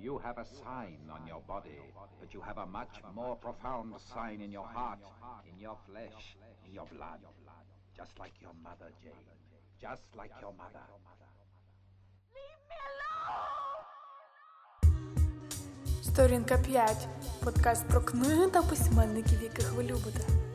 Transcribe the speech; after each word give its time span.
You 0.00 0.18
have 0.18 0.38
a 0.38 0.44
sign 0.44 1.00
on 1.10 1.26
your 1.26 1.42
body, 1.48 1.80
but 2.20 2.32
you 2.32 2.40
have 2.40 2.58
a 2.58 2.66
much 2.66 3.02
more 3.14 3.34
profound 3.36 3.94
sign 4.14 4.40
in 4.40 4.52
your 4.52 4.66
heart, 4.66 5.00
in 5.50 5.58
your 5.58 5.76
flesh, 5.86 6.36
in 6.66 6.72
your 6.72 6.86
blood. 6.86 7.20
Just 7.96 8.18
like 8.18 8.32
your 8.40 8.54
mother, 8.62 8.92
Jane. 9.02 9.12
Just 9.80 10.06
like 10.16 10.30
your 10.40 10.52
mother. 10.52 10.86
Leave 12.34 12.62
me 12.70 12.76
alone! 12.90 13.58
Сторінка 16.02 16.58
5. 16.58 17.08
Подкаст 17.44 17.88
про 17.88 18.00
книги 18.00 18.46
та 18.50 18.62
письменників, 18.62 19.42
яких 19.42 19.72
ви 19.72 19.82
любите. 19.82 20.47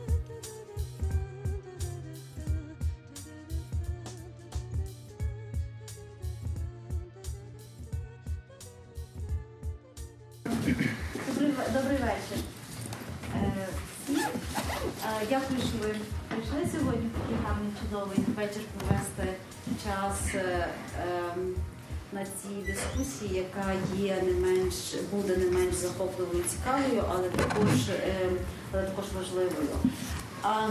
Ви 15.84 15.94
прийшли 16.28 16.78
сьогодні. 16.78 17.10
в 17.10 17.20
Такий 17.20 17.36
гарний 17.46 17.72
чудовий 17.80 18.18
вечір 18.36 18.62
провести 18.74 19.26
час 19.84 20.34
е, 20.34 20.68
ем, 21.02 21.54
на 22.12 22.24
цій 22.24 22.72
дискусії, 22.72 23.34
яка 23.34 23.72
є 23.96 24.22
не 24.22 24.46
менш 24.46 24.74
буде 25.12 25.36
не 25.36 25.50
менш 25.50 25.74
захопливою 25.74 26.40
і 26.40 26.48
цікавою, 26.48 27.04
але 27.10 27.28
також, 27.28 27.88
ем, 27.88 28.36
але 28.72 28.82
також 28.82 29.04
важливою. 29.16 29.68
А, 30.42 30.68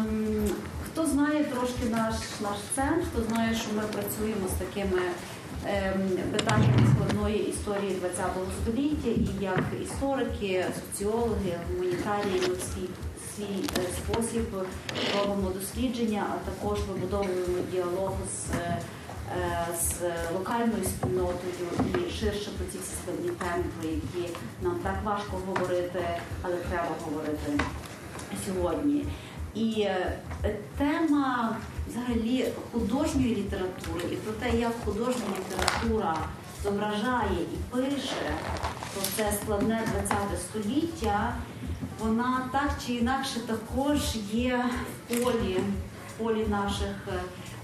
хто 0.85 1.05
знає 1.05 1.43
трошки 1.43 1.85
наш 1.89 2.15
наш 2.41 2.57
центр, 2.75 3.05
хто 3.11 3.23
знає, 3.23 3.55
що 3.55 3.67
ми 3.75 3.81
працюємо 3.81 4.47
з 4.55 4.59
такими 4.65 5.01
ем, 5.65 6.01
питаннями 6.31 6.87
складної 6.95 7.49
історії 7.49 7.97
ХХ 8.01 8.35
століття, 8.61 9.09
і 9.09 9.43
як 9.43 9.63
історики, 9.83 10.65
соціологи, 10.79 11.53
гуманітарії 11.69 12.39
ми 12.49 12.55
в 12.55 13.12
свій, 13.35 13.69
е, 13.77 13.81
спосіб 13.97 14.45
робимо 15.17 15.49
дослідження, 15.49 16.25
а 16.33 16.49
також 16.49 16.79
вибудовуємо 16.79 17.57
діалог 17.71 18.11
з, 18.33 18.55
е, 18.55 18.77
з 19.79 19.93
локальною 20.33 20.83
спільнотою 20.83 21.69
і 22.07 22.11
ширше 22.11 22.51
про 22.57 22.65
ці 22.71 22.77
складні 23.01 23.29
теми, 23.29 23.63
про 23.79 23.89
які 23.89 24.33
нам 24.61 24.75
так 24.83 24.95
важко 25.03 25.37
говорити, 25.47 26.05
але 26.41 26.55
треба 26.55 26.95
говорити 27.05 27.63
сьогодні. 28.45 29.05
І 29.55 29.81
е, 29.81 30.17
тема 30.77 31.57
взагалі 31.89 32.47
художньої 32.71 33.35
літератури 33.35 34.13
і 34.13 34.15
про 34.15 34.33
те, 34.33 34.57
як 34.57 34.71
художня 34.85 35.23
література 35.39 36.17
зображає 36.63 37.41
і 37.53 37.75
пише 37.75 38.35
про 38.93 39.01
це 39.15 39.31
складне 39.43 39.81
ХХ 40.09 40.37
століття, 40.49 41.35
вона 41.99 42.49
так 42.51 42.71
чи 42.85 42.93
інакше 42.93 43.39
також 43.39 44.15
є 44.31 44.65
в 45.09 45.23
полі, 45.23 45.59
в 46.09 46.23
полі 46.23 46.45
наших 46.49 46.95
е, 47.07 47.21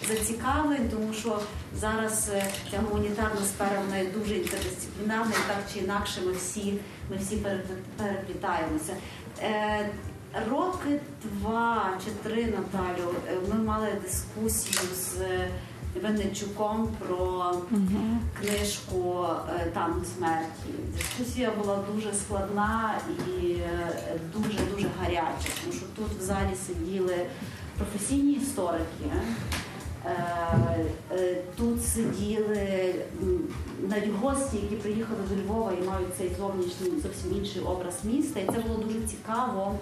зацікавлень, 0.08 0.90
тому 0.90 1.14
що 1.14 1.40
зараз 1.76 2.30
е, 2.34 2.52
ця 2.72 2.80
гуманітарна 2.80 3.42
сфера 3.46 3.82
вона 3.86 3.98
є 3.98 4.12
дуже 4.12 4.36
інтердисциплінарна, 4.36 5.32
і 5.32 5.48
так 5.48 5.64
чи 5.74 5.80
інакше 5.80 6.22
ми 6.26 6.32
всі, 6.32 6.74
ми 7.10 7.18
всі 7.18 7.46
переплітаємося. 7.98 8.94
Е, 9.42 9.90
Роки 10.50 11.00
два 11.24 11.98
чи 12.06 12.30
три 12.30 12.46
Наталю 12.46 13.16
ми 13.50 13.64
мали 13.64 13.88
дискусію 14.04 14.96
з 14.96 15.18
Винничуком 15.96 16.88
про 17.00 17.54
книжку 18.42 19.26
е, 19.50 19.72
Там 19.74 20.04
смерті. 20.18 20.70
Дискусія 20.98 21.52
була 21.52 21.80
дуже 21.94 22.14
складна 22.14 23.00
і 23.42 23.56
дуже 24.34 24.60
дуже 24.72 24.88
гаряча, 25.00 25.50
тому 25.62 25.74
що 25.74 25.86
тут 25.96 26.20
в 26.20 26.22
залі 26.22 26.56
сиділи 26.68 27.26
професійні 27.78 28.34
історики. 28.34 29.06
Е, 30.06 30.16
е, 31.12 31.38
Тут 31.58 31.86
сиділи 31.86 32.96
навіть 33.88 34.14
гості, 34.22 34.58
які 34.58 34.76
приїхали 34.76 35.20
до 35.30 35.36
Львова 35.36 35.72
і 35.82 35.88
мають 35.88 36.18
цей 36.18 36.32
зовнішній 36.38 37.02
зовсім 37.02 37.36
інший 37.38 37.62
образ 37.62 38.00
міста. 38.04 38.40
І 38.40 38.46
це 38.46 38.60
було 38.60 38.84
дуже 38.84 39.08
цікаво 39.08 39.76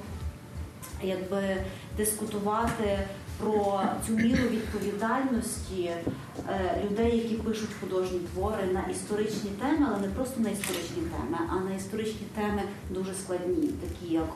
якби 1.03 1.57
дискутувати 1.97 2.99
про 3.37 3.81
цю 4.07 4.13
міру 4.13 4.43
відповідальності 4.51 5.83
е, 5.83 6.83
людей, 6.85 7.17
які 7.17 7.35
пишуть 7.35 7.69
художні 7.79 8.19
твори 8.19 8.63
на 8.73 8.81
історичні 8.91 9.49
теми, 9.49 9.87
але 9.89 9.99
не 9.99 10.07
просто 10.07 10.39
на 10.39 10.49
історичні 10.49 11.01
теми, 11.01 11.37
а 11.49 11.55
на 11.55 11.75
історичні 11.75 12.27
теми 12.35 12.61
дуже 12.89 13.13
складні, 13.13 13.67
такі 13.67 14.13
як 14.13 14.27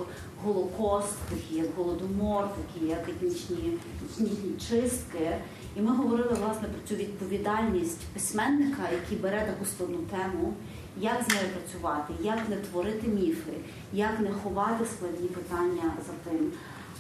Голокост, 0.44 1.16
такі 1.30 1.56
як 1.56 1.68
Голодомор, 1.78 2.44
такі 2.44 2.86
як 2.86 3.10
етнічні, 3.10 3.78
етнічні 4.06 4.54
чистки. 4.70 5.38
І 5.76 5.82
ми 5.82 5.96
говорили 5.96 6.34
власне 6.34 6.68
про 6.68 6.88
цю 6.88 6.96
відповідальність 6.96 8.00
письменника, 8.14 8.82
який 8.92 9.18
бере 9.18 9.46
таку 9.46 9.66
складну 9.66 9.98
тему, 9.98 10.54
як 10.98 11.24
з 11.24 11.28
нею 11.28 11.48
працювати, 11.54 12.14
як 12.22 12.50
не 12.50 12.56
творити 12.56 13.08
міфи, 13.08 13.54
як 13.94 14.20
не 14.20 14.32
ховати 14.32 14.86
складні 14.86 15.28
питання 15.28 15.94
за 16.08 16.30
тим, 16.30 16.52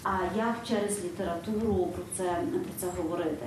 а 0.03 0.17
як 0.37 0.55
через 0.67 1.03
літературу 1.03 1.87
про 1.95 2.03
це, 2.17 2.23
про 2.51 2.73
це 2.79 2.87
говорити. 2.97 3.45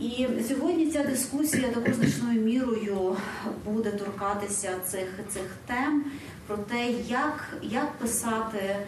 І 0.00 0.26
сьогодні 0.48 0.86
ця 0.90 1.04
дискусія 1.04 1.68
також 1.68 1.94
значною 1.94 2.40
мірою 2.40 3.16
буде 3.64 3.90
торкатися 3.90 4.70
цих, 4.86 5.08
цих 5.28 5.56
тем 5.66 6.04
про 6.46 6.56
те, 6.56 6.90
як, 7.08 7.56
як 7.62 7.92
писати 7.92 8.58
е, 8.58 8.86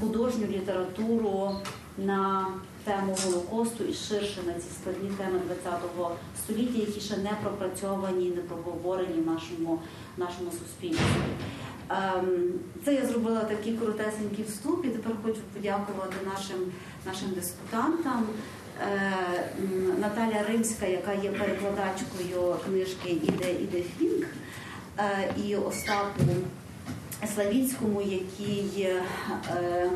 художню 0.00 0.46
літературу 0.46 1.56
на 1.98 2.46
тему 2.84 3.16
Голокосту 3.24 3.84
і 3.84 3.94
ширше 3.94 4.42
на 4.46 4.52
ці 4.52 4.66
складні 4.80 5.10
теми 5.10 5.38
ХХ 5.64 6.10
століття, 6.44 6.78
які 6.78 7.00
ще 7.00 7.16
не 7.16 7.30
пропрацьовані, 7.42 8.30
не 8.30 8.42
проговорені 8.42 9.20
в 9.20 9.26
нашому, 9.26 9.82
нашому 10.16 10.50
суспільстві. 10.50 11.04
Ем, 11.90 12.52
Це 12.84 12.94
я 12.94 13.06
зробила 13.06 13.40
такий 13.40 13.72
коротесенький 13.72 14.44
вступ, 14.44 14.84
і 14.84 14.88
тепер 14.88 15.12
хочу 15.22 15.40
подякувати 15.54 16.16
нашим, 16.34 16.72
нашим 17.06 17.30
дискутантам. 17.30 18.26
Е, 18.80 19.12
Наталя 19.98 20.42
Римська, 20.48 20.86
яка 20.86 21.12
є 21.12 21.30
перекладачкою 21.30 22.56
книжки 22.66 23.10
Іде 23.10 23.52
Іде 23.52 23.82
Фінк, 23.98 24.26
е, 24.98 25.34
і 25.44 25.56
Остапу 25.56 26.24
Славінському, 27.34 28.02
який 28.02 28.82
е, 28.82 29.90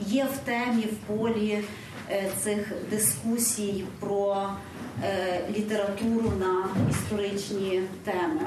є 0.00 0.24
в 0.24 0.38
темі, 0.38 0.82
в 0.82 0.96
полі 1.06 1.64
цих 2.42 2.72
дискусій 2.90 3.84
про 4.00 4.48
е, 5.04 5.40
літературу 5.56 6.32
на 6.40 6.68
історичні 6.90 7.82
теми. 8.04 8.40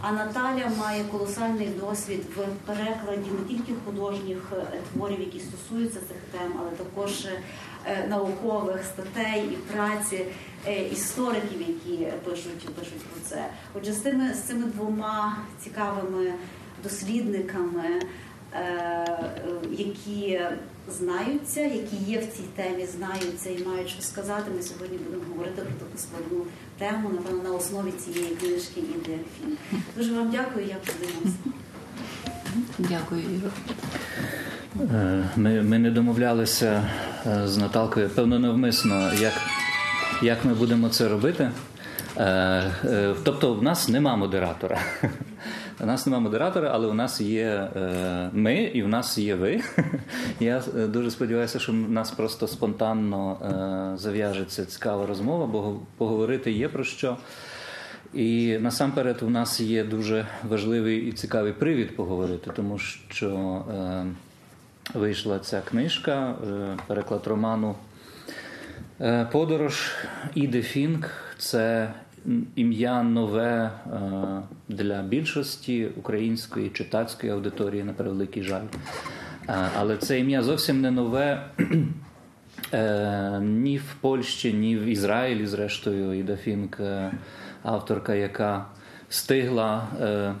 А 0.00 0.12
Наталя 0.12 0.70
має 0.78 1.04
колосальний 1.04 1.68
досвід 1.80 2.20
в 2.36 2.66
перекладі 2.66 3.30
не 3.30 3.54
тільки 3.54 3.72
художніх 3.84 4.52
е, 4.52 4.78
творів, 4.92 5.20
які 5.20 5.40
стосуються 5.40 5.98
цих 6.00 6.16
тем, 6.32 6.52
але 6.60 6.70
також 6.70 7.24
е, 7.24 8.06
наукових 8.08 8.84
статей 8.84 9.42
і 9.52 9.56
праці 9.56 10.26
е, 10.66 10.88
істориків, 10.88 11.60
які 11.60 12.06
пишуть, 12.24 12.74
пишуть 12.74 13.02
про 13.02 13.20
це. 13.24 13.44
Отже, 13.74 13.92
з 13.92 14.02
цими, 14.02 14.34
з 14.34 14.42
цими 14.42 14.66
двома 14.66 15.36
цікавими 15.64 16.32
дослідниками, 16.82 17.84
е, 17.84 17.98
е, 17.98 18.02
які 19.70 20.40
знаються, 20.90 21.60
які 21.60 21.96
є 22.06 22.18
в 22.18 22.26
цій 22.26 22.42
темі, 22.56 22.86
знаються 22.86 23.50
і 23.50 23.64
мають 23.64 23.88
що 23.88 24.02
сказати. 24.02 24.50
Ми 24.56 24.62
сьогодні 24.62 24.98
будемо 24.98 25.22
говорити 25.30 25.62
про 25.62 25.86
таку 25.86 25.98
складну 25.98 26.44
тему, 26.78 27.10
напевно, 27.14 27.42
на 27.42 27.56
основі 27.56 27.90
цієї 27.90 28.34
книжки 28.34 28.80
і 28.80 29.10
фільм. 29.40 29.56
Дуже 29.96 30.14
вам 30.14 30.30
дякую, 30.30 30.66
я 30.66 30.76
подивимося. 30.86 31.36
Дякую, 32.78 33.20
Іро. 33.20 33.50
Е, 34.94 35.24
Ми, 35.36 35.62
ми 35.62 35.78
не 35.78 35.90
домовлялися 35.90 36.90
е, 37.26 37.48
з 37.48 37.56
Наталкою, 37.56 38.08
певно, 38.08 38.38
навмисно, 38.38 39.10
як, 39.20 39.32
як 40.22 40.44
ми 40.44 40.54
будемо 40.54 40.88
це 40.88 41.08
робити. 41.08 41.50
Е, 42.16 42.24
е, 42.84 43.14
Тобто, 43.24 43.54
в 43.54 43.62
нас 43.62 43.88
нема 43.88 44.16
модератора. 44.16 44.78
У 45.80 45.86
нас 45.86 46.06
нема 46.06 46.18
модератора, 46.18 46.70
але 46.74 46.86
у 46.86 46.94
нас 46.94 47.20
є 47.20 47.70
е, 47.76 48.30
ми 48.32 48.54
і 48.54 48.82
в 48.82 48.88
нас 48.88 49.18
є 49.18 49.34
ви. 49.34 49.60
Я 50.40 50.62
е, 50.76 50.86
дуже 50.86 51.10
сподіваюся, 51.10 51.58
що 51.58 51.72
в 51.72 51.74
нас 51.74 52.10
просто 52.10 52.46
спонтанно 52.46 53.36
е, 53.94 53.98
зав'яжеться 53.98 54.64
цікава 54.64 55.06
розмова, 55.06 55.46
бо 55.46 55.80
поговорити 55.96 56.52
є 56.52 56.68
про 56.68 56.84
що. 56.84 57.16
І 58.14 58.58
насамперед 58.60 59.22
у 59.22 59.30
нас 59.30 59.60
є 59.60 59.84
дуже 59.84 60.26
важливий 60.48 60.98
і 60.98 61.12
цікавий 61.12 61.52
привід 61.52 61.96
поговорити, 61.96 62.50
тому 62.56 62.78
що 62.78 63.62
е, 63.74 64.06
вийшла 64.94 65.38
ця 65.38 65.60
книжка, 65.60 66.34
е, 66.48 66.76
переклад 66.86 67.26
роману 67.26 67.74
Подорож 69.32 69.90
Іде 70.34 70.62
Фінк. 70.62 71.10
Це 71.38 71.92
ім'я 72.56 73.02
нове 73.02 73.70
е, 73.86 74.00
для 74.68 75.02
більшості 75.02 75.88
української 75.96 76.70
читацької 76.70 77.32
аудиторії, 77.32 77.84
на 77.84 77.92
превеликий 77.92 78.42
жаль. 78.42 78.64
Е, 79.48 79.68
але 79.76 79.96
це 79.96 80.18
ім'я 80.20 80.42
зовсім 80.42 80.80
не 80.80 80.90
нове 80.90 81.44
ні 83.40 83.78
в 83.78 83.94
Польщі, 84.00 84.52
ні 84.52 84.76
в 84.76 84.84
Ізраїлі, 84.84 85.46
зрештою, 85.46 86.12
Іда 86.12 86.36
Фінк, 86.36 86.80
авторка, 87.62 88.14
яка 88.14 88.66
встигла 89.08 89.88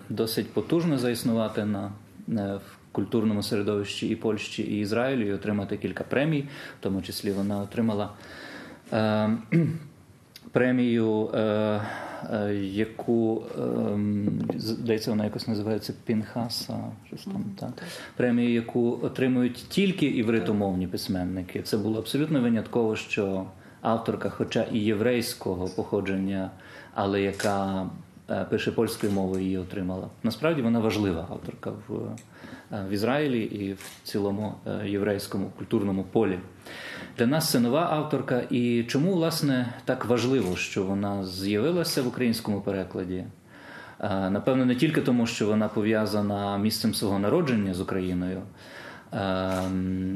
досить 0.08 0.52
потужно 0.52 0.98
заіснувати 0.98 1.64
на 1.64 1.92
в 2.36 2.78
культурному 2.92 3.42
середовищі 3.42 4.08
і 4.08 4.16
Польщі, 4.16 4.62
і 4.62 4.80
Ізраїлю, 4.80 5.26
і 5.26 5.32
отримати 5.32 5.76
кілька 5.76 6.04
премій, 6.04 6.40
в 6.80 6.82
тому 6.82 7.02
числі 7.02 7.30
вона 7.30 7.58
отримала 7.58 8.10
е, 8.92 9.30
премію, 10.58 11.30
е, 11.34 11.40
е, 12.32 12.54
яку 12.54 13.42
е, 13.58 14.58
здається, 14.58 15.10
вона 15.10 15.24
якось 15.24 15.48
називається 15.48 15.92
Пінхаса. 16.04 16.78
Щось 17.06 17.24
там, 17.24 17.44
так. 17.60 17.82
Премію, 18.16 18.52
яку 18.52 18.98
отримують 19.02 19.66
тільки 19.68 20.06
івритомовні 20.06 20.86
письменники. 20.86 21.62
Це 21.62 21.76
було 21.76 21.98
абсолютно 21.98 22.40
винятково, 22.40 22.96
що 22.96 23.46
авторка, 23.80 24.30
хоча 24.30 24.62
і 24.62 24.78
єврейського 24.78 25.68
походження, 25.68 26.50
але 26.94 27.22
яка 27.22 27.86
е, 28.30 28.44
пише 28.50 28.72
польською 28.72 29.12
мовою, 29.12 29.42
її 29.44 29.58
отримала. 29.58 30.08
Насправді 30.22 30.62
вона 30.62 30.78
важлива 30.78 31.26
авторка 31.30 31.70
в. 31.88 32.16
Е, 32.72 32.84
в 32.88 32.92
Ізраїлі 32.92 33.42
і 33.42 33.72
в 33.72 33.90
цілому 34.04 34.54
е, 34.66 34.88
єврейському 34.88 35.52
культурному 35.58 36.04
полі. 36.12 36.38
Для 37.18 37.26
нас 37.26 37.50
це 37.50 37.60
нова 37.60 37.88
авторка, 37.90 38.42
і 38.50 38.84
чому 38.88 39.14
власне 39.14 39.72
так 39.84 40.04
важливо, 40.04 40.56
що 40.56 40.84
вона 40.84 41.24
з'явилася 41.24 42.02
в 42.02 42.06
українському 42.06 42.60
перекладі? 42.60 43.24
Е, 44.00 44.30
напевно, 44.30 44.64
не 44.64 44.74
тільки 44.74 45.00
тому, 45.00 45.26
що 45.26 45.46
вона 45.46 45.68
пов'язана 45.68 46.58
місцем 46.58 46.94
свого 46.94 47.18
народження 47.18 47.74
з 47.74 47.80
Україною. 47.80 48.42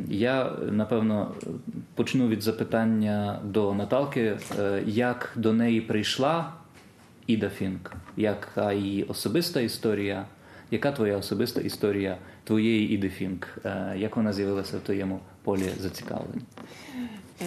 Я 0.08 0.52
напевно 0.70 1.34
почну 1.94 2.28
від 2.28 2.42
запитання 2.42 3.38
до 3.44 3.74
Наталки, 3.74 4.36
як 4.86 5.32
до 5.36 5.52
неї 5.52 5.80
прийшла 5.80 6.52
Іда 7.26 7.48
Фінк, 7.48 7.92
яка 8.16 8.72
її 8.72 9.02
особиста 9.04 9.60
історія, 9.60 10.26
яка 10.72 10.92
твоя 10.92 11.16
особиста 11.16 11.60
історія 11.60 12.18
твоєї 12.44 12.90
Іди 12.90 13.08
Фінк? 13.08 13.48
Е, 13.64 13.94
як 13.98 14.16
вона 14.16 14.32
з'явилася 14.32 14.76
в 14.76 14.80
твоєму 14.80 15.20
полі 15.42 15.70
зацікавлень? 15.80 16.42
Е, 17.42 17.44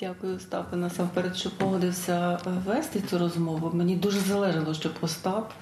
дякую, 0.00 0.36
Остапе, 0.36 0.76
насамперед, 0.76 1.36
що 1.36 1.50
погодився 1.50 2.38
вести 2.66 3.00
цю 3.00 3.18
розмову. 3.18 3.70
Мені 3.74 3.96
дуже 3.96 4.18
залежало, 4.18 4.74
щоб 4.74 4.92
Остап 5.00 5.52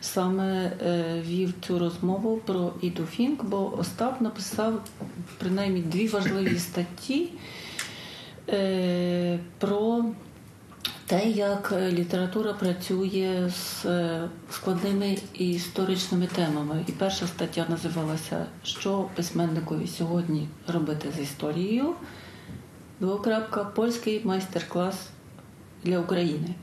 саме 0.00 0.72
е, 0.86 1.22
вів 1.26 1.54
цю 1.60 1.78
розмову 1.78 2.36
про 2.36 2.72
Іду 2.80 3.04
Фінк, 3.04 3.44
бо 3.44 3.78
Остап 3.78 4.20
написав 4.20 4.82
принаймні 5.38 5.80
дві 5.80 6.08
важливі 6.08 6.58
статті 6.58 7.28
про 9.58 10.04
те, 11.08 11.28
як 11.30 11.74
е, 11.76 11.92
література 11.92 12.52
працює 12.52 13.50
з 13.50 13.84
е, 13.86 14.28
складними 14.50 15.18
історичними 15.34 16.26
темами. 16.26 16.84
І 16.86 16.92
перша 16.92 17.26
стаття 17.26 17.66
називалася 17.68 18.46
Що 18.62 19.08
письменникові 19.14 19.86
сьогодні 19.86 20.48
робити 20.66 21.08
з 21.16 21.20
історією? 21.20 21.94
Двокрапка 23.00 23.64
Польський 23.64 24.20
майстер-клас 24.24 24.94
для 25.84 25.98
України. 25.98 26.54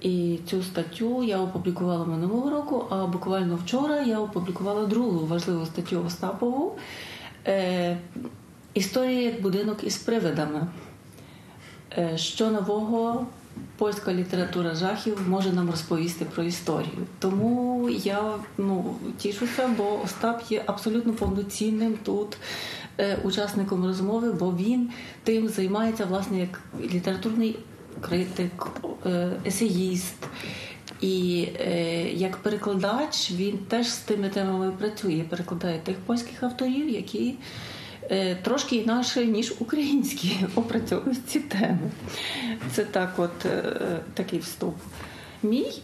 І 0.00 0.38
цю 0.50 0.62
статтю 0.62 1.22
я 1.22 1.38
опублікувала 1.38 2.04
минулого 2.04 2.50
року, 2.50 2.86
а 2.90 3.06
буквально 3.06 3.56
вчора 3.56 4.00
я 4.00 4.20
опублікувала 4.20 4.86
другу 4.86 5.26
важливу 5.26 5.66
статтю 5.66 6.04
Остапову 6.06 6.78
е, 7.46 7.98
Історія 8.74 9.20
як 9.20 9.42
будинок 9.42 9.84
із 9.84 9.96
привидами. 9.96 10.66
Що 12.16 12.50
нового 12.50 13.26
польська 13.76 14.14
література 14.14 14.74
жахів 14.74 15.18
може 15.28 15.52
нам 15.52 15.70
розповісти 15.70 16.24
про 16.24 16.42
історію. 16.42 17.06
Тому 17.18 17.88
я 17.90 18.34
ну, 18.58 18.94
тішуся, 19.18 19.68
бо 19.76 20.02
Остап 20.04 20.42
є 20.50 20.62
абсолютно 20.66 21.12
повноцінним 21.12 21.98
тут 22.02 22.36
е, 22.98 23.18
учасником 23.24 23.84
розмови, 23.84 24.32
бо 24.32 24.52
він 24.52 24.90
тим 25.24 25.48
займається 25.48 26.04
власне 26.04 26.40
як 26.40 26.60
літературний 26.80 27.58
критик, 28.00 28.66
е, 29.06 29.30
есеїст. 29.46 30.14
І 31.00 31.48
е, 31.60 32.02
як 32.12 32.36
перекладач 32.36 33.30
він 33.30 33.58
теж 33.58 33.88
з 33.88 33.98
тими 33.98 34.28
темами 34.28 34.72
працює, 34.72 35.24
перекладає 35.30 35.78
тих 35.78 35.96
польських 35.96 36.42
авторів, 36.42 36.88
які 36.88 37.34
трошки 38.42 38.76
інакше, 38.76 39.26
ніж 39.26 39.54
українські 39.58 40.36
опрацьовують 40.54 41.28
ці 41.28 41.40
теми. 41.40 41.90
Це 42.72 42.84
так, 42.84 43.12
от 43.16 43.46
е, 43.46 43.62
такий 44.14 44.38
вступ. 44.38 44.74
Мій. 45.42 45.82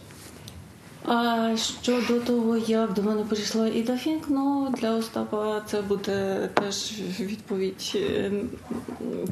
А 1.05 1.49
щодо 1.57 2.19
того, 2.19 2.57
як 2.57 2.93
до 2.93 3.03
мене 3.03 3.23
прийшла 3.23 3.67
Іда 3.67 3.97
Фінк, 3.97 4.23
ну 4.27 4.73
для 4.77 4.91
Остапа 4.91 5.61
це 5.65 5.81
буде 5.81 6.49
теж 6.53 6.93
відповідь 7.19 7.91
е, 7.95 8.31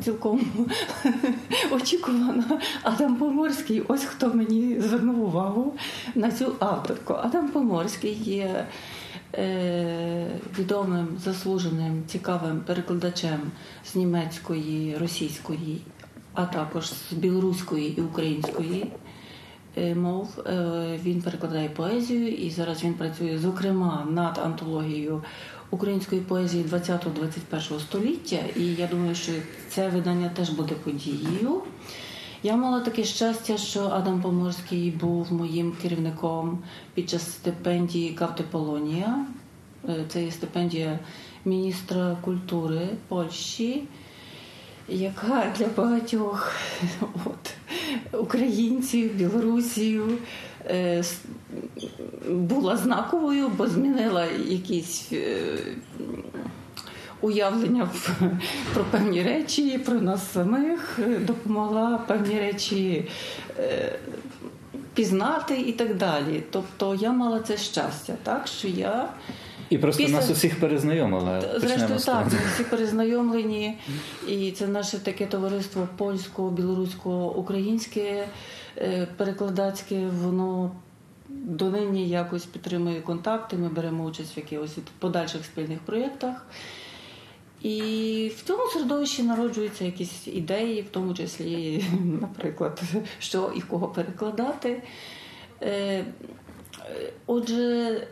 цілком 0.04 0.42
очікувана. 1.72 2.62
Адам 2.84 3.16
Поморський, 3.16 3.84
ось 3.88 4.04
хто 4.04 4.34
мені 4.34 4.82
звернув 4.82 5.24
увагу 5.24 5.74
на 6.16 6.32
цю 6.32 6.56
авторку. 6.60 7.14
Адам 7.14 7.48
Поморський 7.48 8.14
є 8.14 8.44
Е, 8.46 8.66
відомим 10.60 11.08
заслуженим 11.24 12.04
цікавим 12.08 12.60
перекладачем 12.60 13.52
з 13.86 13.96
німецької, 13.96 14.98
російської, 14.98 15.82
а 16.34 16.46
також 16.46 16.90
з 16.90 17.14
білоруської 17.14 18.00
і 18.00 18.02
української 18.02 18.92
е, 19.78 19.96
мов. 19.96 20.40
Е, 20.40 21.00
він 21.04 21.22
перекладає 21.22 21.70
поезію 21.70 22.28
і 22.28 22.50
зараз 22.50 22.84
він 22.84 22.94
працює 22.94 23.38
зокрема 23.38 24.08
над 24.10 24.38
антологією 24.38 25.24
української 25.70 26.22
поезії 26.22 26.64
20-21 26.64 27.80
століття. 27.80 28.40
І 28.56 28.66
я 28.66 28.88
думаю, 28.88 29.16
що 29.16 29.32
це 29.70 29.90
видання 29.90 30.30
теж 30.30 30.50
буде 30.50 30.76
подією. 30.76 31.62
Я 32.44 32.56
мала 32.56 32.80
таке 32.80 33.04
щастя, 33.04 33.58
що 33.58 33.80
Адам 33.82 34.22
Поморський 34.22 34.92
був 34.92 35.34
моїм 35.34 35.72
керівником 35.82 36.60
під 36.94 37.10
час 37.10 37.32
стипендії 37.32 38.14
Кавти 38.14 38.44
Полонія. 38.52 39.26
Е, 39.90 40.06
це 40.08 40.24
є 40.24 40.32
стипендія 40.32 41.00
міністра 41.46 42.18
культури 42.22 42.90
Польщі, 43.08 43.84
яка 44.90 45.54
для 45.58 45.66
багатьох 45.78 46.56
от, 47.26 47.54
українців, 48.20 49.14
білорусів 49.16 50.18
е, 50.66 51.04
була 52.30 52.78
знаковою, 52.78 53.50
бо 53.50 53.68
змінила 53.68 54.26
якісь. 54.48 55.12
Е, 57.24 57.28
уявлення 57.28 57.90
про 58.74 58.84
певні 58.84 59.24
речі, 59.24 59.78
про 59.78 60.02
нас 60.02 60.32
самих, 60.32 61.00
допомогла 61.20 61.98
певні 62.08 62.40
речі 62.40 63.08
е, 63.60 64.00
пізнати 64.94 65.62
і 65.62 65.72
так 65.72 65.98
далі. 65.98 66.44
Тобто 66.50 66.96
я 66.96 67.12
мала 67.12 67.40
це 67.40 67.58
щастя, 67.58 68.14
так 68.24 68.48
що 68.48 68.68
я. 68.68 69.10
І 69.70 69.78
просто 69.78 70.04
Після... 70.04 70.16
нас 70.16 70.30
усіх 70.30 70.60
перезнайомила. 70.60 71.60
Зрештою, 71.60 72.00
так, 72.00 72.26
ми 72.26 72.40
всі 72.54 72.64
перезнайомлені, 72.64 73.78
і 74.28 74.52
це 74.52 74.68
наше 74.68 75.00
таке 75.00 75.26
товариство 75.26 75.88
польсько-білорусько-українське, 75.98 78.28
е, 78.78 79.08
перекладацьке, 79.18 80.08
воно 80.24 80.72
донині 81.30 82.10
якось 82.10 82.46
підтримує 82.46 83.02
контакти. 83.02 83.58
Ми 83.58 83.70
беремо 83.70 84.04
участь 84.04 84.36
в 84.36 84.38
якихось 84.38 84.78
подальших 85.00 85.46
спільних 85.46 85.80
проєктах. 85.80 86.46
І 87.64 88.32
в 88.38 88.44
цьому 88.44 88.68
середовищі 88.68 89.24
народжуються 89.24 89.86
якісь 89.86 90.28
ідеї, 90.28 90.82
в 90.82 90.90
тому 90.92 91.14
числі, 91.14 91.86
наприклад, 92.22 92.82
що 93.20 93.54
і 93.56 93.62
кого 93.62 93.88
перекладати. 93.88 94.84
Е, 95.62 96.06
отже, 97.26 98.08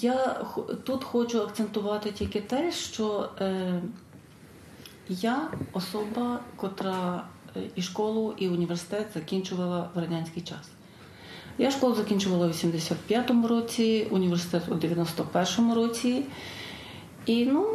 я 0.00 0.46
тут 0.84 1.04
хочу 1.04 1.40
акцентувати 1.40 2.10
тільки 2.10 2.40
те, 2.40 2.72
що 2.72 3.28
е, 3.40 3.82
я 5.08 5.50
особа, 5.72 6.40
котра 6.56 7.24
е, 7.56 7.60
і 7.74 7.82
школу, 7.82 8.34
і 8.38 8.48
університет 8.48 9.06
закінчувала 9.14 9.90
в 9.94 9.98
радянський 9.98 10.42
час. 10.42 10.70
Я 11.58 11.70
школу 11.70 11.94
закінчувала 11.94 12.46
у 12.46 12.50
85-му 12.50 13.48
році, 13.48 14.06
університет 14.10 14.62
у 14.68 14.74
91-му 14.74 15.74
році. 15.74 16.24
І 17.26 17.46
ну, 17.46 17.66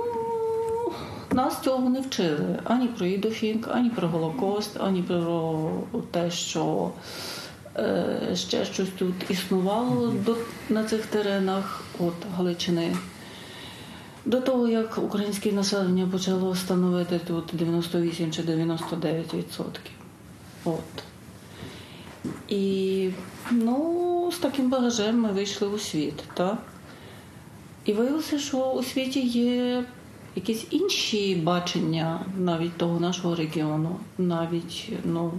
нас 1.36 1.62
цього 1.62 1.90
не 1.90 2.02
вчили 2.02 2.60
ані 2.64 2.88
про 2.88 3.06
Ідофінк, 3.06 3.68
ані 3.72 3.90
про 3.90 4.08
Голокост, 4.08 4.78
ані 4.80 5.02
про 5.02 5.72
те, 6.12 6.32
що 6.32 6.92
е, 7.76 8.32
ще 8.36 8.66
щось 8.66 8.90
тут 8.98 9.16
існувало 9.30 10.14
на 10.70 10.84
цих 10.84 11.06
теренах 11.06 11.84
от 12.00 12.14
Галичини. 12.38 12.96
До 14.26 14.42
того, 14.42 14.68
як 14.68 14.98
українське 14.98 15.52
населення 15.52 16.08
почало 16.12 16.56
становити 16.56 17.20
тут 17.28 17.50
98 17.54 18.32
чи 18.32 18.44
99 18.44 19.34
відсотків. 19.34 19.94
От. 20.66 21.04
І 22.48 23.10
ну, 23.52 24.32
з 24.34 24.38
таким 24.38 24.70
багажем 24.70 25.22
ми 25.22 25.32
вийшли 25.32 25.68
у 25.68 25.80
світ. 25.80 26.24
Так? 26.34 26.58
І 27.86 27.94
виявилося, 27.94 28.40
що 28.40 28.58
у 28.58 28.84
світі 28.84 29.20
є 29.28 29.84
якісь 30.36 30.66
інші 30.70 31.36
бачення 31.36 32.26
навіть 32.38 32.78
того 32.78 33.00
нашого 33.00 33.36
регіону, 33.36 33.96
навіть 34.18 34.92
ну, 35.06 35.34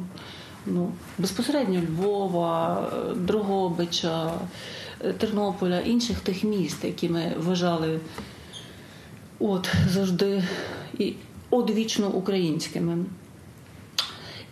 ну, 0.67 0.93
безпосередньо 1.19 1.81
Львова, 1.81 2.93
Дрогобича, 3.17 4.33
Тернополя, 5.19 5.81
інших 5.81 6.21
тих 6.21 6.45
міст, 6.45 6.85
які 6.85 7.09
ми 7.09 7.33
вважали 7.39 8.01
от 9.39 9.73
завжди 9.89 10.45
і 10.99 11.15
одвічно 11.51 12.09
українськими. 12.09 13.05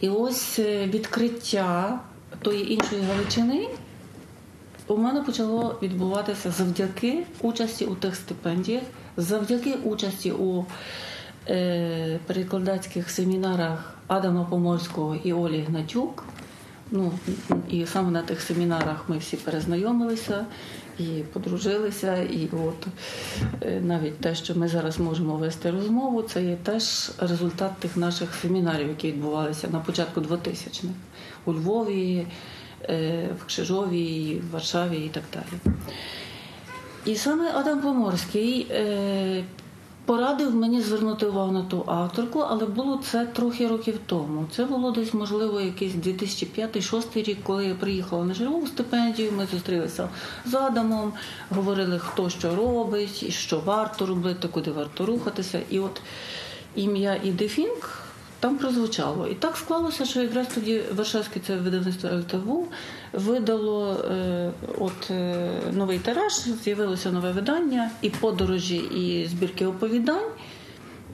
І 0.00 0.09
ось 0.09 0.59
е, 0.59 0.87
відкриття 0.87 2.00
тої 2.42 2.73
іншої 2.73 3.02
Галичини 3.02 3.68
у 4.87 4.97
мене 4.97 5.21
почало 5.21 5.78
відбуватися 5.83 6.50
завдяки 6.50 7.25
участі 7.40 7.85
у 7.85 7.95
тих 7.95 8.16
стипендіях, 8.16 8.83
завдяки 9.19 9.75
участі 9.75 10.33
у 10.33 10.65
е, 11.49 12.19
перекладацьких 12.27 13.11
семінарах 13.11 13.95
Адама 14.07 14.45
Поморського 14.45 15.17
і 15.25 15.33
Олі 15.33 15.61
Гнатюк. 15.69 16.25
Ну, 16.91 17.13
і 17.71 17.87
саме 17.87 18.11
на 18.11 18.23
тих 18.23 18.41
семінарах 18.41 19.05
ми 19.09 19.19
всі 19.19 19.37
перезнайомилися 19.37 20.47
і 20.99 21.05
подружилися. 21.33 22.17
І 22.17 22.49
от 22.53 22.87
е, 23.63 23.81
навіть 23.81 24.19
те, 24.21 24.35
що 24.35 24.55
ми 24.55 24.69
зараз 24.69 24.99
можемо 24.99 25.37
вести 25.37 25.71
розмову, 25.71 26.23
це 26.23 26.45
є 26.45 26.57
теж 26.57 27.11
результат 27.19 27.73
тих 27.79 27.97
наших 27.97 28.35
семінарів, 28.35 28.89
які 28.89 29.09
відбувалися 29.09 29.69
на 29.69 29.79
початку 29.79 30.21
2000-х 30.21 30.89
у 31.45 31.53
Львові, 31.53 32.27
е, 32.83 33.29
в 33.41 33.55
Крижові, 33.55 34.41
в 34.49 34.53
Варшаві 34.53 34.97
і 34.97 35.09
так 35.09 35.25
далі. 35.35 35.77
І 37.05 37.17
саме 37.17 37.50
Адам 37.55 37.81
Поморський 37.81 38.67
е, 38.71 39.45
порадив 40.09 40.55
мені 40.55 40.81
звернути 40.81 41.26
увагу 41.26 41.52
на 41.52 41.62
ту 41.62 41.85
авторку, 41.87 42.38
але 42.38 42.67
було 42.67 43.00
це 43.05 43.26
трохи 43.26 43.69
років 43.69 44.00
тому. 44.07 44.47
Це 44.50 44.64
було 44.64 44.90
десь, 44.90 45.14
можливо, 45.14 45.61
якийсь 45.61 45.95
2005-2006 45.95 47.23
рік, 47.23 47.38
коли 47.43 47.67
я 47.67 47.75
приїхала 47.75 48.25
на 48.25 48.35
чергову 48.35 48.67
стипендію. 48.67 49.33
Ми 49.33 49.47
зустрілися 49.52 50.09
з 50.47 50.55
Адамом, 50.55 51.12
говорили, 51.50 51.99
хто 51.99 52.31
що 52.31 52.57
робить, 52.57 53.33
що 53.33 53.61
варто 53.61 54.07
робити, 54.07 54.49
куди 54.49 54.71
варто 54.71 55.07
рухатися. 55.07 55.61
І 55.71 55.78
от 55.78 56.00
ім'я 56.75 57.21
Іди 57.25 57.49
Фінк 57.49 58.02
там 58.40 58.59
прозвучало. 58.59 59.26
І 59.26 59.35
так 59.35 59.57
склалося, 59.57 60.05
що 60.05 60.23
якраз 60.23 60.47
тоді 60.55 60.83
Варшавське 60.97 61.40
це 61.47 61.57
видавництво 61.57 62.11
ЛТВ 62.11 62.69
видало 63.12 63.93
е, 63.93 64.50
от 64.79 65.11
е, 65.11 65.50
новий 65.73 65.99
тираж, 65.99 66.33
з'явилося 66.65 67.12
нове 67.12 67.33
видання, 67.33 67.91
і 68.03 68.11
подорожі, 68.11 68.77
і 68.77 69.27
збірки 69.27 69.67
оповідань. 69.67 70.31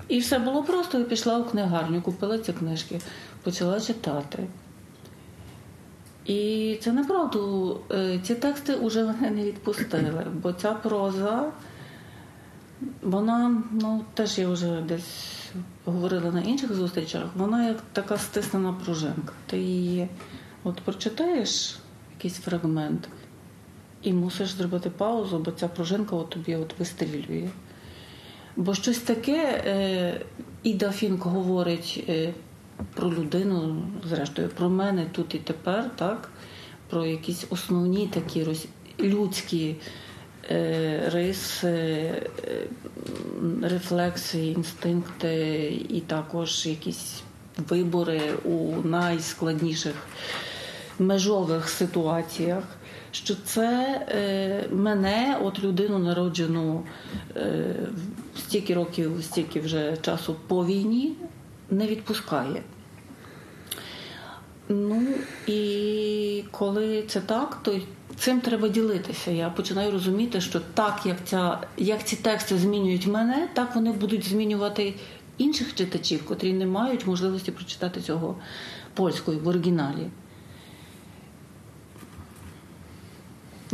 І 0.08 0.18
все 0.18 0.38
було 0.38 0.62
просто. 0.62 0.98
Я 0.98 1.04
пішла 1.04 1.38
у 1.38 1.44
книгарню, 1.44 2.02
купила 2.02 2.38
ці 2.38 2.52
книжки, 2.52 3.00
почала 3.42 3.80
читати. 3.80 4.46
І 6.26 6.78
це 6.82 6.92
направду, 6.92 7.80
е, 7.90 8.20
ці 8.22 8.34
тексти 8.34 8.76
вже 8.82 9.04
мене 9.04 9.30
не 9.30 9.44
відпустили, 9.44 10.26
бо 10.42 10.52
ця 10.52 10.72
проза, 10.72 11.52
вона, 13.02 13.62
ну, 13.72 14.04
теж 14.14 14.38
я 14.38 14.48
вже 14.48 14.80
десь 14.80 15.30
говорила 15.84 16.30
на 16.30 16.40
інших 16.40 16.74
зустрічах, 16.74 17.22
вона 17.36 17.68
як 17.68 17.76
така 17.92 18.18
стиснена 18.18 18.72
пружинка. 18.84 19.32
Ти 19.46 19.58
її 19.58 20.08
от 20.64 20.80
прочитаєш 20.80 21.76
якийсь 22.24 22.42
фрагмент 22.42 23.08
і 24.02 24.12
мусиш 24.12 24.48
зробити 24.48 24.90
паузу, 24.90 25.38
бо 25.38 25.50
ця 25.50 25.68
пружинка 25.68 26.16
от 26.16 26.30
тобі 26.30 26.56
от 26.56 26.78
вистрілює. 26.78 27.48
Бо 28.56 28.74
щось 28.74 28.98
таке 28.98 29.62
е, 29.66 30.20
Іда 30.62 30.90
Фінк 30.90 31.22
говорить 31.22 32.04
е, 32.08 32.34
про 32.94 33.12
людину, 33.12 33.82
зрештою, 34.08 34.48
про 34.48 34.68
мене 34.68 35.06
тут 35.12 35.34
і 35.34 35.38
тепер, 35.38 35.90
так? 35.96 36.30
про 36.90 37.06
якісь 37.06 37.46
основні 37.50 38.06
такі 38.06 38.44
роз... 38.44 38.66
людські 39.00 39.76
е, 40.50 41.10
риси, 41.12 41.68
е, 41.68 42.22
рефлексії, 43.62 44.52
інстинкти 44.54 45.68
і 45.88 46.00
також 46.00 46.66
якісь 46.66 47.22
вибори 47.68 48.20
у 48.44 48.82
найскладніших 48.84 49.94
межових 50.98 51.68
ситуаціях. 51.68 52.64
Що 53.12 53.34
це 53.44 54.00
е, 54.08 54.68
мене, 54.72 55.38
от 55.42 55.64
людину 55.64 55.98
народжену 55.98 56.82
е, 57.36 57.74
стільки 58.38 58.74
років, 58.74 59.12
стільки 59.22 59.60
вже 59.60 59.96
часу 59.96 60.36
по 60.46 60.66
війні, 60.66 61.12
не 61.70 61.86
відпускає. 61.86 62.62
Ну 64.68 65.06
і 65.46 66.44
коли 66.50 67.04
це 67.08 67.20
так, 67.20 67.58
то 67.62 67.80
цим 68.16 68.40
треба 68.40 68.68
ділитися. 68.68 69.30
Я 69.30 69.50
починаю 69.50 69.90
розуміти, 69.90 70.40
що 70.40 70.60
так, 70.74 71.00
як 71.04 71.16
ця, 71.24 71.58
як 71.76 72.04
ці 72.04 72.16
тексти 72.16 72.58
змінюють 72.58 73.06
мене, 73.06 73.48
так 73.54 73.74
вони 73.74 73.92
будуть 73.92 74.28
змінювати 74.28 74.94
інших 75.38 75.74
читачів, 75.74 76.24
котрі 76.24 76.52
не 76.52 76.66
мають 76.66 77.06
можливості 77.06 77.50
прочитати 77.50 78.00
цього 78.00 78.36
польською 78.94 79.40
в 79.40 79.48
оригіналі. 79.48 80.10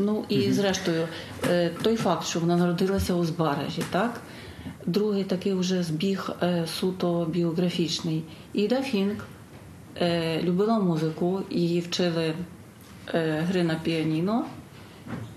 Ну 0.01 0.25
і 0.29 0.53
зрештою, 0.53 1.09
е, 1.49 1.71
той 1.83 1.97
факт, 1.97 2.27
що 2.27 2.41
вона 2.41 2.57
народилася 2.57 3.15
у 3.15 3.25
Збаражі, 3.25 3.83
так? 3.91 4.21
Другий 4.87 5.25
такий 5.25 5.53
вже 5.53 5.83
збіг 5.83 6.31
е, 6.43 6.65
суто 6.67 7.27
біографічний. 7.31 8.23
Іда 8.53 8.83
Фінк 8.83 9.25
е, 9.97 10.43
любила 10.43 10.79
музику, 10.79 11.41
її 11.51 11.81
вчили 11.81 12.35
гри 13.49 13.63
на 13.63 13.75
піаніно. 13.75 14.45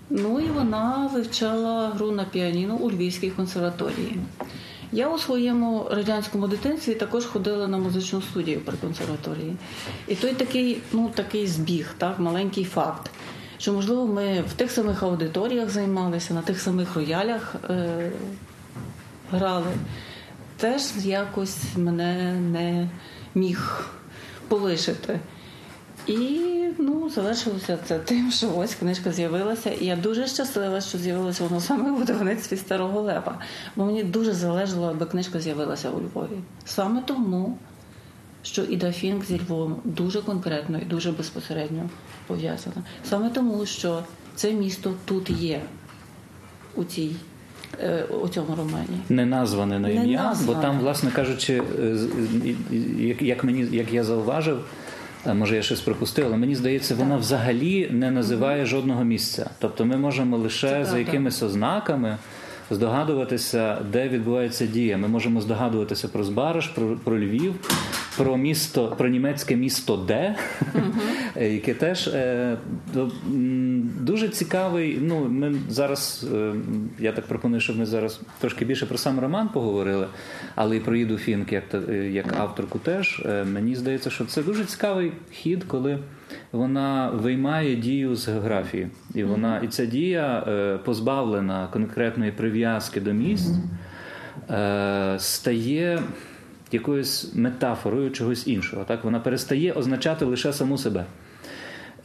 Ну 0.09 0.39
і 0.39 0.43
вона 0.43 1.09
вивчала 1.13 1.89
гру 1.89 2.11
на 2.11 2.23
піаніно 2.23 2.75
у 2.75 2.91
Львівській 2.91 3.29
консерваторії. 3.29 4.19
Я 4.91 5.09
у 5.09 5.19
своєму 5.19 5.87
радянському 5.91 6.47
дитинстві 6.47 6.95
також 6.95 7.25
ходила 7.25 7.67
на 7.67 7.77
музичну 7.77 8.21
студію 8.21 8.59
при 8.59 8.77
консерваторії. 8.77 9.55
І 10.07 10.15
той 10.15 10.33
такий, 10.33 10.77
ну 10.91 11.11
такий 11.15 11.47
збіг, 11.47 11.95
так, 11.97 12.19
маленький 12.19 12.63
факт 12.63 13.11
що, 13.63 13.73
можливо, 13.73 14.07
ми 14.07 14.41
в 14.41 14.53
тих 14.53 14.71
самих 14.71 15.03
аудиторіях 15.03 15.69
займалися, 15.69 16.33
на 16.33 16.41
тих 16.41 16.61
самих 16.61 16.95
роялях 16.95 17.55
е, 17.69 18.11
грали, 19.31 19.71
теж 20.57 20.81
якось 21.03 21.57
мене 21.77 22.33
не 22.33 22.89
міг 23.35 23.89
полишити. 24.47 25.19
І 26.07 26.39
ну, 26.77 27.09
завершилося 27.09 27.77
це 27.85 27.99
тим, 27.99 28.31
що 28.31 28.55
ось 28.55 28.75
книжка 28.75 29.11
з'явилася. 29.11 29.69
І 29.69 29.85
я 29.85 29.95
дуже 29.95 30.27
щаслива, 30.27 30.81
що 30.81 30.97
з'явилася 30.97 31.43
вона 31.43 31.61
саме 31.61 31.91
у 31.91 31.95
видавництві 31.95 32.57
Старого 32.57 33.01
Лева. 33.01 33.39
Бо 33.75 33.85
мені 33.85 34.03
дуже 34.03 34.33
залежало, 34.33 34.87
аби 34.87 35.05
книжка 35.05 35.39
з'явилася 35.39 35.89
у 35.89 36.01
Львові. 36.01 36.39
Саме 36.65 37.01
тому, 37.05 37.57
що 38.43 38.63
Іда 38.63 38.91
Фінк 38.91 39.25
зі 39.25 39.39
Львовом 39.39 39.75
дуже 39.83 40.21
конкретно 40.21 40.77
і 40.77 40.85
дуже 40.85 41.11
безпосередньо 41.11 41.89
пов'язана. 42.27 42.75
Саме 43.03 43.29
тому, 43.29 43.65
що 43.65 44.03
це 44.35 44.51
місто 44.51 44.93
тут 45.05 45.29
є 45.29 45.61
у 46.75 46.83
цій. 46.83 47.11
Е, 47.81 48.03
у 48.03 48.27
цьому 48.27 48.55
романі 48.55 48.99
не 49.09 49.25
назване 49.25 49.79
на 49.79 49.89
ім'я, 49.89 50.35
бо 50.45 50.55
там, 50.55 50.79
власне 50.79 51.11
кажучи, 51.11 51.63
е, 51.79 51.97
як 53.19 53.43
мені 53.43 53.67
як 53.71 53.93
я 53.93 54.03
зауважив, 54.03 54.65
може 55.25 55.55
я 55.55 55.61
щось 55.61 55.81
пропустив, 55.81 56.25
але 56.27 56.37
мені 56.37 56.55
здається, 56.55 56.95
вона 56.95 57.17
взагалі 57.17 57.89
не 57.91 58.11
називає 58.11 58.65
жодного 58.65 59.03
місця. 59.03 59.49
Тобто, 59.59 59.85
ми 59.85 59.97
можемо 59.97 60.37
лише 60.37 60.85
за 60.85 60.99
якимись 60.99 61.43
ознаками 61.43 62.17
здогадуватися, 62.71 63.77
де 63.91 64.09
відбувається 64.09 64.65
дія. 64.65 64.97
Ми 64.97 65.07
можемо 65.07 65.41
здогадуватися 65.41 66.07
про 66.07 66.23
Збараж, 66.23 66.67
про, 66.67 66.87
про 67.03 67.19
Львів, 67.19 67.55
про 68.17 68.37
місто, 68.37 68.95
про 68.97 69.09
німецьке 69.09 69.55
місто 69.55 69.97
Де, 69.97 70.35
е, 71.35 71.49
яке 71.53 71.73
теж 71.73 72.07
е, 72.07 72.57
дуже 73.99 74.29
цікавий. 74.29 74.97
Ну, 75.01 75.25
ми 75.29 75.55
зараз, 75.69 76.27
е, 76.33 76.53
я 76.99 77.11
так 77.11 77.25
пропоную, 77.25 77.61
щоб 77.61 77.77
ми 77.77 77.85
зараз 77.85 78.21
трошки 78.39 78.65
більше 78.65 78.85
про 78.85 78.97
сам 78.97 79.19
роман 79.19 79.49
поговорили, 79.49 80.07
але 80.55 80.77
і 80.77 80.79
про 80.79 80.95
Іду 80.95 81.17
Фінк 81.17 81.51
як 81.51 81.63
як 82.11 82.33
авторку 82.37 82.79
теж. 82.79 83.25
Мені 83.53 83.75
здається, 83.75 84.09
що 84.09 84.25
це 84.25 84.43
дуже 84.43 84.65
цікавий 84.65 85.11
хід, 85.31 85.63
коли 85.63 85.99
вона 86.51 87.09
виймає 87.09 87.75
дію 87.75 88.15
з 88.15 88.27
географії. 88.27 88.87
І 89.13 89.23
вона, 89.23 89.59
і 89.59 89.67
ця 89.67 89.85
дія 89.85 90.43
позбавлена 90.85 91.67
конкретної 91.73 92.31
прив'язки 92.31 93.01
до 93.01 93.13
місць, 93.13 93.55
стає 95.17 95.99
якоюсь 96.73 97.35
метафорою 97.35 98.11
чогось 98.11 98.47
іншого. 98.47 98.83
Так? 98.83 99.03
Вона 99.03 99.19
перестає 99.19 99.71
означати 99.71 100.25
лише 100.25 100.53
саму 100.53 100.77
себе. 100.77 101.05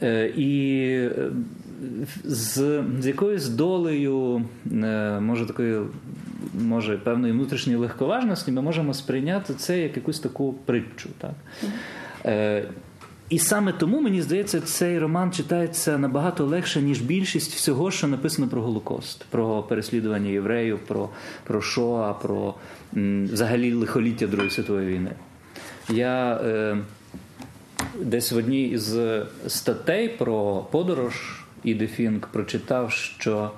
Е, 0.01 0.33
і 0.37 0.81
е, 0.91 1.31
з 2.23 2.83
з 2.99 3.07
якоюсь 3.07 3.49
долею, 3.49 4.45
е, 4.71 5.19
може 5.19 5.45
такої, 5.45 5.79
може, 6.53 6.97
певної 6.97 7.33
внутрішньої 7.33 7.79
легковажності, 7.79 8.51
ми 8.51 8.61
можемо 8.61 8.93
сприйняти 8.93 9.53
це 9.53 9.79
як 9.79 9.95
якусь 9.97 10.19
таку 10.19 10.53
притчу. 10.53 11.09
Так? 11.17 11.33
І 13.29 13.39
саме 13.39 13.73
тому, 13.73 14.01
мені 14.01 14.21
здається, 14.21 14.61
цей 14.61 14.99
роман 14.99 15.31
читається 15.31 15.97
набагато 15.97 16.45
легше, 16.45 16.81
ніж 16.81 17.01
більшість 17.01 17.55
всього, 17.55 17.91
що 17.91 18.07
написано 18.07 18.47
про 18.47 18.61
Голокост, 18.61 19.25
про 19.29 19.63
переслідування 19.63 20.29
євреїв, 20.29 20.79
про 20.79 21.09
про 21.43 21.61
Шоа, 21.61 22.13
про 22.13 22.53
м, 22.97 23.25
взагалі 23.25 23.73
лихоліття 23.73 24.27
Другої 24.27 24.51
світової 24.51 24.87
війни. 24.87 25.11
Я 25.89 26.33
е, 26.33 26.77
десь 28.01 28.31
в 28.31 28.37
одній 28.37 28.67
із 28.67 28.95
статей 29.47 30.09
про 30.09 30.65
подорож 30.71 31.45
Іди 31.63 31.87
Фінк 31.87 32.27
прочитав, 32.27 32.91
що 32.91 33.51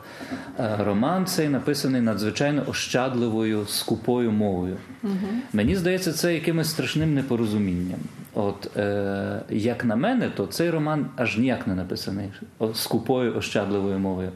е, 0.60 0.78
роман 0.80 1.26
цей 1.26 1.50
написаний 1.50 2.02
надзвичайно 2.02 2.64
ощадливою, 2.68 3.66
скупою 3.68 4.32
мовою. 4.32 4.78
Угу. 5.04 5.14
Мені 5.54 5.76
здається, 5.76 6.14
це 6.14 6.34
якимось 6.34 6.70
страшним 6.70 7.14
непорозумінням. 7.14 8.00
От 8.34 8.78
е, 8.78 9.42
як 9.50 9.86
на 9.86 9.96
мене, 9.96 10.30
то 10.30 10.48
цей 10.48 10.70
роман 10.70 11.10
аж 11.16 11.38
ніяк 11.38 11.68
не 11.68 11.76
написаний 11.76 12.30
скупою 12.74 13.36
ощадливою 13.38 14.00
мовою. 14.00 14.32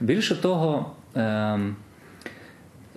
Більше 0.00 0.36
того, 0.36 0.90
е, 1.16 1.20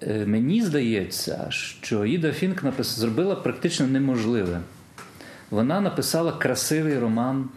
е, 0.01 0.25
мені 0.25 0.61
здається, 0.61 1.45
що 1.49 2.05
Іда 2.05 2.31
Фінк 2.31 2.63
напис... 2.63 2.87
зробила 2.87 3.35
практично 3.35 3.87
неможливе. 3.87 4.59
Вона 5.49 5.81
написала 5.81 6.31
красивий 6.31 6.99
роман 6.99 7.49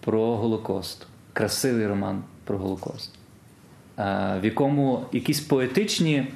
про 0.00 0.36
Голокост. 0.36 1.06
Красивий 1.32 1.86
роман 1.86 2.22
про 2.44 2.58
Голокост, 2.58 3.10
е, 3.98 4.02
в 4.40 4.44
якому 4.44 5.06
якісь 5.12 5.40
поетичні 5.40 6.26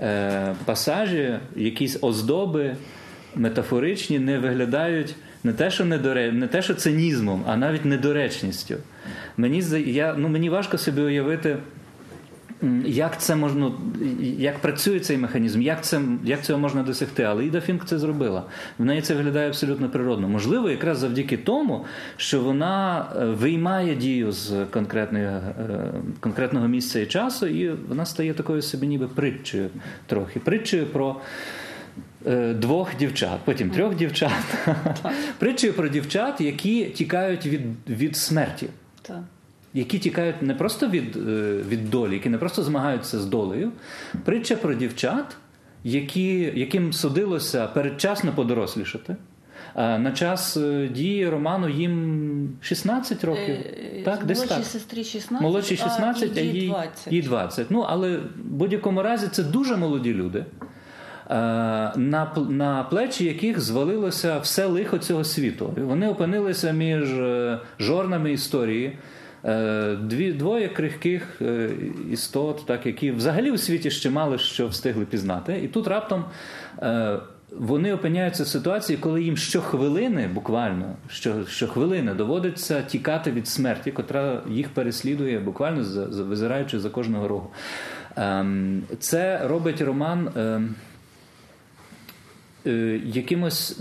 е, 0.00 0.54
пасажі, 0.64 1.38
якісь 1.56 1.98
оздоби 2.00 2.76
метафоричні 3.36 4.18
не 4.18 4.38
виглядають 4.38 5.14
не 5.44 5.52
те, 5.52 5.70
що 5.70 5.84
недоре... 5.84 6.32
не 6.32 6.46
те, 6.46 6.62
що 6.62 6.74
цинізмом, 6.74 7.44
а 7.46 7.56
навіть 7.56 7.84
недоречністю. 7.84 8.74
Мені 9.36 9.62
я, 9.86 10.14
ну, 10.18 10.28
мені 10.28 10.50
важко 10.50 10.78
собі 10.78 11.02
уявити, 11.02 11.56
як 12.84 13.20
це 13.20 13.36
можна, 13.36 13.72
як 14.38 14.58
працює 14.58 15.00
цей 15.00 15.18
механізм, 15.18 15.62
як 15.62 15.84
це, 15.84 16.00
як 16.24 16.42
цього 16.42 16.58
можна 16.58 16.82
досягти. 16.82 17.22
Але 17.22 17.44
Іда 17.44 17.60
Фінк 17.60 17.84
це 17.84 17.98
зробила. 17.98 18.44
В 18.78 18.84
неї 18.84 19.02
це 19.02 19.14
виглядає 19.14 19.48
абсолютно 19.48 19.88
природно. 19.88 20.28
Можливо, 20.28 20.70
якраз 20.70 20.98
завдяки 20.98 21.36
тому, 21.36 21.84
що 22.16 22.40
вона 22.40 23.06
е, 23.16 23.24
виймає 23.24 23.94
дію 23.94 24.32
з 24.32 24.52
е, 24.52 24.66
конкретного 26.20 26.68
місця 26.68 27.00
і 27.00 27.06
часу, 27.06 27.46
і 27.46 27.70
вона 27.88 28.06
стає 28.06 28.34
такою 28.34 28.62
собі, 28.62 28.86
ніби 28.86 29.08
притчею 29.08 29.68
трохи. 30.06 30.40
Притчею 30.40 30.86
про. 30.86 31.16
Е, 32.26 32.54
двох 32.54 32.96
дівчат, 32.96 33.40
потім 33.44 33.70
трьох 33.70 33.94
дівчат. 33.94 34.32
Притчею 35.38 35.72
про 35.72 35.88
дівчат, 35.88 36.40
які 36.40 36.84
тікають 36.84 37.46
від 37.46 37.60
від 37.88 38.16
смерті, 38.16 38.66
так. 39.02 39.20
які 39.74 39.98
тікають 39.98 40.42
не 40.42 40.54
просто 40.54 40.88
від 40.88 41.16
е, 41.16 41.56
від 41.68 41.90
долі, 41.90 42.14
які 42.14 42.28
не 42.28 42.38
просто 42.38 42.62
змагаються 42.62 43.18
з 43.18 43.26
долею. 43.26 43.72
Притча 44.24 44.56
про 44.56 44.74
дівчат, 44.74 45.36
які, 45.84 46.52
яким 46.54 46.92
судилося 46.92 47.66
передчасно 47.66 48.32
подорослішати. 48.32 49.16
На 49.76 50.12
час 50.12 50.56
е, 50.56 50.88
дії 50.88 51.28
роману 51.28 51.68
їм 51.68 52.56
16 52.60 53.24
років. 53.24 53.54
Е, 53.54 54.02
так, 54.04 54.24
десь 54.24 54.42
так. 54.42 54.64
сестрі 54.64 55.04
16, 55.04 55.40
Молодші 55.42 55.76
16, 55.76 56.38
а 56.38 56.40
їй 56.40 56.68
20. 56.68 57.12
їй 57.12 57.22
20. 57.22 57.70
Ну, 57.70 57.80
але 57.80 58.16
в 58.16 58.22
будь-якому 58.36 59.02
разі 59.02 59.28
це 59.28 59.42
дуже 59.42 59.76
молоді 59.76 60.14
люди. 60.14 60.44
Е, 61.30 61.34
на 61.96 62.32
на 62.50 62.82
плечі 62.82 63.24
яких 63.24 63.60
звалилося 63.60 64.38
все 64.38 64.66
лихо 64.66 64.98
цього 64.98 65.24
світу. 65.24 65.74
Вони 65.76 66.08
опинилися 66.08 66.72
між 66.72 67.12
е, 67.12 67.58
жорнами 67.78 68.32
історії. 68.32 68.98
Е, 69.44 69.96
дві 70.02 70.32
двоє 70.32 70.68
крихких 70.68 71.42
істот, 72.10 72.66
так 72.66 72.86
які 72.86 73.10
взагалі 73.10 73.50
у 73.50 73.58
світі 73.58 73.90
ще 73.90 74.10
мало 74.10 74.38
що 74.38 74.66
встигли 74.66 75.04
пізнати, 75.04 75.60
і 75.64 75.68
тут 75.68 75.86
раптом 75.86 76.24
вони 77.58 77.94
опиняються 77.94 78.42
в 78.42 78.46
ситуації, 78.46 78.98
коли 78.98 79.22
їм 79.22 79.36
щохвилини, 79.36 80.28
буквально 80.34 80.96
що, 81.08 81.46
щохвилини 81.46 82.14
доводиться 82.14 82.82
тікати 82.82 83.30
від 83.30 83.48
смерті, 83.48 83.90
котра 83.92 84.42
їх 84.50 84.68
переслідує, 84.68 85.40
буквально 85.40 85.84
визираючи 86.10 86.80
за 86.80 86.90
кожного 86.90 87.28
рогу. 87.28 87.50
Ем, 88.16 88.82
це 88.98 89.48
робить 89.48 89.80
роман. 89.80 90.30
Е, 92.66 93.00
якимось 93.04 93.76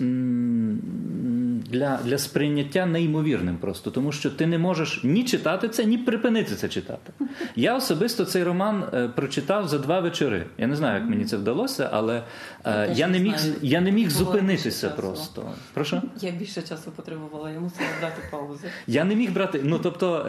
для 1.72 2.00
для 2.06 2.18
сприйняття 2.18 2.86
неймовірним 2.86 3.58
просто, 3.58 3.92
тому 3.92 4.12
що 4.12 4.30
ти 4.30 4.48
не 4.48 4.58
можеш 4.58 5.04
ні 5.04 5.24
читати 5.24 5.70
це, 5.70 5.86
ні 5.86 5.98
припинити 5.98 6.56
це 6.56 6.70
читати. 6.70 7.14
Я 7.56 7.76
особисто 7.76 8.26
цей 8.26 8.44
роман 8.44 8.84
е, 8.94 9.08
прочитав 9.08 9.68
за 9.68 9.78
два 9.78 10.00
вечори. 10.00 10.46
Я 10.58 10.68
не 10.68 10.76
знаю, 10.76 11.00
як 11.00 11.10
мені 11.10 11.26
це 11.26 11.38
вдалося, 11.38 11.90
але 11.92 12.24
я, 12.66 12.72
е, 12.72 12.94
я 12.96 13.08
не 13.08 13.20
міг 13.20 13.36
я 13.62 13.82
не 13.82 13.92
міг 13.92 14.10
зупинитися 14.10 14.90
просто. 14.90 15.52
Прошу? 15.74 16.02
Я 16.22 16.32
більше 16.32 16.62
часу 16.62 16.92
потребувала, 16.96 17.52
я 17.52 17.60
мусила 17.60 17.90
брати 18.02 18.22
паузи. 18.32 18.68
Я 18.88 19.04
не 19.04 19.16
міг 19.16 19.34
брати. 19.34 19.62
Ну 19.64 19.80
тобто, 19.84 20.26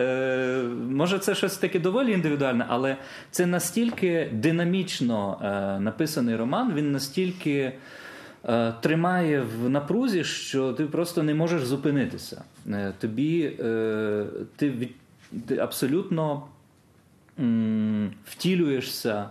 може, 0.90 1.18
це 1.18 1.34
щось 1.34 1.56
таке 1.56 1.78
доволі 1.78 2.12
індивідуальне, 2.12 2.66
але 2.68 2.96
це 3.30 3.46
настільки 3.46 4.30
динамічно 4.32 5.38
написаний 5.80 6.36
роман, 6.36 6.74
він 6.74 6.92
настільки. 6.92 7.72
Е, 8.48 8.72
тримає 8.80 9.46
в 9.60 9.68
напрузі, 9.68 10.24
що 10.24 10.72
ти 10.72 10.86
просто 10.86 11.22
не 11.22 11.34
можеш 11.34 11.64
зупинитися. 11.64 12.44
Е, 12.70 12.92
тобі 12.98 13.56
е, 13.60 14.26
ти, 14.56 14.88
ти 15.46 15.58
абсолютно 15.58 16.42
втілюєшся 18.24 19.30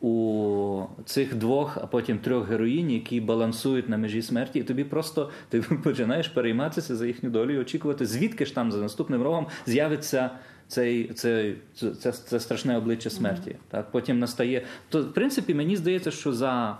у 0.00 0.82
цих 1.04 1.34
двох, 1.34 1.78
а 1.82 1.86
потім 1.86 2.18
трьох 2.18 2.48
героїнь, 2.48 2.90
які 2.90 3.20
балансують 3.20 3.88
на 3.88 3.96
межі 3.96 4.22
смерті, 4.22 4.58
і 4.58 4.62
тобі 4.62 4.84
просто 4.84 5.30
ти 5.48 5.60
починаєш 5.84 6.28
перейматися 6.28 6.96
за 6.96 7.06
їхню 7.06 7.30
долю 7.30 7.54
і 7.54 7.58
очікувати, 7.58 8.06
звідки 8.06 8.46
ж 8.46 8.54
там 8.54 8.72
за 8.72 8.78
наступним 8.78 9.22
рогом 9.22 9.46
з'явиться. 9.66 10.30
Цей, 10.68 11.12
це, 11.12 11.54
це, 11.74 12.12
це 12.12 12.40
страшне 12.40 12.76
обличчя 12.76 13.10
смерті. 13.10 13.50
Mm-hmm. 13.50 13.70
Так, 13.70 13.90
Потім 13.90 14.18
настає. 14.18 14.62
То, 14.88 15.02
в 15.02 15.14
принципі, 15.14 15.54
мені 15.54 15.76
здається, 15.76 16.10
що 16.10 16.32
за 16.32 16.76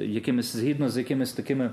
якимись 0.00 0.56
згідно 0.56 0.88
з 0.88 0.96
якимись 0.96 1.32
такими 1.32 1.70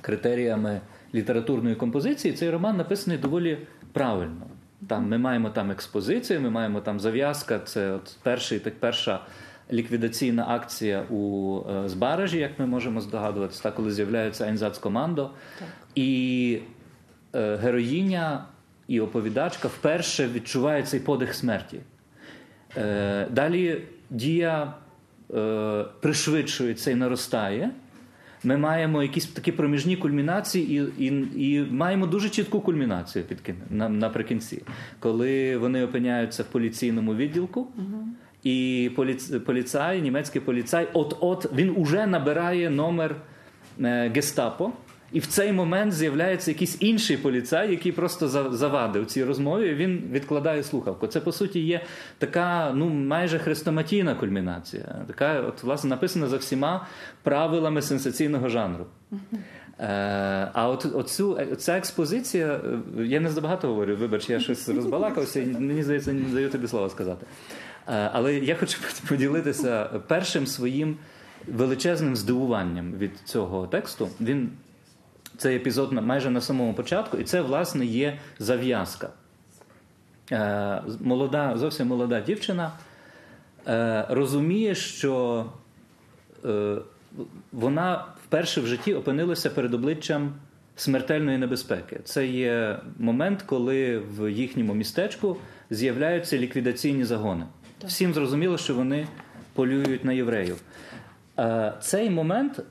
критеріями 0.00 0.80
літературної 1.14 1.76
композиції, 1.76 2.34
цей 2.34 2.50
роман 2.50 2.76
написаний 2.76 3.18
доволі 3.18 3.58
правильно. 3.92 4.46
Там 4.88 5.08
Ми 5.08 5.18
маємо 5.18 5.50
там 5.50 5.70
експозицію, 5.70 6.40
ми 6.40 6.50
маємо 6.50 6.80
там 6.80 7.00
зав'язка, 7.00 7.58
це 7.58 7.92
от 7.92 8.16
перший, 8.22 8.58
так 8.58 8.74
перша 8.80 9.20
ліквідаційна 9.72 10.46
акція 10.48 11.04
у 11.10 11.58
е, 11.70 11.88
Збаражі, 11.88 12.38
як 12.38 12.58
ми 12.58 12.66
можемо 12.66 13.00
здогадуватися, 13.00 13.62
так, 13.62 13.74
коли 13.74 13.90
з'являється 13.90 14.44
Айнзацкомандо. 14.44 15.30
І 15.94 16.58
е, 17.34 17.56
героїня 17.56 18.44
і 18.88 19.00
оповідачка 19.00 19.68
вперше 19.68 20.28
відчуває 20.28 20.82
цей 20.82 21.00
подих 21.00 21.34
смерті. 21.34 21.80
Е, 22.76 23.26
Далі 23.30 23.82
дія 24.10 24.74
пришвидшується 26.00 26.90
і 26.90 26.94
наростає. 26.94 27.70
Ми 28.44 28.56
маємо 28.56 29.02
якісь 29.02 29.26
такі 29.26 29.52
проміжні 29.52 29.96
кульмінації, 29.96 30.90
і 30.98 31.04
і, 31.06 31.26
і 31.36 31.66
маємо 31.70 32.06
дуже 32.06 32.28
чітку 32.28 32.60
кульмінацію 32.60 33.24
під 33.24 33.54
на, 33.70 33.88
наприкінці, 33.88 34.62
коли 34.98 35.56
вони 35.56 35.84
опиняються 35.84 36.42
в 36.42 36.46
поліційному 36.46 37.14
відділку, 37.14 37.60
угу. 37.60 38.08
і 38.42 38.90
поліц, 38.96 39.26
поліцай, 39.26 40.02
німецький 40.02 40.40
поліцай, 40.40 40.88
от-от 40.92 41.52
він 41.54 41.74
уже 41.76 42.06
набирає 42.06 42.70
номер 42.70 43.16
е, 43.80 44.08
гестапо. 44.14 44.72
І 45.14 45.20
в 45.20 45.26
цей 45.26 45.52
момент 45.52 45.92
з'являється 45.92 46.50
якийсь 46.50 46.76
інший 46.80 47.16
поліцай, 47.16 47.70
який 47.70 47.92
просто 47.92 48.28
завадив 48.56 49.06
цій 49.06 49.24
розмові. 49.24 49.74
Він 49.74 50.02
відкладає 50.12 50.62
слухавку. 50.62 51.06
Це 51.06 51.20
по 51.20 51.32
суті 51.32 51.60
є 51.60 51.80
така, 52.18 52.72
ну 52.74 52.88
майже 52.88 53.38
хрестоматійна 53.38 54.14
кульмінація. 54.14 55.04
Така, 55.06 55.40
от 55.40 55.62
власне 55.62 55.90
написана 55.90 56.26
за 56.26 56.36
всіма 56.36 56.86
правилами 57.22 57.82
сенсаційного 57.82 58.48
жанру. 58.48 58.86
Е, 59.80 59.86
а 60.52 60.68
от 60.68 60.86
оцю, 60.94 61.38
ця 61.58 61.76
експозиція, 61.76 62.60
е, 62.98 63.04
я 63.04 63.20
не 63.20 63.30
забагато 63.30 63.68
говорю, 63.68 63.96
вибач, 63.96 64.30
я 64.30 64.40
щось 64.40 64.68
розбалакався, 64.68 65.40
і 65.40 65.46
мені 65.46 65.82
здається, 65.82 66.12
не 66.12 66.34
даю 66.34 66.50
тобі 66.50 66.68
слова 66.68 66.90
сказати. 66.90 67.26
Е, 67.88 68.10
але 68.12 68.34
я 68.34 68.56
хочу 68.56 68.78
поділитися 69.08 69.84
першим 70.06 70.46
своїм 70.46 70.96
величезним 71.46 72.16
здивуванням 72.16 72.92
від 72.92 73.18
цього 73.24 73.66
тексту. 73.66 74.08
Він 74.20 74.50
цей 75.36 75.56
епізод 75.56 75.92
майже 75.92 76.30
на 76.30 76.40
самому 76.40 76.74
початку, 76.74 77.16
і 77.16 77.24
це, 77.24 77.40
власне, 77.40 77.86
є 77.86 78.18
зав'язка. 78.38 79.08
Молода, 81.00 81.56
зовсім 81.56 81.86
молода 81.86 82.20
дівчина 82.20 82.72
розуміє, 84.08 84.74
що 84.74 85.46
вона 87.52 88.04
вперше 88.24 88.60
в 88.60 88.66
житті 88.66 88.94
опинилася 88.94 89.50
перед 89.50 89.74
обличчям 89.74 90.32
смертельної 90.76 91.38
небезпеки. 91.38 92.00
Це 92.04 92.26
є 92.26 92.78
момент, 92.98 93.42
коли 93.42 93.98
в 93.98 94.32
їхньому 94.32 94.74
містечку 94.74 95.36
з'являються 95.70 96.38
ліквідаційні 96.38 97.04
загони. 97.04 97.44
Так. 97.78 97.90
Всім 97.90 98.14
зрозуміло, 98.14 98.58
що 98.58 98.74
вони 98.74 99.06
полюють 99.52 100.04
на 100.04 100.12
євреїв. 100.12 100.62
Цей 101.80 102.10
момент 102.10 102.62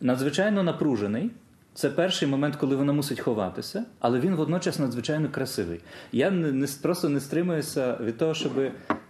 надзвичайно 0.00 0.62
напружений. 0.62 1.30
Це 1.74 1.90
перший 1.90 2.28
момент, 2.28 2.56
коли 2.56 2.76
вона 2.76 2.92
мусить 2.92 3.20
ховатися, 3.20 3.84
але 4.00 4.20
він 4.20 4.34
водночас 4.34 4.78
надзвичайно 4.78 5.28
красивий. 5.28 5.80
Я 6.12 6.30
не, 6.30 6.52
не 6.52 6.66
просто 6.82 7.08
не 7.08 7.20
стримуюся 7.20 7.96
від 8.00 8.18
того, 8.18 8.34
щоб 8.34 8.52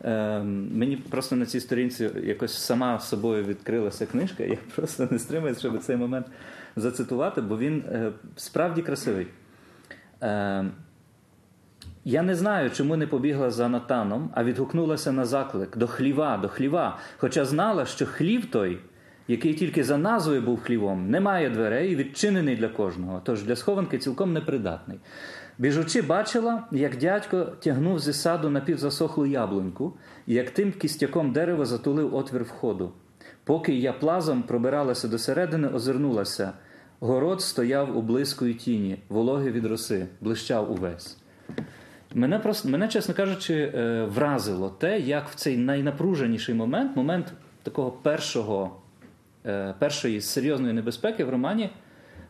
е, 0.05 0.39
мені 0.73 0.97
просто 0.97 1.37
на 1.37 1.47
цій 1.47 1.61
сторінці 1.61 2.11
якось 2.25 2.59
сама 2.59 3.01
собою 3.01 3.45
відкрилася 3.45 4.07
книжка. 4.07 4.43
Я 4.45 4.57
просто 4.75 5.09
не 5.11 5.19
стримуюся, 5.19 5.61
щоб 5.61 5.79
цей 5.79 5.97
момент 5.97 6.27
зацитувати, 6.77 7.41
бо 7.41 7.59
він 7.59 7.85
е, 7.89 8.13
справді 8.37 8.83
красивий. 8.83 9.27
Е, 10.23 10.65
я 12.05 12.23
не 12.23 12.35
знаю, 12.35 12.71
чому 12.71 12.97
не 12.97 13.07
побігла 13.07 13.51
за 13.51 13.69
Натаном, 13.69 14.31
а 14.35 14.45
відгукнулася 14.45 15.13
на 15.13 15.25
заклик 15.25 15.77
до 15.77 15.87
хліва, 15.87 16.37
до 16.37 16.49
хліва. 16.49 16.99
Хоча 17.17 17.45
знала, 17.45 17.87
що 17.87 18.07
хлів 18.07 18.47
той 18.47 18.79
який 19.29 19.55
тільки 19.55 19.85
за 19.85 19.99
назвою 19.99 20.43
був 20.43 20.61
хлівом, 20.61 21.11
не 21.11 21.21
має 21.21 21.51
дверей 21.51 21.93
і 21.93 21.97
відчинений 21.97 22.57
для 22.57 22.69
кожного, 22.69 23.23
тож 23.25 23.43
для 23.43 23.57
схованки 23.57 23.99
цілком 23.99 24.33
непридатний. 24.33 24.99
Біжучи, 25.59 26.03
бачила, 26.03 26.65
як 26.73 26.97
дядько 26.97 27.45
тягнув 27.45 27.99
зі 27.99 28.13
саду 28.13 28.51
напівзасохлу 28.51 29.27
яблуньку, 29.27 29.93
і 30.27 30.35
як 30.35 30.51
тим 30.51 30.73
кістяком 30.73 31.33
дерева 31.33 31.65
затулив 31.65 32.15
отвір 32.15 32.43
входу. 32.43 32.93
Поки 33.45 33.75
я 33.75 33.93
плазом 33.93 34.43
пробиралася 34.43 35.09
до 35.09 35.19
середини, 35.19 35.69
озирнулася. 35.69 36.53
Город 37.01 37.43
стояв 37.43 37.97
у 37.99 38.03
близької 38.03 38.55
тіні, 38.55 38.99
вологи 39.09 39.51
від 39.51 39.67
роси, 39.67 40.07
блищав 40.21 40.73
увесь. 40.73 41.19
Мене, 42.15 42.39
просто, 42.39 42.69
мене, 42.69 42.89
чесно 42.89 43.15
кажучи, 43.15 43.55
е, 43.55 44.05
вразило 44.05 44.71
те, 44.71 45.01
як 45.01 45.29
в 45.29 45.35
цей 45.35 45.57
найнапруженіший 45.57 46.55
момент, 46.55 46.97
момент 46.97 47.33
такого 47.63 47.91
першого 47.91 48.77
першої 49.79 50.21
серйозної 50.21 50.75
небезпеки 50.75 51.25
в 51.25 51.31
романі, 51.31 51.71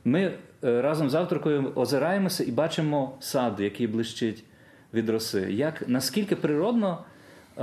ми 0.04 0.32
е, 0.64 0.82
разом 0.82 1.10
з 1.10 1.14
авторкою 1.14 1.72
озираємося 1.74 2.44
і 2.44 2.50
бачимо 2.50 3.16
сад, 3.20 3.60
який 3.60 3.86
блищить 3.86 4.44
від 4.94 5.08
роси. 5.08 5.52
Як 5.52 5.88
наскільки 5.88 6.36
природно 6.36 7.04
е, 7.58 7.62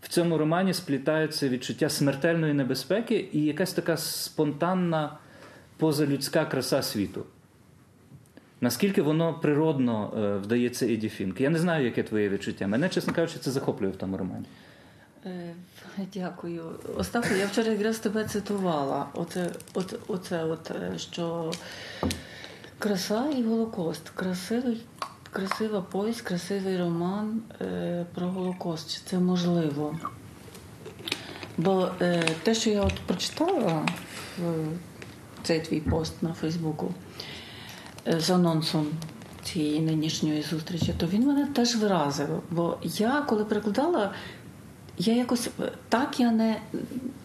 в 0.00 0.08
цьому 0.08 0.38
романі 0.38 0.74
сплітаються 0.74 1.48
відчуття 1.48 1.88
смертельної 1.88 2.52
небезпеки 2.52 3.28
і 3.32 3.44
якась 3.44 3.72
така 3.72 3.96
спонтанна 3.96 5.18
позалюдська 5.76 6.44
краса 6.44 6.82
світу. 6.82 7.24
Наскільки 8.60 9.02
воно 9.02 9.34
природно 9.34 10.10
вдається 10.44 10.86
Еді 10.86 11.08
Фінк? 11.08 11.40
Я 11.40 11.50
не 11.50 11.58
знаю, 11.58 11.84
яке 11.84 12.02
твоє 12.02 12.28
відчуття. 12.28 12.66
Мене, 12.66 12.88
чесно 12.88 13.12
кажучи, 13.12 13.38
це 13.38 13.50
захоплює 13.50 13.90
в 13.90 13.96
тому 13.96 14.16
романі. 14.16 14.44
Дякую. 16.14 16.80
Остапу, 16.96 17.34
я 17.34 17.46
вчора 17.46 17.68
якраз 17.72 17.98
тебе 17.98 18.24
цитувала. 18.24 19.08
Оце, 19.14 19.50
от, 19.74 19.98
оце 20.08 20.44
от, 20.44 20.70
е, 20.70 20.98
що 20.98 21.52
краса 22.78 23.24
і 23.36 23.42
Голокост. 23.42 24.08
Красивий, 24.08 24.84
красива 25.30 25.80
повість, 25.80 26.20
красивий 26.20 26.78
роман 26.78 27.42
е, 27.60 28.06
про 28.14 28.26
Голокост. 28.26 28.94
Чи 28.94 29.00
це 29.06 29.18
можливо? 29.18 29.98
Бо 31.58 31.88
е, 32.00 32.24
те, 32.42 32.54
що 32.54 32.70
я 32.70 32.82
от 32.82 32.94
прочитала 33.06 33.86
в 34.38 34.42
цей 35.42 35.60
твій 35.60 35.80
пост 35.80 36.22
на 36.22 36.32
Фейсбуку 36.32 36.94
е, 38.08 38.20
з 38.20 38.30
анонсом 38.30 38.86
цієї 39.44 39.80
нинішньої 39.80 40.42
зустрічі, 40.42 40.94
то 40.98 41.06
він 41.06 41.26
мене 41.26 41.46
теж 41.46 41.76
вразив. 41.76 42.42
Бо 42.50 42.78
я, 42.82 43.22
коли 43.28 43.44
перекладала 43.44 44.12
я 44.98 45.14
якось 45.14 45.48
е, 45.60 45.72
так 45.88 46.20
я 46.20 46.30
не 46.30 46.56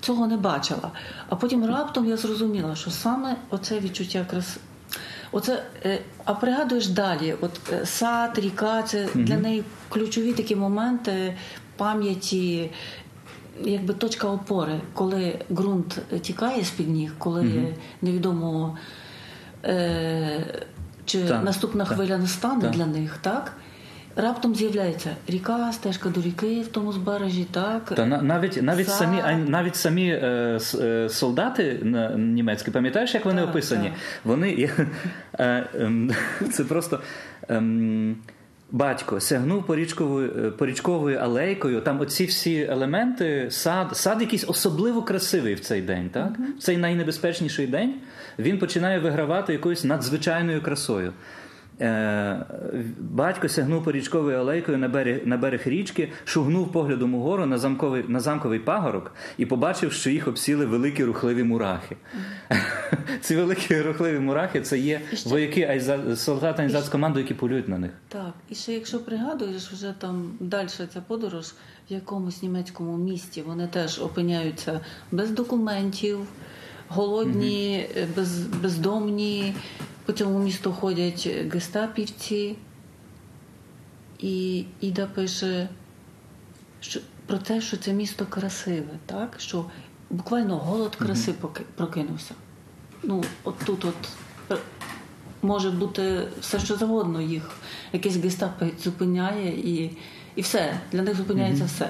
цього 0.02 0.28
не 0.28 0.38
бачила. 0.38 0.92
А 1.30 1.36
потім 1.36 1.66
раптом 1.66 2.10
я 2.10 2.18
зрозуміла, 2.18 2.76
що 2.76 2.92
саме 2.92 3.36
оце 3.50 3.80
відчуття 3.80 4.26
краси. 4.30 4.60
Оце, 5.32 5.64
е, 5.86 6.00
а 6.26 6.34
пригадуєш 6.34 6.88
далі, 6.88 7.36
от 7.42 7.52
е, 7.74 7.86
сад, 7.86 8.40
ріка, 8.40 8.84
це 8.84 9.06
mm 9.06 9.24
для 9.24 9.38
неї 9.38 9.64
ключові 9.90 10.34
такі 10.34 10.56
моменти 10.56 11.38
пам'яті, 11.78 12.72
якби 13.64 13.94
точка 13.94 14.28
опори, 14.28 14.82
коли 14.94 15.40
ґрунт 15.52 16.00
тікає 16.22 16.64
з-під 16.64 16.90
ніг, 16.90 17.14
коли 17.18 17.42
mm 17.42 17.74
невідомо 18.02 18.78
е, 19.66 20.64
чи 21.06 21.24
так, 21.24 21.44
наступна 21.44 21.86
так, 21.86 21.94
хвиля 21.94 22.18
настане 22.18 22.62
так. 22.62 22.72
для 22.72 22.86
них, 22.86 23.18
так? 23.22 23.54
Раптом 24.16 24.56
з'являється 24.56 25.16
ріка, 25.28 25.72
стежка 25.74 26.10
до 26.10 26.22
ріки 26.22 26.62
в 26.62 26.68
тому 26.68 26.94
збережжі, 26.94 27.48
так 27.52 27.94
та 27.96 28.06
навіть 28.06 28.62
навіть 28.62 28.88
За... 28.88 28.94
самі 28.94 29.22
навіть 29.48 29.76
самі 29.76 30.10
е, 30.10 30.60
е, 30.80 31.10
солдати 31.10 31.80
німецькі, 32.18 32.72
пам'ятаєш, 32.72 33.14
як 33.14 33.26
вони 33.26 33.42
так, 33.42 33.50
описані? 33.50 33.88
Так. 33.88 33.98
Вони 34.24 34.50
е, 35.40 35.46
е, 35.76 35.92
це 36.52 36.64
просто. 36.64 37.00
Е, 37.50 37.62
Батько 38.74 39.20
сягнув 39.20 39.66
порічковою 39.66 40.46
е, 40.46 40.52
порічковою 40.52 41.18
алейкою. 41.18 41.82
Там 41.82 42.00
оці 42.02 42.26
всі 42.26 42.68
елементи, 42.70 43.48
сад, 43.50 43.98
сад 43.98 44.22
якийсь 44.22 44.46
особливо 44.48 45.02
красивий 45.02 45.54
в 45.54 45.60
цей 45.60 45.82
день. 45.82 46.10
Так, 46.10 46.30
uh-huh. 46.30 46.58
в 46.58 46.60
цей 46.60 46.78
найнебезпечніший 46.78 47.68
день 47.68 47.94
він 48.40 48.60
починає 48.60 49.00
вигравати 49.00 49.54
якоюсь 49.54 49.84
надзвичайною 49.84 50.62
красою. 50.62 51.14
Е, 51.82 52.46
батько 53.00 53.50
сягнув 53.50 53.84
порічковою 53.84 54.38
алейкою 54.38 54.78
на 54.78 54.88
берег 54.88 55.22
на 55.26 55.38
берег 55.38 55.62
річки, 55.66 56.12
шугнув 56.26 56.72
поглядом 56.72 57.16
угору 57.16 57.46
на 57.46 57.58
замковий 57.58 58.04
на 58.08 58.20
замковий 58.20 58.60
пагорок 58.60 59.16
і 59.38 59.46
побачив, 59.46 59.92
що 59.92 60.10
їх 60.10 60.28
обсіли 60.28 60.66
великі 60.66 61.04
рухливі 61.04 61.44
мурахи. 61.44 61.98
Ці 63.22 63.36
великі 63.36 63.82
рухливі 63.82 64.20
мурахи 64.20 64.62
це 64.62 64.80
є 64.80 65.02
ще... 65.14 65.30
вояки 65.30 65.82
солдати 66.16 66.70
з 66.70 66.90
команду, 66.90 67.20
які 67.20 67.34
полюють 67.34 67.70
на 67.70 67.78
них. 67.78 67.92
Так, 68.08 68.34
і 68.50 68.56
ще 68.56 68.74
якщо 68.74 69.00
пригадуєш, 69.00 69.72
вже 69.72 69.94
там 69.98 70.32
далі 70.40 70.68
ця 70.68 71.02
подорож 71.08 71.46
в 71.90 71.94
якомусь 71.94 72.44
німецькому 72.44 72.98
місті, 72.98 73.42
вони 73.42 73.68
теж 73.68 74.00
опиняються 74.00 74.80
без 75.12 75.32
документів, 75.32 76.20
голодні, 76.88 77.88
угу. 77.98 78.08
без, 78.16 78.40
бездомні. 78.40 79.54
По 80.12 80.18
цьому 80.18 80.40
місту 80.40 80.74
ходять 80.74 81.30
гестапівці, 81.54 82.56
і 84.20 84.66
Іда 84.82 85.06
пише 85.06 85.70
що, 86.80 87.00
про 87.26 87.38
те, 87.38 87.62
що 87.62 87.78
це 87.78 87.94
місто 87.94 88.26
красиве, 88.26 88.90
так? 89.06 89.36
що 89.38 89.66
буквально 90.10 90.58
голод 90.58 90.96
краси 90.96 91.34
прокинувся. 91.76 92.34
Ну, 93.04 93.24
от 93.44 93.56
тут 93.66 93.86
от 93.86 94.60
може 95.42 95.72
бути 95.72 96.28
все, 96.42 96.60
що 96.60 96.76
завгодно 96.76 97.22
їх. 97.22 97.52
Якийсь 97.94 98.16
гестап 98.16 98.64
зупиняє 98.84 99.50
і 99.50 99.98
і 100.36 100.42
все. 100.42 100.80
Для 100.92 101.02
них 101.02 101.16
зупиняється 101.16 101.66
все. 101.66 101.90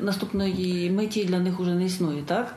Наступної 0.00 0.90
миті 0.90 1.24
для 1.24 1.38
них 1.38 1.60
уже 1.60 1.74
не 1.74 1.84
існує, 1.84 2.22
так? 2.22 2.56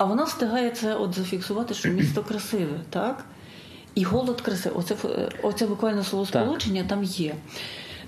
А 0.00 0.04
вона 0.04 0.24
встигає 0.24 0.70
це 0.70 0.94
от 0.94 1.14
зафіксувати, 1.14 1.74
що 1.74 1.88
місто 1.88 2.22
красиве, 2.22 2.80
так? 2.90 3.24
І 3.94 4.04
голод 4.04 4.40
красивий. 4.40 4.78
Оце 4.78 4.96
оце 5.42 5.66
буквально 5.66 6.04
словосполучення 6.04 6.84
там 6.88 7.04
є. 7.04 7.34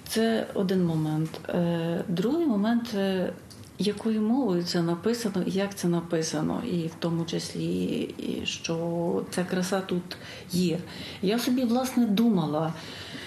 Це 0.08 0.46
один 0.54 0.84
момент. 0.84 1.30
Е, 1.48 2.04
другий 2.08 2.46
момент, 2.46 2.94
е, 2.94 3.32
якою 3.78 4.22
мовою 4.22 4.62
це 4.62 4.82
написано, 4.82 5.44
як 5.46 5.74
це 5.74 5.88
написано, 5.88 6.62
і 6.72 6.86
в 6.86 6.92
тому 6.98 7.24
числі, 7.24 8.00
і 8.18 8.46
що 8.46 9.24
ця 9.30 9.44
краса 9.44 9.80
тут 9.80 10.16
є. 10.52 10.78
Я 11.22 11.38
собі, 11.38 11.64
власне, 11.64 12.06
думала, 12.06 12.72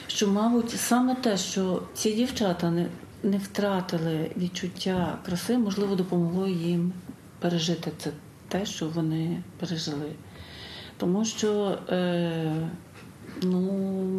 що, 0.07 0.27
мабуть, 0.27 0.71
саме 0.71 1.15
те, 1.15 1.37
що 1.37 1.81
ці 1.93 2.13
дівчата 2.13 2.71
не, 2.71 2.87
не 3.23 3.37
втратили 3.37 4.31
відчуття 4.37 5.17
краси, 5.25 5.57
можливо, 5.57 5.95
допомогло 5.95 6.47
їм 6.47 6.93
пережити 7.39 7.91
це 7.97 8.11
те, 8.47 8.65
що 8.65 8.87
вони 8.87 9.43
пережили. 9.59 10.11
Тому 10.97 11.25
що 11.25 11.77
е, 11.89 12.69
ну, 13.41 13.61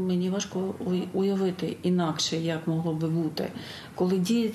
мені 0.08 0.30
важко 0.30 0.74
уявити 1.12 1.76
інакше, 1.82 2.36
як 2.36 2.66
могло 2.66 2.94
би 2.94 3.08
бути, 3.08 3.48
коли 3.94 4.18
діє 4.18 4.50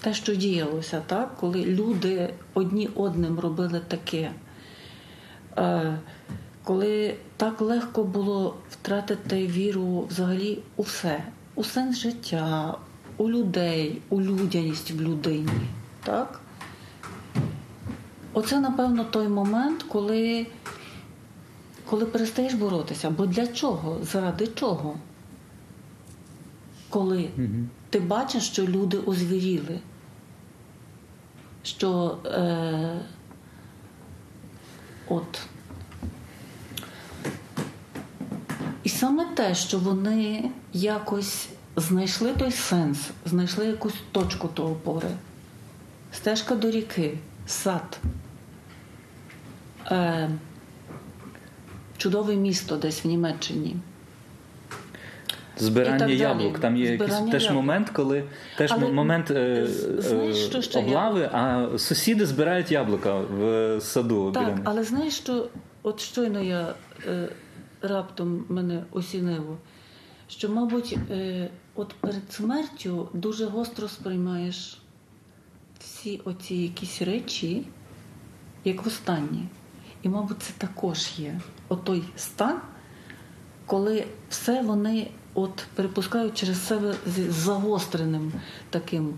те, 0.00 0.14
що 0.14 0.34
діялося, 0.34 1.02
так? 1.06 1.36
коли 1.36 1.64
люди 1.64 2.34
одні 2.54 2.88
одним 2.94 3.38
робили 3.38 3.80
таке. 3.88 4.32
Е, 5.58 5.98
коли 6.64 7.14
так 7.36 7.60
легко 7.60 8.04
було 8.04 8.56
втратити 8.70 9.46
віру 9.46 10.06
взагалі 10.10 10.58
у 10.76 10.82
все, 10.82 11.24
у 11.54 11.64
сенс 11.64 11.98
життя, 11.98 12.78
у 13.16 13.28
людей, 13.28 14.02
у 14.08 14.20
людяність 14.20 14.90
в 14.90 15.00
людині. 15.00 15.66
Так? 16.04 16.41
Оце, 18.32 18.60
напевно, 18.60 19.04
той 19.04 19.28
момент, 19.28 19.82
коли 19.82 20.46
коли 21.92 22.06
перестаєш 22.06 22.54
боротися. 22.54 23.10
Бо 23.10 23.26
для 23.26 23.46
чого? 23.46 23.98
Заради 24.02 24.46
чого? 24.46 24.96
Коли 26.90 27.28
угу. 27.38 27.46
ти 27.90 28.00
бачиш, 28.00 28.42
що 28.42 28.66
люди 28.66 28.98
озвіріли, 28.98 29.80
що 31.62 32.18
е, 32.26 33.00
от 35.08 35.40
і 38.82 38.88
саме 38.88 39.24
те, 39.24 39.54
що 39.54 39.78
вони 39.78 40.50
якось 40.72 41.48
знайшли 41.76 42.32
той 42.32 42.52
сенс, 42.52 42.98
знайшли 43.26 43.66
якусь 43.66 43.94
точку 44.12 44.48
того 44.48 44.70
опори, 44.70 45.08
стежка 46.12 46.54
до 46.54 46.70
ріки, 46.70 47.18
сад. 47.52 47.98
Е, 49.90 50.30
чудове 51.96 52.36
місто 52.36 52.76
десь 52.76 53.04
в 53.04 53.08
Німеччині. 53.08 53.76
Збирання 55.56 56.06
яблук. 56.06 56.58
Там 56.58 56.76
є 56.76 56.86
Збирання 56.86 57.14
якийсь 57.14 57.30
теж 57.32 57.42
яблук. 57.42 57.62
момент, 57.62 57.90
коли 57.90 58.24
теж 58.56 58.72
Але, 58.72 58.88
момент 58.88 59.30
е, 59.30 59.66
знаєш, 59.98 60.36
що 60.36 60.62
ще 60.62 60.78
облави, 60.78 61.20
я... 61.20 61.30
а 61.32 61.78
сусіди 61.78 62.26
збирають 62.26 62.72
яблука 62.72 63.14
в 63.14 63.80
саду. 63.80 64.32
Так, 64.32 64.44
біля 64.44 64.56
але 64.64 64.84
знаєш, 64.84 65.14
що 65.14 65.48
от 65.82 66.00
щойно 66.00 66.42
я 66.42 66.74
е, 67.06 67.28
раптом 67.82 68.44
мене 68.48 68.82
осінило, 68.92 69.56
що, 70.28 70.48
мабуть, 70.48 70.98
е, 71.10 71.48
от 71.74 71.94
перед 72.00 72.32
смертю 72.32 73.08
дуже 73.12 73.44
гостро 73.44 73.88
сприймаєш 73.88 74.81
всі 75.84 76.20
оці 76.24 76.54
якісь 76.54 77.02
речі, 77.02 77.66
як 78.64 78.84
в 78.84 78.88
останні. 78.88 79.44
І, 80.02 80.08
мабуть, 80.08 80.42
це 80.42 80.52
також 80.58 81.12
є 81.16 81.40
отой 81.68 82.02
стан, 82.16 82.60
коли 83.66 84.06
все 84.28 84.62
вони 84.62 85.10
от 85.34 85.66
перепускають 85.74 86.34
через 86.34 86.66
себе 86.66 86.94
з 87.06 87.32
загостреним 87.32 88.32
таким, 88.70 89.14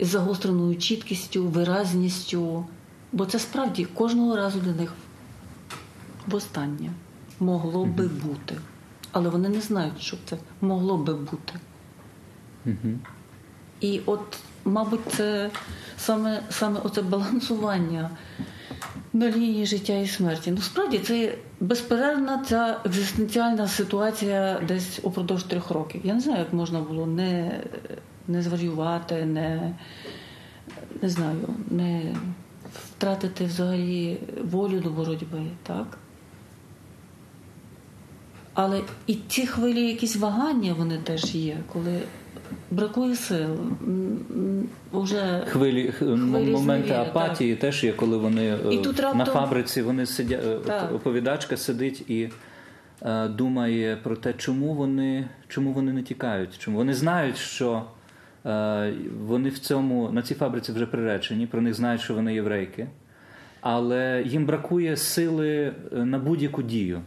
з 0.00 0.06
загостреною 0.06 0.76
чіткістю, 0.76 1.44
виразністю. 1.44 2.66
Бо 3.12 3.26
це 3.26 3.38
справді 3.38 3.84
кожного 3.84 4.36
разу 4.36 4.60
для 4.60 4.72
них 4.72 4.92
востаннє 6.26 6.90
могло 7.40 7.84
би 7.84 8.08
бути. 8.08 8.56
Але 9.12 9.28
вони 9.28 9.48
не 9.48 9.60
знають, 9.60 10.00
що 10.00 10.16
це 10.24 10.36
могло 10.60 10.96
би 10.96 11.14
бути. 11.14 11.54
І 13.80 14.00
от, 14.06 14.38
мабуть, 14.64 15.00
це 15.16 15.50
саме 15.96 16.42
саме 16.50 16.80
оце 16.84 17.02
балансування 17.02 18.10
на 19.12 19.30
лінії 19.30 19.66
життя 19.66 19.92
і 19.92 20.06
смерті. 20.06 20.50
Ну, 20.50 20.62
справді 20.62 20.98
це 20.98 21.34
безперервна 21.60 22.44
ця 22.48 22.80
екзистенціальна 22.84 23.68
ситуація 23.68 24.60
десь 24.68 25.00
упродовж 25.02 25.42
трьох 25.42 25.70
років. 25.70 26.00
Я 26.04 26.14
не 26.14 26.20
знаю, 26.20 26.38
як 26.38 26.52
можна 26.52 26.80
було 26.80 27.06
не 27.06 27.60
не 28.28 28.42
зварювати, 28.42 29.24
не 29.24 29.74
не 31.02 31.08
знаю, 31.08 31.48
не 31.70 32.16
втратити 32.74 33.44
взагалі 33.44 34.18
волю 34.44 34.80
до 34.80 34.90
боротьби, 34.90 35.42
так? 35.62 35.98
Але 38.54 38.82
і 39.06 39.18
ці 39.28 39.46
хвилі, 39.46 39.86
якісь 39.86 40.16
вагання, 40.16 40.74
вони 40.78 40.98
теж 40.98 41.34
є, 41.34 41.56
коли 41.72 42.00
бракує 42.74 43.14
сил. 43.16 43.58
Уже 44.92 45.42
хвилі, 45.46 45.92
хвилі 45.92 46.50
моменти 46.50 46.88
звіря, 46.88 47.02
апатії 47.02 47.52
так. 47.54 47.60
теж 47.60 47.84
є, 47.84 47.92
коли 47.92 48.16
вони 48.16 48.46
е, 48.46 48.58
і 48.70 48.78
тут 48.78 49.00
раптом... 49.00 49.18
на 49.18 49.24
фабриці 49.24 49.82
вони 49.82 50.06
сидять, 50.06 50.44
е, 50.68 50.88
оповідачка 50.94 51.56
сидить 51.56 52.10
і 52.10 52.28
е, 53.02 53.28
думає 53.28 53.96
про 54.02 54.16
те, 54.16 54.32
чому 54.32 54.74
вони 54.74 55.28
чому 55.48 55.72
вони 55.72 55.92
не 55.92 56.02
тікають. 56.02 56.58
Чому 56.58 56.76
вони 56.76 56.94
знають, 56.94 57.36
що 57.36 57.82
е, 58.46 58.94
вони 59.20 59.48
в 59.48 59.58
цьому 59.58 60.10
на 60.12 60.22
цій 60.22 60.34
фабриці 60.34 60.72
вже 60.72 60.86
приречені, 60.86 61.46
про 61.46 61.60
них 61.60 61.74
знають, 61.74 62.00
що 62.00 62.14
вони 62.14 62.34
єврейки, 62.34 62.86
але 63.60 64.22
їм 64.26 64.46
бракує 64.46 64.96
сили 64.96 65.72
на 65.92 66.18
будь-яку 66.18 66.62
дію. 66.62 67.02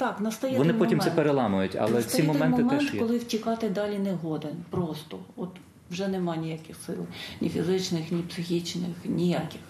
Так, 0.00 0.20
настає 0.20 0.58
Вони 0.58 0.72
потім 0.72 0.98
момент. 0.98 1.02
це 1.02 1.10
переламують, 1.10 1.76
але 1.76 1.92
настає 1.92 2.22
ці 2.22 2.22
моменти 2.22 2.62
момент, 2.62 2.80
теж 2.80 2.94
є. 2.94 3.00
коли 3.00 3.18
втікати 3.18 3.68
далі 3.68 3.98
не 3.98 4.12
годен. 4.12 4.56
Просто 4.70 5.18
от 5.36 5.48
вже 5.90 6.08
нема 6.08 6.36
ніяких 6.36 6.76
сил, 6.86 7.06
ні 7.40 7.48
фізичних, 7.48 8.12
ні 8.12 8.22
психічних, 8.22 8.90
ніяких. 9.04 9.60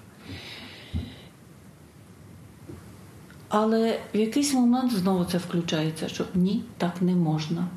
Але 3.48 3.98
в 4.14 4.18
якийсь 4.18 4.54
момент 4.54 4.92
знову 4.92 5.24
це 5.24 5.38
включається, 5.38 6.08
що 6.08 6.24
ні, 6.34 6.62
так 6.78 7.02
не 7.02 7.14
можна. 7.14 7.68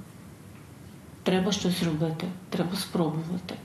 Треба 1.24 1.52
щось 1.52 1.84
робити, 1.84 2.28
треба 2.50 2.76
спробувати. 2.76 3.56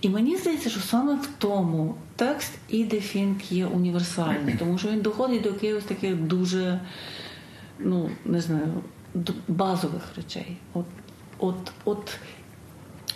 І 0.00 0.08
мені 0.08 0.36
здається, 0.36 0.70
що 0.70 0.80
саме 0.80 1.14
в 1.14 1.28
тому 1.38 1.94
текст 2.16 2.52
Іде 2.68 3.00
Фінк 3.00 3.52
є 3.52 3.66
універсальний, 3.66 4.56
тому 4.58 4.78
що 4.78 4.88
він 4.88 5.00
доходить 5.00 5.42
до 5.42 5.48
якихось 5.48 5.84
таких 5.84 6.16
дуже 6.16 6.80
ну, 7.78 8.10
не 8.24 8.40
знаю, 8.40 8.82
базових 9.48 10.02
речей. 10.16 10.56
От, 10.74 10.86
от, 11.38 11.72
от. 11.84 12.18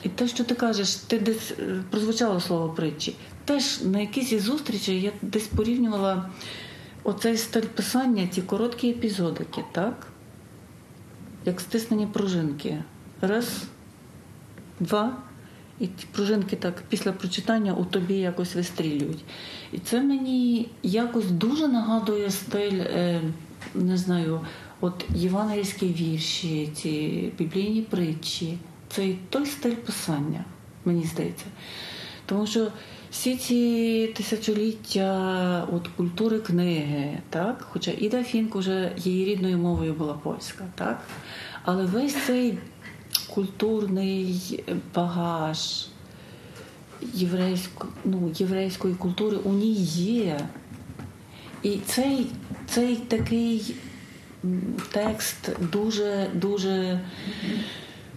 І 0.02 0.08
те, 0.08 0.28
що 0.28 0.44
ти 0.44 0.54
кажеш, 0.54 0.94
ти 0.94 1.18
десь 1.18 1.52
е, 1.58 1.82
прозвучало 1.90 2.40
слово 2.40 2.68
притчі. 2.68 3.16
Теж 3.44 3.82
на 3.82 4.00
якійсь 4.00 4.32
із 4.32 4.42
зустрічей 4.42 5.00
я 5.00 5.12
десь 5.22 5.46
порівнювала 5.46 6.30
оцей 7.02 7.36
стиль 7.36 7.62
писання, 7.62 8.26
ті 8.26 8.42
короткі 8.42 8.90
епізодики, 8.90 9.64
так? 9.72 10.06
Як 11.44 11.60
стиснені 11.60 12.06
пружинки. 12.06 12.82
Раз, 13.20 13.62
два. 14.80 15.16
І 15.78 15.86
ті 15.86 16.06
пружинки 16.12 16.56
так 16.56 16.82
після 16.88 17.12
прочитання 17.12 17.74
у 17.74 17.84
тобі 17.84 18.14
якось 18.14 18.54
вистрілюють. 18.54 19.24
І 19.72 19.78
це 19.78 20.00
мені 20.02 20.68
якось 20.82 21.30
дуже 21.30 21.68
нагадує 21.68 22.30
стиль. 22.30 22.80
Е, 22.80 23.22
не 23.74 23.96
знаю, 23.96 24.40
от 24.80 25.04
євангельські 25.14 25.86
вірші, 25.86 26.70
ці 26.74 27.32
біблійні 27.38 27.82
притчі, 27.82 28.58
це 28.88 29.14
той 29.30 29.46
стиль 29.46 29.74
писання, 29.74 30.44
мені 30.84 31.04
здається. 31.04 31.46
Тому 32.26 32.46
що 32.46 32.68
всі 33.10 33.36
ці 33.36 34.12
тисячоліття 34.16 35.68
от 35.72 35.88
культури 35.88 36.38
книги, 36.38 37.18
так? 37.30 37.66
хоча 37.70 37.90
Іда 37.98 38.24
Фінк 38.24 38.56
вже 38.56 38.92
її 38.96 39.24
рідною 39.24 39.58
мовою 39.58 39.94
була 39.94 40.14
польська, 40.14 40.64
так? 40.74 41.02
але 41.64 41.84
весь 41.84 42.16
цей 42.26 42.58
культурний 43.34 44.64
багаж 44.94 45.86
єврейсько, 47.02 47.88
ну, 48.04 48.32
єврейської 48.34 48.94
культури 48.94 49.36
у 49.36 49.52
ній 49.52 49.74
є. 49.94 50.40
І 51.62 51.78
цей 51.86 52.26
цей 52.70 52.96
такий 52.96 53.74
текст 54.92 55.50
дуже 55.72 56.26
дуже 56.34 57.00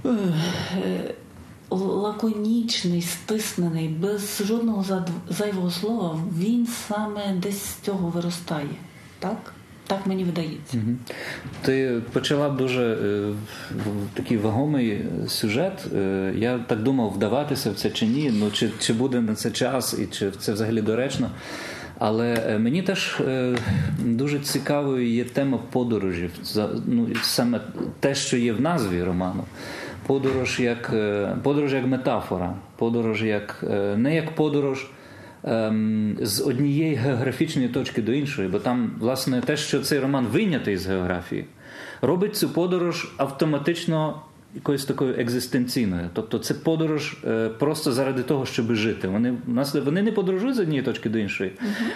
е, 0.06 1.14
лаконічний, 1.70 3.02
стиснений, 3.02 3.88
без 3.88 4.42
жодного 4.46 5.06
зайвого 5.30 5.72
слова, 5.72 6.20
він 6.40 6.68
саме 6.88 7.34
десь 7.34 7.66
з 7.66 7.76
цього 7.76 8.10
виростає. 8.10 8.76
Так? 9.20 9.54
Так 9.88 10.08
мені 10.08 10.24
видається. 10.24 10.78
Ти 11.62 12.02
почала 12.12 12.50
дуже 12.50 12.84
е, 12.84 13.34
такий 14.14 14.38
вагомий 14.38 15.06
сюжет. 15.28 15.86
Е, 15.96 16.34
Я 16.38 16.60
так 16.60 16.84
думав, 16.84 17.14
вдаватися 17.14 17.72
в 17.72 17.76
це 17.76 17.90
чи 17.90 18.06
ні, 18.06 18.32
ну 18.40 18.52
чи, 18.52 18.72
чи 18.80 18.94
буде 18.94 19.22
на 19.22 19.36
це 19.36 19.52
час, 19.52 19.96
і 20.00 20.06
чи 20.06 20.32
це 20.32 20.54
взагалі 20.54 20.82
доречно. 20.82 21.30
Але 22.06 22.44
е, 22.48 22.60
мені 22.60 22.82
теж 22.82 23.22
е, 23.28 23.56
дуже 24.00 24.40
цікавою 24.40 25.08
є 25.10 25.24
тема 25.24 25.60
подорожів. 25.72 26.32
Ну, 26.86 27.08
саме 27.22 27.62
те, 28.00 28.16
що 28.16 28.38
є 28.38 28.54
в 28.54 28.62
назві 28.62 29.04
роману. 29.04 29.44
Подорож 30.08 30.60
як, 30.60 30.92
е, 30.94 31.36
подорож 31.44 31.74
як 31.74 31.86
метафора, 31.86 32.56
подорож 32.76 33.24
як 33.24 33.64
не 33.98 34.16
як 34.16 34.36
подорож 34.36 34.88
ем, 35.44 36.18
з 36.22 36.42
однієї 36.42 36.96
географічної 36.96 37.70
точки 37.70 38.02
до 38.02 38.14
іншої, 38.14 38.48
бо 38.48 38.60
там, 38.60 38.92
власне, 39.00 39.42
те, 39.42 39.58
що 39.58 39.80
цей 39.80 40.00
роман 40.00 40.26
вийнятий 40.26 40.78
з 40.78 40.88
географії, 40.88 41.46
робить 42.02 42.36
цю 42.36 42.50
подорож 42.50 43.14
автоматично 43.18 44.22
якоюсь 44.56 44.86
такою 44.86 45.16
екзистенційною. 45.20 46.10
Тобто 46.14 46.40
це 46.40 46.54
подорож 46.54 47.18
е, 47.28 47.50
просто 47.50 47.92
заради 47.92 48.24
того, 48.24 48.46
щоб 48.46 48.76
жити. 48.76 49.08
Вони, 49.08 49.34
нас, 49.48 49.76
вони 49.76 50.02
не 50.02 50.12
подорожують 50.12 50.56
з 50.56 50.60
однієї 50.60 50.86
точки 50.86 51.10
до 51.10 51.18
іншої. 51.18 51.52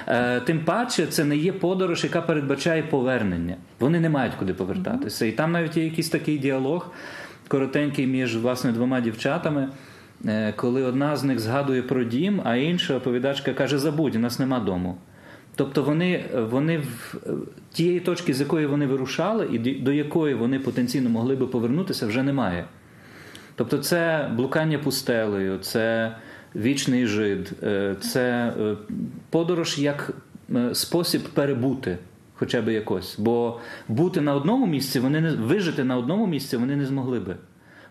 Е, 0.07 0.39
тим 0.39 0.59
паче, 0.59 1.07
це 1.07 1.25
не 1.25 1.37
є 1.37 1.53
подорож, 1.53 2.03
яка 2.03 2.21
передбачає 2.21 2.83
повернення. 2.83 3.55
Вони 3.79 3.99
не 3.99 4.09
мають 4.09 4.33
куди 4.33 4.53
повертатися. 4.53 5.25
І 5.25 5.31
там 5.31 5.51
навіть 5.51 5.77
є 5.77 5.83
якийсь 5.83 6.09
такий 6.09 6.37
діалог 6.37 6.91
коротенький 7.47 8.07
між 8.07 8.37
власне 8.37 8.71
двома 8.71 9.01
дівчатами. 9.01 9.69
Е, 10.25 10.53
коли 10.55 10.83
одна 10.83 11.17
з 11.17 11.23
них 11.23 11.39
згадує 11.39 11.81
про 11.81 12.03
дім, 12.03 12.41
а 12.43 12.55
інша 12.55 12.95
оповідачка 12.95 13.53
каже: 13.53 13.77
Забудь, 13.77 14.15
у 14.15 14.19
нас 14.19 14.39
нема 14.39 14.59
дому. 14.59 14.97
Тобто 15.57 15.83
вони, 15.83 16.25
вони 16.51 16.77
в 16.77 17.15
тієї 17.71 17.99
точки, 17.99 18.33
з 18.33 18.39
якої 18.39 18.65
вони 18.65 18.85
вирушали, 18.85 19.49
і 19.51 19.59
до 19.81 19.91
якої 19.91 20.35
вони 20.35 20.59
потенційно 20.59 21.09
могли 21.09 21.35
би 21.35 21.47
повернутися, 21.47 22.07
вже 22.07 22.23
немає. 22.23 22.65
Тобто, 23.55 23.77
це 23.77 24.31
блукання 24.35 24.79
пустелею, 24.79 25.57
це 25.57 26.15
вічний 26.55 27.05
жид, 27.07 27.51
е, 27.63 27.95
це 28.01 28.53
е, 28.59 28.75
подорож 29.29 29.79
як 29.79 30.13
е, 30.55 30.75
спосіб 30.75 31.21
перебути. 31.21 31.97
Хоча 32.33 32.61
б 32.61 32.73
якось. 32.73 33.19
Бо 33.19 33.59
бути 33.87 34.21
на 34.21 34.35
одному 34.35 34.67
місці, 34.67 34.99
вони 34.99 35.21
не 35.21 35.31
вижити 35.31 35.83
на 35.83 35.97
одному 35.97 36.27
місці 36.27 36.57
вони 36.57 36.75
не 36.75 36.85
змогли 36.85 37.19
би. 37.19 37.35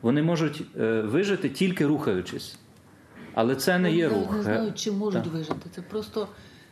Вони 0.03 0.23
можуть 0.23 0.63
вижити 1.05 1.49
тільки 1.49 1.87
рухаючись. 1.87 2.59
Але 3.35 3.55
це 3.55 3.79
не 3.79 3.93
є 3.93 4.09
Вони 4.09 4.21
рух. 4.21 4.37
Не 4.37 4.43
знаю, 4.43 4.73
чи 4.75 4.93
можуть 4.93 5.23
Так. 5.23 5.33
вижити. 5.33 5.71
Це 5.75 5.83
просто 5.83 6.29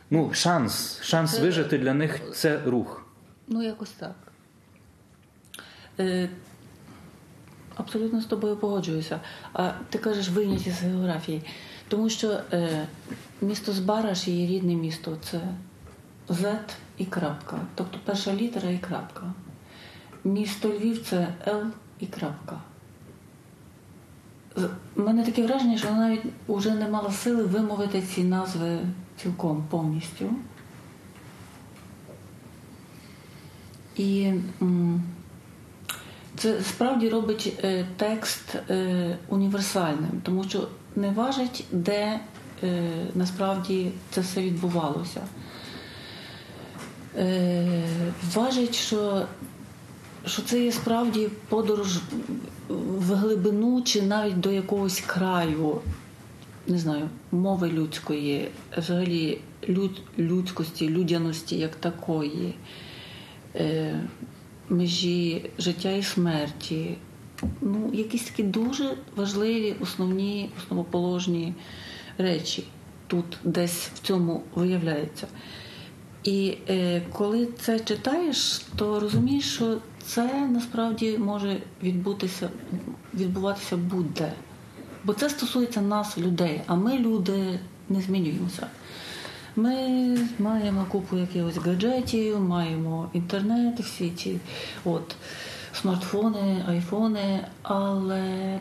Ну, 0.09 0.33
шанс. 0.33 1.01
Шанс 1.01 1.31
Це- 1.31 1.41
вижити 1.41 1.77
для 1.77 1.93
них 1.93 2.21
це 2.33 2.61
рух. 2.65 3.05
Ну, 3.47 3.63
якось 3.63 3.89
так. 3.89 4.15
Е, 5.99 6.29
абсолютно 7.75 8.21
з 8.21 8.25
тобою 8.25 8.57
погоджуюся. 8.57 9.19
А 9.53 9.71
ти 9.89 9.97
кажеш 9.97 10.29
вийняті 10.29 10.71
з 10.71 10.81
географії. 10.81 11.41
Тому 11.87 12.09
що 12.09 12.39
е, 12.53 12.87
місто 13.41 13.73
Збараж, 13.73 14.27
її 14.27 14.47
рідне 14.47 14.75
місто, 14.75 15.17
це 15.21 15.41
Z 16.29 16.55
і 16.97 17.05
крапка. 17.05 17.59
Тобто 17.75 17.99
перша 18.05 18.33
літера 18.33 18.69
і 18.69 18.77
крапка. 18.77 19.33
Місто 20.23 20.69
Львів 20.69 21.03
це 21.05 21.27
Л 21.47 21.63
і 21.99 22.05
крапка. 22.05 22.61
У 24.95 25.01
мене 25.01 25.23
таке 25.23 25.45
враження, 25.45 25.77
що 25.77 25.87
вона 25.87 25.99
навіть 25.99 26.23
вже 26.47 26.75
не 26.75 26.87
мала 26.87 27.11
сили 27.11 27.43
вимовити 27.43 28.01
ці 28.01 28.23
назви 28.23 28.79
цілком 29.21 29.65
повністю. 29.69 30.29
І 33.95 34.33
це 36.37 36.61
справді 36.61 37.09
робить 37.09 37.59
е, 37.63 37.85
текст 37.97 38.55
е, 38.69 39.17
універсальним, 39.29 40.21
тому 40.23 40.43
що 40.43 40.67
не 40.95 41.09
важить, 41.09 41.65
де 41.71 42.19
е, 42.63 42.89
насправді 43.15 43.91
це 44.11 44.21
все 44.21 44.41
відбувалося. 44.41 45.21
Важить, 48.33 48.75
що, 48.75 49.25
що 50.25 50.41
це 50.41 50.63
є 50.63 50.71
справді 50.71 51.29
подорож 51.49 51.99
в 52.69 53.13
глибину 53.13 53.81
чи 53.81 54.01
навіть 54.01 54.39
до 54.39 54.51
якогось 54.51 54.99
краю, 54.99 55.81
не 56.67 56.77
знаю, 56.77 57.09
мови 57.31 57.69
людської, 57.69 58.47
взагалі 58.77 59.41
люд, 59.69 60.01
людськості, 60.19 60.89
людяності 60.89 61.57
як 61.57 61.75
такої 61.75 62.53
е, 63.55 63.99
межі 64.69 65.49
життя 65.57 65.91
і 65.91 66.03
смерті. 66.03 66.97
Ну, 67.61 67.89
якісь 67.93 68.23
такі 68.23 68.43
дуже 68.43 68.97
важливі, 69.15 69.75
основні, 69.79 70.49
основоположні 70.57 71.53
речі 72.17 72.63
тут 73.07 73.25
десь 73.43 73.89
в 73.95 73.99
цьому 73.99 74.43
виявляються. 74.55 75.27
І 76.23 76.57
е, 76.69 77.01
коли 77.13 77.47
це 77.59 77.79
читаєш, 77.79 78.61
то 78.75 78.99
розумієш, 78.99 79.53
що 79.53 79.77
це 80.05 80.47
насправді 80.47 81.17
може 81.17 81.61
відбутися, 81.83 82.49
відбуватися 83.13 83.77
будь-де. 83.77 84.31
Бо 85.03 85.13
це 85.13 85.29
стосується 85.29 85.81
нас, 85.81 86.17
людей, 86.17 86.61
а 86.67 86.75
ми, 86.75 86.97
люди, 86.99 87.59
не 87.89 88.01
змінюємося. 88.01 88.67
Ми 89.55 90.17
маємо 90.39 90.85
купу 90.89 91.17
якихось 91.17 91.57
гаджетів, 91.57 92.39
маємо 92.39 93.09
інтернет, 93.13 93.79
всі 93.79 94.09
ці 94.09 94.39
от, 94.85 95.15
смартфони, 95.73 96.65
айфони, 96.67 97.47
але 97.61 98.59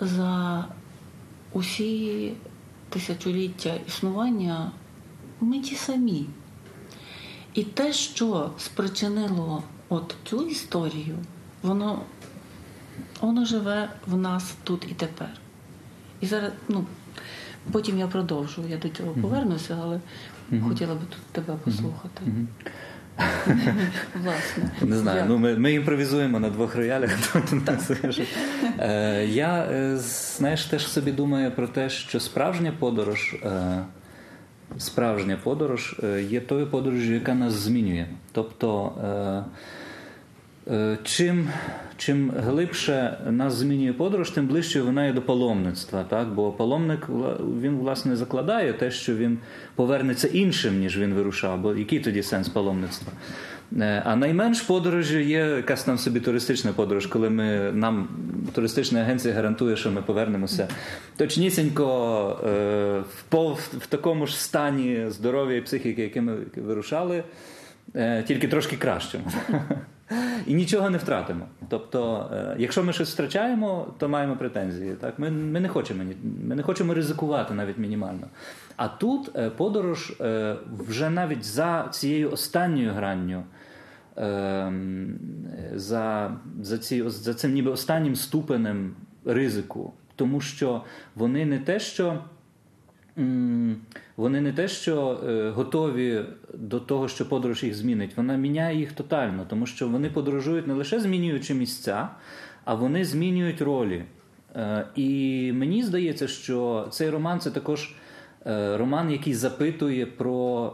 за 0.00 0.64
усі 1.52 2.32
тисячоліття 2.88 3.74
існування 3.88 4.72
ми 5.40 5.58
ті 5.60 5.74
самі. 5.74 6.26
І 7.54 7.62
те, 7.62 7.92
що 7.92 8.50
спричинило 8.58 9.62
от 9.94 10.14
цю 10.24 10.42
історію, 10.42 11.16
воно, 11.62 12.02
воно 13.20 13.44
живе 13.44 13.88
в 14.06 14.16
нас 14.16 14.54
тут 14.64 14.86
і 14.90 14.94
тепер. 14.94 15.30
І 16.20 16.26
зараз, 16.26 16.52
ну, 16.68 16.84
потім 17.72 17.98
я 17.98 18.06
продовжу, 18.06 18.62
я 18.68 18.76
до 18.76 18.88
цього 18.88 19.12
повернуся, 19.22 19.78
але 19.82 20.00
хотіла 20.60 20.94
би 20.94 21.00
тут 21.00 21.22
тебе 21.32 21.54
послухати. 21.64 22.22
Власне. 24.22 24.70
Не 24.82 24.96
знаю, 24.96 25.24
ну 25.28 25.38
ми, 25.38 25.58
ми 25.58 25.72
імпровізуємо 25.72 26.40
на 26.40 26.50
двох 26.50 26.76
роялях. 26.76 27.10
Е, 28.78 29.26
Я 29.26 29.62
е, 29.64 29.96
знаєш, 29.96 30.64
теж 30.64 30.86
собі 30.86 31.12
думаю 31.12 31.50
про 31.50 31.68
те, 31.68 31.90
що 31.90 32.20
справжня 32.20 32.72
подорож, 32.78 33.34
е, 33.44 33.84
справжня 34.78 35.38
подорож 35.42 36.00
є 36.28 36.40
тою 36.40 36.66
подорожю, 36.66 37.12
яка 37.12 37.34
нас 37.34 37.52
змінює. 37.52 38.06
Тобто, 38.32 38.92
е, 39.04 39.60
чим, 41.02 41.48
чим 41.96 42.32
глибше 42.36 43.18
нас 43.30 43.54
змінює 43.54 43.92
подорож, 43.92 44.30
тим 44.30 44.46
ближче 44.46 44.82
вона 44.82 45.06
є 45.06 45.12
до 45.12 45.22
паломництва. 45.22 46.04
Так? 46.04 46.28
Бо 46.34 46.52
паломник 46.52 47.08
він 47.60 47.76
власне 47.76 48.16
закладає 48.16 48.72
те, 48.72 48.90
що 48.90 49.14
він 49.14 49.38
повернеться 49.74 50.28
іншим, 50.28 50.78
ніж 50.78 50.98
він 50.98 51.14
вирушав. 51.14 51.60
Бо 51.60 51.74
який 51.74 52.00
тоді 52.00 52.22
сенс 52.22 52.48
паломництва? 52.48 53.12
Е, 53.80 54.02
А 54.04 54.16
найменш 54.16 54.60
подорожі 54.60 55.22
є 55.22 55.38
якась 55.38 55.84
там 55.84 55.98
собі 55.98 56.20
туристична 56.20 56.72
подорож, 56.72 57.06
коли 57.06 57.30
ми 57.30 57.72
нам 57.72 58.08
туристична 58.52 59.00
агенція 59.00 59.34
гарантує, 59.34 59.76
що 59.76 59.90
ми 59.90 60.02
повернемося 60.02 60.68
точнісінько 61.16 61.86
е, 62.44 62.48
в, 63.16 63.22
пов, 63.28 63.60
в 63.78 63.86
такому 63.86 64.26
ж 64.26 64.42
стані 64.42 65.06
здоров'я 65.08 65.56
і 65.56 65.60
психіки, 65.60 66.02
яким 66.02 66.24
ми 66.24 66.36
вирушали, 66.56 67.24
е, 67.94 68.22
тільки 68.22 68.48
трошки 68.48 68.76
кращому. 68.76 69.24
І 70.46 70.54
нічого 70.54 70.90
не 70.90 70.98
втратимо. 70.98 71.46
Тобто, 71.68 72.30
е, 72.32 72.56
якщо 72.58 72.84
ми 72.84 72.92
щось 72.92 73.12
втрачаємо, 73.12 73.86
то 73.98 74.08
маємо 74.08 74.36
претензії. 74.36 74.94
Так? 74.94 75.18
Ми, 75.18 75.30
ми, 75.30 75.60
не 75.60 75.68
хочемо, 75.68 76.04
ми 76.42 76.54
не 76.54 76.62
хочемо 76.62 76.94
ризикувати 76.94 77.54
навіть 77.54 77.78
мінімально. 77.78 78.26
А 78.76 78.88
тут 78.88 79.30
е, 79.36 79.50
подорож 79.50 80.12
е, 80.20 80.56
вже 80.88 81.10
навіть 81.10 81.44
за 81.44 81.88
цією 81.90 82.30
останньою 82.30 82.92
гранню, 82.92 83.44
ем, 84.16 85.18
за, 85.74 86.36
за, 86.60 86.78
ці, 86.78 87.08
за 87.08 87.34
цим 87.34 87.52
ніби 87.52 87.70
останнім 87.70 88.16
ступенем 88.16 88.96
ризику, 89.24 89.92
тому 90.16 90.40
що 90.40 90.82
вони 91.14 91.46
не 91.46 91.58
те, 91.58 91.80
що. 91.80 92.18
Вони 94.16 94.40
не 94.40 94.52
те, 94.52 94.68
що 94.68 95.20
е, 95.28 95.50
готові 95.50 96.24
до 96.54 96.80
того, 96.80 97.08
що 97.08 97.28
подорож 97.28 97.62
їх 97.62 97.74
змінить, 97.74 98.16
вона 98.16 98.36
міняє 98.36 98.78
їх 98.78 98.92
тотально, 98.92 99.46
тому 99.48 99.66
що 99.66 99.88
вони 99.88 100.10
подорожують 100.10 100.66
не 100.66 100.74
лише 100.74 101.00
змінюючи 101.00 101.54
місця, 101.54 102.08
а 102.64 102.74
вони 102.74 103.04
змінюють 103.04 103.62
ролі. 103.62 104.04
Е, 104.56 104.86
І 104.96 105.52
мені 105.54 105.82
здається, 105.82 106.28
що 106.28 106.88
цей 106.90 107.10
роман 107.10 107.40
це 107.40 107.50
також 107.50 107.94
е, 108.46 108.76
роман, 108.76 109.10
який 109.10 109.34
запитує 109.34 110.06
про, 110.06 110.72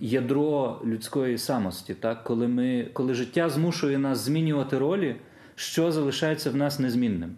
ядро 0.00 0.80
людської 0.84 1.38
самості, 1.38 1.94
так? 1.94 2.24
Коли, 2.24 2.48
ми, 2.48 2.88
коли 2.92 3.14
життя 3.14 3.48
змушує 3.48 3.98
нас 3.98 4.18
змінювати 4.18 4.78
ролі, 4.78 5.16
що 5.54 5.92
залишається 5.92 6.50
в 6.50 6.56
нас 6.56 6.78
незмінним. 6.78 7.34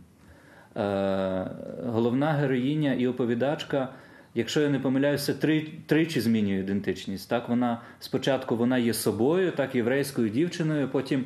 Е, 0.76 1.50
головна 1.86 2.32
героїня 2.32 2.94
і 2.94 3.06
оповідачка, 3.06 3.88
якщо 4.34 4.60
я 4.60 4.68
не 4.68 4.78
помиляюся, 4.78 5.34
три, 5.34 5.66
тричі 5.86 6.20
змінює 6.20 6.58
ідентичність. 6.58 7.30
Так, 7.30 7.48
вона 7.48 7.80
спочатку 8.00 8.56
вона 8.56 8.78
є 8.78 8.94
собою, 8.94 9.52
так, 9.52 9.74
єврейською 9.74 10.28
дівчиною, 10.28 10.88
потім 10.88 11.24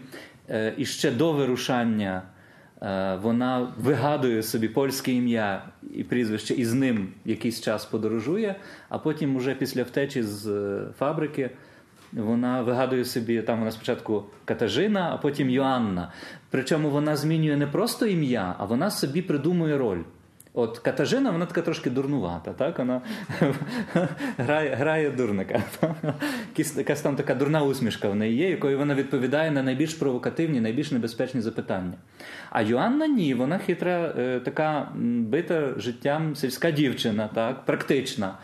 е, 0.51 0.75
і 0.77 0.85
ще 0.85 1.11
до 1.11 1.33
вирушання 1.33 2.23
е, 2.83 3.19
вона 3.23 3.73
вигадує 3.79 4.43
собі 4.43 4.69
польське 4.69 5.13
ім'я 5.13 5.63
і 5.95 6.05
прізвище, 6.05 6.55
і 6.55 6.65
з 6.65 6.75
ним 6.75 7.09
якийсь 7.25 7.61
час 7.61 7.85
подорожує, 7.85 8.57
а 8.89 8.99
потім, 8.99 9.37
уже 9.37 9.55
після 9.55 9.83
втечі 9.83 10.23
з 10.23 10.81
фабрики. 10.99 11.51
Вона 12.13 12.63
вигадує 12.63 13.05
собі, 13.05 13.43
там 13.43 13.59
вона 13.59 13.71
спочатку 13.71 14.25
Катажина, 14.45 15.11
а 15.15 15.17
потім 15.17 15.51
Йоанна. 15.51 16.13
Причому 16.51 16.91
вона 16.91 17.17
змінює 17.17 17.57
не 17.57 17.67
просто 17.67 18.07
ім'я, 18.07 18.55
а 18.59 18.65
вона 18.65 18.91
собі 18.91 19.23
придумує 19.23 19.79
роль. 19.79 20.03
От 20.59 20.79
Катажина, 20.79 21.31
вона 21.31 21.47
така 21.47 21.63
трошки 21.63 21.91
дурнувата, 21.91 22.53
так? 22.53 22.79
Вона 22.79 23.01
грає, 24.39 24.75
грає 24.75 25.11
дурника. 25.11 25.63
Якась 26.77 27.01
там 27.01 27.17
така 27.17 27.35
дурна 27.35 27.63
усмішка 27.63 28.09
в 28.09 28.17
неї 28.17 28.37
є, 28.37 28.51
якою 28.51 28.79
вона 28.79 28.95
відповідає 28.95 29.51
на 29.51 29.63
найбільш 29.63 29.95
провокативні, 29.95 30.61
найбільш 30.61 30.93
небезпечні 30.93 31.41
запитання. 31.41 31.93
А 32.51 32.63
Йоанна 32.63 33.07
ні, 33.07 33.35
вона 33.35 33.59
хитра, 33.59 34.15
е, 34.19 34.41
така 34.41 34.89
бита 34.97 35.69
життям 35.77 36.37
сільська 36.37 36.71
дівчина, 36.71 37.29
так? 37.35 37.65
практична, 37.65 38.35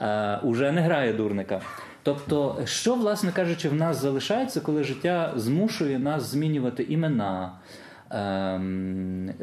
е, 0.00 0.38
уже 0.42 0.72
не 0.72 0.80
грає 0.80 1.12
дурника. 1.12 1.60
Тобто, 2.06 2.58
що, 2.64 2.94
власне 2.94 3.32
кажучи, 3.32 3.68
в 3.68 3.74
нас 3.74 3.96
залишається, 4.02 4.60
коли 4.60 4.84
життя 4.84 5.32
змушує 5.36 5.98
нас 5.98 6.22
змінювати 6.22 6.82
імена, 6.82 7.52
ем, 8.10 9.34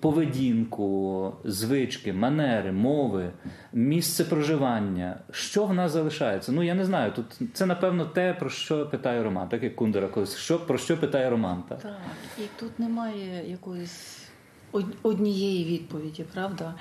поведінку, 0.00 1.32
звички, 1.44 2.12
манери, 2.12 2.72
мови, 2.72 3.30
місце 3.72 4.24
проживання. 4.24 5.18
Що 5.30 5.66
в 5.66 5.74
нас 5.74 5.92
залишається? 5.92 6.52
Ну 6.52 6.62
я 6.62 6.74
не 6.74 6.84
знаю. 6.84 7.12
Тут 7.12 7.26
це 7.54 7.66
напевно 7.66 8.04
те, 8.04 8.34
про 8.34 8.50
що 8.50 8.86
питає 8.86 9.22
Роман, 9.22 9.48
так 9.48 9.62
як 9.62 9.76
Кундера 9.76 10.08
колись. 10.08 10.36
Що 10.36 10.58
про 10.58 10.78
що 10.78 10.96
питає 10.96 11.30
Роман? 11.30 11.62
Так? 11.68 11.80
Так, 11.80 11.98
і 12.38 12.42
тут 12.60 12.78
немає 12.78 13.50
якоїсь 13.50 14.18
однієї 15.02 15.64
відповіді, 15.64 16.24
правда? 16.34 16.74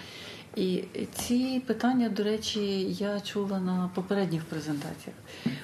І 0.55 0.83
ці 1.13 1.59
питання, 1.67 2.09
до 2.09 2.23
речі, 2.23 2.83
я 2.83 3.19
чула 3.19 3.59
на 3.59 3.89
попередніх 3.93 4.43
презентаціях. 4.43 5.17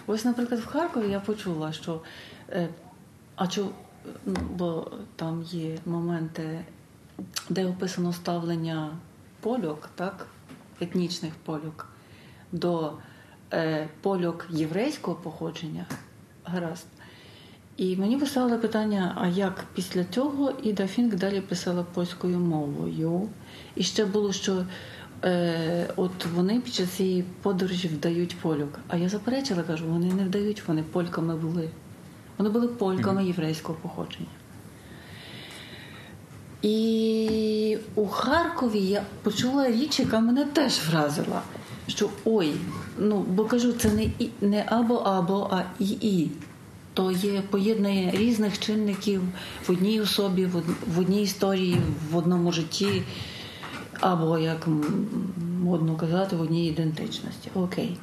Ось, 0.07 0.25
наприклад, 0.25 0.59
в 0.59 0.65
Харкові 0.65 1.11
я 1.11 1.19
почула, 1.19 1.73
що 1.73 2.01
е, 2.49 2.69
а 3.35 3.47
чу, 3.47 3.69
ну, 4.25 4.35
бо 4.55 4.91
там 5.15 5.43
є 5.43 5.77
моменти, 5.85 6.65
де 7.49 7.65
описано 7.65 8.13
ставлення 8.13 8.97
польок, 9.39 9.89
так, 9.95 10.27
етнічних 10.81 11.33
польок, 11.45 11.87
до 12.51 12.93
е, 13.53 13.89
польок 14.01 14.47
єврейського 14.49 15.17
походження. 15.17 15.85
Гаразд. 16.43 16.87
І 17.77 17.95
мені 17.95 18.17
поставили 18.17 18.57
питання: 18.57 19.15
а 19.17 19.27
як 19.27 19.65
після 19.73 20.03
цього 20.03 20.51
Іда 20.63 20.87
Фінк 20.87 21.15
далі 21.15 21.41
писала 21.41 21.83
польською 21.83 22.39
мовою? 22.39 23.29
І 23.79 23.83
ще 23.83 24.05
було, 24.05 24.33
що 24.33 24.65
е, 25.23 25.89
от 25.95 26.25
вони 26.35 26.59
під 26.59 26.73
час 26.73 26.89
цієї 26.89 27.23
подорожі 27.41 27.87
вдають 27.87 28.37
польок. 28.41 28.79
А 28.87 28.97
я 28.97 29.09
заперечила, 29.09 29.63
кажу, 29.63 29.85
вони 29.87 30.13
не 30.13 30.23
вдають, 30.23 30.67
вони 30.67 30.83
польками 30.83 31.35
були. 31.35 31.69
Вони 32.37 32.49
були 32.49 32.67
польками 32.67 33.25
єврейського 33.25 33.77
походження. 33.81 34.27
І 36.61 37.77
у 37.95 38.07
Харкові 38.07 38.79
я 38.79 39.03
почула 39.23 39.67
річ, 39.67 39.99
яка 39.99 40.19
мене 40.19 40.45
теж 40.45 40.79
вразила. 40.89 41.41
Що 41.87 42.09
ой, 42.25 42.53
ну 42.97 43.25
бо 43.29 43.45
кажу, 43.45 43.73
це 43.73 43.93
не 43.93 44.03
і 44.03 44.29
не 44.41 44.65
або 44.67 44.95
або, 44.95 45.49
а 45.51 45.63
і 45.79 45.89
і. 45.89 46.31
То 46.93 47.11
є 47.11 47.43
поєднання 47.49 48.11
різних 48.11 48.59
чинників 48.59 49.21
в 49.67 49.71
одній 49.71 50.01
особі, 50.01 50.49
в 50.95 50.99
одній 50.99 51.23
історії, 51.23 51.77
в 52.11 52.17
одному 52.17 52.51
житті, 52.51 53.03
або 53.99 54.37
як 54.37 54.67
модно 55.61 55.95
казати, 55.95 56.35
в 56.35 56.41
одній 56.41 56.67
ідентичності. 56.67 57.49
Окей. 57.55 57.97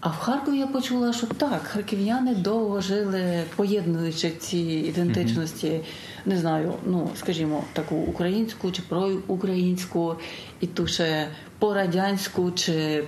А 0.00 0.08
в 0.08 0.16
Харкові 0.16 0.58
я 0.58 0.66
почула, 0.66 1.12
що 1.12 1.26
так, 1.26 1.62
харків'яни 1.62 2.34
довго 2.34 2.80
жили, 2.80 3.42
поєднуючи 3.56 4.30
ці 4.30 4.58
ідентичності, 4.58 5.80
не 6.26 6.38
знаю, 6.38 6.74
ну 6.86 7.10
скажімо, 7.16 7.64
таку 7.72 7.96
українську 7.96 8.70
чи 8.70 8.82
проукраїнську, 8.82 10.16
і 10.60 10.66
ту 10.66 10.86
ще 10.86 11.28
порадянську 11.58 12.50
чи 12.50 13.04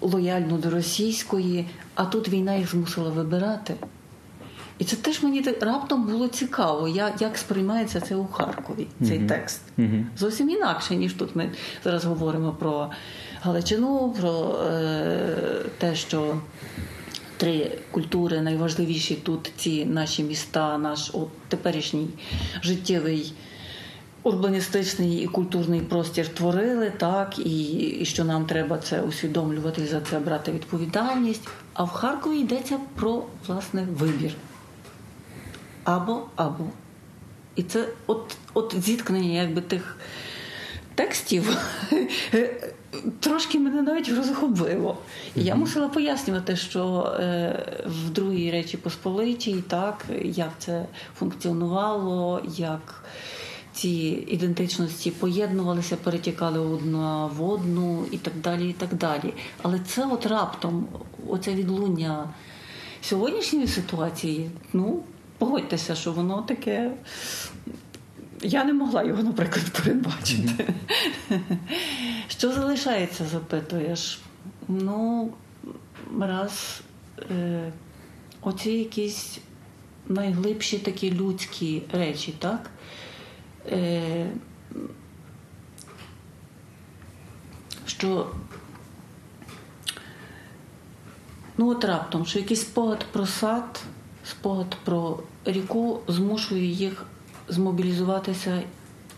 лояльну 0.00 0.58
до 0.58 0.70
російської, 0.70 1.66
а 1.94 2.04
тут 2.04 2.28
війна 2.28 2.54
їх 2.54 2.70
змусила 2.70 3.10
вибирати. 3.10 3.74
І 4.78 4.84
це 4.84 4.96
теж 4.96 5.22
мені 5.22 5.42
раптом 5.60 6.06
було 6.06 6.28
цікаво, 6.28 6.88
як, 6.88 7.22
як 7.22 7.38
сприймається 7.38 8.00
це 8.00 8.16
у 8.16 8.26
Харкові, 8.26 8.86
цей 9.06 9.18
текст. 9.18 9.60
Зовсім 10.18 10.50
інакше, 10.50 10.96
ніж 10.96 11.12
тут 11.12 11.36
ми 11.36 11.50
зараз 11.84 12.04
говоримо 12.04 12.52
про 12.52 12.90
Галичину, 13.40 14.14
про 14.20 14.60
е, 14.64 15.64
те, 15.78 15.94
що 15.94 16.40
три 17.36 17.78
культури 17.90 18.40
найважливіші 18.40 19.14
тут 19.14 19.52
ці 19.56 19.84
наші 19.84 20.22
міста, 20.22 20.78
наш 20.78 21.10
от, 21.12 21.28
теперішній 21.48 22.08
життєвий. 22.62 23.32
Урбаністичний 24.22 25.22
і 25.22 25.26
культурний 25.26 25.80
простір 25.80 26.28
творили, 26.28 26.92
так, 26.96 27.38
і, 27.38 27.72
і 27.72 28.04
що 28.04 28.24
нам 28.24 28.46
треба 28.46 28.78
це 28.78 29.00
усвідомлювати 29.00 29.82
і 29.82 29.86
за 29.86 30.00
це 30.00 30.18
брати 30.18 30.52
відповідальність. 30.52 31.48
А 31.72 31.84
в 31.84 31.88
Харкові 31.88 32.38
йдеться 32.38 32.78
про 32.94 33.24
власне 33.46 33.86
вибір. 33.98 34.34
Або 35.88 36.22
або. 36.36 36.64
І 37.56 37.62
це 37.62 37.88
от, 38.06 38.36
от 38.54 38.74
зіткнення 38.78 39.42
якби 39.42 39.60
тих 39.60 39.96
текстів 40.94 41.56
трошки 43.20 43.58
мене 43.58 43.82
навіть 43.82 44.08
розгубило. 44.08 44.98
І 45.36 45.44
я 45.44 45.54
мусила 45.54 45.88
пояснювати, 45.88 46.56
що 46.56 47.12
е, 47.20 47.82
в 47.86 48.10
другій 48.10 48.50
Речі 48.50 48.76
Посполитій, 48.76 49.64
так, 49.68 50.04
як 50.22 50.50
це 50.58 50.86
функціонувало, 51.18 52.42
як 52.56 53.04
ці 53.72 54.24
ідентичності 54.28 55.10
поєднувалися, 55.10 55.96
перетікали 55.96 56.58
одна 56.58 57.26
в 57.26 57.50
одну 57.50 58.04
і 58.10 58.18
так 58.18 58.34
далі. 58.42 58.70
і 58.70 58.72
так 58.72 58.94
далі. 58.94 59.34
Але 59.62 59.78
це 59.78 60.06
от 60.06 60.26
раптом, 60.26 60.88
оце 61.28 61.54
відлуння 61.54 62.28
сьогоднішньої 63.00 63.66
ситуації, 63.66 64.50
ну, 64.72 65.02
погодьтеся, 65.38 65.94
що 65.94 66.12
воно 66.12 66.42
таке. 66.42 66.92
Я 68.42 68.64
не 68.64 68.72
могла 68.72 69.02
його, 69.02 69.22
наприклад, 69.22 69.70
передбачити. 69.70 70.74
Що 72.28 72.52
залишається, 72.52 73.24
запитуєш? 73.24 74.20
Ну, 74.68 75.32
раз 76.20 76.80
е, 77.30 77.72
оці 78.40 78.70
якісь 78.70 79.38
найглибші 80.08 80.78
такі 80.78 81.12
людські 81.12 81.82
речі, 81.92 82.34
так? 82.38 82.70
Е, 83.66 84.30
що 87.86 88.30
ну 91.58 91.68
от 91.68 91.84
раптом, 91.84 92.26
що 92.26 92.38
якийсь 92.38 92.60
спогад 92.60 93.06
про 93.12 93.26
сад, 93.26 93.80
спогад 94.30 94.76
про 94.84 95.18
ріку 95.44 96.00
змушує 96.08 96.66
їх 96.66 97.04
змобілізуватися 97.48 98.62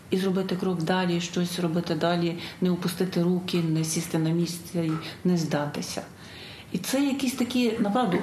і 0.09 0.17
зробити 0.17 0.55
крок 0.55 0.83
далі, 0.83 1.21
щось 1.21 1.59
робити 1.59 1.95
далі, 1.95 2.37
не 2.61 2.71
опустити 2.71 3.23
руки, 3.23 3.57
не 3.57 3.83
сісти 3.83 4.17
на 4.17 4.29
місце 4.29 4.85
і 4.85 4.91
не 5.23 5.37
здатися. 5.37 6.01
І 6.71 6.77
це 6.77 7.05
якісь 7.05 7.33
такі, 7.33 7.71
направду, 7.79 8.17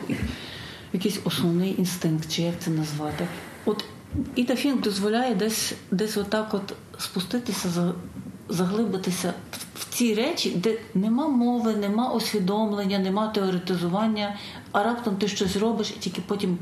якийсь 0.93 1.20
основний 1.24 1.74
інстинкт, 1.78 2.32
чи 2.32 2.43
як 2.43 2.55
це 2.59 2.70
назвати. 2.70 3.28
От 3.64 3.84
Іда 4.34 4.57
Фінк 4.57 4.82
дозволяє 4.82 5.34
десь 5.34 5.74
десь 5.91 6.16
отак 6.16 6.55
от 6.55 6.74
спуститися, 6.99 7.93
заглибитися 8.49 9.35
в- 9.53 9.95
ці 9.95 10.15
речі, 10.15 10.51
де 10.51 10.79
нема 10.95 11.29
мови, 11.29 11.77
нема 11.77 12.13
усвідомлення, 12.13 12.99
нема 12.99 13.29
теоретизування, 13.29 14.37
а 14.73 14.83
раптом 14.83 15.17
ти 15.17 15.29
щось 15.29 15.57
робиш 15.57 15.91
і 15.97 16.01
тільки 16.01 16.21
потім, 16.27 16.59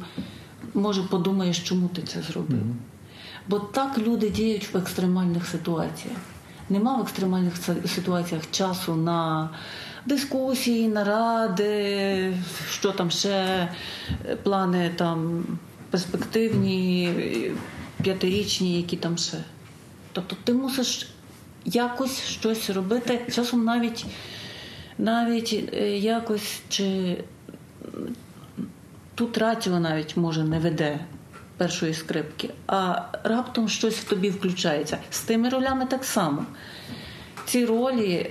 може, 0.74 1.02
подумаєш, 1.02 1.58
чому 1.58 1.88
ти 1.88 2.02
це 2.02 2.22
зробив. 2.22 2.62
Бо 3.48 3.58
так 3.58 3.98
люди 3.98 4.30
діють 4.30 4.74
в 4.74 4.76
екстремальних 4.76 5.46
ситуаціях. 5.46 6.16
нема 6.68 6.96
в 6.96 7.00
екстремальних 7.00 7.52
ситуаціях 7.94 8.42
часу 8.50 8.94
на 8.94 9.50
дискусії, 10.06 10.88
наради, 10.88 12.36
що 12.70 12.92
там 12.92 13.10
ще, 13.10 13.68
плани 14.42 14.90
там 14.96 15.44
перспективні, 15.90 17.10
п'ятирічні, 18.02 18.76
які 18.76 18.96
там 18.96 19.18
ще. 19.18 19.36
Тобто 20.12 20.36
ти 20.44 20.52
мусиш 20.52 21.08
якось 21.66 22.24
щось 22.24 22.70
робити, 22.70 23.20
часом 23.32 23.64
навіть 23.64 24.06
навіть 24.98 25.70
е, 25.72 25.98
якось 25.98 26.60
чи 26.68 27.16
тут 29.14 29.38
радіо 29.38 29.80
навіть 29.80 30.16
може 30.16 30.44
не 30.44 30.58
веде 30.58 31.00
першої 31.56 31.94
скрипки, 31.94 32.50
а 32.66 33.02
раптом 33.24 33.68
щось 33.68 33.94
в 33.94 34.04
тобі 34.04 34.30
включається. 34.30 34.98
З 35.10 35.20
тими 35.20 35.48
ролями 35.48 35.86
так 35.86 36.04
само. 36.04 36.44
Ці 37.44 37.64
ролі 37.64 38.30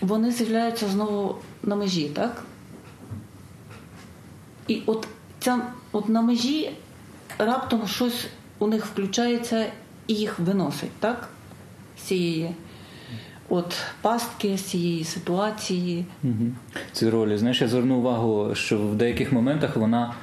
вони 0.00 0.30
з'являються 0.30 0.88
знову 0.88 1.36
на 1.62 1.76
межі, 1.76 2.08
так? 2.08 2.42
І 4.68 4.82
от 4.86 5.08
ця 5.38 5.60
от 5.92 6.08
на 6.08 6.22
межі 6.22 6.70
раптом 7.38 7.88
щось 7.88 8.26
у 8.58 8.66
них 8.66 8.86
включається 8.86 9.66
і 10.06 10.14
їх 10.14 10.38
виносить, 10.38 10.92
так? 11.00 11.28
Цієї 12.04 12.50
от 13.48 13.76
пастки, 14.02 14.56
цієї 14.56 15.04
ситуації. 15.04 16.04
Угу. 16.24 16.34
Ці 16.92 17.10
ролі. 17.10 17.38
Знаєш, 17.38 17.60
я 17.60 17.68
зверну 17.68 17.96
увагу, 17.96 18.54
що 18.54 18.78
в 18.78 18.94
деяких 18.94 19.32
моментах 19.32 19.76
вона 19.76 20.14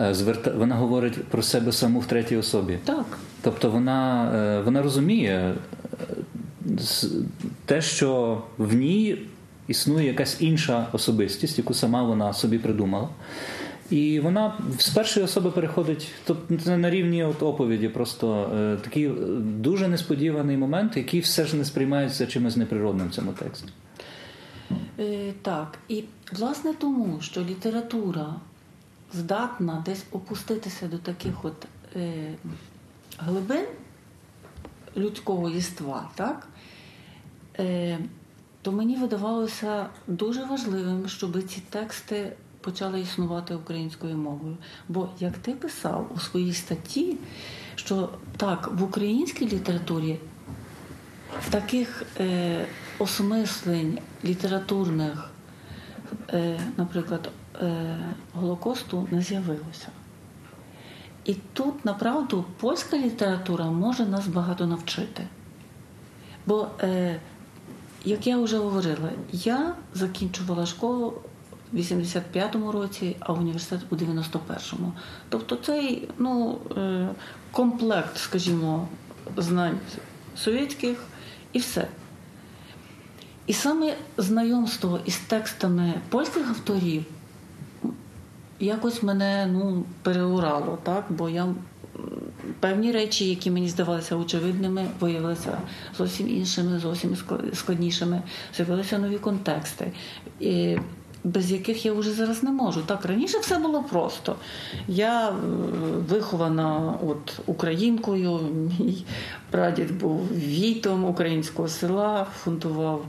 е, 0.00 0.14
зверта... 0.14 0.50
вона 0.50 0.74
говорить 0.74 1.24
про 1.24 1.42
себе 1.42 1.72
саму 1.72 2.00
в 2.00 2.06
третій 2.06 2.36
особі. 2.36 2.78
Так. 2.84 3.18
Тобто 3.42 3.70
вона, 3.70 4.32
е, 4.34 4.62
вона 4.62 4.82
розуміє 4.82 5.54
е, 6.64 6.76
те, 7.66 7.82
що 7.82 8.42
в 8.58 8.74
ній 8.74 9.18
існує 9.68 10.06
якась 10.06 10.36
інша 10.40 10.86
особистість, 10.92 11.58
яку 11.58 11.74
сама 11.74 12.02
вона 12.02 12.32
собі 12.32 12.58
придумала. 12.58 13.08
І 13.92 14.20
вона 14.20 14.58
з 14.78 14.88
першої 14.88 15.24
особи 15.26 15.50
переходить, 15.50 16.08
тобто 16.24 16.76
на 16.76 16.90
рівні 16.90 17.24
от 17.24 17.42
оповіді, 17.42 17.88
просто 17.88 18.50
е, 18.54 18.76
такий 18.84 19.08
дуже 19.38 19.88
несподіваний 19.88 20.56
момент, 20.56 20.96
який 20.96 21.20
все 21.20 21.46
ж 21.46 21.56
не 21.56 21.64
сприймається 21.64 22.26
чимось 22.26 22.56
неприродним 22.56 23.08
в 23.08 23.10
цьому 23.10 23.32
тексті. 23.32 23.68
Е, 24.98 25.32
Так, 25.42 25.78
і 25.88 26.04
власне 26.32 26.74
тому, 26.74 27.20
що 27.20 27.40
література 27.40 28.34
здатна 29.12 29.82
десь 29.86 30.04
опуститися 30.12 30.86
до 30.86 30.98
таких 30.98 31.44
от 31.44 31.66
е, 31.96 32.34
глибин 33.18 33.64
людського 34.96 35.50
єства, 35.50 36.10
так? 36.14 36.48
Е, 37.58 37.98
то 38.62 38.72
мені 38.72 38.96
видавалося 38.96 39.86
дуже 40.06 40.44
важливим, 40.44 41.08
щоб 41.08 41.42
ці 41.42 41.62
тексти 41.70 42.32
почали 42.62 43.00
існувати 43.00 43.54
українською 43.54 44.16
мовою. 44.16 44.56
Бо 44.88 45.08
як 45.20 45.38
ти 45.38 45.52
писав 45.52 46.10
у 46.16 46.20
своїй 46.20 46.52
статті, 46.52 47.16
що 47.74 48.08
так, 48.36 48.70
в 48.72 48.82
українській 48.82 49.48
літературі 49.48 50.18
таких 51.50 52.02
е, 52.20 52.66
осмислень 52.98 53.98
літературних, 54.24 55.30
е, 56.30 56.60
наприклад, 56.76 57.30
е, 57.62 57.98
Голокосту 58.34 59.08
не 59.10 59.22
з'явилося. 59.22 59.88
І 61.24 61.34
тут, 61.52 61.84
направду, 61.84 62.44
польська 62.60 62.98
література 62.98 63.64
може 63.64 64.06
нас 64.06 64.26
багато 64.26 64.66
навчити. 64.66 65.26
Бо, 66.46 66.68
е, 66.80 67.20
як 68.04 68.26
я 68.26 68.38
вже 68.38 68.58
говорила, 68.58 69.10
я 69.32 69.74
закінчувала 69.94 70.66
школу 70.66 71.14
85-му 71.74 72.72
році, 72.72 73.16
а 73.20 73.32
університет 73.32 73.80
у 73.90 73.96
91-му. 73.96 74.92
Тобто 75.28 75.56
цей 75.56 76.08
ну, 76.18 76.58
е, 76.76 77.08
комплект, 77.50 78.16
скажімо, 78.18 78.88
знань 79.36 79.78
совєтських 80.36 80.98
і 81.52 81.58
все. 81.58 81.88
І 83.46 83.52
саме 83.52 83.94
знайомство 84.16 85.00
із 85.04 85.18
текстами 85.18 85.94
польських 86.08 86.48
авторів 86.48 87.04
якось 88.60 89.02
мене 89.02 89.48
ну, 89.52 89.84
переурало, 90.02 90.78
так? 90.82 91.04
бо 91.08 91.28
я 91.28 91.54
певні 92.60 92.92
речі, 92.92 93.28
які 93.28 93.50
мені 93.50 93.68
здавалися 93.68 94.16
очевидними, 94.16 94.86
виявилися 95.00 95.58
зовсім 95.98 96.28
іншими, 96.28 96.78
зовсім 96.78 97.16
складнішими. 97.54 98.22
З'явилися 98.56 98.98
нові 98.98 99.18
контексти. 99.18 99.92
І 100.40 100.76
без 101.24 101.52
яких 101.52 101.86
я 101.86 101.92
вже 101.92 102.12
зараз 102.12 102.42
не 102.42 102.50
можу. 102.50 102.82
Так, 102.82 103.04
раніше 103.04 103.38
все 103.38 103.58
було 103.58 103.82
просто. 103.82 104.36
Я 104.88 105.28
е, 105.28 105.32
вихована 106.08 106.98
от 107.06 107.40
українкою, 107.46 108.40
мій 108.78 109.04
прадід 109.50 109.98
був 109.98 110.28
вітом 110.32 111.04
українського 111.04 111.68
села, 111.68 112.26
фунтував 112.44 113.04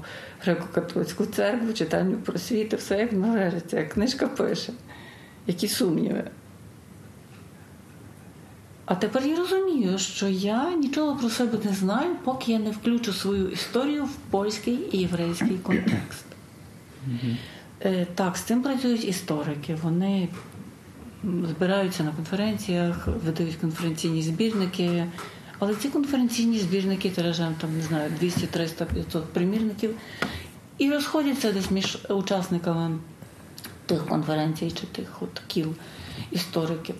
греко-католицьку 0.45 1.25
церкву, 1.25 1.73
читальню 1.73 2.17
просвіти, 2.17 2.75
все 2.75 2.99
як 2.99 3.13
належиться, 3.13 3.79
як 3.79 3.89
книжка 3.89 4.27
пише. 4.27 4.73
Які 5.47 5.67
сумніви. 5.67 6.23
А 8.85 8.95
тепер 8.95 9.25
я 9.25 9.35
розумію, 9.35 9.97
що 9.97 10.27
я 10.27 10.71
нічого 10.71 11.15
про 11.15 11.29
себе 11.29 11.57
не 11.63 11.73
знаю, 11.73 12.15
поки 12.23 12.51
я 12.51 12.59
не 12.59 12.71
включу 12.71 13.13
свою 13.13 13.47
історію 13.47 14.05
в 14.05 14.15
польський 14.31 14.79
і 14.91 14.97
єврейський 14.97 15.57
контекст. 15.57 16.25
Mm-hmm. 17.83 18.05
Так, 18.15 18.37
з 18.37 18.41
цим 18.41 18.63
працюють 18.63 19.05
історики. 19.05 19.77
Вони 19.83 20.29
збираються 21.23 22.03
на 22.03 22.11
конференціях, 22.11 23.07
видають 23.07 23.55
конференційні 23.55 24.21
збірники. 24.21 25.05
Але 25.59 25.75
ці 25.75 25.89
конференційні 25.89 26.59
збірники 26.59 27.09
тиражем 27.09 27.55
там, 27.61 27.77
не 27.77 27.83
знаю, 27.83 28.11
200, 28.19 28.47
300, 28.47 28.85
500 28.85 29.33
примірників 29.33 29.95
і 30.77 30.91
розходяться 30.91 31.51
десь 31.51 31.71
між 31.71 31.97
учасниками 32.09 32.99
тих 33.85 34.05
конференцій 34.05 34.71
чи 34.71 34.87
тих 34.87 35.21
от 35.21 35.41
кіл 35.47 35.73
істориків. 36.31 36.95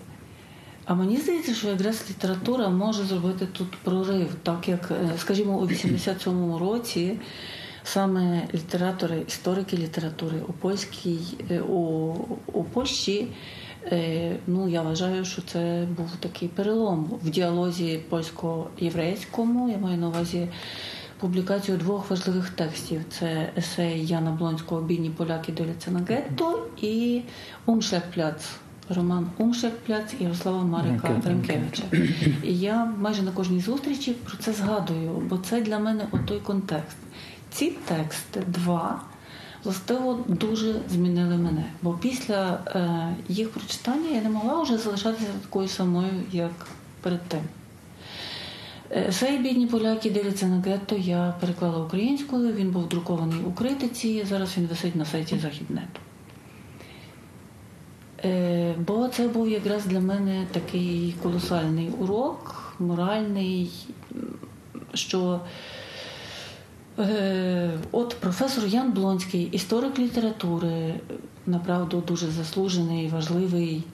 А 0.84 0.94
мені 0.94 1.16
здається, 1.16 1.54
що 1.54 1.68
якраз 1.68 2.04
література 2.10 2.68
може 2.68 3.04
зробити 3.04 3.46
тут 3.46 3.76
прорив, 3.76 4.28
так 4.42 4.68
як, 4.68 4.90
е, 4.90 5.10
скажімо, 5.18 5.58
у 5.58 5.66
87-му 5.66 6.58
році 6.58 7.18
саме 7.84 8.48
літератори, 8.54 9.22
історики 9.28 9.76
літератури 9.76 10.36
у 10.48 10.52
польській 10.52 11.18
е, 11.50 11.60
у, 11.60 12.14
у 12.52 12.64
Польщі. 12.64 13.26
Е, 13.92 14.36
ну, 14.46 14.68
я 14.68 14.82
вважаю, 14.82 15.24
що 15.24 15.42
це 15.42 15.86
був 15.96 16.10
такий 16.20 16.48
перелом 16.48 17.10
в 17.22 17.30
діалозі 17.30 18.00
польсько-єврейському. 18.08 19.70
Я 19.70 19.76
маю 19.78 19.98
на 19.98 20.08
увазі 20.08 20.48
публікацію 21.20 21.78
двох 21.78 22.10
важливих 22.10 22.50
текстів: 22.50 23.00
це 23.10 23.50
есей 23.56 24.06
Яна 24.06 24.30
Блонського 24.30 24.80
Бідні 24.80 25.10
поляки 25.10 25.52
доляться 25.52 25.90
на 25.90 25.98
гетто 25.98 26.66
і 26.80 27.22
Умшляхпляц. 27.66 28.50
Роман 28.88 29.30
Умшляхпляц 29.38 30.14
Ярослава 30.20 30.62
Марика 30.62 31.20
Франкевича. 31.24 31.82
І 32.42 32.58
я 32.58 32.84
майже 32.84 33.22
на 33.22 33.30
кожній 33.30 33.60
зустрічі 33.60 34.12
про 34.12 34.36
це 34.36 34.52
згадую, 34.52 35.10
бо 35.28 35.38
це 35.38 35.60
для 35.60 35.78
мене 35.78 36.06
той 36.26 36.40
контекст. 36.40 36.96
Ці 37.54 37.70
тексти 37.70 38.42
два 38.46 39.00
властиво 39.64 40.24
дуже 40.28 40.74
змінили 40.88 41.36
мене. 41.36 41.64
Бо 41.82 41.92
після 41.92 42.60
е, 42.66 43.16
їх 43.28 43.50
прочитання 43.50 44.10
я 44.10 44.22
не 44.22 44.28
могла 44.28 44.62
вже 44.62 44.78
залишатися 44.78 45.30
такою 45.42 45.68
самою, 45.68 46.10
як 46.32 46.66
перед 47.00 47.20
тим. 47.28 47.40
Сей 49.10 49.38
бідні 49.38 49.66
поляки 49.66 50.10
дивляться 50.10 50.46
на 50.46 50.60
гетто, 50.60 50.96
я 50.96 51.34
переклала 51.40 51.84
українською, 51.84 52.52
він 52.52 52.70
був 52.70 52.88
друкований 52.88 53.40
у 53.44 53.52
критиці, 53.52 54.24
зараз 54.28 54.58
він 54.58 54.66
висить 54.66 54.96
на 54.96 55.04
сайті 55.04 55.38
Західнету. 55.38 56.00
Е, 58.24 58.74
бо 58.78 59.08
це 59.08 59.28
був 59.28 59.48
якраз 59.48 59.86
для 59.86 60.00
мене 60.00 60.46
такий 60.52 61.14
колосальний 61.22 61.90
урок, 61.90 62.74
моральний, 62.78 63.70
що 64.94 65.40
Е, 65.40 65.83
от 67.92 68.16
професор 68.20 68.66
Ян 68.66 68.92
Блонський, 68.92 69.42
історик 69.42 69.98
літератури, 69.98 70.94
направду 71.46 72.02
дуже 72.08 72.26
заслужений, 72.26 73.08
важливий, 73.08 73.84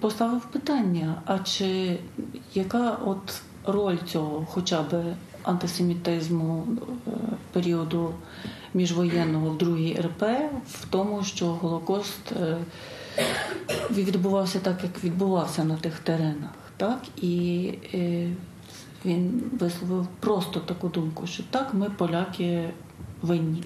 поставив 0.00 0.40
питання: 0.40 1.22
а 1.26 1.38
чи 1.38 1.98
яка 2.54 2.98
от 3.04 3.42
роль 3.66 3.98
цього 4.06 4.46
хоча 4.50 4.82
б 4.82 5.14
антисемітизму 5.42 6.66
е, 6.76 7.10
періоду 7.52 8.14
міжвоєнного 8.74 9.50
в 9.50 9.58
другій 9.58 9.96
РП 10.00 10.22
в 10.68 10.88
тому, 10.90 11.24
що 11.24 11.46
Голокост 11.46 12.32
е, 12.32 12.56
відбувався 13.90 14.58
так, 14.58 14.82
як 14.82 15.04
відбувався 15.04 15.64
на 15.64 15.76
тих 15.76 15.98
теренах, 15.98 16.50
так? 16.76 17.02
І 17.16 17.72
він 19.04 19.42
висловив 19.60 20.06
просто 20.20 20.60
таку 20.60 20.88
думку, 20.88 21.26
що 21.26 21.42
так, 21.50 21.74
ми 21.74 21.90
поляки 21.90 22.70
винні. 23.22 23.64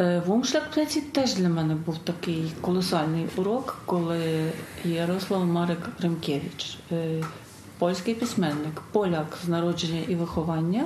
Е, 0.00 0.22
В 0.26 0.30
Умшляхпляці 0.30 1.00
теж 1.00 1.34
для 1.34 1.48
мене 1.48 1.74
був 1.74 1.98
такий 1.98 2.52
колосальний 2.60 3.26
урок, 3.36 3.78
коли 3.86 4.52
Ярослав 4.84 5.46
Марик 5.46 5.88
Ремкевич, 6.00 6.78
е, 6.92 7.24
польський 7.78 8.14
письменник, 8.14 8.82
поляк 8.92 9.38
з 9.44 9.48
народження 9.48 10.00
і 10.08 10.14
виховання, 10.14 10.84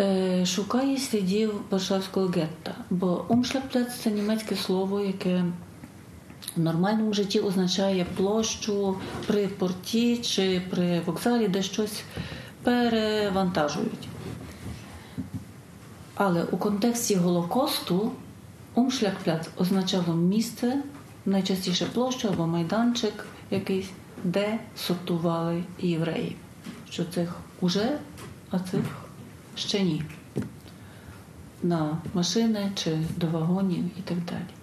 е, 0.00 0.46
шукає 0.46 0.98
слідів 0.98 1.52
Варшавського 1.70 2.26
гетта. 2.26 2.74
Бо 2.90 3.24
Умшляхпляц 3.28 3.94
це 3.94 4.10
німецьке 4.10 4.56
слово, 4.56 5.00
яке 5.00 5.44
в 6.56 6.60
нормальному 6.60 7.14
житті 7.14 7.40
означає 7.40 8.06
площу 8.16 8.96
при 9.26 9.48
порті 9.48 10.18
чи 10.18 10.62
при 10.70 11.00
вокзалі, 11.00 11.48
де 11.48 11.62
щось 11.62 12.02
перевантажують. 12.62 14.08
Але 16.14 16.44
у 16.44 16.56
контексті 16.56 17.14
Голокосту 17.14 18.12
Умшляхпляц 18.74 19.48
означало 19.56 20.14
місце, 20.14 20.82
найчастіше 21.26 21.86
площу 21.86 22.28
або 22.28 22.46
майданчик 22.46 23.26
якийсь, 23.50 23.90
де 24.24 24.58
сортували 24.76 25.64
євреїв. 25.80 26.36
Що 26.90 27.04
цих 27.04 27.36
уже, 27.60 27.98
а 28.50 28.58
цих 28.58 28.80
ще 29.54 29.82
ні. 29.82 30.02
На 31.62 31.98
машини 32.14 32.72
чи 32.74 32.98
до 33.16 33.26
вагонів 33.26 33.84
і 33.98 34.02
так 34.02 34.18
далі. 34.24 34.55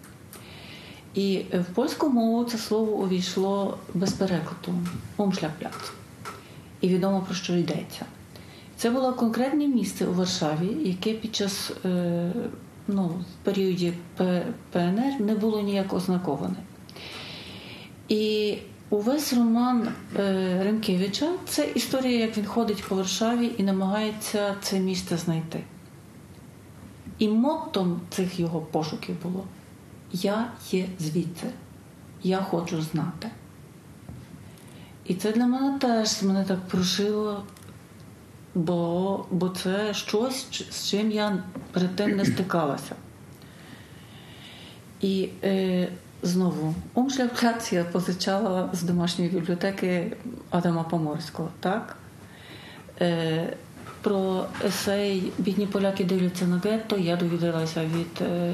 І 1.13 1.45
в 1.53 1.73
польську 1.73 2.09
мову 2.09 2.43
це 2.43 2.57
слово 2.57 2.91
увійшло 2.91 3.77
без 3.93 4.13
перекладу 4.13 4.79
Умшляхпляц. 5.17 5.91
І 6.81 6.87
відомо 6.87 7.21
про 7.21 7.35
що 7.35 7.55
йдеться. 7.55 8.05
Це 8.77 8.89
було 8.89 9.13
конкретне 9.13 9.67
місце 9.67 10.05
у 10.05 10.13
Варшаві, 10.13 10.77
яке 10.89 11.13
під 11.13 11.35
час 11.35 11.71
е, 11.85 12.31
ну, 12.87 13.23
періоді 13.43 13.93
ПНР 14.71 15.19
не 15.19 15.35
було 15.35 15.61
ніяк 15.61 15.93
ознаковане. 15.93 16.55
І 18.09 18.57
увесь 18.89 19.33
роман 19.33 19.87
е, 20.19 20.63
Ремкевича 20.63 21.29
це 21.45 21.67
історія, 21.75 22.19
як 22.19 22.37
він 22.37 22.45
ходить 22.45 22.83
по 22.83 22.95
Варшаві 22.95 23.51
і 23.57 23.63
намагається 23.63 24.55
це 24.61 24.79
місце 24.79 25.17
знайти. 25.17 25.63
І 27.19 27.27
моттом 27.27 28.01
цих 28.09 28.39
його 28.39 28.61
пошуків 28.61 29.15
було 29.23 29.43
Я 30.13 30.47
є 30.71 30.85
звідси, 30.99 31.47
я 32.23 32.37
хочу 32.37 32.81
знати. 32.81 33.29
І 35.05 35.15
це 35.15 35.31
для 35.31 35.45
мене 35.45 35.79
теж 35.79 36.23
мене 36.23 36.43
так 36.43 36.59
прошило, 36.59 37.43
бо, 38.55 39.25
бо 39.31 39.49
це 39.49 39.93
щось, 39.93 40.65
з 40.71 40.89
чим 40.89 41.11
я 41.11 41.43
перед 41.71 41.95
тим 41.95 42.17
не 42.17 42.25
стикалася. 42.25 42.95
І 45.01 45.29
е, 45.43 45.87
знову 46.21 46.75
Умшляхпляц 46.93 47.73
я 47.73 47.83
позичала 47.83 48.69
з 48.73 48.83
домашньої 48.83 49.31
бібліотеки 49.31 50.17
Адама 50.49 50.83
Поморського, 50.83 51.49
так? 51.59 51.97
Е, 53.01 53.57
про 54.01 54.45
есей 54.65 55.31
Бідні 55.37 55.67
поляки 55.67 56.03
дивляться 56.03 56.45
на 56.45 56.57
гетто 56.57 56.97
я 56.97 57.15
довідалася 57.15 57.85
від 57.85 58.21
е, 58.21 58.53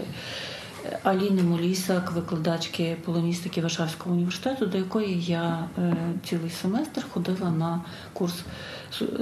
Аліни 1.03 1.43
Молісак, 1.43 2.11
викладачки 2.11 2.97
полоністики 3.05 3.61
Варшавського 3.61 4.15
університету, 4.15 4.65
до 4.65 4.77
якої 4.77 5.21
я 5.21 5.67
е, 5.77 5.95
цілий 6.25 6.49
семестр 6.49 7.05
ходила 7.13 7.51
на 7.51 7.81
курс 8.13 8.33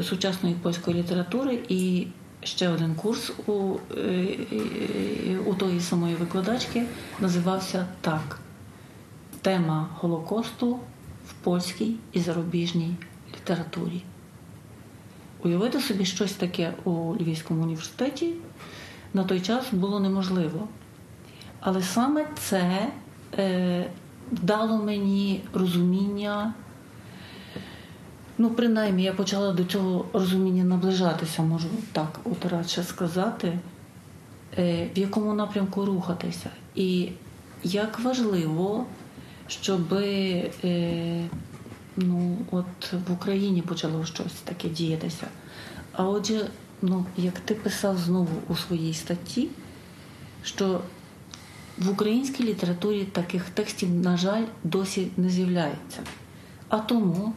сучасної 0.04 0.56
польської 0.56 0.98
літератури 0.98 1.60
і 1.70 2.08
ще 2.44 2.70
один 2.70 2.96
курс 2.96 3.32
у, 3.48 3.76
е, 3.98 4.02
е, 4.52 5.38
у 5.46 5.54
тої 5.54 5.80
самої 5.80 6.16
викладачки 6.16 6.86
називався 7.20 7.86
так: 8.02 8.40
Тема 9.42 9.90
Голокосту 10.00 10.80
в 11.28 11.34
польській 11.44 11.96
і 12.14 12.20
зарубіжній 12.20 12.96
літературі. 13.36 14.04
Уявити 15.44 15.80
собі 15.80 16.06
щось 16.06 16.34
таке 16.34 16.74
у 16.84 17.16
Львівському 17.16 17.64
університеті 17.64 18.34
на 19.14 19.24
той 19.24 19.42
час 19.42 19.66
було 19.74 20.00
неможливо. 20.00 20.68
Але 21.60 21.82
саме 21.82 22.26
це 22.40 22.88
е, 23.38 23.90
дало 24.32 24.78
мені 24.78 25.42
розуміння. 25.54 26.54
Ну, 28.38 28.50
принаймні, 28.50 29.04
я 29.04 29.14
почала 29.14 29.54
до 29.54 29.64
цього 29.64 30.06
розуміння 30.14 30.64
наближатися, 30.64 31.42
можу 31.42 31.68
так 31.92 32.20
от 32.24 32.46
радше 32.46 32.84
сказати, 32.84 33.60
е, 34.58 34.90
в 34.96 35.00
якому 35.00 35.34
напрямку 35.34 35.86
рухатися. 35.86 36.50
І 36.76 37.10
як 37.64 38.00
важливо, 38.00 38.86
щоб 39.48 39.94
е, 39.94 41.30
ну, 41.98 42.38
от 42.52 42.94
в 43.08 43.12
Україні 43.12 43.62
почало 43.62 44.06
щось 44.06 44.34
таке 44.44 44.70
діятися. 44.70 45.28
А 45.94 46.04
отже, 46.04 46.50
ну, 46.82 47.06
як 47.18 47.40
ти 47.40 47.56
писав 47.56 47.98
знову 47.98 48.36
у 48.48 48.56
своїй 48.56 48.94
статті, 48.94 49.48
що 50.44 50.82
в 51.78 51.90
українській 51.90 52.44
літературі 52.44 53.04
таких 53.04 53.50
текстів, 53.50 53.90
на 53.90 54.18
жаль, 54.18 54.44
досі 54.64 55.08
не 55.18 55.30
з'являється. 55.30 56.00
А 56.70 56.78
тому, 56.78 57.34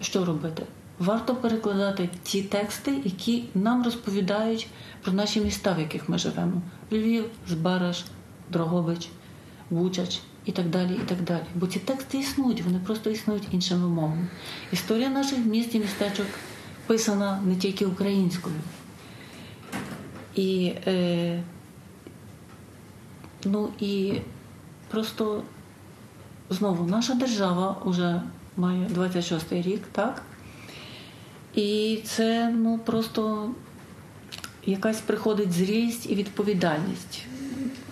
що 0.00 0.24
робити? 0.24 0.62
Варто 0.98 1.34
перекладати 1.34 2.08
ті 2.22 2.42
тексти, 2.42 3.00
які 3.04 3.44
нам 3.54 3.84
розповідають 3.84 4.66
про 5.02 5.12
наші 5.12 5.40
міста, 5.40 5.72
в 5.72 5.80
яких 5.80 6.08
ми 6.08 6.18
живемо: 6.18 6.62
Львів, 6.92 7.24
Збараж, 7.48 8.04
Дрогобич, 8.52 9.08
Бучач 9.70 10.20
і 10.44 10.52
так 10.52 10.70
далі. 10.70 10.92
і 10.92 11.08
так 11.08 11.22
далі. 11.24 11.44
Бо 11.54 11.66
ці 11.66 11.78
тексти 11.78 12.18
існують, 12.18 12.62
вони 12.62 12.78
просто 12.78 13.10
існують 13.10 13.48
іншими 13.52 13.88
мовами. 13.88 14.28
Історія 14.72 15.08
наших 15.08 15.38
міст 15.38 15.74
і 15.74 15.78
містечок 15.78 16.26
писана 16.86 17.40
не 17.46 17.56
тільки 17.56 17.86
українською. 17.86 18.56
І 20.34 20.72
е, 20.86 21.42
Ну 23.44 23.68
і 23.80 24.14
просто 24.88 25.42
знову 26.50 26.86
наша 26.86 27.14
держава 27.14 27.76
вже 27.84 28.22
має 28.56 28.86
26-й 28.86 29.62
рік, 29.62 29.82
так? 29.92 30.22
І 31.54 32.00
це 32.04 32.54
ну 32.56 32.80
просто 32.86 33.50
якась 34.66 35.00
приходить 35.00 35.52
зрілість 35.52 36.10
і 36.10 36.14
відповідальність. 36.14 37.24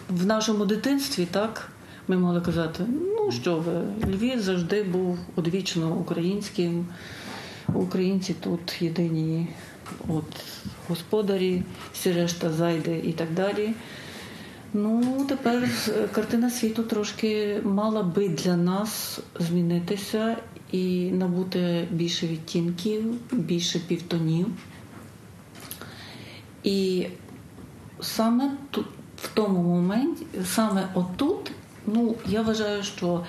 В 0.08 0.26
нашому 0.26 0.64
дитинстві, 0.64 1.26
так, 1.30 1.68
ми 2.08 2.16
могли 2.16 2.40
казати, 2.40 2.84
ну 2.88 3.32
що 3.32 3.56
ви, 3.56 3.82
Львів 4.12 4.40
завжди 4.40 4.82
був 4.82 5.18
одвічно 5.36 5.94
українським, 5.94 6.86
українці 7.74 8.34
тут 8.40 8.82
єдині 8.82 9.48
от, 10.08 10.24
господарі, 10.88 11.62
всі 11.92 12.12
решта 12.12 12.50
зайде 12.52 12.98
і 12.98 13.12
так 13.12 13.34
далі. 13.34 13.74
Ну, 14.72 15.24
тепер 15.28 15.70
е, 15.88 16.08
картина 16.12 16.50
світу 16.50 16.82
трошки 16.82 17.60
мала 17.64 18.02
би 18.02 18.28
для 18.28 18.56
нас 18.56 19.20
змінитися 19.38 20.36
і 20.72 21.10
набути 21.10 21.88
більше 21.90 22.26
відтінків, 22.26 23.04
більше 23.32 23.78
півтонів. 23.78 24.46
І 26.62 27.06
саме 28.00 28.50
тут, 28.70 28.86
в 29.16 29.28
тому 29.34 29.62
моменті, 29.62 30.26
саме 30.44 30.88
отут, 30.94 31.50
ну, 31.86 32.14
я 32.26 32.42
вважаю, 32.42 32.82
що 32.82 33.24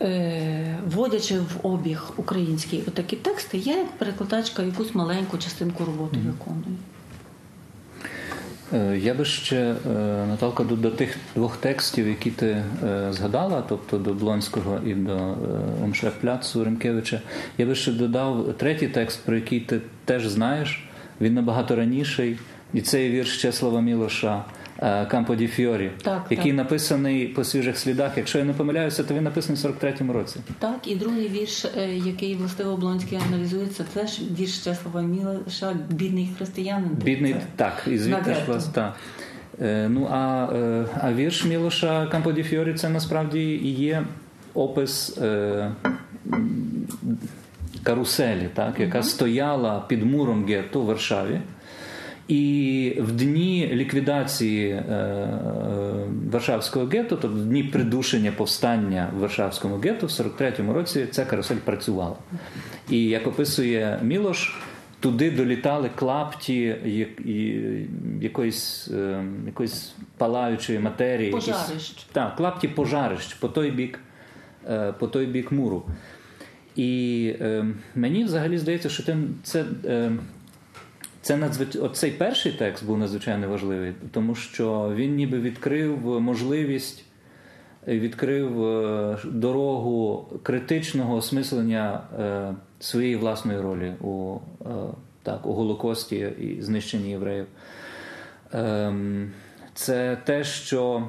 е, 0.00 0.78
вводячи 0.86 1.38
в 1.38 1.66
обіг 1.66 2.04
український 2.16 2.82
отакі 2.88 3.16
тексти, 3.16 3.58
я 3.58 3.76
як 3.76 3.98
перекладачка 3.98 4.62
якусь 4.62 4.94
маленьку 4.94 5.38
частинку 5.38 5.84
роботи 5.84 6.18
виконую. 6.18 6.76
Е, 8.72 8.98
Я 8.98 9.14
би 9.14 9.24
ще, 9.24 9.56
е, 9.56 9.76
Наталка, 10.28 10.64
до, 10.64 10.90
тих 10.90 11.16
двох 11.34 11.56
текстів, 11.56 12.08
які 12.08 12.30
ти 12.30 12.46
е, 12.46 12.64
згадала, 13.10 13.64
тобто 13.68 13.98
до 13.98 14.14
Блонського 14.14 14.80
і 14.86 14.94
до 14.94 15.34
Умшляхпляцу 15.84 16.64
Ремкевича, 16.64 17.20
я 17.58 17.66
би 17.66 17.74
ще 17.74 17.92
додав 17.92 18.54
третій 18.56 18.88
текст, 18.88 19.24
про 19.24 19.36
який 19.36 19.60
ти 19.60 19.80
теж 20.04 20.28
знаєш. 20.28 20.84
Він 21.20 21.34
набагато 21.34 21.76
раніший, 21.76 22.38
і 22.74 22.80
цей 22.80 23.10
вірш 23.10 23.42
Чеслава 23.42 23.80
Мілоша 23.80 24.44
Кампо 25.10 25.34
ді 25.34 25.46
Фіорі, 25.46 25.90
Так, 26.02 26.26
який 26.30 26.52
так. 26.52 26.56
написаний 26.56 27.28
по 27.28 27.44
свіжих 27.44 27.78
слідах. 27.78 28.12
Якщо 28.16 28.38
я 28.38 28.44
не 28.44 28.52
помиляюся, 28.52 29.04
то 29.04 29.14
він 29.14 29.24
написаний 29.24 29.62
в 29.62 29.66
43-му 29.66 30.12
році. 30.12 30.40
Так, 30.58 30.78
і 30.84 30.96
другий 30.96 31.28
вірш, 31.28 31.64
е, 31.64 31.94
який 31.96 32.34
властиво 32.36 32.70
Облонський 32.70 33.18
аналізується, 33.28 33.84
це 33.94 34.06
ж 34.06 34.22
вірш 34.38 34.58
Чеслава 34.64 35.02
Мілоша 35.02 35.76
«Бідний 35.90 36.30
християнин». 36.36 36.90
Бідний 37.04 37.32
Це 37.32 37.40
так, 37.56 37.82
і 37.86 37.98
звідти 37.98 38.34
ж 38.34 38.40
вас. 38.48 38.70
Е, 39.60 39.88
Ну 39.88 40.08
а, 40.10 40.48
е, 40.54 40.84
а 41.00 41.12
вірш 41.12 41.44
Мілоша 41.44 42.06
Кампо 42.06 42.32
ді 42.32 42.42
Фіорі 42.42 42.74
це 42.74 42.88
насправді 42.88 43.40
і 43.40 43.70
є 43.70 44.04
опис 44.54 45.18
е, 45.18 45.72
каруселі, 47.82 48.48
так, 48.54 48.80
яка 48.80 49.02
стояла 49.02 49.84
під 49.88 50.02
муром 50.02 50.46
гетто 50.46 50.80
в 50.80 50.84
Варшаві. 50.84 51.40
І 52.30 52.96
в 52.98 53.12
дні 53.12 53.70
ліквідації 53.72 54.70
е, 54.70 54.74
е, 54.74 55.28
Варшавського 56.30 56.86
гетто, 56.86 57.16
тобто 57.16 57.36
в 57.36 57.44
дні 57.44 57.62
придушення 57.64 58.32
повстання 58.32 59.10
в 59.16 59.18
Варшавському 59.20 59.76
гетто, 59.76 60.06
в 60.06 60.10
43-му 60.10 60.72
році 60.72 61.06
ця 61.10 61.24
карусель 61.24 61.56
працювала. 61.64 62.16
І 62.90 63.04
як 63.04 63.26
описує 63.26 63.98
Мілош, 64.02 64.54
туди 65.00 65.30
долітали 65.30 65.90
клапті 65.96 66.76
якоїсь, 68.20 68.88
е, 68.94 69.24
якоїсь 69.46 69.94
палаючої 70.16 70.78
матерії. 70.78 71.30
якісь- 71.30 71.46
Пожарищ. 71.46 72.06
так, 72.12 72.36
клапті 72.36 72.68
пожарищ 72.68 73.34
по 73.34 73.48
той 73.48 73.70
бік, 73.70 73.98
по 74.98 75.06
той 75.06 75.26
бік 75.26 75.52
муру. 75.52 75.82
І 76.76 77.34
е, 77.40 77.64
мені 77.94 78.24
взагалі 78.24 78.58
здається, 78.58 78.88
що 78.88 79.02
це, 79.42 79.64
е, 79.84 80.12
це 81.22 81.36
надзвич... 81.36 81.76
Оцей 81.76 82.10
перший 82.10 82.52
текст 82.52 82.84
був 82.84 82.98
надзвичайно 82.98 83.48
важливий, 83.48 83.94
тому 84.10 84.34
що 84.34 84.92
він 84.94 85.14
ніби 85.14 85.40
відкрив 85.40 86.20
можливість, 86.20 87.04
е, 87.88 87.98
відкрив 87.98 88.64
е, 88.64 89.18
дорогу 89.24 90.28
критичного 90.42 91.14
осмислення 91.14 92.02
е, 92.20 92.54
своєї 92.80 93.16
власної 93.16 93.60
ролі 93.60 93.92
у, 94.00 94.38
так, 95.22 95.46
у 95.46 95.52
Голокості 95.52 96.32
і 96.40 96.62
знищенні 96.62 97.10
євреїв. 97.10 97.46
Ем, 98.52 99.32
Це 99.74 100.18
те, 100.24 100.44
що 100.44 101.08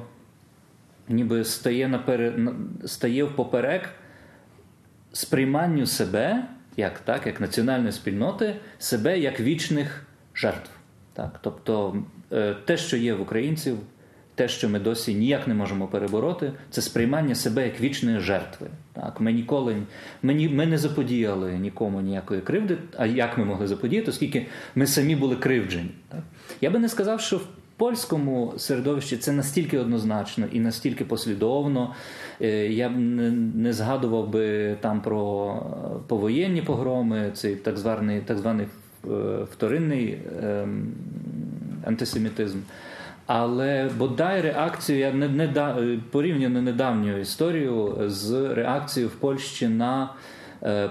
ніби 1.08 1.44
стає 1.44 1.88
наперед, 1.88 2.34
стає 2.84 3.24
впоперек 3.24 3.88
сприйманню 5.12 5.86
себе, 5.86 6.44
як, 6.76 6.98
так, 6.98 7.26
як 7.26 7.40
національної 7.40 7.92
спільноти, 7.92 8.56
себе 8.78 9.18
як 9.18 9.40
вічних 9.40 10.06
жертв. 10.34 10.70
Так? 11.12 11.38
Тобто 11.42 12.02
е, 12.32 12.56
те, 12.64 12.76
що 12.76 12.96
є 12.96 13.14
в 13.14 13.20
українців, 13.20 13.78
те, 14.34 14.48
що 14.48 14.68
ми 14.68 14.78
досі 14.78 15.14
ніяк 15.14 15.48
не 15.48 15.54
можемо 15.54 15.86
перебороти, 15.86 16.52
це 16.70 16.82
сприймання 16.82 17.34
себе 17.34 17.64
як 17.64 17.80
вічної 17.80 18.20
жертви. 18.20 18.66
Так? 18.92 19.20
Ми 19.20 19.32
ніколи 19.32 19.76
ми, 20.22 20.48
ми 20.48 20.66
не 20.66 20.78
заподіяли 20.78 21.52
нікому 21.52 22.00
ніякої 22.00 22.40
кривди, 22.40 22.78
а 22.96 23.06
як 23.06 23.38
ми 23.38 23.44
могли 23.44 23.66
заподіяти, 23.66 24.10
оскільки 24.10 24.46
ми 24.74 24.86
самі 24.86 25.16
були 25.16 25.36
кривджені. 25.36 25.90
Так? 26.08 26.20
Я 26.60 26.70
би 26.70 26.78
не 26.78 26.88
сказав, 26.88 27.20
що 27.20 27.40
польському 27.82 28.52
середовищі 28.56 29.16
це 29.16 29.32
настільки 29.32 29.78
однозначно 29.78 30.46
і 30.52 30.60
настільки 30.60 31.04
послідовно. 31.04 31.94
Е, 32.40 32.68
Я 32.68 32.88
б 32.88 32.92
не, 33.54 33.72
згадував 33.72 34.28
би 34.28 34.76
там 34.80 35.00
про 35.00 35.54
е, 35.54 35.98
повоєнні 36.06 36.62
погроми, 36.62 37.30
цей 37.34 37.56
так 37.56 37.78
званий, 37.78 38.20
так 38.20 38.38
званий 38.38 38.66
е, 38.66 39.08
вторинний 39.52 40.18
ем, 40.42 40.92
антисемітизм. 41.86 42.58
Але 43.26 43.90
бодай 43.98 44.40
реакцію 44.40 44.98
я 44.98 45.12
не, 45.12 45.28
не 45.28 45.48
да, 45.48 45.78
порівняно 46.10 46.62
недавню 46.62 47.18
історію 47.18 47.96
з 48.06 48.54
реакцією 48.54 49.08
в 49.08 49.14
Польщі 49.14 49.68
на 49.68 50.10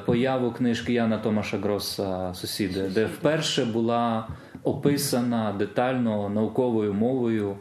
появу 0.05 0.51
книжки 0.51 0.93
Яна 0.93 1.17
Томаша 1.17 1.57
Гроса 1.57 2.33
Сусіди, 2.33 2.81
де 2.93 3.05
вперше 3.05 3.65
була 3.65 4.27
описана 4.63 5.55
детально 5.59 6.29
науковою 6.29 6.93
мовою 6.93 7.55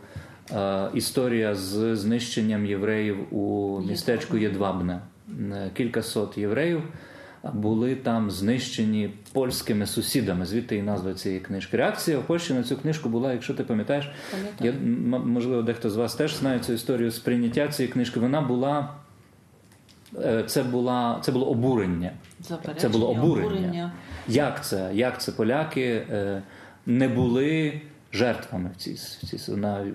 е, 0.53 0.89
історія 0.95 1.55
з 1.55 1.97
знищенням 1.97 2.67
євреїв 2.67 3.35
у 3.35 3.81
містечку 3.89 4.37
Єдвабне. 4.37 5.01
Е, 5.53 5.71
Кількасот 5.75 6.39
євреїв 6.39 6.83
були 7.53 7.95
там 7.95 8.31
знищені 8.31 9.11
польськими 9.33 9.87
сусідами. 9.87 10.47
Звідти 10.47 10.77
і 10.77 10.83
назва 10.83 11.15
цієї 11.15 11.41
книжки. 11.41 11.77
Реакція 11.77 12.19
в 12.19 12.23
Польщі 12.23 12.55
на 12.55 12.63
цю 12.63 12.77
книжку 12.77 13.09
була, 13.09 13.33
якщо 13.33 13.55
ти 13.55 13.65
пам'ятаєш, 13.65 14.11
я, 14.61 14.73
можливо, 15.27 15.63
дехто 15.63 15.91
з 15.91 15.97
вас 15.97 16.15
теж 16.15 16.37
знає 16.37 16.59
цю 16.59 16.73
історію 16.73 17.11
сприйняття 17.11 17.69
цієї 17.69 17.93
книжки. 17.93 18.21
Вона 18.21 18.41
була. 18.41 18.91
е, 20.25 20.45
Це, 20.47 20.63
була, 20.63 21.19
це 21.23 21.33
було 21.33 21.47
обурення. 21.47 22.11
Це 22.81 22.89
було 22.89 23.11
обурення. 23.11 23.93
Як 24.29 24.65
це? 24.65 24.91
Як 24.95 25.21
це 25.21 25.33
поляки 25.33 26.07
е, 26.11 26.43
не 26.91 27.09
були 27.09 27.81
жертвами 28.13 28.71
в 28.75 28.77
цій, 28.77 28.93
в 28.93 29.27
цій 29.27 29.53
на, 29.53 29.87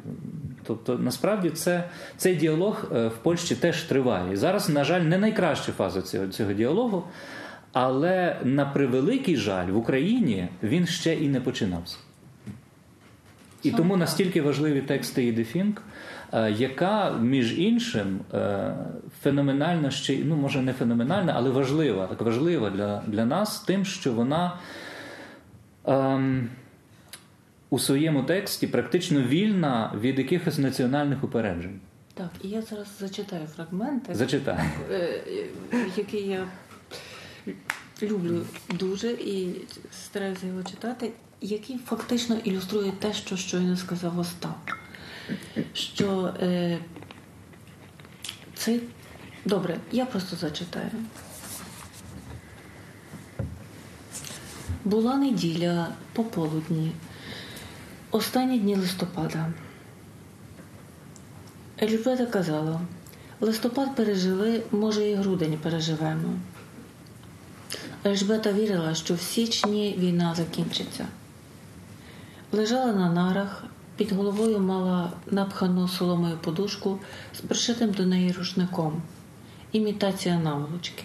Тобто, 0.64 0.98
насправді, 0.98 1.50
це, 1.50 1.84
цей 2.18 2.36
діалог 2.36 2.86
е, 2.96 3.08
в 3.08 3.18
Польщі 3.18 3.56
теж 3.56 3.84
триває. 3.84 4.34
І 4.34 4.36
зараз, 4.36 4.70
на 4.70 4.84
жаль, 4.84 5.02
не 5.02 5.18
найкраща 5.18 5.72
фаза 5.72 6.02
цього, 6.02 6.28
цього 6.28 6.54
діалогу, 6.54 7.04
але 7.74 8.38
на 8.44 8.66
превеликий 8.66 9.36
жаль, 9.36 9.68
в 9.68 9.78
Україні 9.78 10.48
він 10.64 10.88
ще 10.88 11.16
і 11.16 11.30
не 11.30 11.42
починався. 11.42 11.98
І 13.64 13.72
тому 13.72 13.98
настільки 13.98 14.42
важливі 14.42 14.82
тексти 14.82 15.26
Іди 15.26 15.44
Фінк, 15.44 15.82
е, 16.34 16.52
яка, 16.52 17.12
між 17.12 17.60
іншим, 17.60 18.20
е, 18.34 18.74
феноменальна 19.24 19.92
ще, 19.92 20.18
ну 20.26 20.36
може 20.36 20.62
не 20.62 20.74
феноменальна, 20.74 21.34
але 21.36 21.50
важлива, 21.50 22.08
так 22.08 22.22
важлива 22.22 22.70
для, 22.70 23.04
для 23.08 23.26
нас 23.26 23.60
тим, 23.60 23.86
що 23.86 24.14
вона 24.14 24.54
ем, 25.86 26.50
у 27.70 27.80
своєму 27.80 28.24
тексті 28.24 28.68
практично 28.68 29.22
вільна 29.22 29.94
від 30.02 30.18
якихось 30.20 30.58
національних 30.58 31.24
упереджень. 31.24 31.80
Так, 32.14 32.30
і 32.44 32.48
я 32.48 32.62
зараз 32.62 32.88
зачитаю 33.00 33.48
фрагменти, 33.56 34.16
Зачитай. 34.16 34.60
е, 34.92 35.22
які 35.98 36.18
я 36.18 36.48
люблю 38.02 38.42
дуже 38.70 39.12
і 39.12 39.62
стараюся 39.92 40.48
його 40.48 40.64
читати, 40.64 41.12
які 41.42 41.78
фактично 41.78 42.36
ілюструють 42.44 43.00
те, 43.00 43.14
що 43.14 43.38
щойно 43.38 43.78
сказав 43.78 44.20
Остап. 44.20 44.72
Що 45.74 46.34
е, 46.42 46.78
цей. 48.56 48.82
Добре, 49.46 49.78
я 49.92 50.06
просто 50.06 50.36
зачитаю. 50.36 50.90
Була 54.86 55.16
неділя 55.18 55.88
пополудні, 56.14 56.92
останні 58.16 58.60
дні 58.60 58.76
листопада. 58.76 59.52
Ельжбета 61.82 62.26
казала, 62.26 62.82
листопад 63.42 63.96
пережили, 63.96 64.64
може, 64.72 65.10
і 65.10 65.16
грудень 65.16 65.58
переживемо. 65.64 66.34
Ельжбета 68.06 68.54
вірила, 68.54 68.96
що 68.96 69.14
в 69.14 69.22
січні 69.22 69.96
війна 69.98 70.36
закінчиться. 70.36 71.08
Лежала 72.52 72.94
на 72.94 73.12
нарах, 73.12 73.64
під 73.96 74.12
головою 74.12 74.60
мала 74.60 75.12
напхану 75.32 75.88
соломою 75.88 76.38
подушку 76.38 77.00
з 77.38 77.40
пришитим 77.40 77.92
до 77.92 78.06
неї 78.06 78.32
рушником, 78.32 79.02
імітація 79.72 80.40
наволочки. 80.40 81.04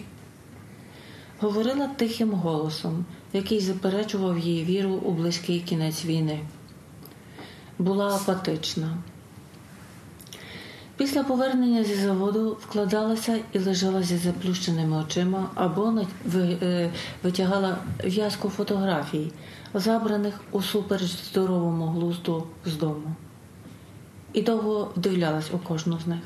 Говорила 1.39 1.87
тихим 1.87 2.31
голосом, 2.31 3.05
який 3.33 3.59
заперечував 3.59 4.39
її 4.39 4.65
віру 4.65 4.89
у 4.89 5.11
близький 5.11 5.59
кінець 5.59 6.05
війни. 6.05 6.39
Була 7.81 8.15
апатична. 8.15 8.97
Після 10.97 11.23
повернення 11.23 11.83
зі 11.83 11.95
заводу 11.95 12.57
вкладалася 12.61 13.39
і 13.51 13.59
лежала 13.59 14.03
зі 14.03 14.17
заплющеними 14.17 14.97
очима 14.97 15.49
або 15.55 16.05
е, 16.35 16.91
витягала 17.23 17.77
в'язку 18.03 18.49
фотографій, 18.49 19.31
забраних 19.73 20.41
усупереч 20.51 21.11
здоровому 21.31 21.85
глузду 21.85 22.47
з 22.65 22.75
дому. 22.75 23.15
І 24.33 24.41
довго 24.41 24.91
вдивлялась 24.95 25.51
у 25.53 25.59
кожну 25.59 25.99
з 25.99 26.07
них. 26.07 26.23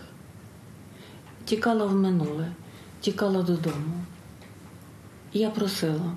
Тікала 1.45 1.86
в 1.86 1.95
минуле, 1.95 2.47
тікала 2.99 3.41
додому. 3.41 4.03
Я 5.34 5.49
просила: 5.49 6.12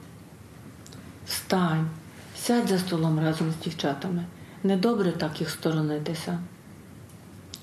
встань, 1.27 1.89
сядь 2.37 2.69
за 2.69 2.79
столом 2.79 3.21
разом 3.21 3.53
з 3.53 3.65
дівчатами. 3.65 4.25
Недобре 4.63 5.13
так 5.13 5.41
їх 5.41 5.51
сторонитися. 5.51 6.39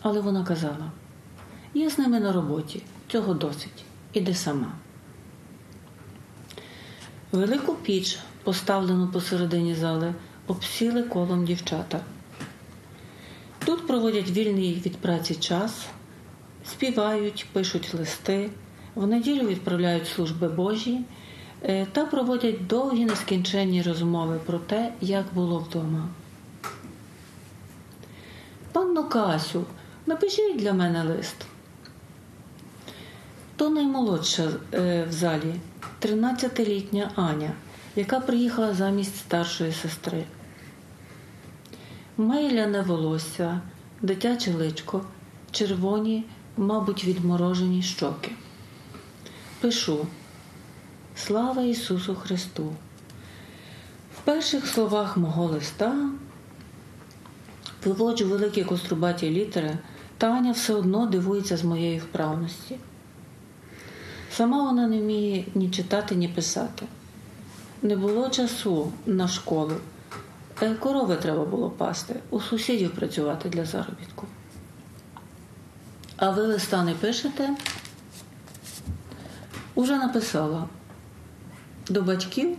Але 0.02 0.22
вона 0.22 0.44
казала: 0.44 0.92
я 1.74 1.90
з 1.90 1.98
ними 1.98 2.20
на 2.20 2.32
роботі, 2.32 2.84
цього 3.08 3.34
досить, 3.34 3.84
іди 4.14 4.34
сама. 4.34 4.72
Велику 7.32 7.74
піч, 7.76 8.20
поставлену 8.44 9.08
посередині 9.08 9.76
зали, 9.76 10.14
обсіли 10.48 11.04
колом 11.04 11.46
дівчата. 11.46 12.00
Тут 13.66 13.88
проводять 13.88 14.30
вільний 14.30 14.82
від 14.86 14.98
праці 14.98 15.36
час, 15.36 15.86
співають, 16.66 17.46
пишуть 17.54 17.94
листи, 17.94 18.50
в 18.96 19.08
неділю 19.08 19.48
відправляють 19.48 20.08
служби 20.08 20.48
Божі 20.48 21.02
е, 21.64 21.86
та 21.86 22.06
проводять 22.06 22.68
довгі 22.68 23.06
нескінченні 23.06 23.82
розмови 23.82 24.40
про 24.46 24.60
те, 24.60 24.94
як 25.02 25.26
було 25.34 25.60
вдома. 25.60 26.10
Панно 28.76 29.04
Касю, 29.04 29.66
напишіть 30.06 30.58
для 30.58 30.74
мене 30.74 31.04
лист. 31.04 31.36
То 33.56 33.70
наймолодша 33.70 34.50
е, 34.74 35.06
в 35.10 35.12
залі 35.12 35.56
13-літня 36.02 37.12
Аня, 37.16 37.52
яка 37.96 38.20
приїхала 38.20 38.74
замість 38.74 39.18
старшої 39.18 39.72
сестри. 39.72 40.24
Мейляне 42.18 42.82
волосся, 42.82 43.62
дитяче 44.02 44.54
личко, 44.54 45.06
червоні, 45.52 46.24
мабуть, 46.58 47.06
відморожені 47.06 47.82
щоки. 47.82 48.32
Пишу 49.62 50.08
Слава 51.16 51.64
Ісусу 51.64 52.16
Христу! 52.16 52.74
В 54.18 54.22
перших 54.24 54.68
словах 54.68 55.18
мого 55.18 55.46
листа 55.46 56.10
виводжу 57.86 58.26
великі 58.26 58.64
кострубаті 58.64 59.30
літери, 59.30 59.78
та 60.18 60.28
Аня 60.28 60.52
все 60.52 60.74
одно 60.74 61.06
дивується 61.06 61.58
з 61.58 61.64
моєї 61.64 62.00
вправності. 62.00 62.78
Сама 64.32 64.64
вона 64.64 64.88
не 64.88 65.00
вміє 65.00 65.46
ні 65.56 65.70
читати, 65.70 66.16
ні 66.16 66.28
писати. 66.28 66.86
Не 67.82 67.96
було 67.96 68.30
часу 68.30 68.92
на 69.06 69.28
школу. 69.28 69.74
Е, 70.62 70.76
Корови 70.76 71.16
треба 71.16 71.46
було 71.46 71.70
пасти, 71.70 72.16
у 72.30 72.40
сусідів 72.40 72.92
працювати 72.92 73.50
для 73.50 73.66
заробітку. 73.66 74.28
А 76.18 76.30
ви 76.30 76.42
листа 76.42 76.84
не 76.84 76.94
пишете? 76.94 77.50
Уже 79.76 79.98
написала. 79.98 80.68
До 81.90 82.02
батьків? 82.02 82.58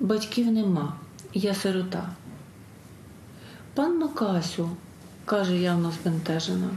Батьків 0.00 0.52
нема. 0.52 0.94
Я 1.34 1.54
сирота. 1.54 2.08
Панно 3.80 4.10
Касю, 4.10 4.76
каже 5.24 5.56
явно 5.56 5.90
збентежена, 5.90 6.68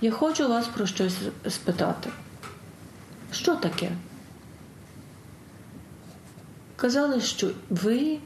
я 0.00 0.12
хочу 0.12 0.48
вас 0.48 0.66
про 0.66 0.86
щось 0.86 1.16
спитати. 1.48 2.10
Що 3.32 3.56
таке? 3.56 3.90
Казали, 6.76 7.20
що 7.20 7.50
ви 7.70 8.18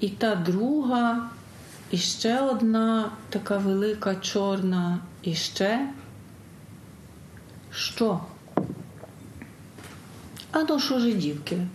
і 0.00 0.08
та 0.08 0.34
друга, 0.34 1.30
і 1.90 1.98
ще 1.98 2.40
одна 2.40 3.10
така 3.28 3.58
велика 3.58 4.16
чорна, 4.16 4.98
і 5.22 5.34
ще. 5.34 5.88
Що? 7.70 8.20
А 10.52 10.62
ну 10.68 10.80
що 10.80 10.98
ж 10.98 11.12
дівки? 11.12 11.66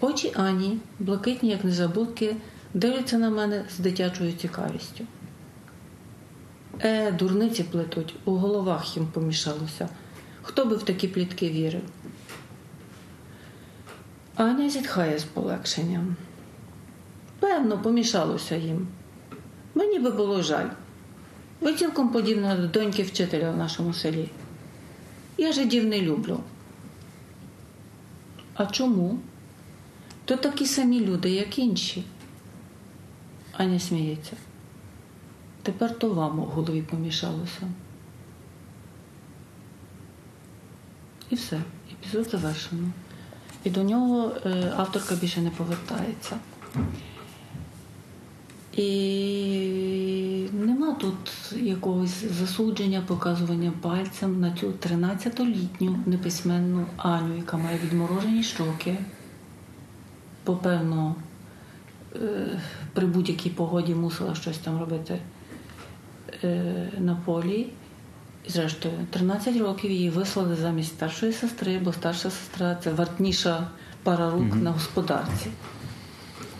Очі 0.00 0.32
Ані, 0.36 0.78
блакитні, 0.98 1.48
як 1.48 1.64
незабудки, 1.64 2.36
дивляться 2.74 3.18
на 3.18 3.30
мене 3.30 3.64
з 3.76 3.78
дитячою 3.78 4.32
цікавістю. 4.32 5.04
Е, 6.80 7.12
дурниці 7.12 7.62
плетуть, 7.62 8.14
у 8.24 8.30
головах 8.32 8.96
їм 8.96 9.06
помішалося. 9.06 9.88
Хто 10.42 10.64
би 10.64 10.76
в 10.76 10.82
такі 10.82 11.08
плітки 11.08 11.48
вірив? 11.48 11.82
Аня 14.36 14.70
зітхає 14.70 15.18
з 15.18 15.24
полегшенням. 15.24 16.16
Певно, 17.40 17.78
помішалося 17.78 18.56
їм. 18.56 18.88
Мені 19.74 19.98
би 19.98 20.10
було 20.10 20.42
жаль. 20.42 20.68
Ви 21.60 21.74
цілком 21.74 22.08
подібна 22.08 22.56
до 22.56 22.66
доньки 22.66 23.02
вчителя 23.02 23.50
в 23.50 23.56
нашому 23.56 23.92
селі. 23.92 24.30
Я 25.38 25.52
жидів 25.52 25.84
не 25.84 26.00
люблю. 26.00 26.40
А 28.54 28.66
чому? 28.66 29.18
То 30.24 30.36
такі 30.36 30.66
самі 30.66 31.00
люди, 31.00 31.30
як 31.30 31.58
інші. 31.58 32.04
Аня 33.58 33.78
сміється. 33.78 34.36
Тепер 35.62 35.98
то 35.98 36.10
вам 36.14 36.38
у 36.38 36.42
голові 36.42 36.82
помішалося. 36.82 37.62
І 41.30 41.34
все, 41.34 41.60
епізод 41.92 42.28
завершено. 42.30 42.88
І 43.64 43.70
до 43.70 43.82
нього 43.82 44.32
е, 44.46 44.72
авторка 44.76 45.14
більше 45.14 45.40
не 45.40 45.50
повертається. 45.50 46.38
І 48.72 50.48
нема 50.52 50.92
тут 50.92 51.52
якогось 51.56 52.24
засудження, 52.38 53.02
показування 53.06 53.72
пальцем 53.80 54.40
на 54.40 54.52
цю 54.52 54.66
13-літню 54.66 55.98
неписьменну 56.06 56.86
Аню, 56.96 57.36
яка 57.36 57.56
має 57.56 57.78
відморожені 57.78 58.42
щоки. 58.42 58.98
Попевно, 60.44 61.14
е, 61.18 61.27
при 62.92 63.06
будь-якій 63.06 63.50
погоді 63.50 63.94
мусила 63.94 64.34
щось 64.34 64.58
там 64.58 64.80
робити 64.80 65.18
е, 66.44 66.74
на 66.98 67.16
полі. 67.24 67.66
І 68.46 68.50
зрештою, 68.50 68.94
13 69.10 69.56
років 69.56 69.90
її 69.90 70.10
вислали 70.10 70.56
замість 70.56 70.88
старшої 70.88 71.32
сестри, 71.32 71.78
бо 71.78 71.92
старша 71.92 72.30
сестра 72.30 72.78
це 72.84 72.92
вартніша 72.92 73.68
пара 74.02 74.30
рук 74.30 74.54
на 74.54 74.70
господарці. 74.70 75.46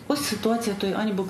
Ось 0.09 0.25
ситуація 0.25 0.77
тої 0.77 0.93
Ані, 0.93 1.13
бо 1.13 1.27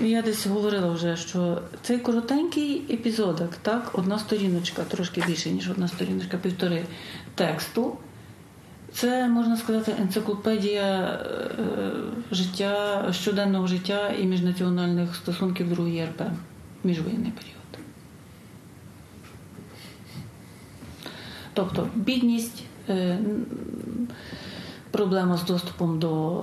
я 0.00 0.22
десь 0.22 0.46
говорила 0.46 0.88
вже, 0.88 1.16
що 1.16 1.62
цей 1.82 1.98
коротенький 1.98 2.94
епізодок, 2.94 3.50
так, 3.62 3.90
одна 3.92 4.18
сторіночка, 4.18 4.82
трошки 4.82 5.24
більше, 5.26 5.50
ніж 5.50 5.70
одна 5.70 5.88
сторіночка, 5.88 6.36
півтори 6.36 6.84
тексту. 7.34 7.96
Це 8.96 9.28
можна 9.28 9.56
сказати 9.56 9.94
енциклопедія 10.00 11.02
е, 11.02 11.90
життя, 12.30 13.08
щоденного 13.12 13.66
життя 13.66 14.10
і 14.10 14.24
міжнаціональних 14.24 15.16
стосунків 15.16 15.70
другої 15.70 16.04
РП, 16.04 16.22
міжвоєнний 16.84 17.32
період. 17.32 17.86
Тобто 21.52 21.88
бідність, 21.94 22.62
е, 22.88 23.18
проблема 24.90 25.36
з 25.36 25.44
доступом 25.44 25.98
до 25.98 26.42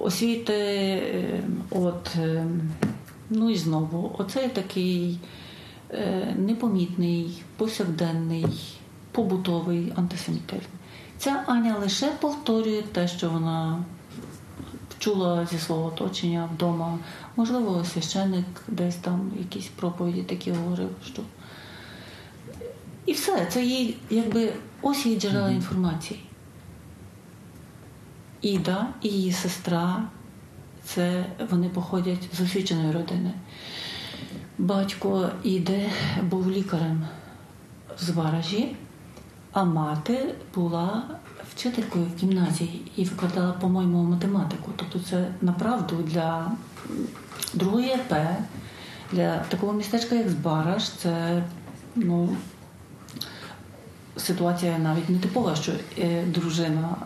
освіти, 0.00 0.52
е, 0.54 1.42
от, 1.70 2.16
ну 3.30 3.50
і 3.50 3.56
знову, 3.56 4.16
оцей 4.18 4.48
такий 4.48 5.18
непомітний, 6.36 7.42
повсякденний, 7.56 8.46
побутовий 9.12 9.92
антисемітизм. 9.96 10.81
Ця 11.22 11.44
Аня 11.46 11.78
лише 11.78 12.10
повторює 12.10 12.82
те, 12.82 13.08
що 13.08 13.30
вона 13.30 13.84
чула 14.98 15.46
зі 15.46 15.58
свого 15.58 15.84
оточення 15.84 16.48
вдома. 16.54 16.98
Можливо, 17.36 17.84
священник 17.84 18.46
десь 18.68 18.96
там 18.96 19.32
якісь 19.38 19.68
проповіді 19.68 20.22
такі 20.22 20.52
говорив, 20.52 20.90
що. 21.04 21.22
І 23.06 23.12
все, 23.12 23.46
це 23.46 23.64
її, 23.64 23.96
якби 24.10 24.52
ось 24.82 25.06
її 25.06 25.20
джерела 25.20 25.50
інформації. 25.50 26.20
Іда 28.40 28.86
і 29.02 29.08
її 29.08 29.32
сестра, 29.32 30.02
це 30.84 31.26
вони 31.50 31.68
походять 31.68 32.28
з 32.32 32.40
освіченої 32.40 32.92
родини. 32.92 33.32
Батько 34.58 35.30
Іде 35.42 35.90
був 36.22 36.50
лікарем 36.50 37.06
в 37.96 38.04
Зваражі, 38.04 38.76
а 39.52 39.64
мати 39.64 40.34
була 40.54 41.02
вчителькою 41.54 42.04
в 42.04 42.18
гімназії 42.18 42.92
і 42.96 43.04
викладала, 43.04 43.52
по-моєму, 43.52 44.02
математику. 44.02 44.70
Тобто 44.76 45.00
це 45.10 45.26
направду 45.40 45.96
для 45.96 46.52
другої 47.54 47.90
ЕП, 47.90 48.14
для 49.12 49.38
такого 49.38 49.72
містечка, 49.72 50.14
як 50.14 50.28
Збараж, 50.28 50.88
це 50.88 51.42
ну, 51.96 52.36
ситуація 54.16 54.78
навіть 54.78 55.08
не 55.08 55.18
типова, 55.18 55.56
що 55.56 55.72
е, 55.98 56.24
дружина 56.26 56.96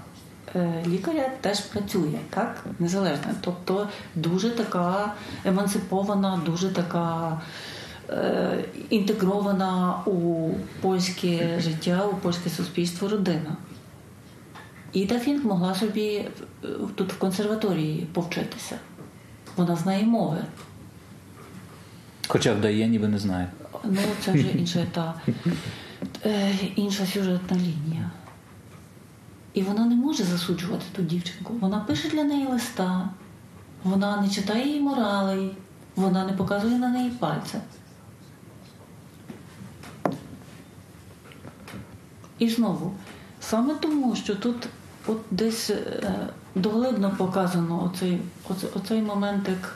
е, 0.54 0.84
лікаря 0.86 1.30
теж 1.40 1.60
працює, 1.60 2.18
так? 2.30 2.64
Незалежно. 2.78 3.32
Тобто 3.40 3.88
дуже 4.14 4.50
така 4.50 5.12
емансипована, 5.44 6.40
дуже 6.46 6.68
така 6.68 7.40
інтегрована 8.90 10.02
у 10.06 10.50
польське 10.80 11.60
життя, 11.60 12.06
у 12.12 12.16
польське 12.16 12.50
суспільство 12.50 13.08
родина. 13.08 13.56
Іда 14.92 15.18
Фінк 15.18 15.44
могла 15.44 15.74
собі 15.74 16.06
е, 16.06 16.28
тут 16.94 17.12
в 17.12 17.18
консерваторії 17.18 18.06
повчитися. 18.12 18.78
Вона 19.56 19.76
знає 19.76 20.04
мови. 20.04 20.38
Хоча 22.28 22.54
вдає, 22.54 22.88
ніби 22.88 23.08
не 23.08 23.18
знає. 23.18 23.50
Ну, 23.84 23.98
це 24.24 24.32
вже 24.32 24.48
інша 24.48 24.86
та 24.92 25.14
е, 26.24 26.54
інша 26.76 27.06
сюжетна 27.06 27.56
лінія. 27.56 28.10
І 29.54 29.62
вона 29.62 29.84
не 29.86 29.94
може 29.94 30.24
засуджувати 30.24 30.84
ту 30.92 31.02
дівчинку. 31.02 31.54
Вона 31.60 31.78
пише 31.80 32.08
для 32.08 32.24
неї 32.24 32.46
листа, 32.46 33.08
вона 33.84 34.20
не 34.20 34.28
читає 34.28 34.66
її 34.66 34.80
моралей, 34.80 35.50
вона 35.96 36.26
не 36.26 36.32
показує 36.32 36.78
на 36.78 36.88
неї 36.88 37.10
пальця. 37.10 37.60
І 42.38 42.48
знову, 42.48 42.92
саме 43.40 43.74
тому, 43.74 44.16
що 44.16 44.34
тут 44.34 44.68
от 45.06 45.18
десь 45.30 45.70
е, 45.70 46.28
доглибно 46.54 47.14
показано 47.18 47.84
оцей, 47.84 48.20
оцей, 48.48 48.70
оцей 48.74 49.02
моментик 49.02 49.74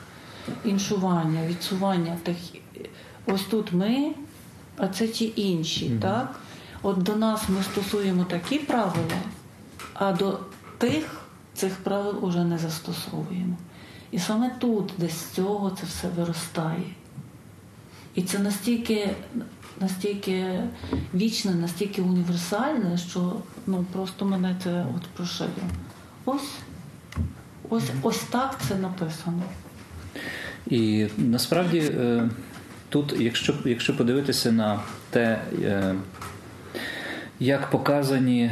іншування, 0.64 1.46
відсування 1.46 2.16
тих. 2.22 2.36
Ось 3.26 3.44
тут 3.44 3.72
ми, 3.72 4.14
а 4.76 4.88
це 4.88 5.08
ті 5.08 5.32
інші. 5.36 5.98
Так? 6.02 6.40
От 6.82 7.02
до 7.02 7.16
нас 7.16 7.48
ми 7.48 7.62
стосуємо 7.62 8.24
такі 8.24 8.58
правила, 8.58 9.20
а 9.94 10.12
до 10.12 10.38
тих 10.78 11.20
цих 11.54 11.76
правил 11.76 12.24
уже 12.24 12.44
не 12.44 12.58
застосовуємо. 12.58 13.56
І 14.10 14.18
саме 14.18 14.50
тут, 14.58 14.92
десь 14.98 15.18
з 15.18 15.30
цього 15.30 15.70
це 15.70 15.86
все 15.86 16.08
виростає. 16.08 16.94
І 18.14 18.22
це 18.22 18.38
настільки, 18.38 19.10
настільки 19.80 20.60
вічне, 21.14 21.54
настільки 21.54 22.02
універсальне, 22.02 22.98
що 22.98 23.36
ну, 23.66 23.84
просто 23.92 24.24
мене 24.24 24.56
це 24.64 24.86
от 24.96 25.02
прошило. 25.02 25.50
Ось, 26.24 26.52
ось, 27.70 27.90
ось 28.02 28.18
так 28.18 28.58
це 28.68 28.74
написано. 28.74 29.42
І 30.66 31.06
насправді 31.18 31.78
е, 31.78 32.28
тут, 32.88 33.14
якщо, 33.18 33.54
якщо 33.64 33.96
подивитися 33.96 34.52
на 34.52 34.80
те, 35.10 35.42
е, 35.62 35.94
як 37.40 37.70
показані 37.70 38.50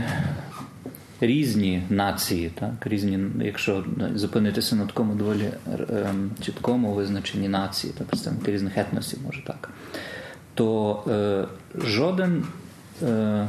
різні 1.21 1.83
нації, 1.91 2.51
так, 2.61 2.87
різні, 2.87 3.19
якщо 3.45 3.85
зупинитися 4.15 4.77
на 4.77 4.87
такому 4.87 5.15
доволі 5.15 5.51
е, 5.91 6.15
чіткому 6.41 6.95
визначенні 6.95 7.49
нації, 7.49 7.93
та 7.99 8.05
представники 8.05 8.53
різних 8.53 8.79
етносів, 8.79 9.19
може 9.27 9.45
так, 9.45 9.71
то 10.59 11.05
е, 11.09 11.45
жоден, 11.87 12.45
е, 13.03 13.49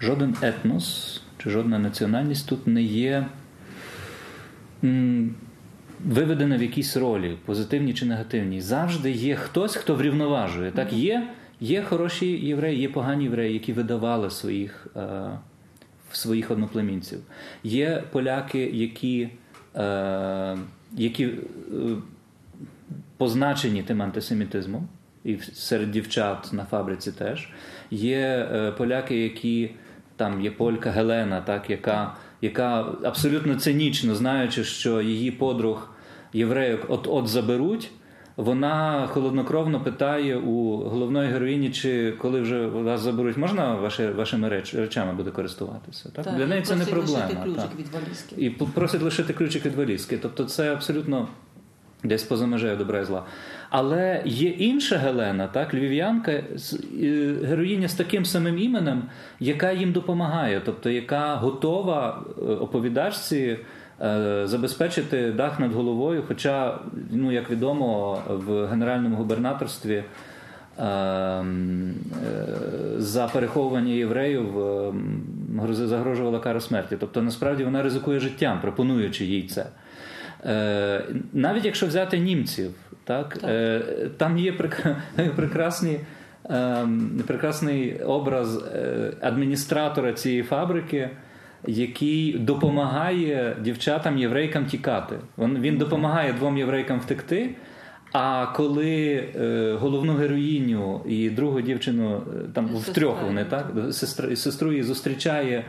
жоден 0.00 0.36
етнос 0.42 1.20
чи 1.38 1.50
жодна 1.50 1.78
національність 1.78 2.48
тут 2.48 2.66
не 2.66 2.82
є. 2.82 3.26
м, 4.84 5.34
Виведена 6.04 6.56
в 6.56 6.62
якійсь 6.62 6.96
ролі, 6.96 7.36
позитивній 7.44 7.94
чи 7.94 8.06
негативній, 8.06 8.60
завжди 8.60 9.10
є 9.10 9.36
хтось, 9.36 9.76
хто 9.76 9.94
врівноважує. 9.94 10.70
Так, 10.70 10.92
є, 10.92 11.28
є 11.60 11.82
хороші 11.82 12.26
євреї, 12.26 12.80
є 12.80 12.88
погані 12.88 13.24
євреї, 13.24 13.52
які 13.52 13.72
видавали 13.72 14.30
своїх, 14.30 14.86
е, 14.96 15.30
своїх 16.12 16.50
одноплемінців. 16.50 17.18
Є 17.64 18.04
поляки, 18.12 18.70
які, 18.72 19.28
е, 19.76 20.58
які 20.92 21.24
е, 21.24 21.32
позначені 23.16 23.82
тим 23.82 24.02
антисемітизмом, 24.02 24.88
і 25.26 25.38
серед 25.52 25.90
дівчат 25.90 26.52
на 26.52 26.64
фабриці 26.64 27.12
теж. 27.12 27.48
Є 27.90 28.48
е, 28.52 28.72
поляки, 28.72 29.22
які 29.22 29.70
там 30.16 30.40
є 30.40 30.50
полька 30.50 30.90
Гелена, 30.90 31.40
так, 31.40 31.70
яка, 31.70 32.14
яка 32.40 32.86
абсолютно 33.02 33.54
цинічно, 33.54 34.14
знаючи, 34.14 34.64
що 34.64 35.00
її 35.00 35.30
подруг 35.30 35.88
євреїв 36.32 36.84
от-от 36.88 37.28
заберуть. 37.28 37.90
Вона 38.36 39.06
холоднокровно 39.06 39.80
питає 39.80 40.36
у 40.36 40.76
головної 40.76 41.28
героїні, 41.28 41.70
чи 41.70 42.12
коли 42.12 42.40
вже 42.40 42.66
вас 42.66 43.00
заберуть, 43.00 43.36
можна 43.36 43.74
ваші, 43.74 44.06
вашими 44.06 44.48
реч, 44.48 44.74
речами 44.74 45.12
буде 45.12 45.30
користуватися. 45.30 46.10
Так? 46.12 46.36
Для 46.36 46.46
неї 46.46 46.62
це 46.62 46.76
не 46.76 46.84
просить 46.84 47.16
лишити 47.16 47.34
проблема. 47.34 47.54
ключик 47.54 47.70
так. 47.70 47.78
від 47.78 47.88
валізки. 47.88 48.34
І 48.38 48.50
просить 48.50 49.02
лишити 49.02 49.32
ключик 49.32 49.66
від 49.66 49.74
валізки. 49.74 50.18
Тобто 50.18 50.44
це 50.44 50.72
абсолютно 50.72 51.28
десь 52.04 52.22
поза 52.22 52.46
межею 52.46 52.76
добра 52.76 53.00
і 53.00 53.04
зла. 53.04 53.24
Але 53.78 54.22
є 54.24 54.48
інша 54.48 54.96
Гелена, 54.96 55.46
так, 55.46 55.74
львів'янка, 55.74 56.42
героїня 57.44 57.88
з 57.88 57.94
таким 57.94 58.24
самим 58.24 58.58
іменем, 58.58 59.02
яка 59.40 59.72
їм 59.72 59.92
допомагає, 59.92 60.62
тобто 60.64 60.90
яка 60.90 61.34
готова 61.34 62.22
е, 62.38 62.42
оповідачці 62.42 63.58
е, 64.02 64.42
забезпечити 64.44 65.32
дах 65.32 65.60
над 65.60 65.72
головою. 65.72 66.24
Хоча, 66.28 66.78
ну, 67.10 67.32
як 67.32 67.50
відомо, 67.50 68.22
в 68.28 68.66
генеральному 68.66 69.16
губернаторстві. 69.16 70.04
е, 70.80 71.44
За 72.96 73.26
переховування 73.28 73.92
євреїв 73.92 74.46
загрожувала 75.70 76.38
кара 76.38 76.60
смерті. 76.60 76.96
Тобто, 77.00 77.22
насправді 77.22 77.64
вона 77.64 77.82
ризикує 77.82 78.20
життям, 78.20 78.60
пропонуючи 78.60 79.24
їй 79.24 79.42
це. 79.42 79.66
Е, 80.44 81.04
Навіть 81.32 81.64
якщо 81.64 81.86
взяти 81.86 82.18
німців, 82.18 82.70
так, 83.04 83.34
Так. 83.34 83.50
е, 83.50 83.80
там 84.16 84.38
є 84.38 84.52
прекрасні, 85.36 86.00
ем, 86.50 87.22
прекрасний 87.26 88.02
образ 88.02 88.64
е, 88.74 89.12
адміністратора 89.20 90.12
цієї 90.12 90.42
фабрики, 90.42 91.10
який 91.66 92.38
допомагає 92.38 93.56
дівчатам 93.60 94.18
єврейкам 94.18 94.66
тікати. 94.66 95.16
Він, 95.38 95.58
він 95.60 95.78
допомагає 95.78 96.32
двом 96.32 96.58
єврейкам 96.58 97.00
втекти. 97.00 97.50
А 98.12 98.46
коли 98.46 99.24
е, 99.36 99.76
головну 99.80 100.14
героїню 100.14 101.00
і 101.08 101.30
другу 101.30 101.60
дівчину 101.60 102.22
там 102.54 102.66
втрьох 102.66 103.22
вони 103.22 103.44
так 103.44 103.66
сестра, 103.90 104.36
сестру 104.36 104.70
її 104.70 104.82
зустрічає 104.82 105.64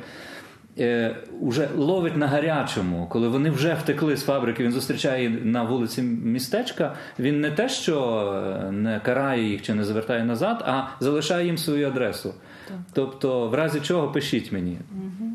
уже 1.41 1.69
ловить 1.75 2.17
на 2.17 2.28
гарячому, 2.28 3.07
коли 3.09 3.28
вони 3.28 3.49
вже 3.49 3.73
втекли 3.73 4.17
з 4.17 4.23
фабрики, 4.23 4.63
він 4.63 4.71
зустрічає 4.71 5.30
на 5.30 5.63
вулиці 5.63 6.01
містечка. 6.01 6.95
Він 7.19 7.41
не 7.41 7.51
те, 7.51 7.69
що 7.69 7.99
е, 8.67 8.71
не 8.71 8.99
карає 8.99 9.49
їх 9.49 9.61
чи 9.61 9.73
не 9.73 9.84
завертає 9.84 10.23
назад, 10.23 10.63
а 10.67 10.84
залишає 10.99 11.45
їм 11.45 11.57
свою 11.57 11.88
адресу. 11.88 12.34
Тобто, 12.93 13.47
в 13.47 13.53
разі 13.53 13.80
чого 13.80 14.07
пишіть 14.07 14.51
мені. 14.51 14.78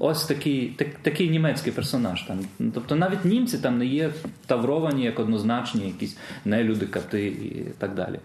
Ось 0.01 0.24
такий, 0.24 0.68
так, 0.68 0.88
такий 1.03 1.30
німецький 1.30 1.72
персонаж. 1.72 2.22
Там. 2.22 2.38
Тобто 2.74 2.97
навіть 2.97 3.24
німці 3.24 3.59
там 3.59 3.78
не 3.78 3.86
є 3.86 4.11
тавровані 4.47 5.05
як 5.05 5.20
однозначні, 5.20 5.86
якісь 5.86 6.16
нелюди, 6.45 6.86
кати 6.86 7.26
і 7.26 7.66
так 7.78 7.95
далі. 7.95 8.18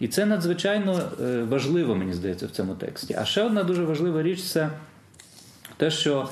І 0.00 0.08
це 0.08 0.26
надзвичайно 0.26 1.00
е, 1.22 1.42
важливо, 1.42 1.94
мені 1.94 2.12
здається, 2.12 2.46
в 2.46 2.50
цьому 2.50 2.74
тексті. 2.74 3.16
А 3.18 3.24
ще 3.24 3.42
одна 3.42 3.64
дуже 3.64 3.84
важлива 3.84 4.22
річ 4.22 4.42
це 4.42 4.70
те, 5.76 5.90
що 5.90 6.20
е, 6.20 6.26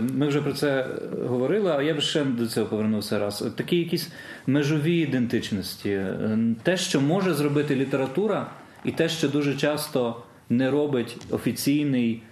ми 0.00 0.26
вже 0.26 0.42
про 0.42 0.52
це 0.52 0.86
говорили, 1.28 1.70
але 1.70 1.84
я 1.84 1.94
б 1.94 2.00
ще 2.00 2.24
до 2.24 2.46
цього 2.46 2.66
повернувся 2.66 3.18
раз. 3.18 3.44
Такі 3.56 3.76
якісь 3.76 4.08
межові 4.46 4.96
ідентичності, 4.96 5.98
Е, 6.22 6.38
те, 6.62 6.76
що 6.76 7.00
може 7.00 7.34
зробити 7.34 7.76
література, 7.76 8.46
і 8.84 8.92
те, 8.92 9.08
що 9.08 9.28
дуже 9.28 9.54
часто 9.54 10.22
не 10.50 10.70
робить 10.70 11.16
офіційний 11.30 12.22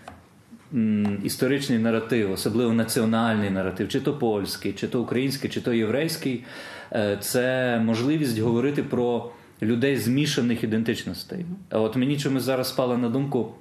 історичний 1.25 1.79
наратив, 1.79 2.33
особливо 2.33 2.73
національний 2.73 3.51
наратив, 3.51 3.89
чи 3.89 4.01
то 4.01 4.15
польський, 4.15 4.73
чи 4.73 4.89
то 4.89 5.03
український, 5.03 5.51
чи 5.51 5.61
то 5.61 5.73
єврейський, 5.73 6.45
е, 6.93 7.19
це 7.21 7.79
можливість 7.85 8.39
говорити 8.39 8.83
про 8.83 9.31
людей 9.63 9.97
змішаних 9.97 10.65
ідентичностей. 10.65 11.47
А 11.71 11.79
от 11.79 11.97
мені 11.97 12.19
чомусь 12.19 12.43
зараз 12.43 12.69
спала 12.69 12.97
на 12.97 13.09
думку 13.09 13.41
е, 13.41 13.60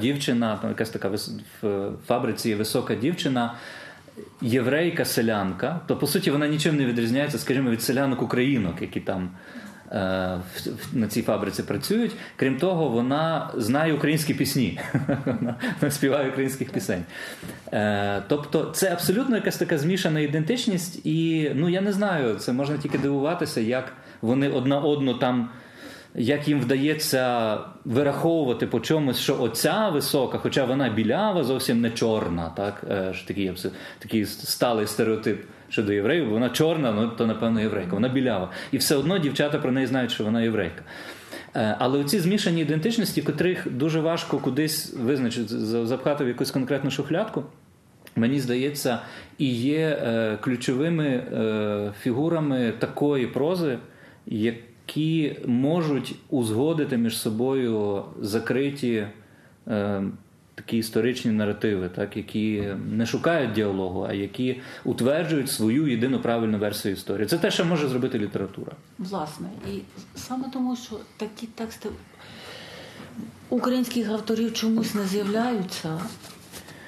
дівчина, 0.00 0.56
там 0.56 0.70
якась 0.70 0.90
така 0.90 1.08
в 1.62 1.90
фабриці 2.06 2.48
є 2.48 2.56
висока 2.56 2.94
дівчина. 2.94 3.54
Єврейка 4.40 5.04
селянка, 5.04 5.80
то 5.86 5.96
по 5.96 6.06
суті 6.06 6.30
вона 6.30 6.48
нічим 6.48 6.76
не 6.76 6.84
відрізняється, 6.86 7.38
скажімо, 7.38 7.70
від 7.70 7.82
селянок 7.82 8.22
українок, 8.22 8.82
які 8.82 9.00
там 9.00 9.30
е, 9.92 9.96
в- 10.54 10.68
в- 10.68 10.96
на 10.96 11.06
цій 11.06 11.22
фабриці 11.22 11.62
працюють. 11.62 12.12
Крім 12.36 12.56
того, 12.58 12.88
вона 12.88 13.50
знає 13.56 13.92
українські 13.92 14.34
пісні, 14.34 14.80
вона 15.80 15.90
співає 15.90 16.28
українських 16.30 16.70
пісень. 16.70 17.04
Е, 17.72 18.22
тобто, 18.28 18.70
це 18.74 18.92
абсолютно 18.92 19.36
якась 19.36 19.56
така 19.56 19.78
змішана 19.78 20.20
ідентичність, 20.20 21.06
і 21.06 21.50
ну 21.54 21.68
я 21.68 21.80
не 21.80 21.92
знаю, 21.92 22.34
це 22.34 22.52
можна 22.52 22.78
тільки 22.78 22.98
дивуватися, 22.98 23.60
як 23.60 23.92
вони 24.22 24.48
одна 24.48 24.78
одну 24.80 25.14
там 25.14 25.48
як 26.14 26.48
їм 26.48 26.60
вдається 26.60 27.58
вираховувати 27.84 28.66
по 28.66 28.80
чомусь, 28.80 29.18
що 29.18 29.42
оця 29.42 29.88
висока, 29.88 30.38
хоча 30.38 30.64
вона 30.64 30.88
білява, 30.88 31.44
зовсім 31.44 31.80
не 31.80 31.90
чорна, 31.90 32.52
так? 32.56 32.84
Е, 32.90 33.12
ж 33.12 33.28
такий, 33.28 33.52
такий 33.98 34.26
сталий 34.26 34.86
стереотип 34.86 35.44
щодо 35.68 35.92
євреїв, 35.92 36.26
бо 36.26 36.32
вона 36.32 36.50
чорна, 36.50 36.92
ну 36.92 37.08
то 37.08 37.26
напевно 37.26 37.60
єврейка, 37.60 37.90
вона 37.92 38.08
білява. 38.08 38.50
І 38.72 38.78
все 38.78 38.96
одно 38.96 39.18
дівчата 39.18 39.58
про 39.58 39.72
неї 39.72 39.86
знають, 39.86 40.10
що 40.10 40.24
вона 40.24 40.42
єврейка. 40.42 40.82
Е, 41.56 41.76
Але 41.78 41.98
оці 41.98 42.18
змішані 42.18 42.60
ідентичності, 42.60 43.22
котрих 43.22 43.66
дуже 43.70 44.00
важко 44.00 44.38
кудись 44.38 44.94
визначити, 44.94 45.58
запхати 45.86 46.24
в 46.24 46.28
якусь 46.28 46.50
конкретну 46.50 46.90
шухлядку. 46.90 47.44
Мені 48.16 48.40
здається, 48.40 48.98
і 49.38 49.54
є 49.54 50.00
е, 50.02 50.38
ключовими 50.40 51.22
фігурами 52.02 52.72
такої 52.78 53.26
прози, 53.26 53.78
які 54.86 55.36
можуть 55.46 56.14
узгодити 56.30 56.96
між 56.96 57.18
собою 57.18 58.04
закриті 58.20 59.06
е, 59.68 60.02
такі 60.54 60.76
історичні 60.76 61.30
наративи, 61.30 61.88
так, 61.88 62.16
які 62.16 62.68
не 62.90 63.06
шукають 63.06 63.52
діалогу, 63.52 64.06
а 64.08 64.12
які 64.12 64.60
утверджують 64.84 65.50
свою 65.50 65.86
єдину 65.86 66.20
правильну 66.20 66.58
версію 66.58 66.94
історії. 66.94 67.26
Це 67.26 67.38
те, 67.38 67.50
що 67.50 67.64
може 67.64 67.88
зробити 67.88 68.18
література. 68.18 68.72
Власне, 68.98 69.48
і 69.72 69.78
саме 70.14 70.44
тому, 70.52 70.76
що 70.76 70.96
такі 71.16 71.46
тексти 71.46 71.88
українських 73.48 74.08
авторів 74.08 74.52
чомусь 74.52 74.94
не 74.94 75.04
з'являються, 75.04 76.00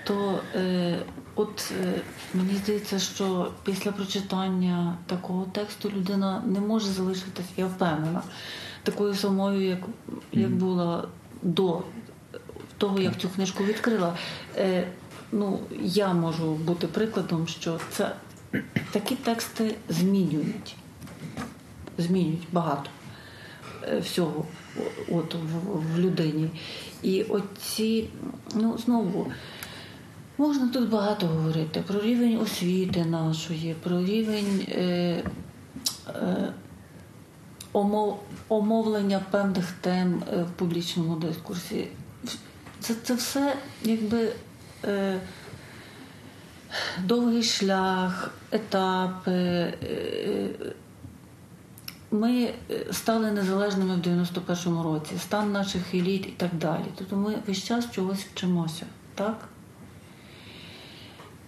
то 0.07 0.41
е, 0.55 0.99
от 1.35 1.73
е, 1.83 2.01
мені 2.35 2.55
здається, 2.55 2.99
що 2.99 3.51
після 3.65 3.93
прочитання 3.93 4.97
такого 5.07 5.45
тексту 5.45 5.91
людина 5.91 6.43
не 6.47 6.61
може 6.61 6.87
залишитися, 6.87 7.49
я 7.57 7.67
впевнена, 7.67 8.23
такою 8.83 9.15
самою, 9.15 9.61
як, 9.61 9.79
як 10.33 10.51
була 10.51 11.09
до 11.43 11.83
того, 12.79 13.01
як 13.01 13.19
цю 13.19 13.29
книжку 13.29 13.65
відкрила, 13.65 14.17
е, 14.57 14.89
ну, 15.33 15.61
я 15.83 16.13
можу 16.13 16.55
бути 16.55 16.87
прикладом, 16.87 17.47
що 17.47 17.81
це 17.91 18.13
такі 18.91 19.17
тексти 19.17 19.75
змінюють. 19.89 20.77
Змінюють 21.99 22.47
багато 22.53 22.91
е, 23.89 23.99
всього 23.99 24.45
от, 25.13 25.35
в, 25.35 25.95
в 25.95 25.99
людині. 25.99 26.51
І 27.03 27.23
оці, 27.23 28.09
ну, 28.55 28.79
знову. 28.79 29.33
Можна 30.39 30.69
тут 30.69 30.89
багато 30.89 31.27
говорити 31.27 31.81
про 31.87 32.01
рівень 32.01 32.39
освіти 32.39 33.05
нашої, 33.05 33.75
про 33.75 34.05
рівень 34.05 34.67
е, 34.69 34.83
е, 36.09 36.53
омов, 37.73 38.21
омовлення 38.49 39.21
певних 39.31 39.73
тем 39.81 40.23
е, 40.33 40.43
в 40.43 40.51
публічному 40.51 41.17
дискурсі. 41.17 41.89
Це, 42.81 42.95
це 42.95 43.15
все 43.15 43.57
якби 43.83 44.33
е, 44.85 45.21
довгий 47.03 47.43
шлях, 47.43 48.35
етапи. 48.51 49.33
Е, 49.33 50.49
ми 52.11 52.55
стали 52.93 53.31
незалежними 53.31 53.97
в 53.97 53.99
91-му 53.99 54.83
році, 54.83 55.19
стан 55.19 55.53
наших 55.53 55.95
еліт 55.95 56.27
і 56.27 56.31
так 56.37 56.55
далі. 56.55 56.85
Тобто 56.99 57.17
ми 57.17 57.35
весь 57.47 57.65
час 57.65 57.91
чогось 57.91 58.25
вчимося, 58.25 58.87
так? 59.15 59.49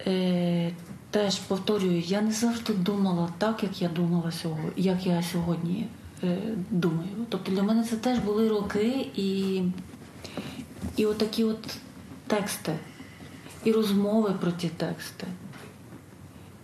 Е, 0.07 0.71
теж 1.11 1.35
повторюю, 1.39 1.99
я 1.99 2.21
не 2.21 2.31
завжди 2.31 2.73
думала 2.73 3.29
так, 3.37 3.63
як 3.63 3.81
я 3.81 3.89
думала 3.89 4.31
сьогодні, 4.31 4.71
як 4.75 5.05
я 5.05 5.23
сьогодні 5.23 5.87
е, 6.23 6.37
думаю. 6.69 7.09
Тобто 7.29 7.51
для 7.51 7.63
мене 7.63 7.83
це 7.83 7.95
теж 7.95 8.19
були 8.19 8.49
роки 8.49 9.07
і, 9.15 9.61
і 10.95 11.05
отакі 11.05 11.43
от 11.43 11.77
тексти, 12.27 12.75
і 13.63 13.71
розмови 13.71 14.33
про 14.41 14.51
ті 14.51 14.69
тексти, 14.69 15.27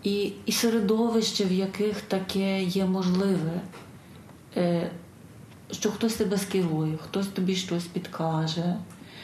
і, 0.04 0.34
і 0.46 0.52
середовище, 0.52 1.46
в 1.46 1.52
яких 1.52 2.02
таке 2.02 2.64
є 2.64 2.86
можливе. 2.86 3.62
Е, 4.58 4.92
що 5.72 5.92
хтось 5.92 6.14
тебе 6.14 6.38
скерує, 6.38 6.98
хтось 6.98 7.28
тобі 7.28 7.56
щось 7.56 7.84
підкаже, 7.84 8.76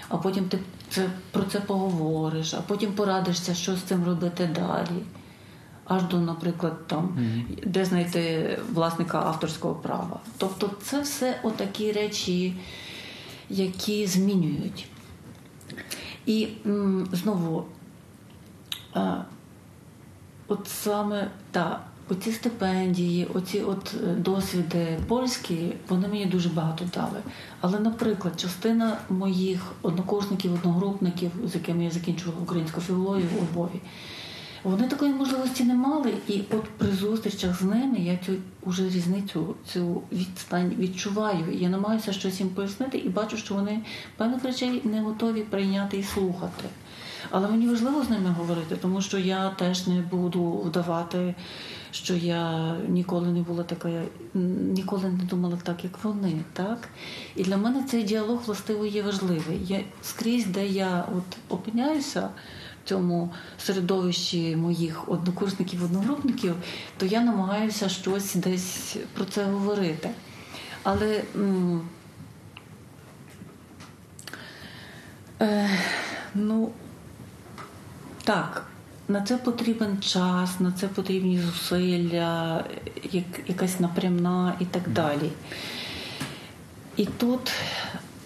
а 0.10 0.18
потім 0.18 0.46
ти 0.46 0.60
це, 0.90 1.10
про 1.32 1.44
це 1.44 1.60
поговориш, 1.60 2.54
а 2.54 2.62
потім 2.62 2.92
порадишся, 2.92 3.54
що 3.54 3.76
з 3.76 3.82
цим 3.82 4.06
робити 4.06 4.50
далі. 4.56 5.04
Аж 5.86 6.04
до, 6.04 6.20
наприклад, 6.20 6.88
там, 6.88 7.06
mm-hmm. 7.06 7.68
де 7.68 7.86
знайти 7.86 8.60
власника 8.74 9.20
авторського 9.20 9.76
права. 9.76 10.20
Тобто 10.38 10.72
це 10.82 11.02
все 11.02 11.40
отакі 11.44 11.92
речі, 11.92 12.56
які 13.50 14.08
змінюють. 14.08 14.88
І 16.26 16.48
м, 16.66 17.08
знову, 17.12 17.66
а, 18.94 19.22
от 20.48 20.68
саме 20.68 21.32
та, 21.52 21.80
оці 22.10 22.32
стипендії, 22.32 23.28
оці 23.34 23.62
от 23.62 23.96
е, 24.04 24.16
досвіди 24.16 25.00
польські, 25.08 25.74
вони 25.90 26.08
мені 26.08 26.26
дуже 26.26 26.50
багато 26.50 26.86
дали. 26.96 27.20
Але, 27.62 27.80
наприклад, 27.80 28.40
частина 28.40 28.98
моїх 29.10 29.72
однокурсників, 29.82 30.54
одногрупників, 30.54 31.32
з 31.46 31.56
якими 31.56 31.84
я 31.84 31.92
закінчувала 31.92 32.42
українську 32.42 32.82
філологію 32.82 33.28
у 33.42 33.54
Львові, 33.54 33.82
вони 34.64 34.88
такої 34.88 35.14
можливості 35.14 35.64
не 35.64 35.74
мали. 35.74 36.14
І 36.28 36.42
от 36.52 36.64
при 36.78 36.92
зустрічах 36.92 37.62
з 37.62 37.62
ними 37.62 37.98
я 38.00 38.18
цю 38.26 38.34
уже 38.64 38.90
різницю, 38.90 39.56
цю 39.74 40.02
відстань 40.12 40.74
відчуваю. 40.80 41.46
Я 41.52 41.70
намагаюся 41.70 42.14
щось 42.14 42.40
їм 42.40 42.50
пояснити 42.50 42.98
і 42.98 43.10
бачу, 43.10 43.38
що 43.38 43.56
вони 43.56 43.80
певних 44.18 44.44
речей 44.44 44.82
не 44.84 45.02
готові 45.02 45.42
прийняти 45.42 45.98
і 45.98 46.04
слухати. 46.04 46.66
Але 47.32 47.48
мені 47.48 47.68
важливо 47.68 48.04
з 48.04 48.10
ними 48.10 48.30
говорити, 48.30 48.76
тому 48.82 49.02
що 49.02 49.18
я 49.18 49.50
теж 49.50 49.88
не 49.88 50.02
буду 50.02 50.52
вдавати, 50.52 51.36
що 51.92 52.14
я 52.16 52.74
ніколи 52.88 53.28
не 53.28 53.42
була 53.42 53.64
така, 53.64 53.90
ніколи 54.34 55.10
не 55.10 55.24
думала 55.24 55.58
так, 55.64 55.84
як 55.84 56.04
вони. 56.04 56.42
так? 56.54 56.90
І 57.36 57.44
для 57.44 57.58
мене 57.58 57.84
цей 57.84 58.04
діалог 58.04 58.42
властиво 58.46 58.86
є 58.86 59.04
важливий. 59.04 59.60
Я 59.68 59.80
скрізь, 60.02 60.46
де 60.46 60.68
я 60.68 61.06
от 61.18 61.38
опиняюся 61.50 62.30
в 62.86 62.90
цьому 62.90 63.34
середовищі 63.58 64.56
моїх 64.56 65.10
однокурсників, 65.10 65.84
одногрупників, 65.84 66.56
то 66.98 67.06
я 67.06 67.22
намагаюся 67.22 67.90
щось 67.90 68.36
десь 68.36 68.98
про 69.14 69.26
це 69.26 69.44
говорити. 69.46 70.10
Але. 70.84 71.24
М- 71.36 71.82
е, 75.42 75.70
ну, 76.36 76.72
так, 78.24 78.69
на 79.10 79.22
це 79.22 79.38
потрібен 79.38 80.02
час, 80.02 80.60
на 80.60 80.72
це 80.72 80.88
потрібні 80.88 81.40
зусилля, 81.40 82.64
як, 83.12 83.26
якась 83.48 83.80
напрямна 83.80 84.56
і 84.60 84.66
так 84.66 84.90
далі. 84.90 85.30
І 86.98 87.06
тут 87.06 87.52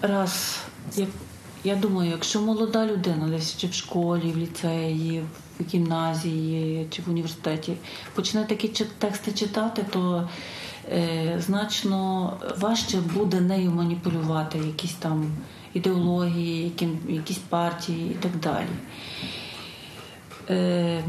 раз, 0.02 0.60
як, 0.96 1.10
я 1.64 1.76
думаю, 1.76 2.12
якщо 2.12 2.42
молода 2.42 2.86
людина 2.86 3.28
десь 3.28 3.58
чи 3.58 3.68
в 3.68 3.74
школі, 3.74 4.32
в 4.32 4.38
ліцеї, 4.38 5.24
в 5.60 5.64
гімназії 5.74 6.88
чи 6.90 7.02
в 7.02 7.10
університеті 7.10 7.74
почне 8.16 8.44
такі 8.44 8.68
тексти 9.00 9.32
читати, 9.32 9.86
то 9.90 10.30
е, 10.92 11.42
значно 11.46 12.34
важче 12.60 12.98
буде 12.98 13.42
нею 13.42 13.72
маніпулювати 13.72 14.58
якісь 14.58 14.94
там 14.94 15.32
ідеології, 15.74 16.64
які, 16.64 16.88
якісь 17.10 17.38
партії 17.38 18.12
і 18.12 18.14
так 18.14 18.40
далі. 18.40 18.68
Е, 20.50 21.04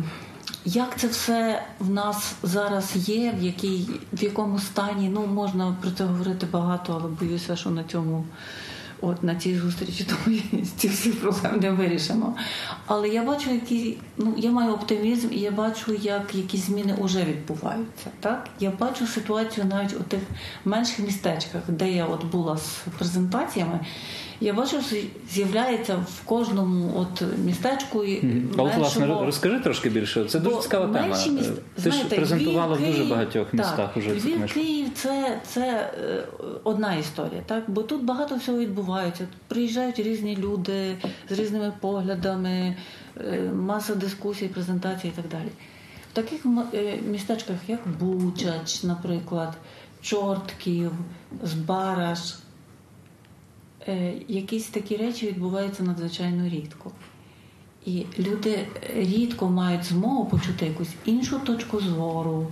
як 0.64 0.98
це 0.98 1.06
все 1.06 1.62
в 1.80 1.90
нас 1.90 2.34
зараз 2.42 3.08
є, 3.08 3.34
в 3.38 3.42
якій, 3.42 3.86
в 4.12 4.22
якому 4.22 4.58
стані, 4.58 5.08
ну 5.08 5.26
можна 5.26 5.76
про 5.80 5.90
це 5.90 6.04
говорити 6.04 6.46
багато, 6.52 7.00
але 7.00 7.10
боюся, 7.10 7.56
що 7.56 7.70
на 7.70 7.84
цьому, 7.84 8.24
от 9.00 9.22
на 9.22 9.34
цій 9.34 9.58
зустрічі, 9.58 10.04
тому 10.24 10.36
ці 10.76 10.88
всі 10.88 11.10
проблеми 11.10 11.58
не 11.58 11.70
вирішимо. 11.70 12.36
Але 12.86 13.08
я 13.08 13.22
бачу, 13.22 13.50
які, 13.50 13.96
ну 14.18 14.34
я 14.36 14.50
маю 14.50 14.72
оптимізм, 14.72 15.28
і 15.32 15.38
я 15.38 15.50
бачу, 15.50 15.94
як 15.94 16.34
якісь 16.34 16.66
зміни 16.66 16.96
вже 17.00 17.24
відбуваються. 17.24 18.06
Так? 18.20 18.48
Я 18.60 18.70
бачу 18.70 19.06
ситуацію 19.06 19.66
навіть 19.66 20.00
у 20.00 20.02
тих 20.02 20.20
менших 20.64 20.98
містечках, 20.98 21.62
де 21.68 21.92
я 21.92 22.06
от 22.06 22.24
була 22.24 22.56
з 22.56 22.80
презентаціями. 22.98 23.80
Я 24.44 24.52
бачу, 24.52 24.82
що 24.82 24.96
з'являється 25.30 25.96
в 25.96 26.24
кожному 26.24 26.92
от 26.96 27.22
містечку. 27.44 27.98
Mm-hmm. 27.98 28.54
А 28.58 28.62
от, 28.62 28.74
власне, 28.74 29.06
розкажи 29.06 29.60
трошки 29.60 29.90
більше. 29.90 30.24
Це 30.24 30.40
дуже 30.40 30.60
цікава 30.60 30.86
тема. 30.86 31.06
Міст... 31.08 31.52
Ти 31.74 31.90
Знаєте, 31.90 32.08
ж 32.08 32.16
презентувала 32.16 32.76
Львів, 32.76 32.84
в 32.84 32.86
дуже 32.86 32.98
Київ, 32.98 33.10
багатьох 33.10 33.52
містах 33.52 33.76
так, 33.76 33.96
уже 33.96 34.10
Львів. 34.10 34.52
Київ 34.52 34.86
це, 34.94 35.40
це 35.46 35.90
е, 36.00 36.24
одна 36.64 36.94
історія, 36.94 37.42
так? 37.46 37.64
Бо 37.68 37.82
тут 37.82 38.04
багато 38.04 38.36
всього 38.36 38.58
відбувається. 38.58 39.26
Приїжджають 39.48 39.98
різні 39.98 40.36
люди 40.36 40.96
з 41.30 41.38
різними 41.38 41.72
поглядами, 41.80 42.76
е, 43.20 43.50
маса 43.54 43.94
дискусій, 43.94 44.48
презентацій 44.48 45.08
і 45.08 45.10
так 45.10 45.28
далі. 45.30 45.48
В 46.12 46.14
таких 46.14 46.46
е, 46.74 46.98
містечках, 47.08 47.56
як 47.68 47.80
Бучач, 48.00 48.82
наприклад, 48.82 49.52
Чортків, 50.02 50.92
Збараш. 51.42 52.34
Е, 53.88 54.12
якісь 54.28 54.66
такі 54.66 54.96
речі 54.96 55.26
відбуваються 55.26 55.82
надзвичайно 55.82 56.48
рідко. 56.48 56.90
І 57.86 58.06
люди 58.18 58.66
рідко 58.96 59.50
мають 59.50 59.84
змогу 59.84 60.24
почути 60.24 60.66
якусь 60.66 60.88
іншу 61.04 61.38
точку 61.38 61.80
зору, 61.80 62.46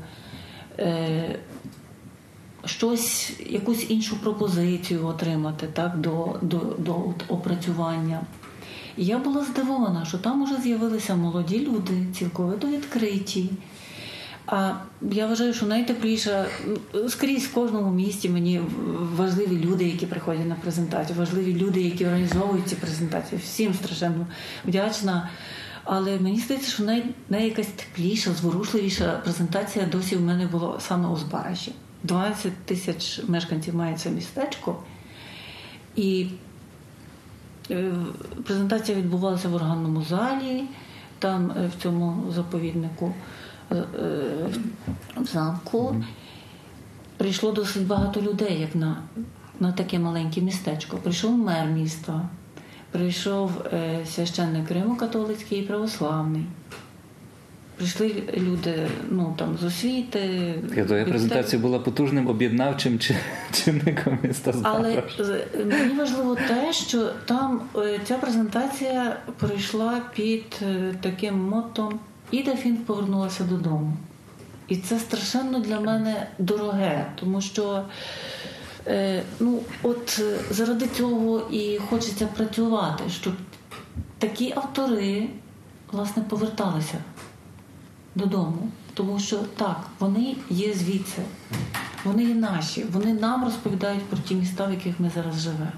е, 0.79 1.39
щось, 2.65 3.33
якусь 3.47 3.91
іншу 3.91 4.17
пропозицію 4.17 5.07
отримати 5.07 5.67
так, 5.67 5.99
до, 5.99 6.39
до, 6.43 6.59
до 6.79 6.95
опрацювання. 7.29 8.21
І 8.97 9.05
я 9.05 9.19
була 9.19 9.45
здивована, 9.45 10.05
що 10.05 10.19
там 10.19 10.45
вже 10.45 10.61
з'явилися 10.61 11.17
молоді 11.17 11.61
люди, 11.61 12.07
цілковито 12.15 12.69
відкриті. 12.69 13.51
А 14.55 14.73
я 15.01 15.27
вважаю, 15.27 15.55
що 15.55 15.67
найтепліше 15.67 16.47
скрізь 17.09 17.45
в 17.45 17.55
кожному 17.55 17.91
місті 17.91 18.29
мені 18.29 18.61
важливі 19.17 19.65
люди, 19.65 19.85
які 19.85 20.07
приходять 20.07 20.49
на 20.49 20.55
презентацію, 20.55 21.19
важливі 21.19 21.55
люди, 21.55 21.83
які 21.83 22.07
організовують 22.07 22.67
ці 22.67 22.77
презентації. 22.77 23.41
Всім 23.45 23.75
страшенно 23.75 24.27
вдячна. 24.65 25.29
Але 25.85 26.19
мені 26.19 26.39
здається, 26.39 26.71
що 26.71 26.83
най, 26.83 27.05
най 27.29 27.45
якась 27.45 27.67
тепліша, 27.67 28.33
зворушливіша 28.33 29.21
презентація 29.25 29.87
досі 29.87 30.17
в 30.17 30.21
мене 30.21 30.47
була 30.47 30.81
саме 30.81 31.09
у 31.09 31.17
Збараші. 31.17 31.73
12 32.03 32.53
тисяч 32.65 33.21
мешканців 33.29 33.75
має 33.75 33.97
це 33.97 34.11
містечко. 34.11 34.77
І 35.97 36.27
е, 37.71 37.93
презентація 38.45 38.99
відбувалася 38.99 39.49
в 39.49 39.55
органному 39.55 40.03
залі, 40.03 40.65
там 41.19 41.51
е, 41.51 41.71
в 41.79 41.83
цьому 41.83 42.33
заповіднику. 42.33 43.15
Е, 43.73 43.85
в 45.17 45.27
замку 45.27 45.97
прийшло 47.17 47.53
досить 47.53 47.87
багато 47.87 48.21
людей, 48.21 48.61
як 48.61 48.75
на 48.75 49.03
на 49.61 49.73
таке 49.73 49.99
маленьке 49.99 50.41
містечко. 50.41 50.97
Прийшов 50.97 51.39
мер 51.39 51.67
міста, 51.67 52.29
прийшов 52.91 53.51
е, 53.73 53.99
священник 54.07 54.71
Римо-католицький 54.71 55.59
і 55.59 55.63
православний. 55.63 56.45
Прийшли 57.77 58.23
люди 58.37 58.89
ну, 59.11 59.35
там, 59.39 59.59
з 59.61 59.65
освіти. 59.65 60.55
Твоя 60.87 61.05
презентація 61.05 61.63
була 61.63 61.79
потужним 61.79 62.27
об'єднавчим 62.27 62.99
чи- 62.99 63.17
чинником 63.53 64.19
міста 64.23 64.55
але 64.63 65.03
е, 65.21 65.65
мені 65.65 65.95
важливо 65.99 66.35
те, 66.35 66.73
що 66.73 67.11
там 67.25 67.61
е, 67.77 68.01
ця 68.05 68.15
презентація 68.15 69.17
пройшла 69.39 70.01
під 70.15 70.45
е, 70.63 70.95
таким 71.01 71.39
мотом 71.39 72.01
Іда 72.33 72.57
Фінк 72.57 72.87
повернулася 72.87 73.45
додому. 73.45 73.93
І 74.69 74.77
це 74.77 74.99
страшенно 74.99 75.61
для 75.61 75.81
мене 75.81 76.27
дороге, 76.39 77.07
тому 77.15 77.41
що 77.41 77.85
е, 78.87 79.23
ну, 79.41 79.61
от 79.83 80.21
е, 80.23 80.39
заради 80.51 80.87
цього 80.87 81.39
і 81.51 81.79
хочеться 81.91 82.27
працювати, 82.27 83.05
щоб 83.11 83.35
такі 84.19 84.53
автори 84.57 85.29
власне 85.93 86.23
поверталися 86.23 86.99
додому. 88.15 88.69
Тому 88.95 89.19
що 89.19 89.37
так, 89.37 89.81
вони 89.99 90.37
є 90.51 90.75
звідси, 90.75 91.23
вони 92.05 92.25
є 92.25 92.35
наші, 92.35 92.85
вони 92.85 93.15
нам 93.15 93.45
розповідають 93.45 94.05
про 94.05 94.19
ті 94.19 94.35
міста, 94.35 94.67
в 94.67 94.71
яких 94.71 95.01
ми 95.01 95.11
зараз 95.15 95.41
живемо. 95.41 95.73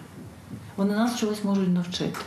Вони 0.76 0.94
нас 0.94 1.18
чогось 1.18 1.44
можуть 1.44 1.68
навчити. 1.68 2.18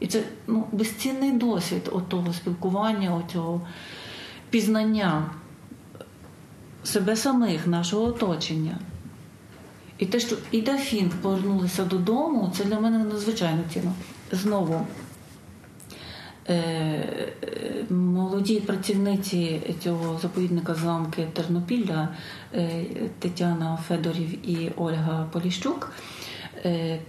І 0.00 0.06
це 0.06 0.22
ну, 0.46 0.64
безцінний 0.72 1.32
досвід 1.32 1.82
того 2.08 2.32
спілкування, 2.32 3.22
цього 3.32 3.60
пізнання 4.50 5.30
себе 6.84 7.16
самих, 7.16 7.66
нашого 7.66 8.04
оточення. 8.04 8.78
І 9.98 10.06
те, 10.06 10.20
що 10.20 10.36
Іда 10.50 10.78
Фінк 10.78 11.12
повернулися 11.14 11.84
додому, 11.84 12.52
це 12.56 12.64
для 12.64 12.80
мене 12.80 12.98
надзвичайно 12.98 13.62
цінно. 13.72 13.92
Знову 14.32 14.86
е, 16.48 17.32
молоді 17.90 18.60
працівниці 18.60 19.60
цього 19.80 20.18
заповідника 20.18 20.74
замки 20.74 21.28
Тернопілля 21.32 22.08
е, 22.54 22.84
Тетяна 23.18 23.78
Федорів 23.88 24.48
і 24.50 24.72
Ольга 24.76 25.26
Поліщук 25.32 25.92
е, 26.64 27.00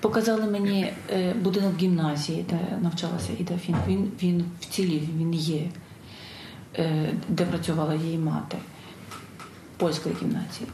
показали 0.00 0.46
мені 0.50 0.92
е, 1.10 1.34
будинок 1.34 1.76
гімназії, 1.78 2.46
де 2.50 2.78
навчалася 2.82 3.32
Іда 3.38 3.58
Фінк. 3.58 3.78
Він, 3.88 4.12
він 4.22 4.44
вцілів, 4.60 5.02
він 5.16 5.34
є, 5.34 5.70
е, 6.78 7.12
де 7.28 7.44
працювала 7.44 7.94
її 7.94 8.18
мати 8.18 8.58
польської 9.76 10.14
гімназії. 10.22 10.68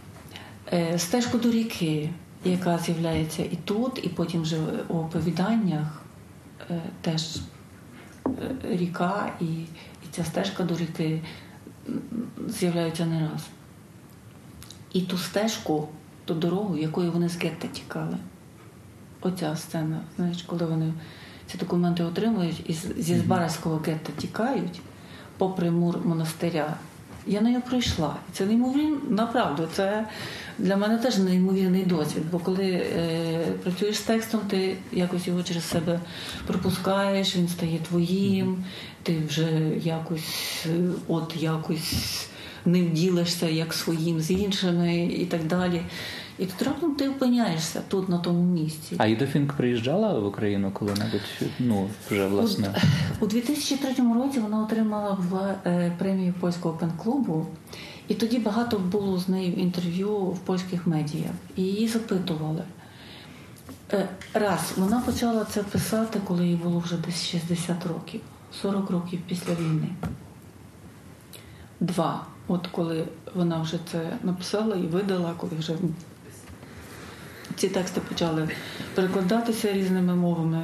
Е, 0.72 0.98
Стежку 0.98 1.38
до 1.38 1.50
ріки, 1.50 2.10
яка 2.44 2.78
з'являється 2.78 3.42
і 3.42 3.58
тут, 3.64 4.00
і 4.04 4.08
потім 4.08 4.42
вже 4.42 4.56
у 4.88 4.98
оповіданнях 4.98 6.02
теж 7.00 7.38
ріка 8.62 9.32
і, 9.40 9.44
і 9.44 10.06
ця 10.10 10.24
стежка 10.24 10.62
до 10.62 10.76
ріки 10.76 11.22
з'являються 12.48 13.06
не 13.06 13.20
раз. 13.20 13.46
І 14.92 15.00
ту 15.00 15.18
стежку, 15.18 15.88
ту 16.24 16.34
дорогу, 16.34 16.76
якою 16.76 17.12
вони 17.12 17.28
з 17.28 17.36
гетто 17.36 17.68
тікали. 17.68 18.16
Оця 19.20 19.56
сцена, 19.56 20.00
знаєш, 20.16 20.42
коли 20.42 20.66
вони 20.66 20.92
ці 21.46 21.58
документи 21.58 22.04
отримують 22.04 22.70
і 22.70 22.72
зі 23.02 23.16
Збаразького 23.16 23.76
гетто 23.86 24.12
тікають 24.16 24.80
попри 25.38 25.70
мур 25.70 25.98
монастиря. 26.04 26.76
Я 27.26 27.40
нею 27.40 27.60
пройшла. 27.60 28.16
І 28.28 28.36
це 28.36 28.46
неймовірно, 28.46 28.98
направду, 29.08 29.68
це 29.72 30.06
для 30.58 30.76
мене 30.76 30.98
теж 30.98 31.18
неймовірний 31.18 31.84
досвід. 31.84 32.22
Бо 32.32 32.38
коли 32.38 32.64
е, 32.64 33.46
працюєш 33.62 33.96
з 33.96 34.00
текстом, 34.00 34.40
ти 34.40 34.76
якось 34.92 35.26
його 35.26 35.42
через 35.42 35.64
себе 35.64 36.00
пропускаєш, 36.46 37.36
він 37.36 37.48
стає 37.48 37.78
твоїм, 37.78 38.64
ти 39.02 39.18
вже 39.28 39.70
якось, 39.82 40.66
е, 40.66 40.70
от 41.08 41.36
якось 41.36 42.26
ним 42.64 42.92
ділишся 42.92 43.48
як 43.48 43.74
своїм 43.74 44.20
з 44.20 44.30
іншими 44.30 44.96
і 45.04 45.26
так 45.26 45.46
далі. 45.46 45.82
І 46.38 46.46
тут 46.46 46.62
раптом 46.62 46.94
ти 46.94 47.08
опиняєшся 47.08 47.82
тут, 47.88 48.08
на 48.08 48.18
тому 48.18 48.42
місці. 48.42 48.96
А 48.98 49.06
Іда 49.06 49.26
Фінк 49.26 49.52
приїжджала 49.52 50.18
в 50.18 50.26
Україну 50.26 50.70
коли-небудь? 50.70 51.50
Ну, 51.58 51.88
вже 52.10 52.26
власне. 52.26 52.74
У 53.20 53.26
2003 53.26 53.94
році 54.14 54.40
вона 54.40 54.62
отримала 54.62 55.18
е, 55.66 55.92
премію 55.98 56.34
польського 56.40 56.74
пен-клубу, 56.74 57.46
і 58.08 58.14
тоді 58.14 58.38
багато 58.38 58.78
було 58.78 59.18
з 59.18 59.28
нею 59.28 59.52
інтерв'ю 59.52 60.16
в 60.16 60.38
польських 60.38 60.86
медіа. 60.86 61.30
І 61.56 61.62
її 61.62 61.88
запитували. 61.88 62.62
Е, 63.92 64.08
Раз, 64.34 64.72
вона 64.76 65.00
почала 65.00 65.44
це 65.44 65.62
писати, 65.62 66.20
коли 66.24 66.46
їй 66.46 66.56
було 66.56 66.78
вже 66.78 66.96
десь 66.96 67.26
60 67.26 67.86
років, 67.86 68.20
40 68.62 68.90
років 68.90 69.20
після 69.28 69.54
війни. 69.54 69.88
Два. 71.80 72.26
От 72.48 72.66
коли 72.66 73.04
вона 73.34 73.60
вже 73.60 73.78
це 73.92 74.16
написала 74.22 74.76
і 74.76 74.86
видала, 74.86 75.34
коли 75.36 75.52
вже 75.58 75.72
ці 77.56 77.68
тексти 77.68 78.00
почали 78.00 78.48
перекладатися 78.94 79.72
різними 79.72 80.14
мовами. 80.14 80.62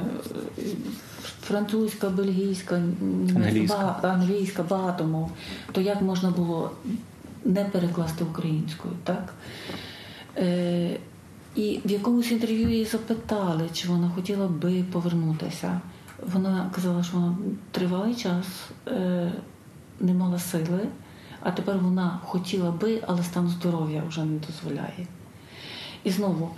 Французька, 1.41 2.09
бельгійська, 2.09 2.77
німецька, 3.01 3.39
Англійська. 3.39 3.77
бага- 3.77 4.13
англійська, 4.13 4.63
багато 4.63 5.03
мов. 5.03 5.31
То 5.71 5.81
як 5.81 6.01
можна 6.01 6.29
було 6.29 6.71
не 7.45 7.65
перекласти 7.65 8.23
українською, 8.23 8.93
так? 9.03 9.33
Е, 10.37 10.97
і 11.55 11.81
в 11.85 11.91
якомусь 11.91 12.31
інтерв'ю 12.31 12.69
її 12.69 12.85
запитали, 12.85 13.69
чи 13.73 13.87
вона 13.87 14.09
хотіла 14.09 14.47
би 14.47 14.83
повернутися. 14.91 15.81
Вона 16.33 16.69
казала, 16.75 17.03
що 17.03 17.17
вона 17.17 17.35
тривалий 17.71 18.15
час 18.15 18.45
е, 18.87 19.31
не 19.99 20.13
мала 20.13 20.39
сили, 20.39 20.79
а 21.41 21.51
тепер 21.51 21.77
вона 21.77 22.19
хотіла 22.25 22.71
би, 22.71 23.03
але 23.07 23.23
стан 23.23 23.47
здоров'я 23.47 24.03
вже 24.07 24.23
не 24.23 24.39
дозволяє. 24.47 25.07
І 26.03 26.09
знову, 26.11 26.49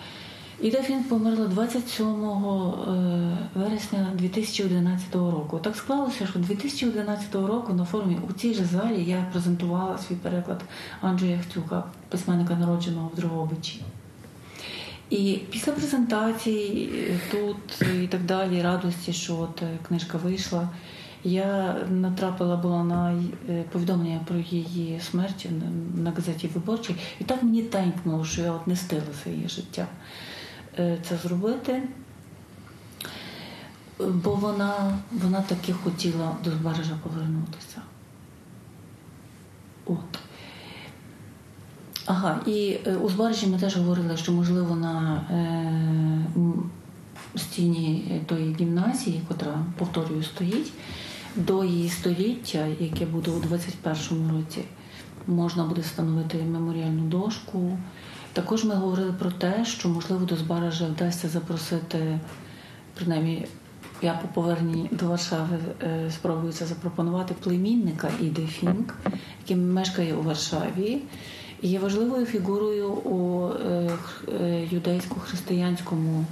Іда 0.61 0.81
Фінк 0.81 1.09
померла 1.09 1.47
27 1.47 2.05
е, 2.07 3.37
вересня 3.55 4.11
2011 4.13 5.15
року. 5.15 5.59
Так 5.63 5.75
склалося, 5.75 6.27
що 6.27 6.39
2011 6.39 7.35
року 7.35 7.73
на 7.73 7.85
форумі 7.85 8.17
у 8.29 8.33
цій 8.33 8.53
же 8.53 8.65
залі 8.65 9.03
я 9.03 9.25
презентувала 9.31 9.97
свій 9.97 10.15
переклад 10.15 10.61
Анджея 11.01 11.39
Хтюка, 11.39 11.83
письменника 12.09 12.55
народженого 12.55 13.11
в 13.13 13.15
Дрогобичі. 13.15 13.81
І 15.09 15.39
після 15.51 15.71
презентації 15.71 16.89
е, 17.09 17.19
тут 17.31 17.87
і 18.03 18.07
так 18.07 18.23
далі, 18.25 18.61
радості, 18.61 19.13
що 19.13 19.37
от 19.37 19.61
е, 19.61 19.77
книжка 19.87 20.17
вийшла, 20.17 20.69
я 21.23 21.75
натрапила 21.89 22.55
була 22.55 22.83
на 22.83 23.23
е, 23.49 23.63
повідомлення 23.71 24.19
про 24.27 24.37
її 24.37 24.99
смерть 24.99 25.47
на- 25.95 26.11
газеті 26.11 26.47
Виборчій, 26.47 26.95
і 27.21 27.23
так 27.23 27.43
мені 27.43 27.61
тенькнуло, 27.61 28.25
що 28.25 28.41
я 28.41 28.51
от 28.51 28.67
не 28.67 28.75
стила 28.75 29.01
своє 29.23 29.47
життя 29.47 29.81
е, 29.81 29.95
це 30.77 31.17
зробити. 31.23 31.83
Бо 33.99 34.35
вона, 34.35 34.97
вона 35.11 35.41
таки 35.41 35.73
хотіла 35.73 36.35
до 36.43 36.51
Збережа 36.51 36.97
повернутися. 37.03 37.81
От. 39.85 40.19
Ага, 42.05 42.39
і 42.45 42.77
е, 42.87 42.95
у 42.95 43.09
Збережі 43.09 43.47
ми 43.47 43.59
теж 43.59 43.77
говорили, 43.77 44.17
що 44.17 44.31
можливо 44.31 44.75
на 44.75 45.21
е, 45.31 46.19
стіні 47.35 48.21
тої 48.25 48.55
гімназії, 48.59 49.21
котра, 49.27 49.65
повторюю, 49.77 50.23
стоїть, 50.23 50.73
до 51.35 51.63
її 51.63 51.89
століття, 51.89 52.67
яке 52.79 53.05
буде 53.05 53.31
у 53.31 53.39
21-му 53.39 54.37
році, 54.37 54.61
можна 55.27 55.63
буде 55.63 55.81
встановити 55.81 56.37
меморіальну 56.37 57.03
дошку. 57.03 57.77
Також 58.35 58.63
ми 58.63 58.75
говорили 58.75 59.13
про 59.19 59.31
те, 59.31 59.65
що 59.65 59.89
можливо 59.89 60.25
до 60.25 60.35
Збаража 60.35 60.85
вдасться 60.85 61.29
запросити, 61.29 62.19
принаймні, 62.93 63.47
я 64.01 64.13
по 64.13 64.27
поверненні 64.27 64.89
до 64.91 65.07
Варшави 65.07 65.57
е, 65.83 66.11
спробую 66.11 66.53
це 66.53 66.65
запропонувати 66.65 67.35
племінника 67.43 68.09
Іди 68.21 68.47
Фінк, 68.47 68.93
який 69.39 69.55
мешкає 69.55 70.15
у 70.15 70.23
Варшаві. 70.23 71.01
І 71.61 71.67
є 71.67 71.79
важливою 71.79 72.25
фігурою 72.25 72.89
у 72.89 73.49
е, 73.49 73.91
е, 74.41 74.67
юдейсько-християнському 74.71 76.23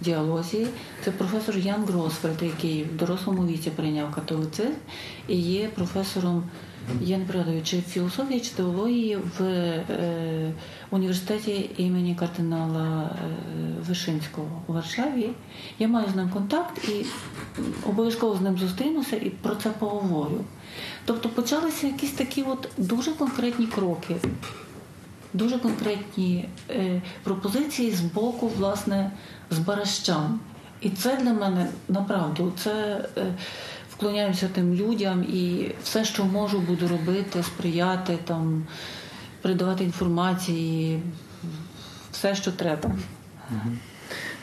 діалозі. 0.00 0.66
Це 1.04 1.10
професор 1.10 1.58
Ян 1.58 1.84
Гросфельд, 1.84 2.42
який 2.42 2.84
в 2.84 2.96
дорослому 2.96 3.46
віці 3.46 3.70
прийняв 3.70 4.10
католицизм 4.14 4.72
і 5.28 5.36
є 5.36 5.68
професором, 5.68 6.44
я 7.00 7.18
не 7.18 7.24
пригадую, 7.24 7.62
чи 7.62 7.80
філософії, 7.80 8.40
чи 8.40 8.50
теології 8.50 9.16
в 9.16 9.42
університеті 10.90 11.70
імені 11.76 12.14
кардинала 12.14 13.10
е, 13.10 13.28
Вишинського 13.88 14.62
у 14.66 14.72
Варшаві. 14.72 15.30
Я 15.78 15.88
маю 15.88 16.08
з 16.12 16.16
ним 16.16 16.28
контакт 16.28 16.88
і 16.88 17.06
обов'язково 17.88 18.36
з 18.36 18.40
ним 18.40 18.58
зустрінуся 18.58 19.16
і 19.16 19.30
про 19.30 19.54
це 19.54 19.70
поговорю. 19.70 20.44
Тобто 21.04 21.28
почалися 21.28 21.86
якісь 21.86 22.12
такі 22.12 22.42
от 22.42 22.68
дуже 22.78 23.12
конкретні 23.12 23.66
кроки 23.66 24.16
дуже 25.36 25.58
конкретні 25.58 26.48
е, 26.70 27.02
пропозиції 27.22 27.90
з 27.90 28.00
боку 28.00 28.52
власне 28.58 29.10
з 29.50 29.58
баращан. 29.58 30.40
І 30.80 30.90
це 30.90 31.16
для 31.16 31.32
мене 31.32 31.66
направду 31.88 32.52
це 32.58 33.04
е, 33.16 33.24
вклоняюся 33.90 34.48
тим 34.54 34.74
людям 34.74 35.24
і 35.24 35.70
все, 35.82 36.04
що 36.04 36.24
можу, 36.24 36.60
буду 36.60 36.88
робити, 36.88 37.42
сприяти 37.42 38.18
там, 38.24 38.66
передавати 39.46 39.84
інформації, 39.84 41.00
все, 42.12 42.34
що 42.34 42.52
треба. 42.52 42.90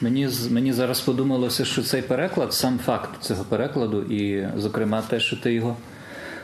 Мені 0.01 0.29
мені 0.49 0.73
зараз 0.73 1.01
подумалося, 1.01 1.65
що 1.65 1.81
цей 1.81 2.01
переклад, 2.01 2.53
сам 2.53 2.79
факт 2.79 3.09
цього 3.21 3.43
перекладу, 3.43 4.01
і, 4.01 4.47
зокрема, 4.57 5.01
те, 5.01 5.19
що 5.19 5.37
ти 5.37 5.53
його 5.53 5.75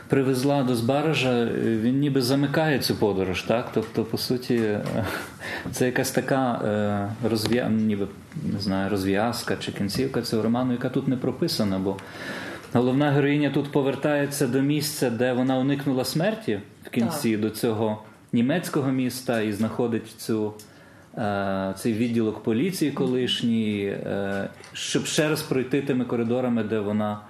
привезла 0.08 0.62
до 0.62 0.76
Збаража, 0.76 1.44
він 1.64 1.98
ніби 1.98 2.22
замикає 2.22 2.78
цю 2.78 2.94
подорож, 2.94 3.42
так? 3.42 3.70
Тобто, 3.74 4.04
по 4.04 4.18
суті, 4.18 4.78
це 5.72 5.86
якась 5.86 6.10
така 6.10 6.52
е, 6.52 7.28
розв'я... 7.28 7.68
ніби, 7.68 8.06
не 8.52 8.60
знаю, 8.60 8.90
розв'язка 8.90 9.56
чи 9.56 9.72
кінцівка 9.72 10.22
цього 10.22 10.42
роману, 10.42 10.72
яка 10.72 10.88
тут 10.88 11.08
не 11.08 11.16
прописана, 11.16 11.78
бо 11.78 11.96
головна 12.72 13.10
героїня 13.10 13.50
тут 13.50 13.72
повертається 13.72 14.46
до 14.46 14.60
місця, 14.60 15.10
де 15.10 15.32
вона 15.32 15.58
уникнула 15.58 16.04
смерті 16.04 16.60
в 16.86 16.90
кінці 16.90 17.36
до 17.36 17.50
цього 17.50 18.02
німецького 18.32 18.90
міста 18.92 19.40
і 19.40 19.52
знаходить 19.52 20.08
цю. 20.18 20.52
е, 21.18 21.74
Цей 21.78 21.92
відділок 21.92 22.42
поліції 22.42 22.90
колишній, 22.90 23.84
е, 23.84 24.48
щоб 24.72 25.04
ще 25.06 25.28
раз 25.28 25.42
пройти 25.42 25.82
тими 25.82 26.04
коридорами, 26.04 26.64
де 26.64 26.80
вона 26.80 27.20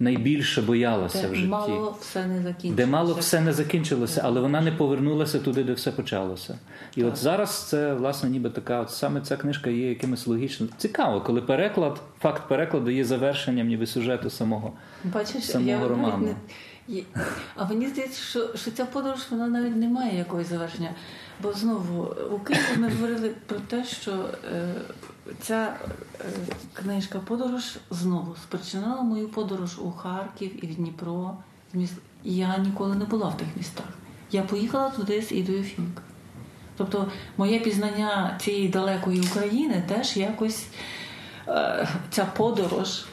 найбільше 0.00 0.62
боялася 0.62 1.28
в 1.28 1.34
житті, 1.34 1.48
мало 1.48 1.96
все 2.00 2.26
не 2.26 2.42
закінчилося. 2.42 2.76
де 2.76 2.86
мало 2.86 3.14
все 3.14 3.40
не 3.40 3.52
закінчилося, 3.52 4.20
але 4.24 4.40
вона 4.40 4.60
не 4.60 4.72
повернулася 4.72 5.38
туди, 5.38 5.64
де 5.64 5.72
все 5.72 5.90
почалося. 5.92 6.58
І 6.96 7.04
от 7.04 7.16
зараз 7.16 7.68
це 7.68 7.94
власне 7.94 8.30
ніби 8.30 8.50
така, 8.50 8.80
от 8.80 8.90
саме 8.90 9.20
ця 9.20 9.36
книжка 9.36 9.70
є 9.70 9.88
якимось 9.88 10.26
логічним. 10.26 10.68
Цікаво, 10.76 11.20
коли 11.20 11.40
переклад, 11.42 12.00
факт 12.20 12.48
перекладу 12.48 12.90
є 12.90 13.04
завершенням 13.04 13.66
ніби 13.66 13.86
сюжету 13.86 14.30
самого. 14.30 14.72
Бачиш, 15.04 15.44
самого 15.44 15.70
я 15.70 15.76
навіть 15.78 15.90
роману. 15.90 16.26
не... 16.26 16.34
А 17.56 17.64
мені 17.68 17.88
здається, 17.88 18.22
що, 18.22 18.56
що 18.56 18.70
ця 18.70 18.84
подорож 18.84 19.20
вона 19.30 19.46
навіть 19.46 19.76
не 19.76 19.88
має 19.88 20.18
якогось 20.18 20.48
завершення. 20.48 20.90
Бо 21.42 21.52
знову 21.52 22.14
у 22.30 22.38
Києві 22.38 22.76
ми 22.76 22.88
говорили 22.88 23.28
про 23.46 23.58
те, 23.58 23.84
що 23.84 24.12
е, 24.54 24.74
ця 25.40 25.76
е, 26.20 26.24
книжка 26.72 27.18
подорож 27.18 27.76
знову 27.90 28.36
спричинила 28.36 29.02
мою 29.02 29.28
подорож 29.28 29.78
у 29.78 29.90
Харків 29.90 30.64
і 30.64 30.66
в 30.66 30.74
Дніпро. 30.74 31.36
Я 32.24 32.58
ніколи 32.58 32.94
не 32.94 33.04
була 33.04 33.28
в 33.28 33.36
тих 33.36 33.48
містах. 33.56 33.86
Я 34.30 34.42
поїхала 34.42 34.90
туди 34.90 35.22
з 35.22 35.32
Ідою 35.32 35.62
Фінк. 35.62 36.02
Тобто 36.76 37.12
моє 37.36 37.60
пізнання 37.60 38.38
цієї 38.40 38.68
далекої 38.68 39.20
України 39.20 39.82
теж 39.88 40.16
якось 40.16 40.66
е, 41.48 41.88
ця 42.10 42.24
подорож. 42.24 43.04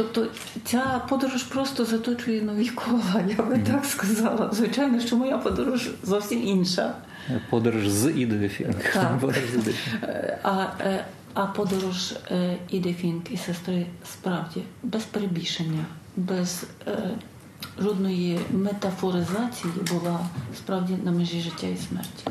Тобто 0.00 0.26
ця 0.64 1.02
подорож 1.08 1.42
просто 1.42 1.84
заточує 1.84 2.42
нові 2.42 2.68
кола, 2.68 3.24
я 3.38 3.44
би 3.44 3.58
так 3.58 3.84
сказала. 3.84 4.50
Звичайно, 4.52 5.00
що 5.00 5.16
моя 5.16 5.38
подорож 5.38 5.90
зовсім 6.02 6.46
інша. 6.46 6.94
Подорож 7.50 7.88
з 7.88 8.10
Ідою 8.10 8.48
Фінк. 8.48 8.76
Е, 10.02 10.38
А, 10.42 10.66
е, 10.80 11.04
а 11.34 11.46
подорож 11.46 12.12
е, 12.30 12.56
Іди 12.70 12.94
Фінк 12.94 13.30
і 13.30 13.36
сестри 13.36 13.86
справді 14.12 14.62
без 14.82 15.04
перебільшення, 15.04 15.84
без 16.16 16.64
е, 16.86 17.10
жодної 17.78 18.40
метафоризації 18.50 19.72
була 19.90 20.20
справді 20.56 20.96
на 21.04 21.10
межі 21.10 21.40
життя 21.40 21.66
і 21.66 21.76
смерті. 21.76 22.24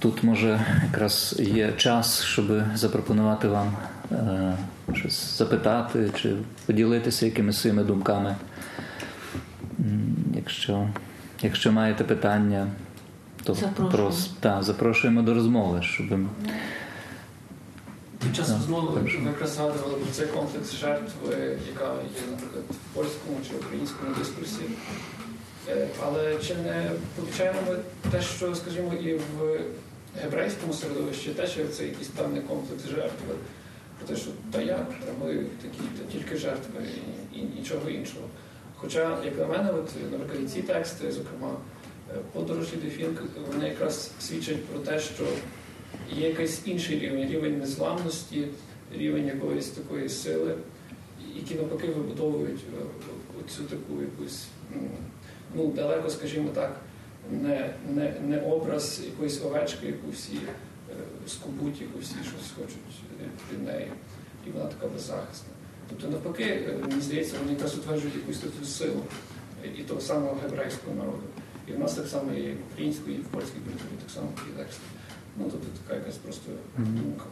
Тут 0.00 0.22
може 0.22 0.66
якраз 0.84 1.36
є 1.38 1.72
час, 1.76 2.22
щоб 2.22 2.46
запропонувати 2.74 3.48
вам 3.48 3.76
е, 4.12 4.56
щось 4.94 5.38
запитати 5.38 6.10
чи 6.22 6.36
поділитися 6.66 7.26
якимись 7.26 7.60
своїми 7.60 7.84
думками. 7.84 8.36
Якщо, 10.34 10.88
якщо 11.42 11.72
маєте 11.72 12.04
питання, 12.04 12.66
то 13.44 13.52
прос- 13.52 14.30
та, 14.40 14.62
запрошуємо 14.62 15.22
до 15.22 15.34
розмови, 15.34 15.82
щоб 15.82 16.06
Під 18.22 18.36
час 18.36 18.46
Так, 18.46 18.56
розмови 18.56 19.00
ви 19.00 19.26
якраз 19.26 19.54
згадували 19.54 19.94
про 19.94 20.12
цей 20.12 20.26
комплекс 20.26 20.74
жертв, 20.74 21.12
е, 21.32 21.58
яка 21.72 21.84
є, 21.92 22.30
наприклад, 22.30 22.64
в 22.70 22.94
польському 22.94 23.36
чи 23.50 23.56
українському 23.56 24.14
дискурсі. 24.18 24.62
Е, 25.68 25.88
Але 26.06 26.36
чи 26.36 26.54
не 26.54 26.90
помічаємо 27.16 27.58
ми 27.68 27.76
те, 28.10 28.22
що, 28.22 28.54
скажімо, 28.54 28.92
і 28.94 29.14
в 29.14 29.60
гебрейському 30.22 30.72
середовищі 30.72 31.30
теж 31.30 31.56
є 31.58 31.64
цей 31.66 31.88
якийсь 31.88 32.08
певний 32.08 32.42
комплекс 32.42 32.84
жертв? 32.88 33.22
Про 33.98 34.08
те, 34.08 34.22
що 34.22 34.30
та 34.52 34.58
та 35.06 35.24
ми 35.24 35.34
такі, 35.34 35.82
та 35.98 36.12
тільки 36.12 36.36
жертви 36.36 36.80
і, 37.34 37.38
і 37.38 37.42
нічого 37.42 37.90
іншого. 37.90 38.24
Хоча, 38.76 39.24
як 39.24 39.38
на 39.38 39.46
мене, 39.46 39.70
от, 39.70 39.90
наприклад, 40.12 40.50
ці 40.50 40.62
тексти, 40.62 41.12
зокрема, 41.12 41.56
е, 42.10 42.14
подорож 42.32 42.66
Ліди 42.72 43.08
вони 43.52 43.68
якраз 43.68 44.10
свідчать 44.20 44.64
про 44.64 44.80
те, 44.80 45.00
що 45.00 45.24
є 46.12 46.28
якийсь 46.28 46.60
інший 46.64 46.98
рівень, 46.98 47.28
рівень 47.28 47.58
незламності, 47.58 48.48
рівень 48.96 49.26
якоїсь 49.26 49.68
такої 49.68 50.08
сили, 50.08 50.54
які 51.36 51.54
навпаки 51.54 51.86
вибудовують 51.86 52.60
е, 52.60 52.82
цю 53.56 53.64
таку 53.64 54.00
якусь, 54.00 54.44
ну, 55.54 55.66
далеко, 55.66 56.10
скажімо 56.10 56.50
так, 56.54 56.80
не, 57.30 57.74
не, 57.94 58.14
не 58.26 58.40
образ 58.40 59.00
якоїсь 59.04 59.44
овечки, 59.44 59.86
яку 59.86 60.10
всі 60.10 60.36
е, 60.36 60.94
скубуть, 61.28 61.80
яку 61.80 61.98
всі 61.98 62.14
щось 62.14 62.52
хочуть 62.56 63.02
е, 63.22 63.24
від 63.52 63.62
неї, 63.66 63.86
і 64.46 64.50
вона 64.50 64.66
така 64.66 64.86
беззахисна. 64.88 65.48
Тобто, 65.88 66.08
навпаки, 66.08 66.44
е, 66.44 66.74
мені 66.88 67.00
здається, 67.00 67.34
вони 67.40 67.52
якраз 67.52 67.78
утверджують 67.78 68.16
якусь 68.16 68.38
таку 68.38 68.64
силу 68.64 69.02
е, 69.64 69.68
і 69.78 69.82
того 69.82 70.00
самого 70.00 70.36
гебрейського 70.42 70.96
народу. 70.96 71.22
І 71.68 71.72
в 71.72 71.78
нас 71.78 71.94
так 71.94 72.06
само 72.06 72.32
є 72.32 72.40
і 72.50 72.52
в 72.52 72.58
українській, 72.72 73.12
і 73.12 73.20
в 73.20 73.24
польській 73.24 73.58
культурі 73.58 73.96
так 74.02 74.10
само 74.10 74.28
такі 74.36 74.50
тексти. 74.58 74.82
Ну, 75.36 75.44
тобто 75.50 75.66
така 75.82 75.94
якась 75.98 76.16
просто 76.16 76.52
думка. 76.76 77.24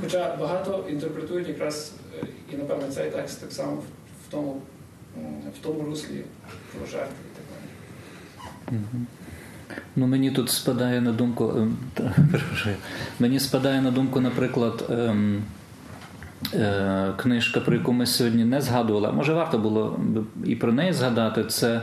Хоча 0.00 0.36
багато 0.36 0.84
інтерпретують 0.90 1.48
якраз, 1.48 1.92
е, 2.22 2.26
і 2.52 2.56
напевно 2.56 2.88
цей 2.92 3.10
текст 3.10 3.40
так 3.40 3.52
само 3.52 3.76
в- 3.76 4.30
тому, 4.30 4.62
в 5.60 5.62
тому 5.62 5.82
руслі 5.84 6.24
про 6.78 6.86
жертви. 6.86 7.14
Ну, 9.96 10.06
мені 10.06 10.30
тут 10.30 10.50
спадає 10.50 11.00
на 11.00 11.12
думку, 11.12 11.52
ем, 11.56 11.76
мені 13.20 13.40
спадає 13.40 13.82
на 13.82 13.90
думку, 13.90 14.20
наприклад, 14.20 14.84
ем, 14.90 15.42
е, 16.54 17.12
книжка, 17.16 17.60
про 17.60 17.74
яку 17.74 17.92
ми 17.92 18.06
сьогодні 18.06 18.44
не 18.44 18.60
згадували. 18.60 19.08
а 19.08 19.12
Може, 19.12 19.34
варто 19.34 19.58
було 19.58 20.00
і 20.44 20.56
про 20.56 20.72
неї 20.72 20.92
згадати. 20.92 21.44
Це, 21.44 21.82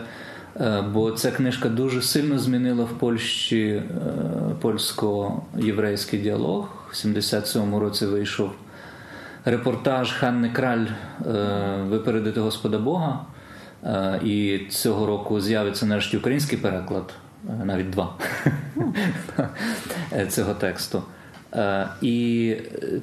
е, 0.62 0.84
бо 0.94 1.12
ця 1.12 1.32
книжка 1.32 1.70
дуже 1.70 2.02
сильно 2.02 2.40
змінила 2.40 2.84
в 2.84 3.00
Польщі 3.00 3.68
е, 3.68 3.84
польсько-єврейський 4.62 6.22
діалог. 6.22 6.68
В 6.90 6.94
77-му 6.94 7.80
році 7.80 8.06
вийшов 8.06 8.52
репортаж 9.46 10.12
Ханни 10.12 10.50
Краль 10.50 10.86
Випередити 11.90 12.40
Господа 12.40 12.78
Бога. 12.78 13.20
Е, 13.86 14.20
І 14.24 14.60
цього 14.70 15.06
року 15.06 15.42
з'явиться 15.42 15.86
нарешті 15.86 16.18
український 16.18 16.58
переклад, 16.58 17.14
е, 17.50 17.66
навіть 17.66 17.90
два 17.90 18.14
цього 20.30 20.54
тексту. 20.54 21.04
Е, 21.54 21.88
І 22.02 22.56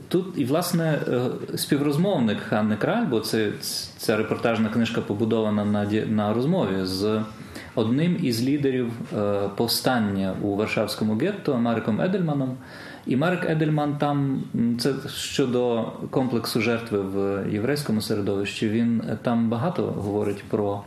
тут, 0.09 0.27
і 0.37 0.45
власне, 0.45 0.99
співрозмовник 1.57 2.41
Ханни 2.41 2.77
Краль, 2.77 3.05
бо 3.11 3.21
це, 3.21 3.51
ця 3.97 4.17
репортажна 4.17 4.69
книжка 4.69 5.01
побудована 5.01 5.65
на, 5.65 5.85
на 6.07 6.35
розмові 6.35 6.85
з 6.85 7.23
одним 7.75 8.17
із 8.23 8.43
лідерів 8.43 8.93
повстання 9.57 10.35
у 10.43 10.57
Варшавському 10.57 11.17
гетто 11.17 11.57
Мариком 11.57 12.01
Едельманом. 12.01 12.57
І 13.07 13.17
Марик 13.17 13.51
Едельман 13.51 13.99
там 13.99 14.43
це 14.79 14.95
щодо 15.09 15.93
комплексу 16.11 16.61
жертви 16.61 17.01
в 17.01 17.45
єврейському 17.53 18.01
середовищі. 18.01 18.69
Він 18.69 19.03
е, 19.09 19.19
там 19.23 19.49
багато 19.49 19.83
говорить 19.83 20.45
про 20.49 20.83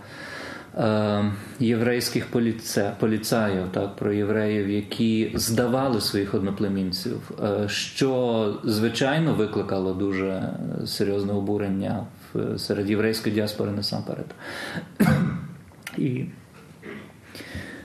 е, 0.77 1.23
єврейських 1.59 2.27
поліце, 2.27 2.91
поліцаїв, 2.99 3.63
так, 3.71 3.95
про 3.95 4.13
євреїв, 4.13 4.69
які 4.69 5.31
здавали 5.35 6.01
своїх 6.01 6.33
одноплемінців, 6.33 7.31
е, 7.43 7.69
що 7.69 8.53
звичайно 8.63 9.33
викликало 9.33 9.93
дуже 9.93 10.49
серйозне 10.85 11.33
обурення 11.33 12.05
в, 12.33 12.57
серед 12.59 12.89
єврейської 12.89 13.35
діаспори 13.35 13.71
насамперед. 13.71 14.35
І 15.97 16.25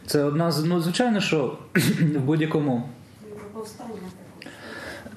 це 0.06 0.24
одна 0.24 0.50
з 0.50 0.64
ну, 0.64 0.80
звичайно, 0.80 1.20
що 1.20 1.58
в 2.00 2.20
будь-якому. 2.20 2.88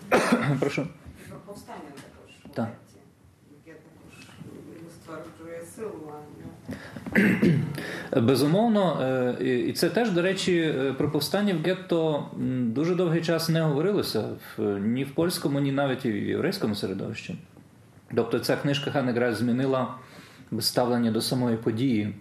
Про 0.09 0.19
повстання 0.19 0.49
також. 0.49 0.59
Прошу. 0.59 0.87
Про 1.29 1.37
повстання 1.45 1.89
також. 1.95 2.53
Так. 2.53 2.69
Яке 3.65 3.79
також 3.79 4.93
продовжує 5.05 5.63
силування. 5.75 6.45
Безумовно, 8.27 9.01
е, 9.01 9.37
і- 9.67 9.73
це 9.73 9.89
теж, 9.89 10.11
до 10.11 10.21
речі, 10.21 10.57
е, 10.57 10.93
про 10.93 11.11
повстання 11.11 11.53
в 11.53 11.57
гетто 11.65 12.27
дуже 12.61 12.95
довгий 12.95 13.21
час 13.21 13.49
не 13.49 13.61
говорилося 13.61 14.29
в- 14.57 14.79
ні 14.79 15.03
в 15.03 15.11
польському, 15.11 15.59
ні 15.59 15.71
навіть 15.71 16.05
і 16.05 16.11
в 16.11 16.15
єврейському 16.27 16.75
середовищі. 16.75 17.39
Тобто 18.15 18.39
ця 18.39 18.55
книжка 18.55 18.91
Ханеграль 18.91 19.33
змінила 19.33 19.95
ставлення 20.59 21.11
до 21.11 21.21
самої 21.21 21.57
події 21.57 22.15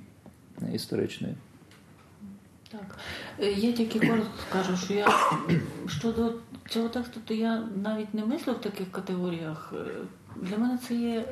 історичної. 0.74 1.34
Так. 2.72 2.96
Е, 3.40 3.52
Я 3.52 3.72
тільки 3.72 4.00
коротко 4.00 4.30
скажу, 4.50 4.76
що 4.76 4.94
я 4.94 5.08
щодо 5.86 6.32
цього 6.68 6.88
тексту, 6.88 7.20
то 7.24 7.34
я 7.34 7.62
навіть 7.82 8.14
не 8.14 8.24
мислю 8.24 8.52
в 8.52 8.60
таких 8.60 8.92
категоріях. 8.92 9.72
Е, 9.76 9.90
Для 10.36 10.58
мене 10.58 10.78
це 10.88 10.94
є 10.94 11.24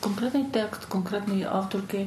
конкретний 0.00 0.44
текст 0.44 0.84
конкретної 0.84 1.44
авторки, 1.44 2.06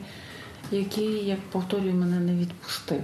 який, 0.72 1.26
як 1.26 1.40
повторюю, 1.40 1.94
мене 1.94 2.20
не 2.20 2.36
відпустив. 2.36 3.02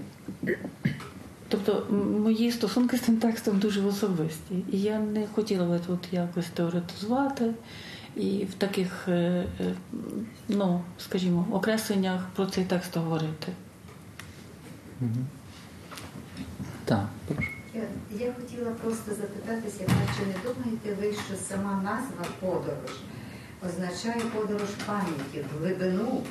Тобто 1.47 1.87
мої 2.19 2.51
стосунки 2.51 2.97
з 2.97 3.01
цим 3.01 3.17
текстом 3.17 3.59
дуже 3.59 3.85
особисті. 3.85 4.55
І 4.71 4.81
я 4.81 4.99
не 4.99 5.27
хотіла 5.27 5.65
би 5.65 5.79
тут 5.79 5.99
якось 6.11 6.49
теоретизувати 6.49 7.53
і 8.15 8.45
в 8.45 8.53
таких, 8.53 9.07
е, 9.07 9.45
е, 9.59 9.73
ну, 10.49 10.81
скажімо, 10.97 11.47
окресленнях 11.51 12.21
про 12.35 12.45
цей 12.45 12.65
текст 12.65 12.97
говорити. 12.97 13.51
Прошу. 14.99 15.40
Я, 18.19 18.33
хотіла 18.33 18.71
просто 18.71 19.11
запитатися, 19.15 19.85
чи 20.17 20.25
не 20.25 20.35
думаєте 20.43 20.95
ви, 21.01 21.13
що 21.13 21.35
сама 21.47 21.81
назва 21.83 22.25
подорож 22.39 22.95
означає 23.69 24.21
подорож 24.35 24.69
пам'яті 24.85 25.45
в 25.53 25.59
глибину, 25.59 26.23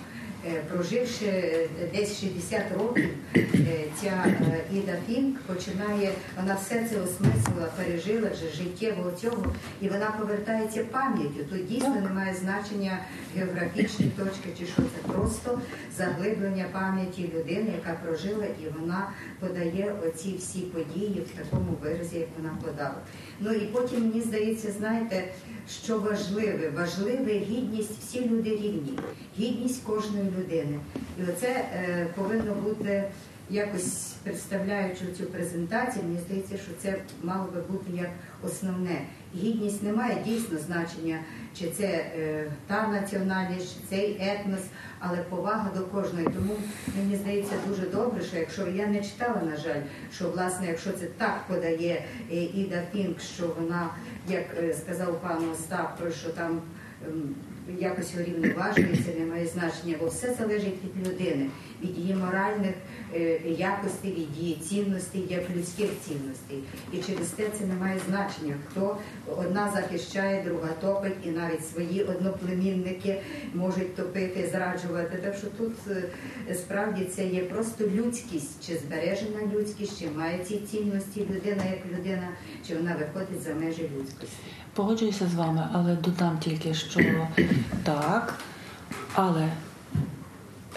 проживши 0.72 1.26
е, 1.26 1.68
десь 1.94 2.20
60 2.20 2.62
років, 2.78 3.08
е, 3.36 3.84
ця 4.00 4.24
е, 4.26 4.60
Іда 4.72 4.96
Фінк 5.06 5.38
починає, 5.40 6.12
вона 6.36 6.54
все 6.54 6.88
це 6.90 7.00
осмислила, 7.00 7.68
пережила 7.76 8.30
вже 8.30 8.62
життєвого 8.62 9.12
цього, 9.12 9.46
і 9.80 9.88
вона 9.88 10.10
повертається 10.10 10.84
пам'яттю. 10.84 11.44
Тут 11.50 11.68
дійсно 11.68 11.94
немає 11.94 12.34
значення 12.34 12.98
географічної 13.36 14.10
точки 14.10 14.48
чи 14.58 14.66
що 14.66 14.82
це 14.82 15.12
просто 15.12 15.60
заглиблення 15.96 16.64
пам'яті 16.72 17.30
людини, 17.34 17.72
яка 17.76 17.98
прожила, 18.04 18.44
і 18.44 18.80
вона 18.80 19.08
подає 19.40 19.94
оці 20.06 20.36
всі 20.38 20.60
події 20.60 21.26
в 21.26 21.38
такому 21.38 21.76
виразі, 21.82 22.18
як 22.18 22.28
вона 22.38 22.56
подала. 22.64 23.00
Ну 23.40 23.52
і 23.52 23.60
потім 23.66 24.00
мені 24.00 24.20
здається, 24.20 24.72
знаєте, 24.72 25.24
що 25.68 25.98
важливе, 25.98 26.70
важливе 26.76 27.32
гідність, 27.32 27.98
всі 28.00 28.28
люди 28.28 28.50
рівні, 28.50 28.98
гідність 29.38 29.84
кожної 29.84 30.24
людини. 30.38 30.80
І 31.18 31.30
оце 31.30 31.48
е, 31.48 32.06
повинно 32.16 32.54
бути 32.54 33.04
якось 33.50 34.10
представляючи 34.22 35.04
цю 35.18 35.24
презентацію, 35.24 36.04
мені 36.04 36.18
здається, 36.26 36.56
що 36.56 36.72
це 36.82 36.96
мало 37.22 37.48
би 37.54 37.60
бути 37.60 37.90
як 37.96 38.10
основне. 38.44 39.00
Гідність 39.36 39.82
не 39.82 39.92
має 39.92 40.22
дійсно 40.24 40.58
значення, 40.58 41.18
чи 41.58 41.70
це 41.70 41.86
е, 41.86 42.50
та 42.66 42.88
національність, 42.88 43.74
чи 43.74 43.80
цей 43.88 44.16
етнос, 44.20 44.60
але 44.98 45.16
повага 45.16 45.70
до 45.76 45.84
кожної. 45.84 46.24
Тому 46.24 46.56
мені 46.96 47.16
здається 47.16 47.54
дуже 47.68 47.86
добре, 47.86 48.24
що 48.24 48.36
якщо 48.36 48.66
я 48.66 48.86
не 48.86 49.02
читала, 49.02 49.42
на 49.42 49.56
жаль, 49.56 49.80
що 50.14 50.30
власне, 50.30 50.66
якщо 50.66 50.92
це 50.92 51.06
так 51.06 51.44
подає 51.48 52.04
е, 52.32 52.34
Іда 52.34 52.82
Фінк, 52.92 53.20
що 53.20 53.54
вона, 53.60 53.90
як 54.30 54.44
е, 54.58 54.74
сказав 54.74 55.20
пан 55.20 55.50
Остап, 55.50 56.12
що 56.12 56.30
там. 56.30 56.60
Якось 57.78 58.14
урівноважується, 58.14 59.10
не 59.18 59.26
має 59.26 59.46
значення, 59.46 59.96
бо 60.00 60.06
все 60.06 60.34
залежить 60.34 60.78
від 60.84 61.06
людини, 61.06 61.46
від 61.82 61.98
її 61.98 62.14
моральних 62.14 62.74
е, 63.14 63.40
якостей, 63.58 64.10
від 64.10 64.42
її 64.42 64.54
цінностей, 64.54 65.26
як 65.28 65.50
людських 65.56 65.90
цінностей. 66.06 66.58
І 66.92 66.96
через 66.96 67.28
те 67.28 67.48
це 67.58 67.66
не 67.66 67.74
має 67.74 68.00
значення, 68.08 68.54
хто 68.68 68.96
одна 69.36 69.70
захищає, 69.70 70.44
друга 70.44 70.68
топить, 70.80 71.16
і 71.24 71.28
навіть 71.28 71.68
свої 71.68 72.02
одноплемінники 72.02 73.20
можуть 73.54 73.96
топити, 73.96 74.48
зраджувати. 74.52 75.18
Так 75.22 75.34
що 75.34 75.46
тут 75.46 75.72
е, 76.48 76.54
справді 76.54 77.04
це 77.04 77.26
є 77.26 77.44
просто 77.44 77.84
людськість, 77.86 78.66
чи 78.66 78.76
збережена 78.76 79.40
людськість, 79.54 80.00
чи 80.00 80.10
має 80.10 80.44
ці 80.44 80.56
цінності 80.56 81.20
людина 81.20 81.64
як 81.64 81.98
людина, 81.98 82.28
чи 82.68 82.76
вона 82.76 82.96
виходить 82.98 83.42
за 83.42 83.54
межі 83.54 83.90
людськості. 83.96 84.36
Погоджуюся 84.74 85.26
з 85.26 85.34
вами, 85.34 85.68
але 85.72 85.96
додам 85.96 86.38
тільки, 86.38 86.74
що 86.74 87.00
так, 87.82 88.34
але 89.14 89.48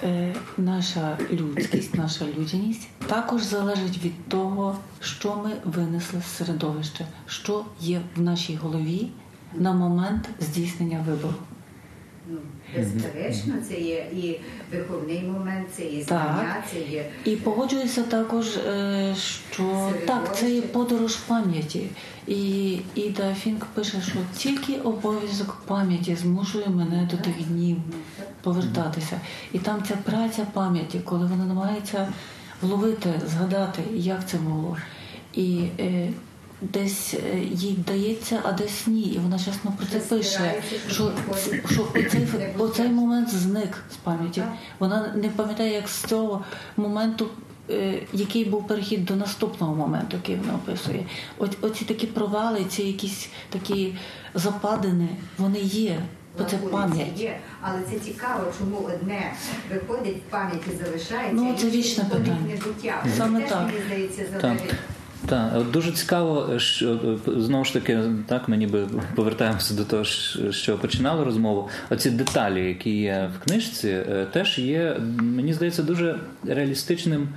е, 0.04 0.36
наша 0.58 1.18
людськість, 1.32 1.96
наша 1.96 2.26
людяність 2.38 2.88
також 3.08 3.44
залежить 3.44 4.04
від 4.04 4.28
того, 4.28 4.78
що 5.00 5.36
ми 5.36 5.52
винесли 5.66 6.22
з 6.22 6.38
середовища, 6.38 7.06
що 7.28 7.66
є 7.80 8.02
в 8.16 8.22
нашій 8.22 8.56
голові 8.56 9.10
на 9.54 9.74
момент 9.74 10.30
здійснення 10.40 11.06
вибору. 11.08 11.36
Ну, 12.28 12.38
безперечно, 12.76 13.54
це 13.68 13.80
є 13.80 14.06
і 14.14 14.40
виховний 14.72 15.22
момент, 15.22 15.68
це 15.78 15.86
є 15.86 16.04
знання, 16.04 16.64
це 16.72 16.80
є 16.80 17.06
І 17.26 17.36
погоджуюся 17.36 18.04
також, 18.04 18.58
е, 18.58 19.16
що 19.52 19.92
так, 20.08 20.38
це 20.38 20.50
є 20.50 20.62
подорож 20.62 21.16
пам'яті. 21.16 21.90
І 22.28 22.72
Іда 22.96 23.34
Фінк 23.34 23.66
пише, 23.66 24.02
що 24.02 24.18
тільки 24.38 24.76
обов'язок 24.76 25.62
пам'яті 25.68 26.16
змушує 26.16 26.68
мене 26.68 27.10
до 27.12 27.18
тих 27.18 27.48
днів 27.48 27.78
повертатися. 28.42 29.22
І 29.54 29.60
там 29.60 29.84
ця 29.88 29.96
праця 29.96 30.48
пам'яті, 30.54 31.00
коли 31.00 31.26
вона 31.26 31.46
намагається 31.46 32.14
вловити, 32.62 33.22
згадати, 33.28 33.82
як 33.94 34.28
це 34.28 34.38
було. 34.38 34.78
І 35.34 35.64
е, 35.80 36.10
десь 36.74 37.14
е, 37.14 37.40
їй 37.52 37.74
вдається, 37.74 38.40
а 38.44 38.52
десь 38.52 38.88
ні. 38.88 39.02
І 39.02 39.20
вона 39.20 39.40
чесно 39.40 39.74
про 39.78 39.86
це 39.86 40.00
пише, 40.00 40.62
що, 40.90 41.12
що 41.72 41.88
оцей, 41.96 42.28
оцей 42.58 42.90
момент 42.90 43.30
зник 43.30 43.84
з 43.94 43.96
пам'яті. 43.96 44.44
Вона 44.80 45.14
не 45.16 45.30
пам'ятає, 45.30 45.74
як 45.74 45.90
з 45.90 46.04
цього 46.04 46.44
моменту. 46.78 47.28
е, 47.70 48.00
Який 48.14 48.46
був 48.46 48.68
перехід 48.68 49.06
до 49.06 49.16
наступного 49.16 49.76
моменту, 49.76 50.18
який 50.18 50.36
вона 50.36 50.54
описує? 50.56 51.06
От 51.38 51.58
оці 51.62 51.86
такі 51.86 52.08
провали, 52.08 52.66
ці 52.70 52.84
якісь 52.84 53.30
такі 53.50 53.96
западини, 54.34 55.08
вони 55.38 55.60
є, 55.60 56.00
бо 56.38 56.44
це 56.44 56.58
пам'ять. 56.58 57.20
Є, 57.20 57.38
але 57.62 57.80
це 57.92 58.00
цікаво, 58.00 58.44
чому 58.60 58.78
одне 58.78 59.34
виходить 59.74 60.18
в 60.28 60.32
пам'яті 60.32 60.70
залишається, 60.86 61.34
Ну, 61.34 61.56
це 61.58 61.70
вічне 61.70 62.04
питання. 62.04 62.38
Саме 63.18 63.42
так. 63.42 63.66
мені 63.68 63.78
здається, 63.88 64.26
залежить. 64.42 64.74
Так, 65.26 65.72
дуже 65.72 65.92
цікаво, 65.92 66.60
що 66.60 67.00
знову 67.38 67.66
ж 67.66 67.74
таки, 67.74 68.00
так 68.28 68.48
ми 68.50 68.58
ніби 68.58 68.88
повертаємося 69.16 69.74
до 69.74 69.86
того, 69.86 70.04
що- 70.52 70.78
починали 70.78 71.24
розмову. 71.24 71.70
Оці 71.90 72.12
деталі, 72.12 72.68
які 72.68 72.98
є 72.98 73.30
в 73.40 73.44
книжці, 73.44 73.90
е, 73.90 74.28
теж 74.32 74.60
є, 74.60 74.98
мені 75.22 75.54
здається, 75.54 75.84
дуже 75.84 76.20
реалістичним 76.48 77.28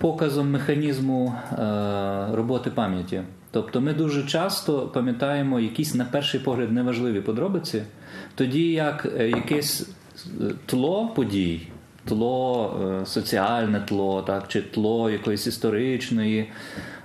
показом 0.00 0.50
механізму 0.50 1.34
е, 1.52 1.56
роботи 2.32 2.70
пам'яті. 2.70 3.22
Тобто 3.50 3.80
ми 3.80 3.92
дуже 3.94 4.22
часто 4.22 4.78
пам'ятаємо 4.80 5.60
якісь 5.60 5.94
на 5.94 6.04
перший 6.04 6.40
погляд 6.40 6.72
неважливі 6.72 7.20
подробиці, 7.20 7.82
тоді 8.34 8.72
як 8.72 9.06
е, 9.18 9.28
якесь 9.28 9.88
тло 10.66 11.08
подій. 11.16 11.60
Тло, 12.04 13.00
е, 13.02 13.06
соціальне 13.06 13.80
тло, 13.80 14.22
так, 14.22 14.48
чи 14.48 14.62
тло 14.62 15.10
якоїсь 15.10 15.46
історичної, 15.46 16.50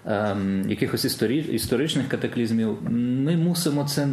ем, 0.06 0.70
якихось 0.70 1.06
історі, 1.06 1.38
історичних 1.38 2.08
катаклізмів, 2.08 2.78
ми 2.92 3.36
мусимо 3.36 3.84
це 3.84 4.08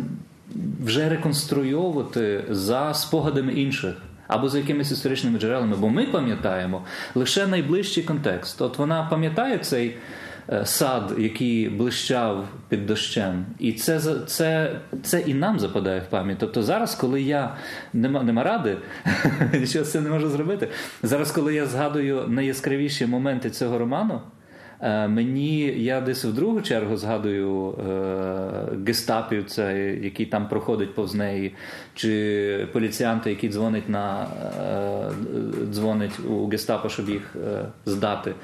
вже 0.84 1.08
реконструйовувати 1.08 2.44
за 2.50 2.94
спогадами 2.94 3.52
інших 3.52 3.94
або 4.28 4.48
за 4.48 4.58
якимись 4.58 4.92
історичними 4.92 5.38
джерелами, 5.38 5.76
бо 5.76 5.88
ми 5.88 6.06
пам'ятаємо 6.06 6.82
лише 7.14 7.46
найближчий 7.46 8.02
контекст. 8.02 8.62
От 8.62 8.78
вона 8.78 9.02
пам'ятає 9.10 9.58
цей 9.58 9.96
сад, 10.64 11.14
який 11.18 11.68
блищав 11.68 12.48
під 12.68 12.86
дощем, 12.86 13.46
і 13.58 13.72
це, 13.72 14.00
це, 14.26 14.76
це 15.02 15.20
і 15.20 15.34
нам 15.34 15.58
западає 15.58 16.00
в 16.00 16.10
пам'ять. 16.10 16.38
Тобто 16.40 16.62
зараз, 16.62 16.94
коли 16.94 17.22
я 17.22 17.54
нема, 17.92 18.22
нема 18.22 18.42
ради, 18.42 18.76
нічого 19.52 19.84
з 19.84 19.92
цим 19.92 20.04
не 20.04 20.10
можу 20.10 20.28
зробити. 20.28 20.68
Зараз, 21.02 21.30
коли 21.30 21.54
я 21.54 21.66
згадую 21.66 22.24
найяскравіші 22.28 23.06
моменти 23.06 23.50
цього 23.50 23.78
роману. 23.78 24.20
Е, 24.82 25.08
Мені 25.08 25.60
я 25.60 26.00
десь 26.00 26.24
в 26.24 26.32
другу 26.32 26.60
чергу 26.60 26.96
згадую 26.96 27.72
е, 27.72 28.76
гестапівця, 28.86 29.72
який 29.72 30.26
там 30.26 30.48
проходить 30.48 30.94
повз 30.94 31.14
неї, 31.14 31.54
чи 31.94 32.68
поліціянта, 32.72 33.30
який 33.30 33.50
дзвонить 33.50 33.88
на 33.88 34.26
е, 34.60 35.10
дзвонить 35.72 36.20
у 36.30 36.46
гестапо, 36.48 36.88
щоб 36.88 37.08
їх 37.08 37.36
е, 37.36 37.64
здати. 37.86 38.34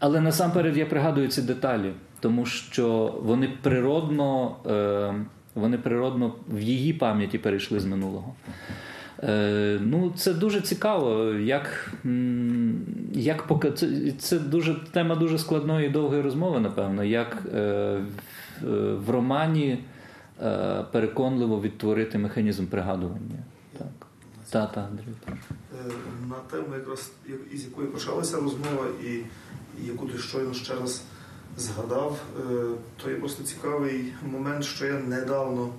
Але 0.00 0.20
насамперед 0.20 0.76
я 0.76 0.86
пригадую 0.86 1.28
ці 1.28 1.42
деталі, 1.42 1.92
тому 2.20 2.46
що 2.46 3.14
вони 3.22 3.52
природно, 3.62 4.56
е, 4.66 5.14
вони 5.54 5.78
природно 5.78 6.34
в 6.48 6.60
її 6.60 6.92
пам'яті 6.92 7.38
перейшли 7.38 7.80
з 7.80 7.84
минулого. 7.84 8.34
Е, 9.22 9.78
ну, 9.82 10.12
Це 10.16 10.34
дуже 10.34 10.60
цікаво, 10.60 11.24
як 11.34 11.94
як 13.12 13.42
поки 13.42 13.70
це, 14.18 14.38
дуже 14.38 14.74
тема 14.92 15.14
дуже 15.14 15.38
складної 15.38 15.86
і 15.86 15.90
довгої 15.90 16.22
розмови, 16.22 16.60
напевно, 16.60 17.04
як 17.04 17.42
е, 17.54 17.98
в, 19.06 19.10
романі 19.10 19.78
переконливо 20.92 21.60
відтворити 21.60 22.18
механізм 22.18 22.66
пригадування. 22.66 23.38
Так, 23.78 24.06
Та, 24.50 24.88
Андрій. 24.90 25.04
Е, 25.28 25.92
на 26.28 26.34
тему, 26.34 26.74
якраз 26.74 27.10
із 27.52 27.64
якої 27.64 27.88
почалася 27.88 28.36
розмова, 28.36 28.86
і 29.04 29.22
яку 29.86 30.06
ти 30.06 30.18
щойно 30.18 30.54
ще 30.54 30.74
раз 30.74 31.02
згадав, 31.58 32.18
е, 32.38 32.42
то 33.02 33.10
є 33.10 33.16
просто 33.16 33.42
цікавий 33.42 34.12
момент, 34.32 34.64
що 34.64 34.86
я 34.86 34.98
недавно 34.98 35.72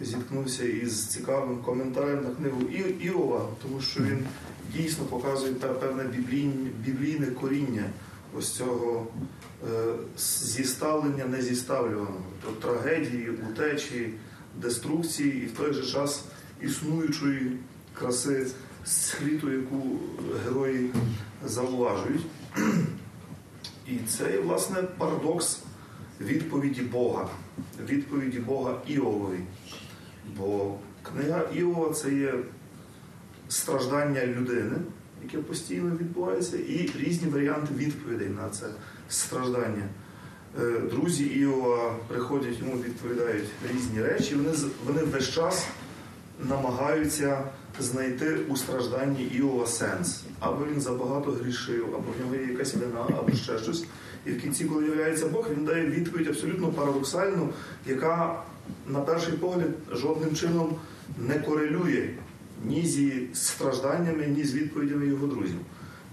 зіткнувся 0.00 0.64
із 0.64 1.06
цікавим 1.06 1.58
коментарем 1.58 2.24
на 2.24 2.30
книгу 2.30 2.62
Іова, 3.00 3.46
тому 3.62 3.80
що 3.80 4.02
він 4.02 4.26
дійсно 4.76 5.04
показує 5.04 5.52
певне 5.52 6.04
біблійне 6.84 7.26
коріння 7.26 7.84
ось 8.38 8.50
цього 8.50 9.06
е, 9.70 9.94
зіставлення 10.42 11.24
незіставлюваного, 11.24 12.22
тобто 12.44 12.68
трагедії, 12.68 13.30
утечі, 13.30 14.14
деструкції 14.56 15.42
і 15.42 15.46
в 15.46 15.52
той 15.52 15.72
же 15.72 15.86
час 15.86 16.24
існуючої 16.60 17.56
краси 17.98 18.46
світу, 18.84 19.52
яку 19.52 19.98
герої 20.44 20.90
зауважують. 21.44 22.26
І 23.86 23.98
це 24.08 24.32
є, 24.32 24.40
власне, 24.40 24.82
парадокс 24.82 25.62
відповіді 26.20 26.82
Бога, 26.82 27.28
відповіді 27.88 28.38
Бога 28.38 28.74
Іової. 28.86 29.40
Бо 30.36 30.74
книга 31.02 31.42
Іова 31.54 31.92
це 31.92 32.14
є 32.14 32.34
страждання 33.48 34.26
людини, 34.26 34.76
яке 35.22 35.38
постійно 35.38 35.96
відбувається, 35.96 36.56
і 36.56 36.90
різні 36.96 37.28
варіанти 37.28 37.74
відповідей 37.76 38.28
на 38.28 38.48
це 38.48 38.66
страждання. 39.08 39.88
Е, 40.60 40.78
друзі 40.90 41.24
Іова 41.24 41.96
приходять, 42.08 42.58
йому 42.58 42.82
відповідають 42.82 43.48
різні 43.74 44.02
речі, 44.02 44.34
вони 44.34 44.56
вони 44.86 45.02
весь 45.02 45.28
час 45.28 45.66
намагаються 46.48 47.44
знайти 47.80 48.36
у 48.48 48.56
стражданні 48.56 49.24
Іова 49.24 49.66
сенс. 49.66 50.22
Або 50.40 50.64
він 50.72 50.80
забагато 50.80 51.30
грішив, 51.30 51.86
або 51.86 52.04
в 52.18 52.20
нього 52.20 52.34
є 52.34 52.52
якась 52.52 52.74
вина, 52.74 53.06
або 53.18 53.32
ще 53.32 53.58
щось. 53.58 53.84
І 54.26 54.30
в 54.30 54.42
кінці, 54.42 54.64
коли 54.64 54.84
являється 54.84 55.28
Бог, 55.28 55.48
він 55.56 55.64
дає 55.64 55.86
відповідь 55.86 56.28
абсолютно 56.28 56.68
парадоксальну, 56.68 57.48
яка, 57.86 58.42
на 58.86 59.00
перший 59.00 59.32
погляд, 59.32 59.70
жодним 59.92 60.34
чином 60.34 60.76
не 61.18 61.34
корелює 61.34 62.10
ні 62.64 62.86
зі 62.86 63.28
стражданнями, 63.32 64.26
ні 64.26 64.44
з 64.44 64.54
відповідями 64.54 65.06
його 65.06 65.26
друзів. 65.26 65.58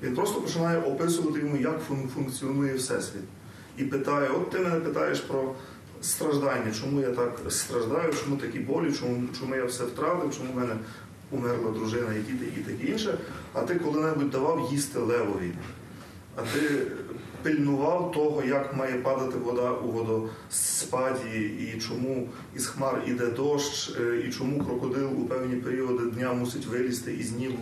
Він 0.03 0.15
просто 0.15 0.41
починає 0.41 0.79
описувати 0.79 1.39
йому, 1.39 1.57
як 1.57 1.81
функціонує 2.15 2.73
Всесвіт. 2.73 3.23
І 3.77 3.83
питає: 3.83 4.29
от 4.29 4.49
ти 4.49 4.59
мене 4.59 4.75
питаєш 4.75 5.19
про 5.19 5.55
страждання, 6.01 6.71
чому 6.81 7.01
я 7.01 7.11
так 7.11 7.39
страждаю, 7.49 8.13
чому 8.23 8.37
такі 8.37 8.59
болі, 8.59 8.93
чому 8.93 9.23
чому 9.39 9.55
я 9.55 9.65
все 9.65 9.83
втратив, 9.83 10.37
чому 10.37 10.53
в 10.53 10.55
мене 10.55 10.75
умерла 11.31 11.71
дружина, 11.71 12.13
і 12.13 12.31
діти, 12.31 12.45
і 12.57 12.59
таке 12.59 12.91
інше. 12.91 13.17
А 13.53 13.61
ти 13.61 13.75
коли-небудь 13.75 14.29
давав 14.29 14.69
їсти 14.71 14.99
левові. 14.99 15.51
А 16.35 16.41
ти 16.41 16.87
пильнував 17.45 18.11
того, 18.11 18.43
як 18.43 18.77
має 18.77 18.93
падати 18.93 19.37
вода 19.37 19.71
у 19.71 19.91
водоспаді, 19.91 21.39
і 21.39 21.81
чому 21.81 22.29
із 22.55 22.67
хмар 22.67 23.03
іде 23.07 23.25
дощ, 23.25 23.95
е, 23.99 24.23
і 24.27 24.31
чому 24.31 24.65
крокодил 24.65 25.21
у 25.21 25.25
певні 25.25 25.55
періоди 25.55 26.05
дня 26.05 26.33
мусить 26.33 26.65
вилізти 26.65 27.13
із 27.13 27.31
нігу 27.31 27.59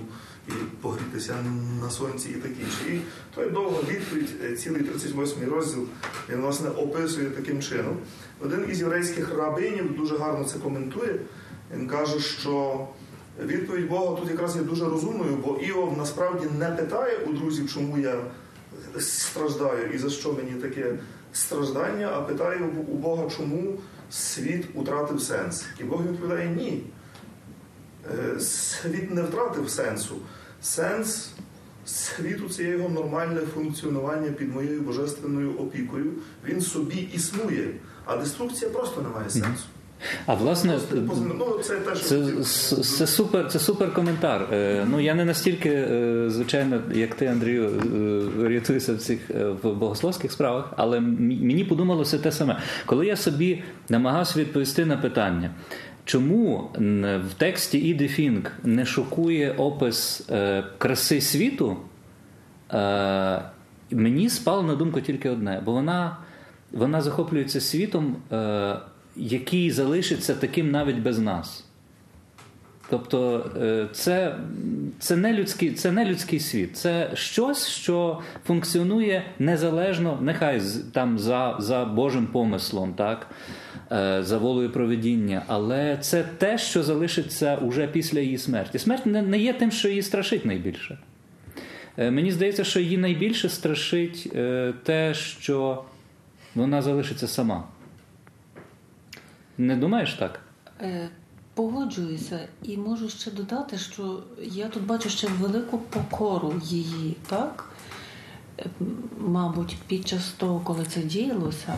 і 0.48 0.52
погрітися 0.82 1.36
на 1.82 1.90
сонці 1.90 2.30
і 2.30 2.34
таке 2.34 2.56
інше. 2.62 2.96
І 2.96 3.00
той 3.36 3.50
довга 3.50 3.80
відповідь, 3.90 4.30
е, 4.44 4.56
цілий 4.56 4.82
38-й 4.82 5.46
розділ, 5.46 5.88
він 6.30 6.42
власне 6.42 6.70
описує 6.70 7.30
таким 7.30 7.62
чином. 7.62 7.98
Один 8.42 8.66
із 8.70 8.80
єврейських 8.80 9.38
рабинів 9.38 9.96
дуже 9.98 10.18
гарно 10.18 10.44
це 10.44 10.60
коментує. 10.60 11.20
Він 11.76 11.88
каже, 11.88 12.20
що 12.20 12.88
відповідь 13.40 13.90
Бога 13.90 14.20
тут 14.20 14.30
якраз 14.30 14.56
є 14.56 14.62
дуже 14.62 14.86
розумною, 14.86 15.38
бо 15.46 15.58
Іов 15.58 15.98
насправді 15.98 16.48
не 16.60 16.70
питає 16.70 17.18
у 17.18 17.34
друзів, 17.34 17.74
чому 17.74 17.98
я 17.98 18.16
страждаю 19.00 19.94
і 19.94 19.98
за 19.98 20.10
що 20.10 20.34
мені 20.34 20.52
таке 20.52 20.98
страждання, 21.34 22.12
а 22.14 22.22
питаю 22.22 22.70
у 22.88 22.96
Бога, 22.96 23.30
чому 23.38 23.80
світ 24.10 24.66
втратив 24.76 25.22
сенс. 25.22 25.66
І 25.80 25.84
Бог 25.84 26.04
відповідає 26.08 26.50
ні. 26.50 26.84
Е, 28.12 28.40
світ 28.40 29.12
не 29.12 29.22
втратив 29.22 29.70
сенсу. 29.70 30.16
Сенс 30.62 31.30
світу 31.86 32.50
це 32.50 32.64
його 32.64 32.90
нормальне 32.90 33.42
функціонування 33.42 34.32
під 34.32 34.56
моєю 34.56 34.82
божественною 34.82 35.54
опікою. 35.54 36.12
Він 36.46 36.62
собі 36.62 37.10
існує, 37.14 37.74
а 38.06 38.18
деструкція 38.18 38.72
просто 38.72 39.02
не 39.02 39.10
має 39.10 39.30
сенсу. 39.30 39.66
А 40.26 40.34
власне, 40.34 40.80
ну, 40.94 41.60
це, 41.64 41.76
теж 41.76 42.02
це, 42.02 42.24
це 42.84 43.08
супер 43.08 43.48
це 43.48 43.60
супер 43.60 43.94
коментар. 43.94 44.48
Е, 44.54 44.86
ну 44.90 45.00
я 45.00 45.16
не 45.16 45.26
настільки, 45.26 45.70
е, 45.70 46.26
звичайно, 46.30 46.82
як 46.94 47.16
ти, 47.16 47.26
Андрію, 47.26 47.64
е, 47.64 48.44
орієнтуюся 48.44 48.94
в 48.94 48.98
цих 48.98 49.20
в 49.64 49.72
богословських 49.72 50.32
справах, 50.32 50.74
але 50.78 51.00
мені 51.00 51.64
подумалося 51.64 52.18
те 52.18 52.32
саме, 52.32 52.60
коли 52.86 53.06
я 53.08 53.16
собі 53.16 53.64
намагався 53.90 54.40
відповісти 54.40 54.86
на 54.86 54.98
питання. 54.98 55.52
Чому 56.06 56.70
в 57.30 57.34
тексті 57.38 57.80
Іди 57.80 58.08
Фінк 58.08 58.52
не 58.64 58.86
шокує 58.86 59.52
опис 59.52 60.28
краси 60.78 61.22
світу? 61.22 61.78
Мені 63.92 64.30
спало 64.30 64.64
на 64.64 64.76
думку 64.76 65.02
тільки 65.02 65.30
одне, 65.30 65.62
бо 65.66 65.72
вона 65.72 66.18
вона 66.72 67.02
захоплюється 67.02 67.62
світом 67.62 68.16
який 69.16 69.72
залишиться 69.72 70.36
таким 70.36 70.72
навіть 70.72 71.00
без 71.00 71.20
нас. 71.20 71.66
Тобто 72.90 73.50
е, 73.62 73.88
це 73.92 74.36
це, 75.00 75.16
не 75.16 75.34
людський 75.34 75.72
це 75.72 75.92
не 75.92 76.06
людський 76.06 76.40
світ, 76.40 76.78
це 76.78 77.12
щось, 77.14 77.68
що 77.68 78.22
функціонує 78.46 79.24
незалежно, 79.40 80.20
нехай 80.22 80.62
там 80.92 81.20
за 81.20 81.56
за 81.60 81.86
Божим 81.86 82.28
помислом, 82.28 82.94
так, 82.94 83.28
е, 83.92 84.24
за 84.24 84.38
волею 84.38 84.70
проведіння, 84.70 85.44
але 85.48 85.98
це 86.02 86.24
те, 86.24 86.58
що 86.58 86.84
залишиться 86.84 87.56
уже 87.56 87.88
після 87.88 88.20
її 88.20 88.38
смерті. 88.38 88.80
Смерть 88.80 89.06
не, 89.06 89.22
не 89.22 89.40
є 89.40 89.54
тим, 89.54 89.72
що 89.72 89.90
її 89.90 90.02
страшить 90.02 90.46
найбільше. 90.46 90.98
Е, 91.98 92.12
мені 92.12 92.32
здається, 92.32 92.64
що 92.64 92.80
її 92.80 92.98
найбільше 92.98 93.50
страшить 93.50 94.32
те, 94.84 95.14
що 95.14 95.84
вона 96.56 96.82
залишиться 96.82 97.28
сама. 97.28 97.64
Не 99.58 99.76
думаєш 99.76 100.14
так? 100.14 100.40
Е, 100.82 101.10
Погоджуюся 101.54 102.40
і 102.64 102.78
можу 102.78 103.10
ще 103.10 103.32
додати, 103.32 103.78
що 103.78 104.24
я 104.42 104.68
тут 104.68 104.86
бачу 104.86 105.10
ще 105.10 105.28
велику 105.28 105.78
покору 105.78 106.62
її, 106.64 107.16
так? 107.28 107.70
Е, 108.60 108.66
мабуть, 109.20 109.78
під 109.88 110.08
час 110.08 110.32
того, 110.32 110.60
коли 110.60 110.86
це 110.86 111.02
діялося, 111.02 111.76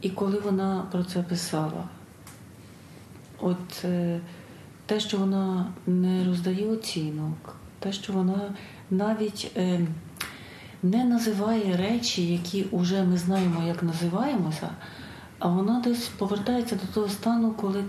і 0.00 0.10
коли 0.10 0.40
вона 0.40 0.86
про 0.92 1.04
це 1.04 1.22
писала. 1.22 1.88
От 3.40 3.84
е, 3.84 4.20
те, 4.86 5.00
що 5.00 5.18
вона 5.18 5.72
не 5.86 6.24
роздає 6.24 6.66
оцінок, 6.66 7.56
те, 7.78 7.92
що 7.92 8.12
вона 8.12 8.54
навіть 8.90 9.56
не 10.82 11.04
називає 11.04 11.76
речі, 11.76 12.32
які 12.32 12.66
вже 12.72 13.02
ми 13.02 13.16
знаємо, 13.16 13.62
як 13.66 13.82
називаємося 13.82 14.70
а 15.38 15.48
вона 15.48 15.80
десь 15.80 16.08
повертається 16.08 16.76
до 16.76 16.92
того 16.94 17.08
стану, 17.08 17.52
коли 17.52 17.84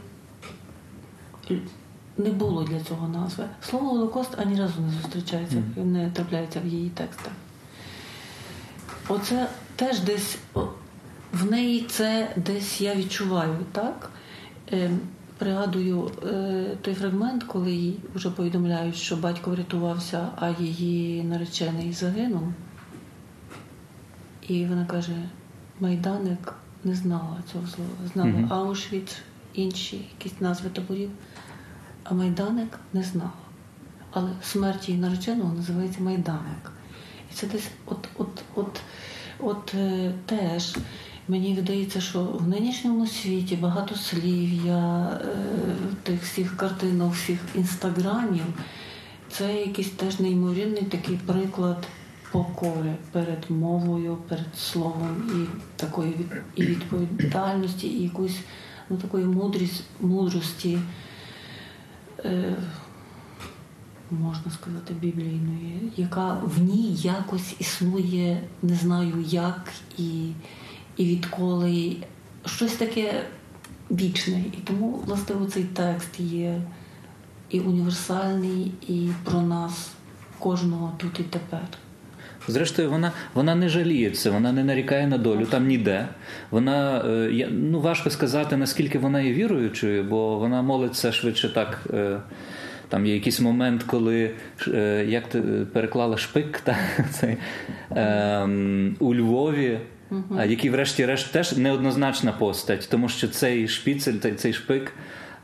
не 2.18 2.30
було 2.30 2.64
для 2.64 2.80
цього 2.80 3.08
назви. 3.08 3.46
Слово 3.70 3.90
Голокост 3.90 4.30
ані 4.38 4.60
разу 4.60 4.82
не 4.82 4.92
зустрічається, 4.92 5.64
не 5.76 6.12
трапляється 6.12 6.60
в 6.60 6.68
її 6.68 6.90
текстах. 6.90 7.34
Оце 9.08 9.48
теж 9.76 10.00
десь 10.00 10.38
в 11.34 11.52
неї 11.52 11.86
це 11.90 12.34
десь 12.36 12.82
я 12.82 12.96
відчуваю, 12.96 13.56
так? 13.72 14.10
Е, 14.72 14.92
Пригадую 15.38 16.12
е, 16.26 16.78
той 16.82 16.94
фрагмент, 16.94 17.44
коли 17.44 17.72
їй 17.72 18.00
вже 18.14 18.30
повідомляють, 18.30 18.96
що 18.96 19.16
батько 19.16 19.52
врятувався, 19.52 20.30
а 20.36 20.50
її 20.50 21.24
наречений 21.24 21.94
загинув. 21.94 22.54
І 24.48 24.66
вона 24.66 24.86
каже: 24.86 25.14
Майданик 25.80 26.54
не 26.86 26.96
знала 26.96 27.38
цього 27.52 27.68
слова. 27.68 27.90
Знала 28.14 28.30
mm-hmm. 28.30 28.54
Аушвіц, 28.54 29.18
інші 29.54 30.10
якісь 30.18 30.42
назви 30.42 30.70
таборів, 30.70 31.10
а 32.04 32.14
Майданик 32.14 32.80
не 32.94 33.04
знала. 33.04 33.32
Але 34.12 34.30
смерть 34.44 34.90
її 34.90 35.02
нареченого 35.02 35.54
називається 35.54 36.02
Майданик. 36.02 36.72
І 37.32 37.34
це 37.34 37.48
десь 37.48 37.70
от 37.86 38.10
от, 38.18 38.44
от, 38.56 38.82
от 39.40 39.74
е, 39.74 40.14
теж 40.26 40.78
Мені 41.28 41.54
видається, 41.54 42.02
що 42.02 42.24
в 42.24 42.48
нинішньому 42.48 43.08
світі 43.08 43.56
багатослів'я, 43.56 45.10
е, 45.22 45.28
тих 46.04 46.24
всіх 46.24 46.58
картинок, 46.58 47.14
всіх 47.14 47.40
інстаграмів, 47.56 48.46
це 49.30 49.54
якийсь 49.54 49.90
теж 49.90 50.20
неймовірний 50.20 50.84
такий 50.84 51.18
приклад 51.26 51.88
покори 52.36 52.96
перед 53.12 53.52
мовою, 53.52 54.18
перед 54.28 54.58
словом 54.58 55.32
і 55.36 55.60
такої 55.76 56.16
і 56.56 56.66
відповідальності, 56.66 57.88
і 57.88 58.04
якоїсь 58.04 58.40
ну, 58.90 58.98
такої 58.98 59.26
мудрість, 59.26 59.84
мудрості, 60.02 60.80
е, 62.26 62.56
можна 64.12 64.52
сказати, 64.52 64.94
біблійної, 64.94 65.92
яка 65.98 66.42
в 66.44 66.62
ній 66.62 66.96
якось 66.96 67.56
існує, 67.60 68.42
не 68.62 68.76
знаю 68.76 69.26
як 69.28 69.74
і, 69.98 70.32
і 70.98 71.06
відколи 71.06 71.98
щось 72.46 72.74
таке 72.74 73.26
вічне. 73.92 74.40
І 74.40 74.58
тому, 74.64 75.04
власне, 75.06 75.36
цей 75.54 75.64
текст 75.64 76.20
є 76.20 76.62
і 77.50 77.60
універсальний, 77.60 78.72
і 78.88 79.10
про 79.24 79.42
нас, 79.42 79.92
кожного 80.40 80.94
тут 80.98 81.20
і 81.20 81.24
тепер. 81.24 81.68
Зрештою, 82.48 82.90
вона, 82.90 83.12
вона 83.34 83.56
не 83.56 83.70
жаліється, 83.70 84.32
вона 84.32 84.52
не 84.52 84.64
нарікає 84.64 85.08
на 85.08 85.18
долю 85.18 85.46
там 85.46 85.68
ніде. 85.68 86.08
Вона 86.52 86.98
е, 87.06 87.48
ну 87.52 87.80
важко 87.80 88.10
сказати, 88.10 88.58
наскільки 88.58 89.00
вона 89.00 89.22
є 89.22 89.34
віруючою, 89.34 90.04
бо 90.04 90.38
вона 90.38 90.62
молиться 90.62 91.12
швидше 91.12 91.54
так. 91.54 91.80
Е, 91.94 92.20
там 92.90 93.06
є 93.06 93.14
якийсь 93.14 93.40
момент, 93.40 93.84
коли 93.84 94.32
е, 94.68 95.06
як 95.08 95.28
ти 95.30 95.42
переклала 95.74 96.18
шпик 96.18 96.60
та, 96.64 96.78
цей, 97.12 97.38
е, 97.92 98.50
у 99.00 99.16
Львові, 99.16 99.80
а 100.38 100.46
який, 100.46 100.70
врешті-решт, 100.70 101.32
теж 101.32 101.58
неоднозначна 101.58 102.32
постать, 102.32 102.88
тому 102.92 103.10
що 103.10 103.28
цей 103.28 103.68
шпіцель, 103.68 104.18
цей, 104.22 104.34
цей 104.34 104.54
шпик. 104.54 104.94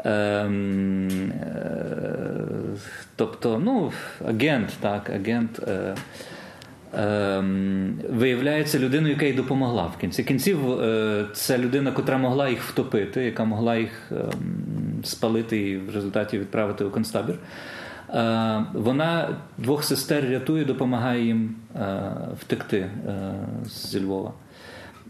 Ем, 0.06 1.32
е, 1.32 2.78
тобто, 3.16 3.60
ну, 3.60 3.92
агент, 4.26 4.70
так, 4.82 5.10
агент. 5.10 5.60
Е, 5.68 5.96
виявляється 8.10 8.80
людиною, 8.80 9.14
яка 9.14 9.26
їй 9.26 9.34
допомогла 9.34 9.84
в 9.84 9.98
кінці 9.98 10.24
кінців. 10.24 10.72
Е, 10.72 11.26
це 11.34 11.58
людина, 11.58 11.92
котра 11.92 12.18
могла 12.18 12.50
їх 12.50 12.64
втопити, 12.64 13.26
яка 13.26 13.46
могла 13.46 13.76
їх 13.76 14.12
ем, 14.12 14.20
спалити 15.04 15.58
і 15.58 15.78
в 15.78 15.96
результаті 15.96 16.40
відправити 16.40 16.84
у 16.84 16.90
концтабір. 16.90 17.36
Е, 18.10 18.66
вона 18.74 19.38
двох 19.58 19.84
сестер 19.84 20.30
рятує, 20.30 20.66
допомагає 20.66 21.26
їм 21.26 21.56
е, 21.76 22.12
втекти 22.40 22.90
зі 23.66 24.04
Львова. 24.04 24.34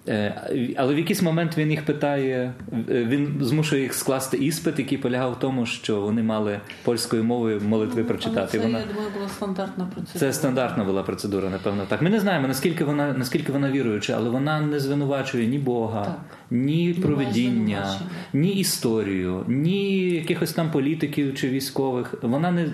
Е, 0.08 0.74
Але 0.78 0.94
в 0.96 0.98
якийсь 0.98 1.22
момент 1.22 1.58
він 1.58 1.72
їх 1.72 1.86
питає, 1.86 2.54
е, 2.90 3.04
він 3.04 3.38
змушує 3.42 3.82
їх 3.82 3.94
скласти 3.94 4.38
іспит, 4.38 4.80
який 4.80 4.98
полягав 4.98 5.32
в 5.32 5.40
тому, 5.40 5.66
що 5.66 6.02
вони 6.02 6.24
мали 6.24 6.60
польською 6.84 7.24
мовою 7.24 7.62
молитви 7.68 8.04
прочитати. 8.04 8.40
Але 8.42 8.48
це, 8.48 8.58
Вона 8.60 8.80
я 8.80 8.86
думаю, 8.86 9.08
була 9.16 9.30
стандартна 9.30 9.86
процедура. 9.86 10.20
це 10.20 10.34
стандартна 10.34 10.84
була 10.84 11.04
процедура, 11.04 11.50
напевно. 11.50 11.86
Так. 11.88 12.02
Ми 12.02 12.10
не 12.10 12.20
знаємо, 12.20 12.48
наскільки 12.48 12.84
вона 12.84 13.14
наскільки 13.14 13.52
вона 13.52 13.72
віруюча, 13.72 14.14
але 14.18 14.30
вона 14.30 14.62
не 14.62 14.80
звинувачує 14.80 15.48
ні 15.48 15.60
Бога, 15.60 16.06
Так. 16.06 16.20
ні 16.52 16.94
проведіння, 17.02 18.00
ні 18.34 18.50
історію, 18.54 19.44
ні 19.48 20.00
якихось 20.00 20.54
там 20.54 20.72
політиків 20.72 21.36
чи 21.36 21.50
військових. 21.50 22.16
Вона 22.22 22.52
не 22.52 22.70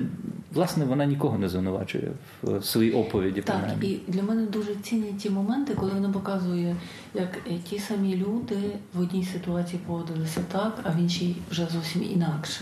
власне 0.53 0.85
вона 0.85 1.05
нікого 1.05 1.37
не 1.37 1.49
звинувачує 1.49 2.11
в 2.43 2.63
своїй 2.63 2.91
оповіді. 2.91 3.41
Так, 3.41 3.55
принаймні. 3.59 3.89
і 3.89 4.11
для 4.11 4.23
мене 4.23 4.45
дуже 4.45 4.75
цінні 4.75 5.13
ті 5.13 5.29
моменти, 5.29 5.75
коли 5.75 5.91
вона 5.91 6.09
показує, 6.09 6.75
як 7.13 7.37
е, 7.47 7.57
ті 7.69 7.79
самі 7.79 8.15
люди 8.15 8.57
в 8.93 9.01
одній 9.01 9.25
ситуації 9.25 9.81
поводилися 9.87 10.41
так, 10.51 10.79
а 10.83 10.89
в 10.89 10.99
іншій 10.99 11.35
вже 11.51 11.67
зовсім 11.73 12.03
інакше. 12.03 12.61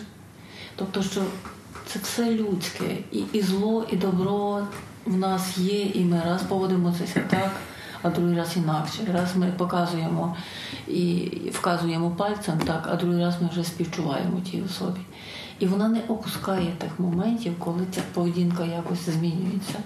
Тобто, 0.75 1.03
що 1.03 1.21
це 1.85 1.99
все 1.99 2.35
людське, 2.35 2.97
і, 3.11 3.23
і 3.33 3.41
зло, 3.41 3.85
і 3.91 3.95
добро 3.95 4.67
в 5.05 5.17
нас 5.17 5.57
є, 5.57 5.81
і 5.81 6.05
ми 6.05 6.21
раз 6.25 6.43
поводимося 6.43 7.21
так, 7.29 7.51
а 8.01 8.09
другий 8.09 8.37
раз 8.37 8.57
інакше. 8.57 8.99
Раз 9.13 9.35
ми 9.35 9.53
показуємо 9.57 10.35
і 10.87 11.31
вказуємо 11.51 12.11
пальцем, 12.11 12.59
так, 12.59 12.87
а 12.91 12.95
другий 12.95 13.19
раз 13.19 13.41
ми 13.41 13.49
вже 13.51 13.63
співчуваємо 13.63 14.41
тій 14.51 14.61
особі. 14.61 14.99
І 15.59 15.67
вона 15.67 15.87
не 15.87 16.01
опускає 16.01 16.71
тих 16.77 16.99
моментів, 16.99 17.53
коли 17.59 17.85
ця 17.91 18.01
поведінка 18.13 18.65
якось 18.65 19.09
змінюється. 19.09 19.79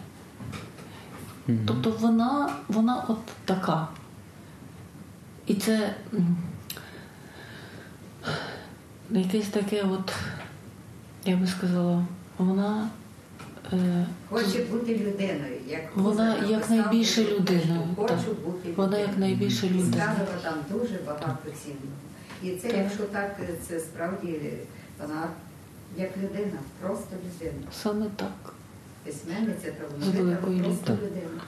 Тобто 1.66 1.92
вона, 2.00 2.54
вона 2.68 3.06
от 3.08 3.18
така. 3.46 3.88
І 5.48 5.56
це 5.56 5.96
якесь 9.12 9.48
таке, 9.48 9.84
от, 9.84 10.14
я 11.26 11.36
би 11.36 11.48
сказала, 11.48 12.06
вона, 12.38 12.90
е, 13.74 14.06
Хоче 14.30 14.64
бути 14.72 14.96
людиною. 14.96 15.56
Як 15.68 15.96
вона 15.96 16.38
якнайбільше 16.38 17.24
що 17.24 17.36
людиною. 17.36 17.82
Хочу 17.96 18.14
так. 18.14 18.46
бути 18.46 18.74
Вона 18.76 18.98
якнайбільше 18.98 19.66
людиною. 19.70 19.94
Ставила 19.94 20.38
там 20.44 20.54
дуже 20.72 21.00
багато 21.06 21.50
цінного. 21.64 21.98
І 22.44 22.52
це, 22.52 22.68
Так. 22.68 22.78
якщо 22.78 23.04
так, 23.04 23.38
це 23.68 23.80
справді 23.80 24.40
вона 25.02 25.28
як 26.00 26.18
людина, 26.18 26.60
просто 26.82 27.16
людина. 27.16 27.68
Саме 27.72 28.06
так. 28.16 28.54
Письменниця 29.04 29.72
та 29.72 29.84
вона 29.92 30.36
просто 30.36 30.94
людина. 30.94 31.42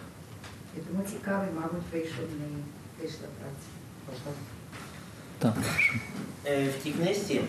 І 0.77 0.79
тому 0.79 1.03
цікавий, 1.11 1.49
мабуть, 1.55 1.83
вийшов 1.93 2.25
в 2.25 2.39
неї 2.39 2.63
вийшла 3.01 3.27
праця. 3.39 4.37
Так. 5.39 5.53
Е, 6.45 6.67
в 6.69 6.83
тій 6.83 6.91
книжці 6.91 7.41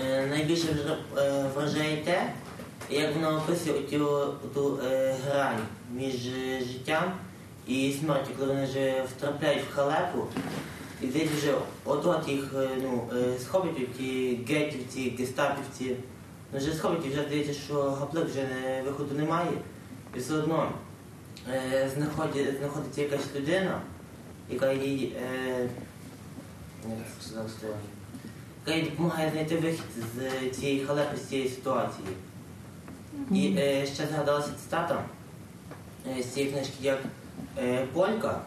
е, 0.00 0.26
найбільше 0.26 0.68
е, 1.16 1.44
вражає 1.54 2.04
те, 2.04 2.32
як 2.90 3.14
вона 3.14 3.36
описує 3.36 3.80
ту, 3.80 4.34
ту 4.54 4.78
грань 5.26 5.62
між 5.92 6.14
життям 6.72 7.12
і 7.66 7.96
смертю, 8.00 8.30
коли 8.38 8.48
вони 8.52 8.66
вже 8.66 9.04
втрапляють 9.16 9.64
в 9.64 9.74
халепу, 9.74 10.26
і 11.02 11.06
десь 11.06 11.30
вже 11.30 11.54
от-от 11.84 12.28
їх 12.28 12.44
ну, 12.82 13.08
схоплять 13.40 13.92
ті 13.98 14.40
гетівці, 14.48 15.16
гестапівці. 15.18 15.96
Вже 16.56 16.74
схоплять, 16.74 17.06
і 17.06 17.08
вже 17.08 17.22
здається, 17.22 17.52
що 17.52 17.82
гаплик 17.82 18.24
вже 18.24 18.42
не, 18.42 18.82
виходу 18.82 19.14
немає. 19.14 19.50
І 20.16 20.18
все 20.18 20.34
одно 20.34 20.72
е, 21.52 21.90
знаходить, 21.94 22.58
знаходиться 22.58 23.02
якась 23.02 23.34
людина, 23.36 23.80
яка 24.50 24.72
їй. 24.72 25.16
Е, 25.22 25.68
яка 28.66 28.78
їй 28.78 28.82
допомагає 28.82 29.30
знайти 29.30 29.56
вихід 29.56 29.84
з 30.16 30.50
цієї 30.56 30.84
халепи, 30.84 31.16
з 31.16 31.28
цієї 31.28 31.48
ситуації. 31.48 32.08
І 33.30 33.56
е, 33.58 33.86
ще 33.86 34.06
згадалася 34.06 34.50
цитата 34.62 35.04
е, 36.18 36.22
з 36.22 36.26
цієї 36.26 36.52
книжки, 36.52 36.74
як 36.80 36.98
е, 37.58 37.86
Полька, 37.92 38.40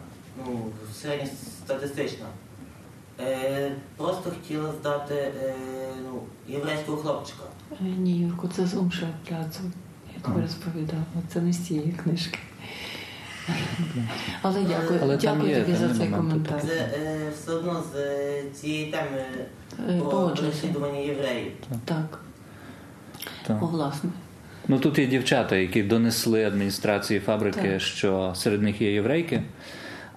ну, 0.45 0.71
середньостатистична, 1.01 2.25
е, 3.21 3.71
просто 3.97 4.29
хотіла 4.29 4.71
здати 4.81 5.15
е, 5.15 5.53
ну, 6.03 6.19
єврейського 6.47 6.97
хлопчика. 6.97 7.43
Е, 7.71 7.75
Ні, 7.97 8.17
Юрко, 8.19 8.47
це 8.47 8.65
з 8.65 8.73
Умша 8.73 9.07
пляцу. 9.27 9.59
Я 10.17 10.21
тобі 10.23 10.41
розповідала. 10.41 11.03
Це 11.33 11.41
не 11.41 11.53
з 11.53 11.67
цієї 11.67 11.91
книжки. 11.91 12.39
Але 14.41 14.61
дякую, 14.63 14.99
Але 15.03 15.17
там 15.17 15.37
дякую 15.37 15.49
є, 15.55 15.61
тобі 15.63 15.77
там 15.77 15.87
за 15.87 15.93
є 15.93 15.99
цей 15.99 16.09
моменти. 16.09 16.49
коментар. 16.49 16.61
Це 16.67 16.73
е, 16.75 17.17
все 17.35 17.51
одно 17.51 17.83
з 17.93 17.95
е, 17.97 18.43
цієї 18.53 18.85
теми 18.91 19.25
Е, 19.89 19.99
про 19.99 20.09
Погоджуюся. 20.09 20.41
переслідування 20.61 20.99
євреїв. 20.99 21.51
Так, 21.85 22.19
Так. 23.47 23.63
о, 23.63 23.65
власне. 23.65 24.09
Ну 24.67 24.79
тут 24.79 24.99
є 24.99 25.05
дівчата, 25.05 25.55
які 25.55 25.83
донесли 25.83 26.45
адміністрації 26.45 27.19
фабрики, 27.19 27.61
Так. 27.71 27.81
що 27.81 28.33
серед 28.35 28.61
них 28.61 28.81
є 28.81 28.93
єврейки. 28.93 29.43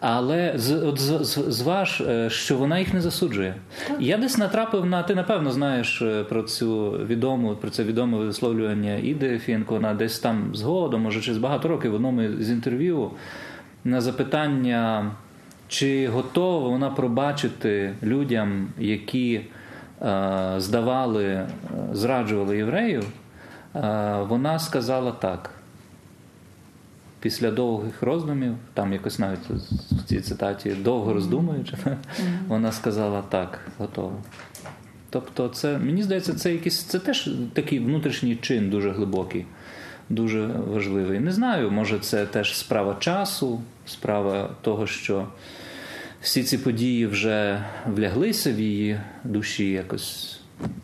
Але 0.04 0.52
з, 0.56 0.72
от, 0.72 0.98
з, 1.00 1.24
з- 1.24 1.44
зваж, 1.52 2.00
е, 2.00 2.30
що 2.30 2.56
вона 2.56 2.78
їх 2.78 2.94
не 2.94 3.00
засуджує. 3.00 3.54
Я 3.98 4.16
десь 4.16 4.38
натрапив 4.38 4.86
на 4.86 5.02
ти 5.02 5.14
напевно 5.14 5.50
знаєш 5.52 6.02
е, 6.02 6.24
про 6.24 6.42
цю 6.42 6.90
відому, 6.90 7.54
про 7.54 7.70
це 7.70 7.84
відоме 7.84 8.18
висловлювання 8.18 8.94
Іди 8.94 9.38
Фінко. 9.38 9.74
Вона 9.74 9.94
десь 9.94 10.18
там 10.18 10.50
згодом, 10.54 11.02
може 11.02 11.20
через 11.20 11.38
багато 11.38 11.68
років 11.68 11.90
в 11.90 11.94
одному 11.94 12.22
з 12.40 12.50
інтерв'ю 12.50 13.10
на 13.84 14.00
запитання, 14.00 15.10
чи 15.68 16.08
готова 16.08 16.68
вона 16.68 16.90
пробачити 16.90 17.94
людям, 18.02 18.68
які 18.78 19.40
е, 20.02 20.54
здавали, 20.58 21.24
е, 21.24 21.46
зраджували 21.92 22.56
євреїв, 22.56 23.04
е, 23.76 24.16
вона 24.28 24.58
сказала 24.58 25.12
так. 25.12 25.50
Після 27.22 27.50
довгих 27.50 28.02
роздумів, 28.02 28.54
там 28.74 28.92
якось 28.92 29.18
навіть 29.18 29.50
в 29.90 30.04
цій 30.04 30.20
цитаті 30.20 30.70
довго 30.70 31.12
роздумуючи, 31.12 31.76
вона 32.48 32.72
сказала 32.72 33.22
так, 33.22 33.58
готово. 33.78 34.16
Тобто, 35.10 35.48
це 35.48 35.78
мені 35.78 36.02
здається, 36.02 36.34
це 36.34 36.52
якийсь 36.52 36.82
це 36.82 36.98
теж 36.98 37.30
такий 37.52 37.78
внутрішній 37.78 38.36
чин 38.36 38.70
дуже 38.70 38.90
глибокий, 38.90 39.46
дуже 40.08 40.46
важливий. 40.46 41.20
Не 41.20 41.32
знаю, 41.32 41.70
може, 41.70 41.98
це 41.98 42.26
теж 42.26 42.58
справа 42.58 42.96
часу, 43.00 43.62
справа 43.86 44.50
того, 44.62 44.86
що 44.86 45.26
всі 46.22 46.42
ці 46.42 46.58
події 46.58 47.06
вже 47.06 47.64
вляглися 47.86 48.52
в 48.52 48.60
її 48.60 49.00
душі 49.24 49.70
якось. 49.70 50.40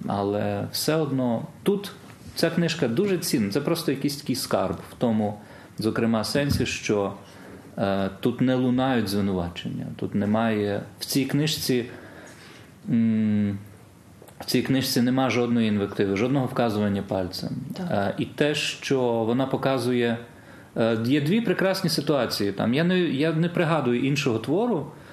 Але 0.06 0.68
все 0.72 0.94
одно 0.94 1.46
тут 1.62 1.92
ця 2.34 2.50
книжка 2.50 2.88
дуже 2.88 3.18
цінна. 3.18 3.52
Це 3.52 3.60
просто 3.60 3.92
якийсь 3.92 4.16
такий 4.16 4.36
скарб 4.36 4.76
в 4.90 4.94
тому, 4.98 5.40
зокрема, 5.78 6.24
сенсі, 6.24 6.66
що 6.66 7.12
е, 7.78 8.10
тут 8.20 8.40
не 8.40 8.54
лунають 8.54 9.08
звинувачення. 9.08 9.86
Тут 9.96 10.14
немає 10.14 10.82
в 11.00 11.04
цій 11.04 11.24
книжці. 11.24 11.84
М- 12.90 13.58
в 14.40 14.44
цій 14.44 14.62
книжці 14.62 15.02
нема 15.02 15.30
жодної 15.30 15.68
інвективи, 15.68 16.16
жодного 16.16 16.46
вказування 16.46 17.02
пальцем. 17.02 17.50
Так. 17.76 18.14
і 18.18 18.24
те, 18.24 18.54
що 18.54 19.00
вона 19.00 19.46
показує, 19.46 20.18
е, 20.76 20.98
є 21.04 21.20
дві 21.20 21.40
прекрасні 21.40 21.90
ситуації. 21.90 22.52
Там 22.52 22.74
я 22.74 22.84
не 22.84 22.98
я 23.00 23.32
не 23.32 23.48
пригадую 23.48 24.04
іншого 24.04 24.38
твору, 24.38 24.86
е, 24.86 25.07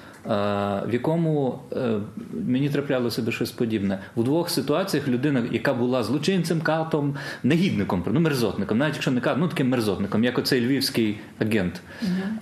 в 0.87 0.89
якому 0.91 1.59
е, 1.73 1.99
мені 2.47 2.69
траплялося 2.69 3.21
би 3.21 3.31
щось 3.31 3.51
подібне. 3.51 3.99
У 4.15 4.23
двох 4.23 4.49
ситуаціях 4.49 5.07
людина, 5.07 5.43
яка 5.51 5.73
була 5.73 6.03
злочинцем, 6.03 6.61
катом, 6.61 7.15
негідником, 7.43 8.03
ну 8.11 8.19
мерзотником, 8.19 8.77
навіть 8.77 8.93
якщо 8.93 9.11
не 9.11 9.21
катом, 9.21 9.41
ну 9.41 9.47
таким 9.47 9.69
мерзотником, 9.69 10.23
як 10.23 10.37
оцей 10.37 10.65
львівський 10.65 11.19
агент. 11.39 11.81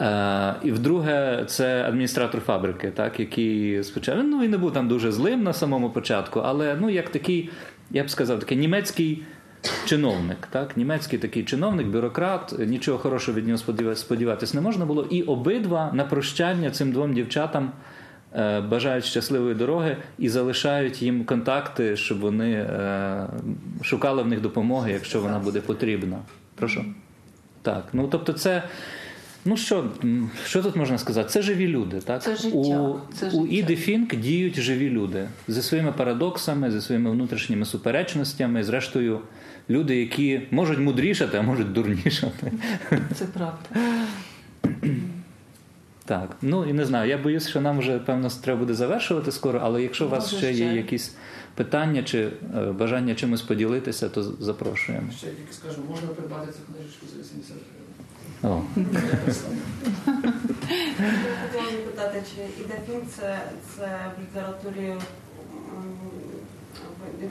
Е, 0.01 0.55
і 0.63 0.71
вдруге, 0.71 1.43
це 1.47 1.83
адміністратор 1.87 2.41
фабрики, 2.41 2.91
так, 2.91 3.19
який 3.19 3.83
спочатку 3.83 4.23
ну, 4.23 4.41
він 4.41 4.51
не 4.51 4.57
був 4.57 4.73
там 4.73 4.87
дуже 4.87 5.11
злим 5.11 5.43
на 5.43 5.53
самому 5.53 5.89
початку, 5.89 6.39
але 6.39 6.77
ну, 6.81 6.89
як 6.89 7.09
такий, 7.09 7.49
я 7.91 8.03
б 8.03 8.09
сказав, 8.09 8.39
такий 8.39 8.57
німецький. 8.57 9.23
Чиновник, 9.85 10.47
так, 10.49 10.77
німецький 10.77 11.19
такий 11.19 11.43
чиновник, 11.43 11.87
бюрократ, 11.87 12.55
нічого 12.59 12.97
хорошого 12.97 13.37
від 13.37 13.47
нього 13.47 13.95
сподіватися 13.95 14.57
не 14.57 14.61
можна 14.61 14.85
було. 14.85 15.07
І 15.09 15.23
обидва 15.23 15.91
на 15.93 16.03
прощання 16.03 16.71
цим 16.71 16.91
двом 16.91 17.13
дівчатам 17.13 17.71
е, 18.35 18.61
бажають 18.61 19.05
щасливої 19.05 19.55
дороги 19.55 19.97
і 20.19 20.29
залишають 20.29 21.01
їм 21.01 21.25
контакти, 21.25 21.95
щоб 21.97 22.19
вони 22.19 22.51
е, 22.51 23.27
шукали 23.81 24.23
в 24.23 24.27
них 24.27 24.41
допомоги, 24.41 24.91
якщо 24.91 25.21
вона 25.21 25.39
буде 25.39 25.61
потрібна. 25.61 26.17
Прошу. 26.55 26.85
Так, 27.61 27.85
ну 27.93 28.07
тобто, 28.11 28.33
це. 28.33 28.63
Ну 29.45 29.57
що, 29.57 29.91
що 30.45 30.63
тут 30.63 30.75
можна 30.75 30.97
сказати? 30.97 31.29
Це 31.29 31.41
живі 31.41 31.67
люди. 31.67 31.99
Так? 31.99 32.23
Це 32.23 32.35
життя, 32.35 32.57
У, 32.57 32.99
це 33.13 33.27
у 33.27 33.29
життя. 33.29 33.45
Іди 33.49 33.75
Фінк 33.75 34.15
діють 34.15 34.59
живі 34.59 34.89
люди 34.89 35.27
зі 35.47 35.61
своїми 35.61 35.91
парадоксами, 35.91 36.71
зі 36.71 36.81
своїми 36.81 37.11
внутрішніми 37.11 37.65
суперечностями, 37.65 38.63
зрештою, 38.63 39.19
люди, 39.69 39.99
які 39.99 40.41
можуть 40.51 40.79
мудрішати, 40.79 41.37
а 41.37 41.41
можуть 41.41 41.73
дурнішати. 41.73 42.51
Це 43.15 43.25
правда. 43.25 43.59
Так, 46.05 46.37
ну 46.41 46.69
і 46.69 46.73
не 46.73 46.85
знаю. 46.85 47.09
Я 47.09 47.17
боюсь, 47.17 47.47
що 47.47 47.61
нам 47.61 47.79
вже 47.79 47.99
певно 47.99 48.29
треба 48.29 48.59
буде 48.59 48.73
завершувати 48.73 49.31
скоро, 49.31 49.59
але 49.63 49.83
якщо 49.83 50.05
у 50.05 50.09
вас 50.09 50.33
Може, 50.33 50.37
ще 50.37 50.65
є 50.65 50.73
якісь 50.73 51.15
питання 51.55 52.03
чи 52.03 52.31
е, 52.57 52.71
бажання 52.71 53.15
чимось 53.15 53.41
поділитися, 53.41 54.09
то 54.09 54.23
запрошуємо. 54.23 55.11
Ще 55.11 55.27
я 55.27 55.33
тільки 55.33 55.53
скажу, 55.53 55.81
можна 55.89 56.07
придбати 56.07 56.51
цю 56.51 56.73
книжечку 56.73 57.05
за 57.13 57.21
80 57.21 57.57
гривень. 57.57 57.83
О. 58.43 58.61
Хотіла 61.51 61.71
запитати, 61.71 62.23
чи 62.35 62.63
іде 62.63 62.79
фільм 62.87 63.01
це, 63.15 63.39
це 63.75 63.97
в 64.17 64.21
літературі 64.21 64.93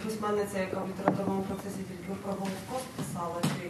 письменниця, 0.05 0.59
яка 0.59 0.81
в 0.81 0.89
літературному 0.89 1.43
процесі 1.43 1.77
тільки 1.77 2.20
про 2.23 2.32
Голокост 2.32 2.86
писала, 2.97 3.35
чи 3.43 3.69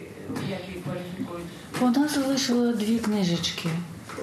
як 0.50 0.60
її 0.68 0.82
кваліфікують? 0.84 1.46
Вона 1.80 2.08
залишила 2.08 2.72
дві 2.72 2.98
книжечки. 2.98 3.68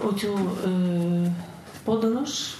Оцю 0.03 0.39
е, 0.65 1.31
подорож, 1.83 2.55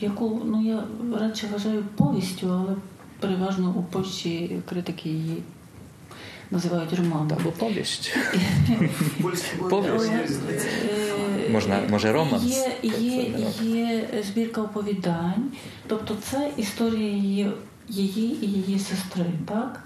яку 0.00 0.42
ну, 0.44 0.62
я 0.62 0.84
радше 1.20 1.48
вважаю 1.52 1.84
повістю, 1.96 2.48
але 2.50 2.76
переважно 3.20 3.74
у 3.78 3.82
Польщі 3.82 4.62
критики 4.68 5.08
її 5.08 5.42
називають 6.50 6.92
романом. 6.92 7.38
Або 7.40 7.50
повість. 7.50 8.16
Е, 8.70 8.88
Можна, 11.50 11.80
може, 11.90 12.12
романс? 12.12 12.42
Є, 12.44 12.90
є, 12.98 13.22
є 13.62 14.08
збірка 14.22 14.62
оповідань, 14.62 15.52
тобто 15.86 16.16
це 16.30 16.50
історія 16.56 17.10
її, 17.10 17.50
її 17.92 18.44
і 18.44 18.48
її 18.50 18.78
сестри, 18.78 19.26
так? 19.48 19.82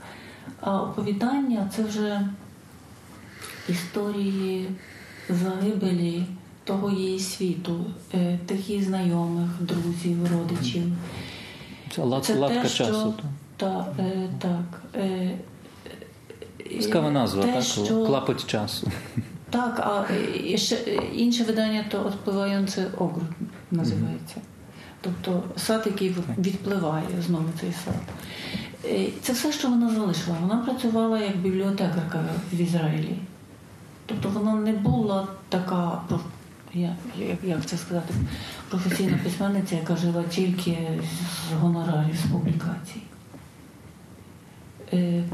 А 0.61 0.83
оповідання 0.83 1.71
це 1.77 1.83
вже 1.83 2.29
історії 3.69 4.69
загибелі 5.29 6.25
того 6.65 6.91
її 6.91 7.21
світу, 7.21 7.85
е, 8.15 8.39
тих 8.47 8.71
її 8.71 8.83
знайомих, 8.83 9.49
друзів, 9.61 10.33
родичів. 10.33 10.83
Це 11.91 12.03
Це 12.23 12.35
латка 12.35 12.63
те, 12.63 12.69
що- 12.69 12.85
часу. 12.87 13.15
Та, 13.57 13.87
е, 13.99 14.29
так. 14.39 14.83
Е, 14.95 15.39
Цікава 16.81 17.11
назва, 17.11 17.43
те, 17.43 17.53
так? 17.53 17.63
що- 17.63 18.07
Клапоть 18.07 18.47
часу. 18.47 18.91
так, 19.51 19.81
а 19.81 20.05
е, 20.53 20.57
ще 20.59 20.77
е, 20.77 21.01
інше 21.15 21.45
видання 21.45 21.85
то 21.91 21.99
«Отпливаючий 22.07 22.85
огруд 22.99 23.25
називається. 23.71 24.37
Тобто 25.07 25.43
сад, 25.57 25.83
який 25.87 26.17
відпливає 26.39 27.07
знову 27.27 27.49
цей 27.61 27.73
сад. 27.85 28.03
Е, 28.85 29.09
Це 29.23 29.33
все, 29.33 29.53
що 29.53 29.69
вона 29.69 29.95
залишила. 29.95 30.37
Вона 30.41 30.57
працювала 30.57 31.19
як 31.21 31.37
бібліотекарка 31.37 32.25
в 32.53 32.61
Ізраїлі. 32.61 33.17
Тобто 34.07 34.29
вона 34.29 34.55
не 34.55 34.73
була 34.73 35.29
така, 35.49 36.03
як, 37.45 37.67
це 37.67 37.77
сказати, 37.77 38.15
професійна 38.69 39.19
письменниця, 39.25 39.77
яка 39.77 39.97
жила 39.97 40.23
тільки 40.23 40.79
з 41.51 41.53
гонорарів 41.61 42.17
з 42.27 42.33
публікацій. 42.33 43.03
Е, 44.93 45.25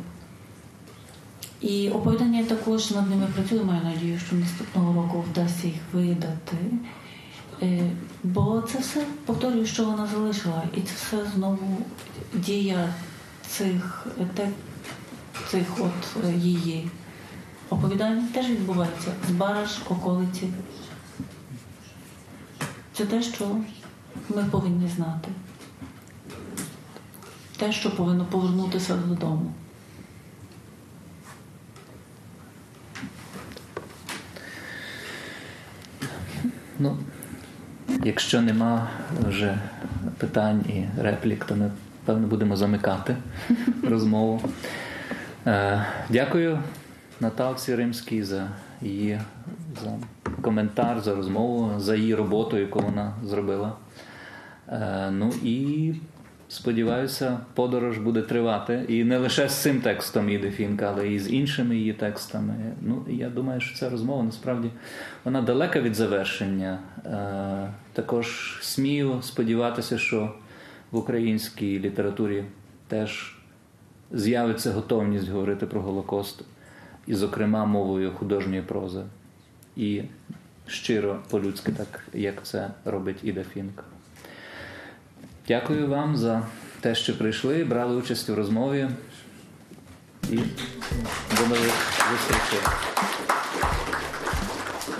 і 1.61 1.91
оповідання 1.91 2.45
також 2.45 2.91
над 2.91 3.11
ними 3.11 3.27
працюю, 3.35 3.65
маю 3.65 3.81
надію, 3.85 4.19
що 4.19 4.37
наступного 4.37 5.03
року 5.03 5.25
вдасться 5.31 5.67
їх 5.67 5.81
видати. 5.93 6.57
Е, 7.63 7.91
Бо 8.25 8.61
це 8.73 8.79
все 8.79 9.07
повторюю, 9.27 9.67
що 9.67 9.85
вона 9.85 10.07
залишила, 10.07 10.63
і 10.77 10.81
це 10.81 10.93
все 10.95 11.31
знову 11.35 11.79
дія 12.35 12.95
цих, 13.47 14.07
цих 15.51 15.81
от 15.81 16.25
е, 16.25 16.33
її 16.33 16.91
оповідань 17.71 18.29
теж 18.29 18.47
відбувається 18.49 19.13
з 19.29 19.31
бараж, 19.31 19.81
околиці. 19.91 20.53
Це 22.93 23.07
те, 23.07 23.23
що 23.23 23.57
ми 24.29 24.45
повинні 24.45 24.89
знати. 24.89 25.29
Те, 27.57 27.73
що 27.73 27.97
повинно 27.97 28.25
повернутися 28.25 28.97
додому. 28.97 29.53
Ну, 36.79 36.99
якщо 38.05 38.41
нема 38.41 38.89
вже 39.29 39.59
питань 40.19 40.61
і 40.69 41.03
реплік, 41.03 41.45
то 41.45 41.57
ми 41.57 41.71
певно 42.05 42.27
будемо 42.27 42.57
замикати 42.57 43.17
розмову. 43.89 44.41
Е, 45.47 45.87
дякую 46.09 46.59
Наталці 47.21 47.75
Римській 47.75 48.23
за 48.23 48.49
її 48.83 49.21
за 49.85 49.91
коментар, 50.43 51.01
за 51.01 51.15
розмову, 51.15 51.81
за 51.81 51.97
її 51.97 52.15
роботу, 52.15 52.57
яку 52.57 52.79
вона 52.81 53.13
зробила. 53.25 53.73
Е, 54.69 55.11
ну 55.11 55.33
і 55.43 55.95
сподіваюся, 56.53 57.41
подорож 57.55 57.99
буде 57.99 58.23
тривати. 58.23 58.85
І 58.89 59.05
не 59.05 59.19
лише 59.19 59.49
з 59.49 59.55
цим 59.55 59.81
текстом 59.81 60.31
Іди 60.31 60.51
Фінк, 60.51 60.83
але 60.83 61.09
і 61.09 61.19
з 61.19 61.31
іншими 61.31 61.77
її 61.77 61.93
текстами. 61.93 62.55
Ну, 62.81 63.05
я 63.09 63.31
думаю, 63.31 63.61
що 63.61 63.79
ця 63.79 63.91
розмова 63.91 64.23
насправді 64.23 64.71
вона 65.25 65.43
далека 65.43 65.81
від 65.81 65.95
завершення. 65.95 66.79
Е, 67.07 67.73
також 67.93 68.59
смію 68.63 69.19
сподіватися, 69.23 69.99
що 69.99 70.35
в 70.91 70.97
українській 70.97 71.79
літературі 71.79 72.45
теж 72.89 73.37
з'явиться 74.11 74.73
готовність 74.73 75.29
говорити 75.29 75.67
про 75.67 75.81
Голокост, 75.81 76.45
і, 77.07 77.15
зокрема, 77.15 77.65
мовою 77.65 78.13
художньої 78.13 78.63
прози. 78.63 79.03
І 79.77 80.03
щиро 80.67 81.19
по-людськи, 81.31 81.73
так 81.73 82.05
як 82.15 82.47
це 82.47 82.71
робить 82.85 83.19
Іда 83.23 83.43
Фінк. 83.43 83.85
Дякую 85.49 85.89
вам 85.89 86.17
за 86.17 86.47
те, 86.81 86.95
що 86.95 87.19
прийшли, 87.19 87.65
брали 87.65 87.97
участь 87.97 88.31
у 88.31 88.35
розмові. 88.35 88.89
І 90.31 90.37
до 91.37 91.47
нових 91.49 91.73
зустрічей. 92.11 92.59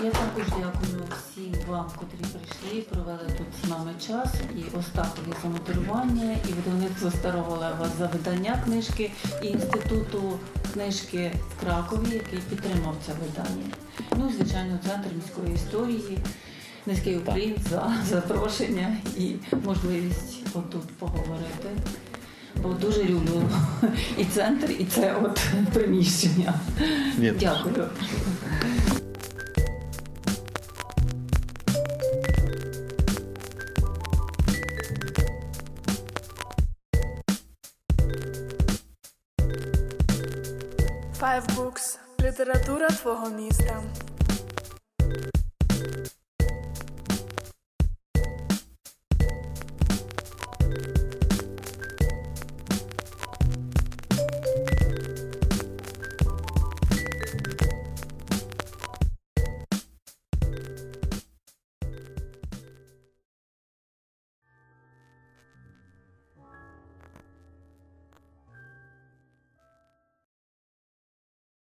Я 0.03 0.11
також 0.11 0.43
дякую 0.47 1.03
всім 1.09 1.53
вам, 1.67 1.85
котрі 1.95 2.17
прийшли, 2.17 2.81
провели 2.81 3.29
тут 3.37 3.47
з 3.63 3.69
нами 3.69 3.91
час, 4.07 4.33
і 4.55 4.77
Остапові 4.77 5.33
за 5.43 5.49
модерування, 5.49 6.35
і 6.49 6.53
видавництво 6.53 7.11
Старого 7.11 7.57
Лева 7.57 7.89
за 7.99 8.07
видання 8.07 8.61
книжки, 8.65 9.11
і 9.43 9.47
інституту 9.47 10.39
книжки 10.73 11.31
в 11.49 11.63
Кракові, 11.63 12.13
який 12.13 12.39
підтримав 12.39 12.95
це 13.05 13.11
видання. 13.13 13.71
Ну 14.17 14.31
звичайно, 14.37 14.79
центр 14.87 15.07
міської 15.15 15.55
історії. 15.55 16.17
Низький 16.85 17.17
уклін 17.17 17.55
за 17.69 17.95
запрошення 18.09 18.97
і 19.17 19.35
можливість 19.65 20.43
отут 20.53 20.87
поговорити. 20.99 21.69
Бо 22.63 22.69
дуже 22.73 23.03
люблю 23.03 23.49
і 24.17 24.25
центр, 24.25 24.71
і 24.79 24.85
це 24.85 25.15
от 25.23 25.39
приміщення. 25.73 26.53
Ні. 27.17 27.33
Дякую. 27.39 27.89
Five 41.21 41.55
Books. 41.55 41.97
Література 42.21 42.89
твого 42.89 43.29
міста. 43.29 43.81